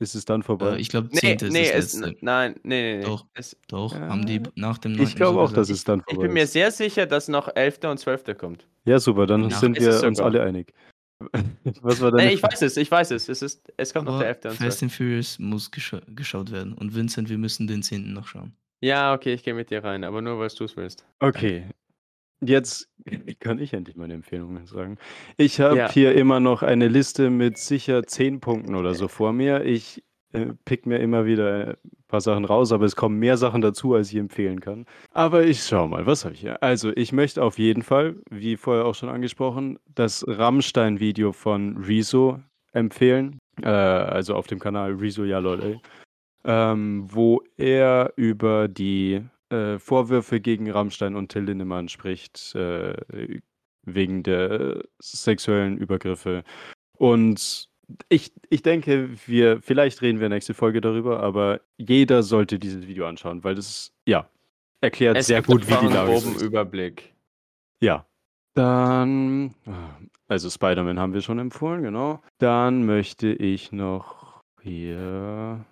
Ist 0.00 0.14
es 0.14 0.24
dann 0.24 0.42
vorbei? 0.44 0.76
Äh, 0.76 0.80
ich 0.80 0.88
glaube, 0.90 1.08
Nee, 1.12 1.18
10. 1.18 1.34
ist 1.38 1.52
nee, 1.52 1.72
das 1.72 1.84
es, 1.94 2.00
letzte. 2.00 2.24
nein, 2.24 2.54
nee, 2.62 2.92
nee, 2.92 2.96
nee. 2.98 3.04
Doch. 3.04 3.26
Es, 3.34 3.56
Doch, 3.68 3.94
Ja. 3.94 4.08
haben 4.08 4.24
die 4.26 4.40
nach 4.54 4.78
dem 4.78 4.92
9. 4.92 5.02
ich 5.02 5.16
glaube 5.16 5.40
auch, 5.40 5.52
dass 5.52 5.70
es 5.70 5.82
dann 5.84 6.00
ich 6.00 6.04
vorbei 6.14 6.26
bin 6.26 6.34
mir 6.34 6.44
ist. 6.44 6.52
sehr 6.52 6.70
sicher, 6.70 7.06
dass 7.06 7.26
noch 7.28 7.48
11. 7.54 7.90
und 7.90 7.98
12. 7.98 8.36
kommt. 8.38 8.66
Ja, 8.84 8.98
super, 9.00 9.26
dann 9.26 9.50
Ja, 9.50 9.56
sind 9.58 9.76
ist 9.76 10.02
wir 10.02 10.08
uns 10.08 10.20
alle 10.20 10.42
einig. 10.42 10.72
Was 11.82 12.00
war 12.00 12.12
deine 12.12 12.28
Nee, 12.28 12.34
ich 12.34 12.42
weiß 12.42 12.62
es, 12.62 12.76
ich 12.76 12.88
weiß 12.88 13.10
es. 13.10 13.28
Es, 13.28 13.42
ist, 13.42 13.72
es 13.76 13.92
kommt 13.92 14.06
noch 14.06 14.20
der 14.20 14.28
11. 14.28 14.36
und 14.44 14.50
12. 14.52 14.58
Fast 14.58 14.82
and 14.84 14.92
Furious 14.92 15.38
muss 15.40 15.68
gescha 15.70 16.00
geschaut 16.06 16.52
werden. 16.52 16.74
Und 16.74 16.94
Vincent, 16.94 17.28
wir 17.28 17.38
müssen 17.38 17.66
den 17.66 17.82
10. 17.82 18.12
noch 18.12 18.28
schauen. 18.28 18.52
Ja, 18.80 19.12
okay, 19.14 19.34
ich 19.34 19.42
gehe 19.42 19.54
mit 19.54 19.70
dir 19.70 19.82
rein, 19.82 20.04
aber 20.04 20.22
nur, 20.22 20.38
weil 20.38 20.48
du 20.56 20.62
es 20.64 20.76
willst. 20.76 21.04
Okay. 21.18 21.64
Jetzt 22.40 22.88
kann 23.40 23.58
ich 23.58 23.72
endlich 23.72 23.96
meine 23.96 24.14
Empfehlungen 24.14 24.66
sagen. 24.66 24.98
Ich 25.36 25.60
habe 25.60 25.76
Ja. 25.76 25.90
hier 25.90 26.14
immer 26.14 26.40
noch 26.40 26.62
eine 26.62 26.88
Liste 26.88 27.30
mit 27.30 27.58
sicher 27.58 28.04
zehn 28.04 28.40
Punkten 28.40 28.74
oder 28.74 28.94
so 28.94 29.08
vor 29.08 29.32
mir. 29.32 29.64
Ich 29.64 30.04
äh, 30.32 30.52
pick 30.64 30.86
mir 30.86 30.98
immer 30.98 31.24
wieder 31.24 31.78
ein 31.84 32.04
paar 32.06 32.20
Sachen 32.20 32.44
raus, 32.44 32.70
aber 32.70 32.84
es 32.84 32.96
kommen 32.96 33.18
mehr 33.18 33.36
Sachen 33.38 33.60
dazu, 33.62 33.94
als 33.94 34.12
ich 34.12 34.18
empfehlen 34.18 34.60
kann. 34.60 34.84
Aber 35.12 35.44
ich 35.44 35.62
schau 35.64 35.88
mal, 35.88 36.04
was 36.06 36.24
habe 36.24 36.34
ich 36.34 36.40
hier? 36.40 36.62
Also, 36.62 36.92
ich 36.94 37.12
möchte 37.12 37.42
auf 37.42 37.58
jeden 37.58 37.82
Fall, 37.82 38.16
wie 38.30 38.56
vorher 38.56 38.84
auch 38.84 38.94
schon 38.94 39.08
angesprochen, 39.08 39.78
das 39.94 40.24
Rammstein-Video 40.28 41.32
von 41.32 41.78
Rezo 41.78 42.40
empfehlen. 42.72 43.38
Äh, 43.62 43.68
also 43.68 44.34
auf 44.34 44.46
dem 44.46 44.58
Kanal 44.58 44.92
Rezo 44.92 45.24
Ja 45.24 45.38
Lol, 45.38 45.80
ähm, 46.44 47.06
wo 47.12 47.42
er 47.56 48.12
über 48.16 48.68
die 48.68 49.22
äh, 49.50 49.78
Vorwürfe 49.78 50.40
gegen 50.40 50.70
Rammstein 50.70 51.16
und 51.16 51.30
Till 51.30 51.44
Lindemann 51.44 51.88
spricht, 51.88 52.54
äh, 52.54 52.94
wegen 53.84 54.22
der 54.22 54.84
sexuellen 54.98 55.78
Übergriffe. 55.78 56.44
Und 56.92 57.68
ich, 58.08 58.32
ich 58.50 58.62
denke, 58.62 59.10
wir, 59.26 59.62
vielleicht 59.62 60.02
reden 60.02 60.20
wir 60.20 60.28
nächste 60.28 60.54
Folge 60.54 60.80
darüber, 60.80 61.20
aber 61.20 61.60
jeder 61.78 62.22
sollte 62.22 62.58
dieses 62.58 62.86
Video 62.86 63.06
anschauen, 63.06 63.44
weil 63.44 63.54
das, 63.54 63.92
ja, 64.06 64.28
erklärt 64.80 65.16
Es 65.16 65.26
sehr 65.26 65.42
gut, 65.42 65.66
wie 65.66 65.86
die 65.86 65.92
Lage 65.92 66.12
groben 66.12 66.36
ist. 66.36 66.42
Überblick. 66.42 67.14
Ja. 67.80 68.06
Dann, 68.54 69.54
also 70.26 70.50
Spider-Man 70.50 70.98
haben 70.98 71.14
wir 71.14 71.20
schon 71.20 71.38
empfohlen, 71.38 71.82
genau. 71.82 72.20
Dann 72.38 72.84
möchte 72.84 73.28
ich 73.28 73.72
noch 73.72 74.42
hier 74.60 75.64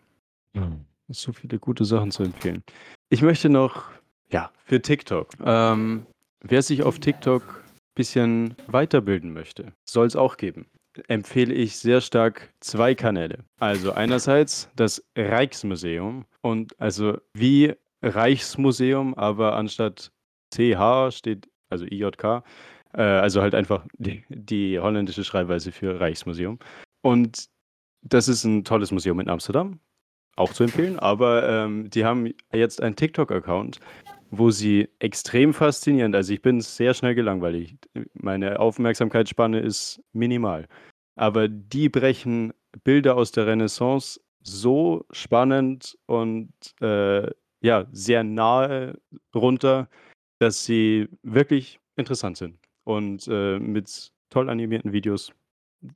so 1.08 1.32
viele 1.32 1.58
gute 1.58 1.84
Sachen 1.84 2.10
zu 2.10 2.22
empfehlen. 2.22 2.62
Ich 3.08 3.22
möchte 3.22 3.48
noch, 3.48 3.84
ja, 4.30 4.50
für 4.64 4.82
TikTok. 4.82 5.28
Ähm, 5.44 6.06
wer 6.42 6.62
sich 6.62 6.82
auf 6.82 6.98
TikTok 6.98 7.42
ein 7.42 7.94
bisschen 7.94 8.56
weiterbilden 8.66 9.32
möchte, 9.32 9.72
soll 9.88 10.06
es 10.08 10.16
auch 10.16 10.36
geben. 10.36 10.66
Empfehle 11.06 11.54
ich 11.54 11.76
sehr 11.76 12.00
stark 12.00 12.52
zwei 12.58 12.96
Kanäle. 12.96 13.44
Also 13.60 13.92
einerseits 13.92 14.68
das 14.74 15.04
Rijksmuseum 15.16 16.24
und 16.40 16.80
also 16.80 17.18
wie 17.32 17.74
Reichsmuseum, 18.02 19.14
aber 19.14 19.54
anstatt 19.54 20.10
CH 20.52 21.12
steht, 21.12 21.48
also 21.68 21.84
IJK, 21.84 22.42
äh, 22.94 23.02
also 23.02 23.40
halt 23.40 23.54
einfach 23.54 23.86
die, 23.98 24.24
die 24.28 24.80
holländische 24.80 25.22
Schreibweise 25.22 25.70
für 25.70 26.00
Reichsmuseum. 26.00 26.58
Und 27.02 27.46
das 28.02 28.26
ist 28.26 28.42
ein 28.42 28.64
tolles 28.64 28.90
Museum 28.90 29.20
in 29.20 29.28
Amsterdam, 29.28 29.78
auch 30.36 30.52
zu 30.52 30.64
empfehlen, 30.64 30.98
aber 30.98 31.48
ähm, 31.48 31.90
die 31.90 32.04
haben 32.04 32.32
jetzt 32.52 32.82
einen 32.82 32.96
TikTok-Account, 32.96 33.80
wo 34.30 34.50
sie 34.50 34.88
extrem 34.98 35.54
faszinierend, 35.54 36.14
also 36.14 36.32
ich 36.32 36.42
bin 36.42 36.60
sehr 36.60 36.94
schnell 36.94 37.14
gelangweilt, 37.14 37.74
meine 38.14 38.60
Aufmerksamkeitsspanne 38.60 39.60
ist 39.60 40.02
minimal, 40.12 40.66
aber 41.16 41.48
die 41.48 41.88
brechen 41.88 42.52
Bilder 42.84 43.16
aus 43.16 43.32
der 43.32 43.46
Renaissance 43.46 44.20
so 44.42 45.04
spannend 45.10 45.98
und 46.06 46.52
äh, 46.80 47.30
ja, 47.62 47.86
sehr 47.90 48.22
nahe 48.22 48.98
runter, 49.34 49.88
dass 50.38 50.64
sie 50.64 51.08
wirklich 51.22 51.80
interessant 51.96 52.36
sind. 52.36 52.58
Und 52.84 53.26
äh, 53.28 53.58
mit 53.58 54.12
toll 54.30 54.48
animierten 54.48 54.92
Videos 54.92 55.32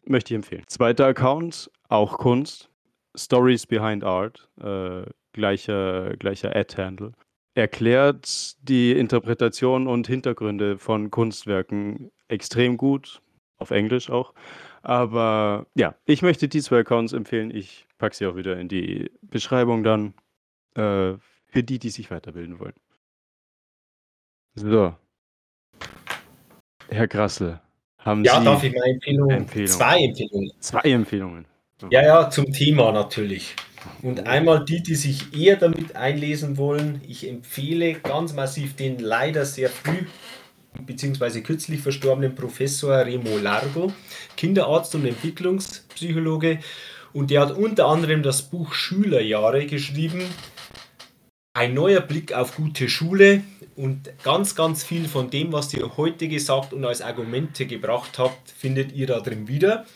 möchte 0.05 0.35
ich 0.35 0.37
empfehlen. 0.37 0.65
Zweiter 0.67 1.07
Account, 1.07 1.71
auch 1.89 2.19
Kunst, 2.19 2.70
Stories 3.16 3.66
Behind 3.66 4.05
Art, 4.05 4.49
äh, 4.61 5.03
gleicher, 5.32 6.16
gleicher 6.16 6.55
Ad-Handle. 6.55 7.12
Erklärt 7.55 8.57
die 8.69 8.93
Interpretation 8.93 9.87
und 9.87 10.07
Hintergründe 10.07 10.78
von 10.78 11.11
Kunstwerken 11.11 12.11
extrem 12.28 12.77
gut, 12.77 13.20
auf 13.59 13.70
Englisch 13.73 14.09
auch. 14.09 14.32
Aber 14.82 15.66
ja, 15.74 15.95
ich 16.07 16.23
möchte 16.23 16.49
die 16.49 16.62
zwei 16.62 16.81
Accounts 16.81 17.12
empfehlen. 17.12 17.51
Ich 17.51 17.87
packe 17.99 18.15
sie 18.16 18.27
auch 18.27 18.37
wieder 18.37 18.59
in 18.59 18.69
die 18.69 19.11
Beschreibung 19.23 19.82
dann 19.82 20.15
äh, 20.74 21.19
für 21.47 21.62
die, 21.62 21.78
die 21.78 21.91
sich 21.91 22.11
weiterbilden 22.11 22.61
wollen. 22.61 22.74
So. 24.55 24.95
Herr 26.89 27.09
Grassel, 27.09 27.61
haben 27.99 28.24
Ja, 28.24 28.39
Sie 28.39 28.45
darf 28.45 28.62
ich 28.65 28.73
meine 28.73 28.95
Empfehlung? 28.95 29.31
Empfehlung. 29.31 29.66
Zwei 29.69 29.99
Empfehlungen. 30.05 30.51
zwei 30.61 30.81
Empfehlungen? 30.82 31.47
Ja, 31.89 32.02
ja, 32.02 32.31
zum 32.31 32.52
Thema 32.52 32.93
natürlich. 32.93 33.55
Und 34.02 34.27
einmal 34.27 34.65
die, 34.65 34.82
die 34.82 34.94
sich 34.94 35.35
eher 35.35 35.57
damit 35.57 35.97
einlesen 35.97 36.59
wollen. 36.59 37.01
Ich 37.09 37.27
empfehle 37.27 37.94
ganz 37.94 38.35
massiv 38.35 38.77
den 38.77 38.98
leider 38.98 39.47
sehr 39.47 39.70
früh 39.70 40.05
beziehungsweise 40.86 41.43
kürzlich 41.43 41.81
verstorbenen 41.81 42.35
Professor 42.35 43.05
Remo 43.05 43.39
Largo, 43.39 43.93
Kinderarzt 44.36 44.94
und 44.94 45.07
Entwicklungspsychologe. 45.07 46.61
Und 47.12 47.31
der 47.31 47.40
hat 47.40 47.57
unter 47.57 47.86
anderem 47.86 48.23
das 48.23 48.43
Buch 48.43 48.73
Schülerjahre 48.73 49.66
geschrieben. 49.66 50.23
Ein 51.55 51.74
neuer 51.74 52.01
Blick 52.01 52.32
auf 52.32 52.55
gute 52.55 52.89
Schule 52.89 53.43
und 53.74 54.11
ganz, 54.23 54.55
ganz 54.55 54.85
viel 54.85 55.09
von 55.09 55.31
dem, 55.31 55.52
was 55.52 55.74
ihr 55.74 55.97
heute 55.97 56.28
gesagt 56.28 56.73
und 56.73 56.85
als 56.85 57.02
Argumente 57.02 57.66
gebracht 57.66 58.19
habt, 58.19 58.51
findet 58.51 58.93
ihr 58.93 59.09
da 59.09 59.20
drin 59.20 59.48
wieder. 59.48 59.86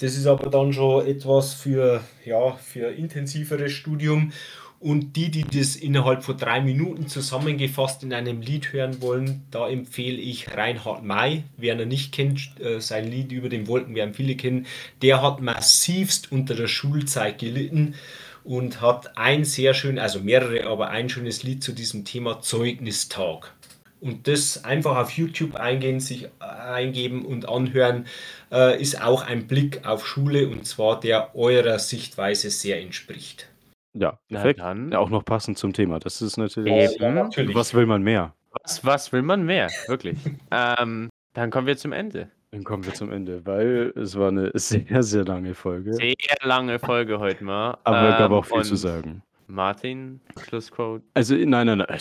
Das 0.00 0.16
ist 0.16 0.26
aber 0.26 0.48
dann 0.48 0.72
schon 0.72 1.06
etwas 1.06 1.52
für, 1.52 2.02
ja, 2.24 2.54
für 2.54 2.90
intensiveres 2.90 3.72
Studium. 3.72 4.32
Und 4.78 5.14
die, 5.14 5.30
die 5.30 5.44
das 5.44 5.76
innerhalb 5.76 6.24
von 6.24 6.38
drei 6.38 6.62
Minuten 6.62 7.06
zusammengefasst 7.06 8.02
in 8.02 8.14
einem 8.14 8.40
Lied 8.40 8.72
hören 8.72 9.02
wollen, 9.02 9.42
da 9.50 9.68
empfehle 9.68 10.16
ich 10.16 10.56
Reinhard 10.56 11.04
May. 11.04 11.44
Wer 11.58 11.78
ihn 11.78 11.88
nicht 11.88 12.12
kennt, 12.12 12.58
äh, 12.60 12.80
sein 12.80 13.10
Lied 13.10 13.30
über 13.30 13.50
den 13.50 13.66
Wolken 13.66 13.94
werden 13.94 14.14
viele 14.14 14.36
kennen. 14.36 14.66
Der 15.02 15.20
hat 15.20 15.42
massivst 15.42 16.32
unter 16.32 16.54
der 16.54 16.66
Schulzeit 16.66 17.38
gelitten 17.38 17.94
und 18.42 18.80
hat 18.80 19.18
ein 19.18 19.44
sehr 19.44 19.74
schön, 19.74 19.98
also 19.98 20.20
mehrere, 20.20 20.66
aber 20.66 20.88
ein 20.88 21.10
schönes 21.10 21.42
Lied 21.42 21.62
zu 21.62 21.72
diesem 21.72 22.06
Thema 22.06 22.40
Zeugnistag. 22.40 23.52
Und 24.00 24.26
das 24.26 24.64
einfach 24.64 24.96
auf 24.96 25.10
YouTube 25.10 25.56
eingehen, 25.56 26.00
sich 26.00 26.24
äh, 26.24 26.28
eingeben 26.40 27.24
und 27.24 27.48
anhören, 27.48 28.06
äh, 28.50 28.80
ist 28.80 29.02
auch 29.02 29.26
ein 29.26 29.46
Blick 29.46 29.86
auf 29.86 30.06
Schule 30.06 30.48
und 30.48 30.66
zwar 30.66 31.00
der 31.00 31.34
eurer 31.36 31.78
Sichtweise 31.78 32.50
sehr 32.50 32.80
entspricht. 32.80 33.48
Ja, 33.92 34.18
perfekt. 34.28 34.60
dann. 34.60 34.92
Ja, 34.92 34.98
auch 34.98 35.10
noch 35.10 35.24
passend 35.24 35.58
zum 35.58 35.72
Thema. 35.72 35.98
Das 35.98 36.22
ist 36.22 36.36
natürlich. 36.36 36.94
Eben. 36.94 37.14
natürlich. 37.14 37.54
Was 37.54 37.74
will 37.74 37.86
man 37.86 38.02
mehr? 38.02 38.34
Was, 38.62 38.84
was 38.84 39.12
will 39.12 39.22
man 39.22 39.44
mehr? 39.44 39.68
Wirklich. 39.86 40.16
ähm, 40.50 41.10
dann 41.34 41.50
kommen 41.50 41.66
wir 41.66 41.76
zum 41.76 41.92
Ende. 41.92 42.30
Dann 42.52 42.64
kommen 42.64 42.84
wir 42.84 42.94
zum 42.94 43.12
Ende, 43.12 43.46
weil 43.46 43.92
es 43.96 44.18
war 44.18 44.28
eine 44.28 44.50
sehr, 44.54 45.02
sehr 45.02 45.24
lange 45.24 45.54
Folge. 45.54 45.94
Sehr 45.94 46.14
lange 46.42 46.78
Folge 46.78 47.20
heute 47.20 47.44
mal. 47.44 47.78
aber 47.84 48.10
es 48.10 48.18
gab 48.18 48.30
Ähm, 48.30 48.36
auch 48.36 48.44
viel 48.44 48.62
zu 48.64 48.76
sagen. 48.76 49.22
Martin, 49.46 50.20
Schlussquote. 50.40 51.04
Also, 51.14 51.34
nein, 51.34 51.66
nein, 51.66 51.78
nein. 51.78 51.98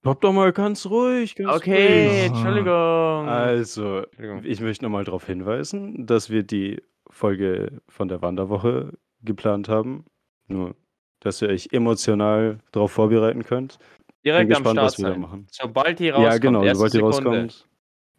Stopp 0.00 0.20
doch 0.20 0.32
mal 0.32 0.52
ganz 0.52 0.86
ruhig. 0.86 1.34
Ganz 1.34 1.56
Okay, 1.56 2.06
ruhig. 2.08 2.26
Entschuldigung. 2.26 3.28
Also, 3.28 3.98
Entschuldigung. 4.04 4.42
ich 4.44 4.60
möchte 4.60 4.84
nochmal 4.84 5.04
darauf 5.04 5.26
hinweisen, 5.26 6.06
dass 6.06 6.30
wir 6.30 6.42
die 6.44 6.80
Folge 7.10 7.80
von 7.88 8.08
der 8.08 8.22
Wanderwoche 8.22 8.92
geplant 9.22 9.68
haben. 9.68 10.04
Nur, 10.46 10.76
dass 11.20 11.42
ihr 11.42 11.48
euch 11.48 11.68
emotional 11.72 12.58
darauf 12.72 12.92
vorbereiten 12.92 13.42
könnt. 13.44 13.78
Bin 13.78 14.32
Direkt 14.32 14.52
am 14.54 14.62
gespannt, 14.62 14.78
Start 14.78 14.86
was 14.92 14.98
wir 14.98 15.04
da 15.06 15.10
sein. 15.12 15.20
machen. 15.20 15.46
Sobald 15.50 15.98
die 15.98 16.10
rauskommt, 16.10 16.32
ja, 16.32 16.38
genau, 16.38 16.74
sobald 16.74 16.92
Sekunde. 16.92 17.16
rauskommt, 17.16 17.68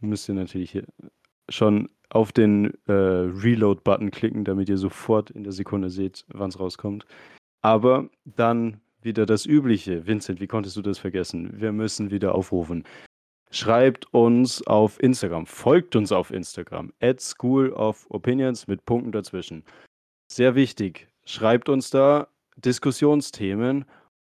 müsst 0.02 0.28
ihr 0.30 0.36
natürlich 0.36 0.72
hier 0.72 0.86
schon 1.50 1.90
auf 2.10 2.32
den 2.32 2.74
äh, 2.88 2.92
Reload-Button 2.92 4.12
klicken, 4.12 4.44
damit 4.44 4.68
ihr 4.70 4.78
sofort 4.78 5.30
in 5.32 5.44
der 5.44 5.54
Sekunde 5.54 5.90
seht, 5.90 6.26
wann 6.34 6.50
es 6.50 6.60
rauskommt. 6.60 7.06
Aber 7.62 8.10
dann 8.26 8.82
wieder 9.02 9.26
das 9.26 9.46
Übliche. 9.46 10.06
Vincent, 10.06 10.40
wie 10.40 10.48
konntest 10.48 10.76
du 10.78 10.82
das 10.82 10.98
vergessen? 11.00 11.60
Wir 11.60 11.72
müssen 11.72 12.12
wieder 12.12 12.36
aufrufen. 12.36 12.84
Schreibt 13.52 14.14
uns 14.14 14.66
auf 14.68 15.02
Instagram, 15.02 15.48
folgt 15.48 15.96
uns 15.96 16.12
auf 16.12 16.30
Instagram, 16.30 16.94
at 17.02 17.20
School 17.20 17.74
of 17.74 18.06
Opinions 18.10 18.68
mit 18.68 18.86
Punkten 18.86 19.12
dazwischen. 19.12 19.64
Sehr 20.32 20.54
wichtig, 20.54 21.08
schreibt 21.26 21.68
uns 21.68 21.90
da 21.90 22.28
Diskussionsthemen 22.58 23.86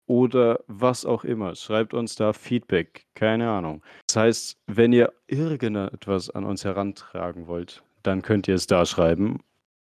oder 0.07 0.63
was 0.67 1.05
auch 1.05 1.23
immer. 1.23 1.55
Schreibt 1.55 1.93
uns 1.93 2.15
da 2.15 2.33
Feedback, 2.33 3.05
keine 3.13 3.49
Ahnung. 3.49 3.83
Das 4.07 4.17
heißt, 4.17 4.57
wenn 4.65 4.93
ihr 4.93 5.13
irgendetwas 5.27 6.31
an 6.31 6.43
uns 6.43 6.65
herantragen 6.65 7.47
wollt, 7.47 7.83
dann 8.01 8.23
könnt 8.23 8.47
ihr 8.47 8.55
es 8.55 8.67
da 8.67 8.85
schreiben. 8.85 9.41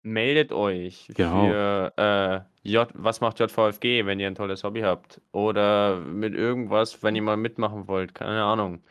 Meldet 0.04 0.52
euch 0.52 1.08
Genau. 1.16 1.48
für 1.48 2.46
äh, 2.64 2.70
J, 2.70 2.90
was 2.94 3.22
macht 3.22 3.40
JVFG, 3.40 4.06
wenn 4.06 4.20
ihr 4.20 4.28
ein 4.28 4.36
tolles 4.36 4.64
Hobby 4.64 4.82
habt. 4.82 5.22
Oder 5.32 6.00
mit 6.02 6.34
irgendwas, 6.36 7.02
wenn 7.04 7.16
ihr 7.16 7.22
mal 7.22 7.38
mitmachen 7.38 7.88
wollt, 7.88 8.14
keine 8.14 8.44
Ahnung. 8.44 8.84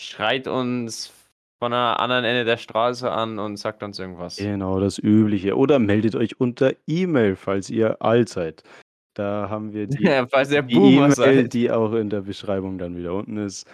Schreit 0.00 0.46
uns 0.46 1.12
von 1.60 1.72
einer 1.72 1.98
anderen 1.98 2.24
Ende 2.24 2.44
der 2.44 2.56
Straße 2.56 3.10
an 3.10 3.40
und 3.40 3.56
sagt 3.56 3.82
uns 3.82 3.98
irgendwas. 3.98 4.36
Genau, 4.36 4.78
das 4.78 4.98
Übliche. 4.98 5.56
Oder 5.56 5.80
meldet 5.80 6.14
euch 6.14 6.40
unter 6.40 6.72
E-Mail, 6.86 7.34
falls 7.34 7.68
ihr 7.68 8.00
alt 8.00 8.28
seid. 8.28 8.62
Da 9.14 9.48
haben 9.50 9.72
wir 9.72 9.88
die 9.88 10.04
Ja, 10.04 10.24
falls 10.30 10.52
ihr 10.52 10.62
die 10.62 10.76
Boomer 10.76 11.06
E-Mail, 11.06 11.12
seid. 11.12 11.52
die 11.52 11.68
auch 11.72 11.92
in 11.94 12.10
der 12.10 12.20
Beschreibung 12.20 12.78
dann 12.78 12.96
wieder 12.96 13.12
unten 13.14 13.38
ist. 13.38 13.66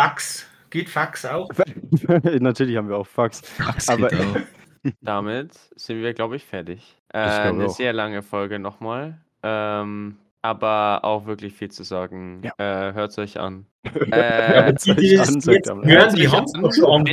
Fax. 0.00 0.46
Geht 0.70 0.88
Fax 0.88 1.26
auch? 1.26 1.50
Natürlich 2.40 2.76
haben 2.78 2.88
wir 2.88 2.96
auch 2.96 3.06
Fax. 3.06 3.40
Fax 3.42 3.88
Aber- 3.90 4.08
geht 4.08 4.20
auch. 4.20 4.36
Damit 5.00 5.52
sind 5.76 6.00
wir, 6.02 6.14
glaube 6.14 6.36
ich, 6.36 6.44
fertig. 6.44 6.96
Äh, 7.12 7.26
Ich 7.26 7.32
eine 7.40 7.66
auch. 7.66 7.70
sehr 7.70 7.92
lange 7.92 8.22
Folge 8.22 8.58
nochmal. 8.58 9.18
Ähm, 9.42 10.16
aber 10.42 11.00
auch 11.02 11.26
wirklich 11.26 11.52
viel 11.52 11.70
zu 11.70 11.82
sagen. 11.82 12.40
Ja. 12.42 12.52
Äh, 12.88 12.94
Hört 12.94 13.10
es 13.10 13.18
euch 13.18 13.38
an. 13.38 13.66
Ja, 14.10 14.66
Äh, 14.66 14.74
die, 14.74 14.94
die 14.94 15.16
das 15.16 15.34
jetzt 15.34 15.46
hören, 15.70 15.86
haben 16.32 16.44
es 16.44 16.52
doch 16.52 16.72
schon? 16.72 17.06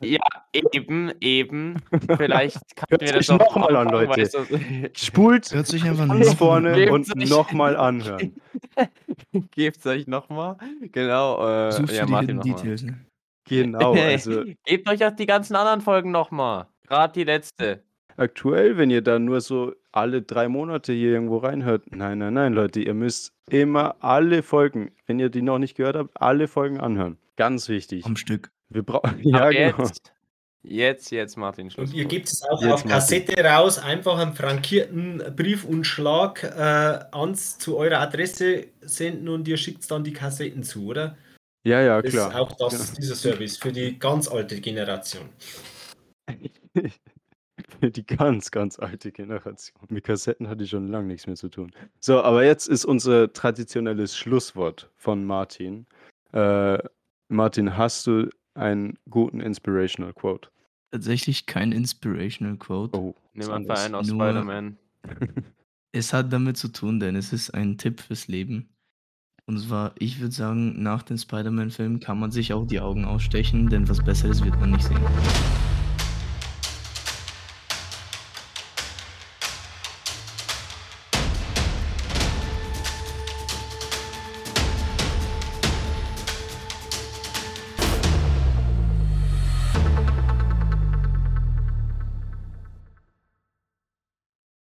Ja, 0.00 0.18
eben, 0.54 1.12
eben. 1.20 1.76
Vielleicht 2.16 2.56
kann 2.76 2.86
Hört 2.88 3.00
sich 3.02 3.10
das 3.12 3.30
auch 3.30 3.38
noch 3.38 3.56
mal 3.56 3.76
an, 3.76 3.88
Leute. 3.88 4.22
es 4.22 4.32
so- 4.32 4.44
Spult 4.94 5.52
Hört 5.52 5.66
sich 5.66 5.84
einfach 5.84 6.06
noch 6.06 6.36
vorne 6.36 6.72
Gebt 6.74 6.90
und 6.90 7.28
nochmal 7.28 7.76
anhören. 7.76 8.34
Gebt's 9.54 9.86
euch 9.86 10.06
nochmal. 10.06 10.56
Genau. 10.92 11.46
Äh, 11.68 11.72
Suchst 11.72 11.94
ja, 11.96 12.06
du 12.06 12.26
die. 12.26 12.38
Details? 12.52 12.86
Genau, 13.46 13.92
also 13.92 14.42
Gebt 14.64 14.88
euch 14.88 15.04
auch 15.04 15.12
die 15.14 15.26
ganzen 15.26 15.54
anderen 15.54 15.82
Folgen 15.82 16.10
nochmal. 16.10 16.66
Gerade 16.86 17.12
die 17.14 17.24
letzte. 17.24 17.82
aktuell, 18.16 18.76
wenn 18.76 18.90
ihr 18.90 19.02
da 19.02 19.18
nur 19.18 19.40
so 19.40 19.74
alle 19.92 20.22
drei 20.22 20.48
Monate 20.48 20.92
hier 20.92 21.10
irgendwo 21.12 21.38
reinhört, 21.38 21.84
nein, 21.94 22.18
nein, 22.18 22.34
nein, 22.34 22.52
Leute, 22.52 22.80
ihr 22.80 22.94
müsst 22.94 23.32
immer 23.50 23.96
alle 24.00 24.42
Folgen, 24.42 24.92
wenn 25.06 25.18
ihr 25.18 25.28
die 25.30 25.42
noch 25.42 25.58
nicht 25.58 25.76
gehört 25.76 25.96
habt, 25.96 26.10
alle 26.20 26.46
Folgen 26.48 26.80
anhören. 26.80 27.18
Ganz 27.36 27.68
wichtig. 27.68 28.04
Am 28.04 28.16
Stück. 28.16 28.50
Wir 28.68 28.82
brauchen, 28.82 29.18
ja, 29.22 29.50
genau. 29.50 29.78
jetzt, 29.78 30.12
jetzt, 30.62 31.10
jetzt, 31.10 31.36
Martin. 31.36 31.70
Und 31.76 31.92
ihr 31.92 32.04
gebt 32.06 32.28
es 32.28 32.42
auch 32.44 32.60
Jetzt, 32.62 32.72
auf 32.72 32.84
Martin. 32.84 32.90
Kassette 32.90 33.44
raus, 33.44 33.78
einfach 33.78 34.18
einen 34.18 34.34
frankierten 34.34 35.22
Briefumschlag 35.36 36.42
äh, 36.44 37.04
ans 37.16 37.58
zu 37.58 37.76
eurer 37.76 38.00
Adresse 38.00 38.66
senden 38.80 39.28
und 39.28 39.46
ihr 39.48 39.56
schickt 39.56 39.90
dann 39.90 40.04
die 40.04 40.12
Kassetten 40.12 40.62
zu, 40.62 40.86
oder? 40.86 41.16
Ja, 41.66 41.80
ja, 41.82 42.02
Das 42.02 42.12
klar. 42.12 42.28
ist 42.30 42.34
auch 42.36 42.52
das, 42.52 42.92
dieser 42.94 43.14
Service 43.14 43.56
für 43.56 43.72
die 43.72 43.98
ganz 43.98 44.28
alte 44.28 44.60
Generation. 44.60 45.28
Für 47.80 47.90
die 47.90 48.04
ganz, 48.04 48.50
ganz 48.50 48.78
alte 48.78 49.12
Generation. 49.12 49.78
Mit 49.88 50.04
Kassetten 50.04 50.48
hatte 50.48 50.64
ich 50.64 50.70
schon 50.70 50.88
lange 50.88 51.06
nichts 51.06 51.26
mehr 51.26 51.36
zu 51.36 51.48
tun. 51.48 51.70
So, 52.00 52.20
aber 52.20 52.44
jetzt 52.44 52.66
ist 52.68 52.84
unser 52.84 53.32
traditionelles 53.32 54.16
Schlusswort 54.16 54.90
von 54.96 55.24
Martin. 55.24 55.86
Äh, 56.32 56.78
Martin, 57.28 57.76
hast 57.76 58.06
du 58.06 58.28
einen 58.54 58.98
guten 59.08 59.40
Inspirational 59.40 60.12
Quote? 60.12 60.50
Tatsächlich 60.90 61.46
kein 61.46 61.72
Inspirational 61.72 62.56
Quote. 62.56 62.98
Oh, 62.98 63.14
Nimm 63.34 63.50
einfach 63.50 63.84
einen 63.84 63.94
aus 63.94 64.08
Spider-Man. 64.08 64.78
Es 65.96 66.12
hat 66.12 66.32
damit 66.32 66.56
zu 66.56 66.72
tun, 66.72 66.98
denn 66.98 67.14
es 67.14 67.32
ist 67.32 67.50
ein 67.50 67.78
Tipp 67.78 68.00
fürs 68.00 68.26
Leben. 68.26 68.68
Und 69.46 69.60
zwar, 69.60 69.94
ich 69.96 70.18
würde 70.18 70.34
sagen, 70.34 70.82
nach 70.82 71.04
dem 71.04 71.18
Spider-Man-Film 71.18 72.00
kann 72.00 72.18
man 72.18 72.32
sich 72.32 72.52
auch 72.52 72.66
die 72.66 72.80
Augen 72.80 73.04
ausstechen, 73.04 73.68
denn 73.68 73.88
was 73.88 74.02
Besseres 74.02 74.44
wird 74.44 74.58
man 74.58 74.72
nicht 74.72 74.82
sehen. 74.82 74.98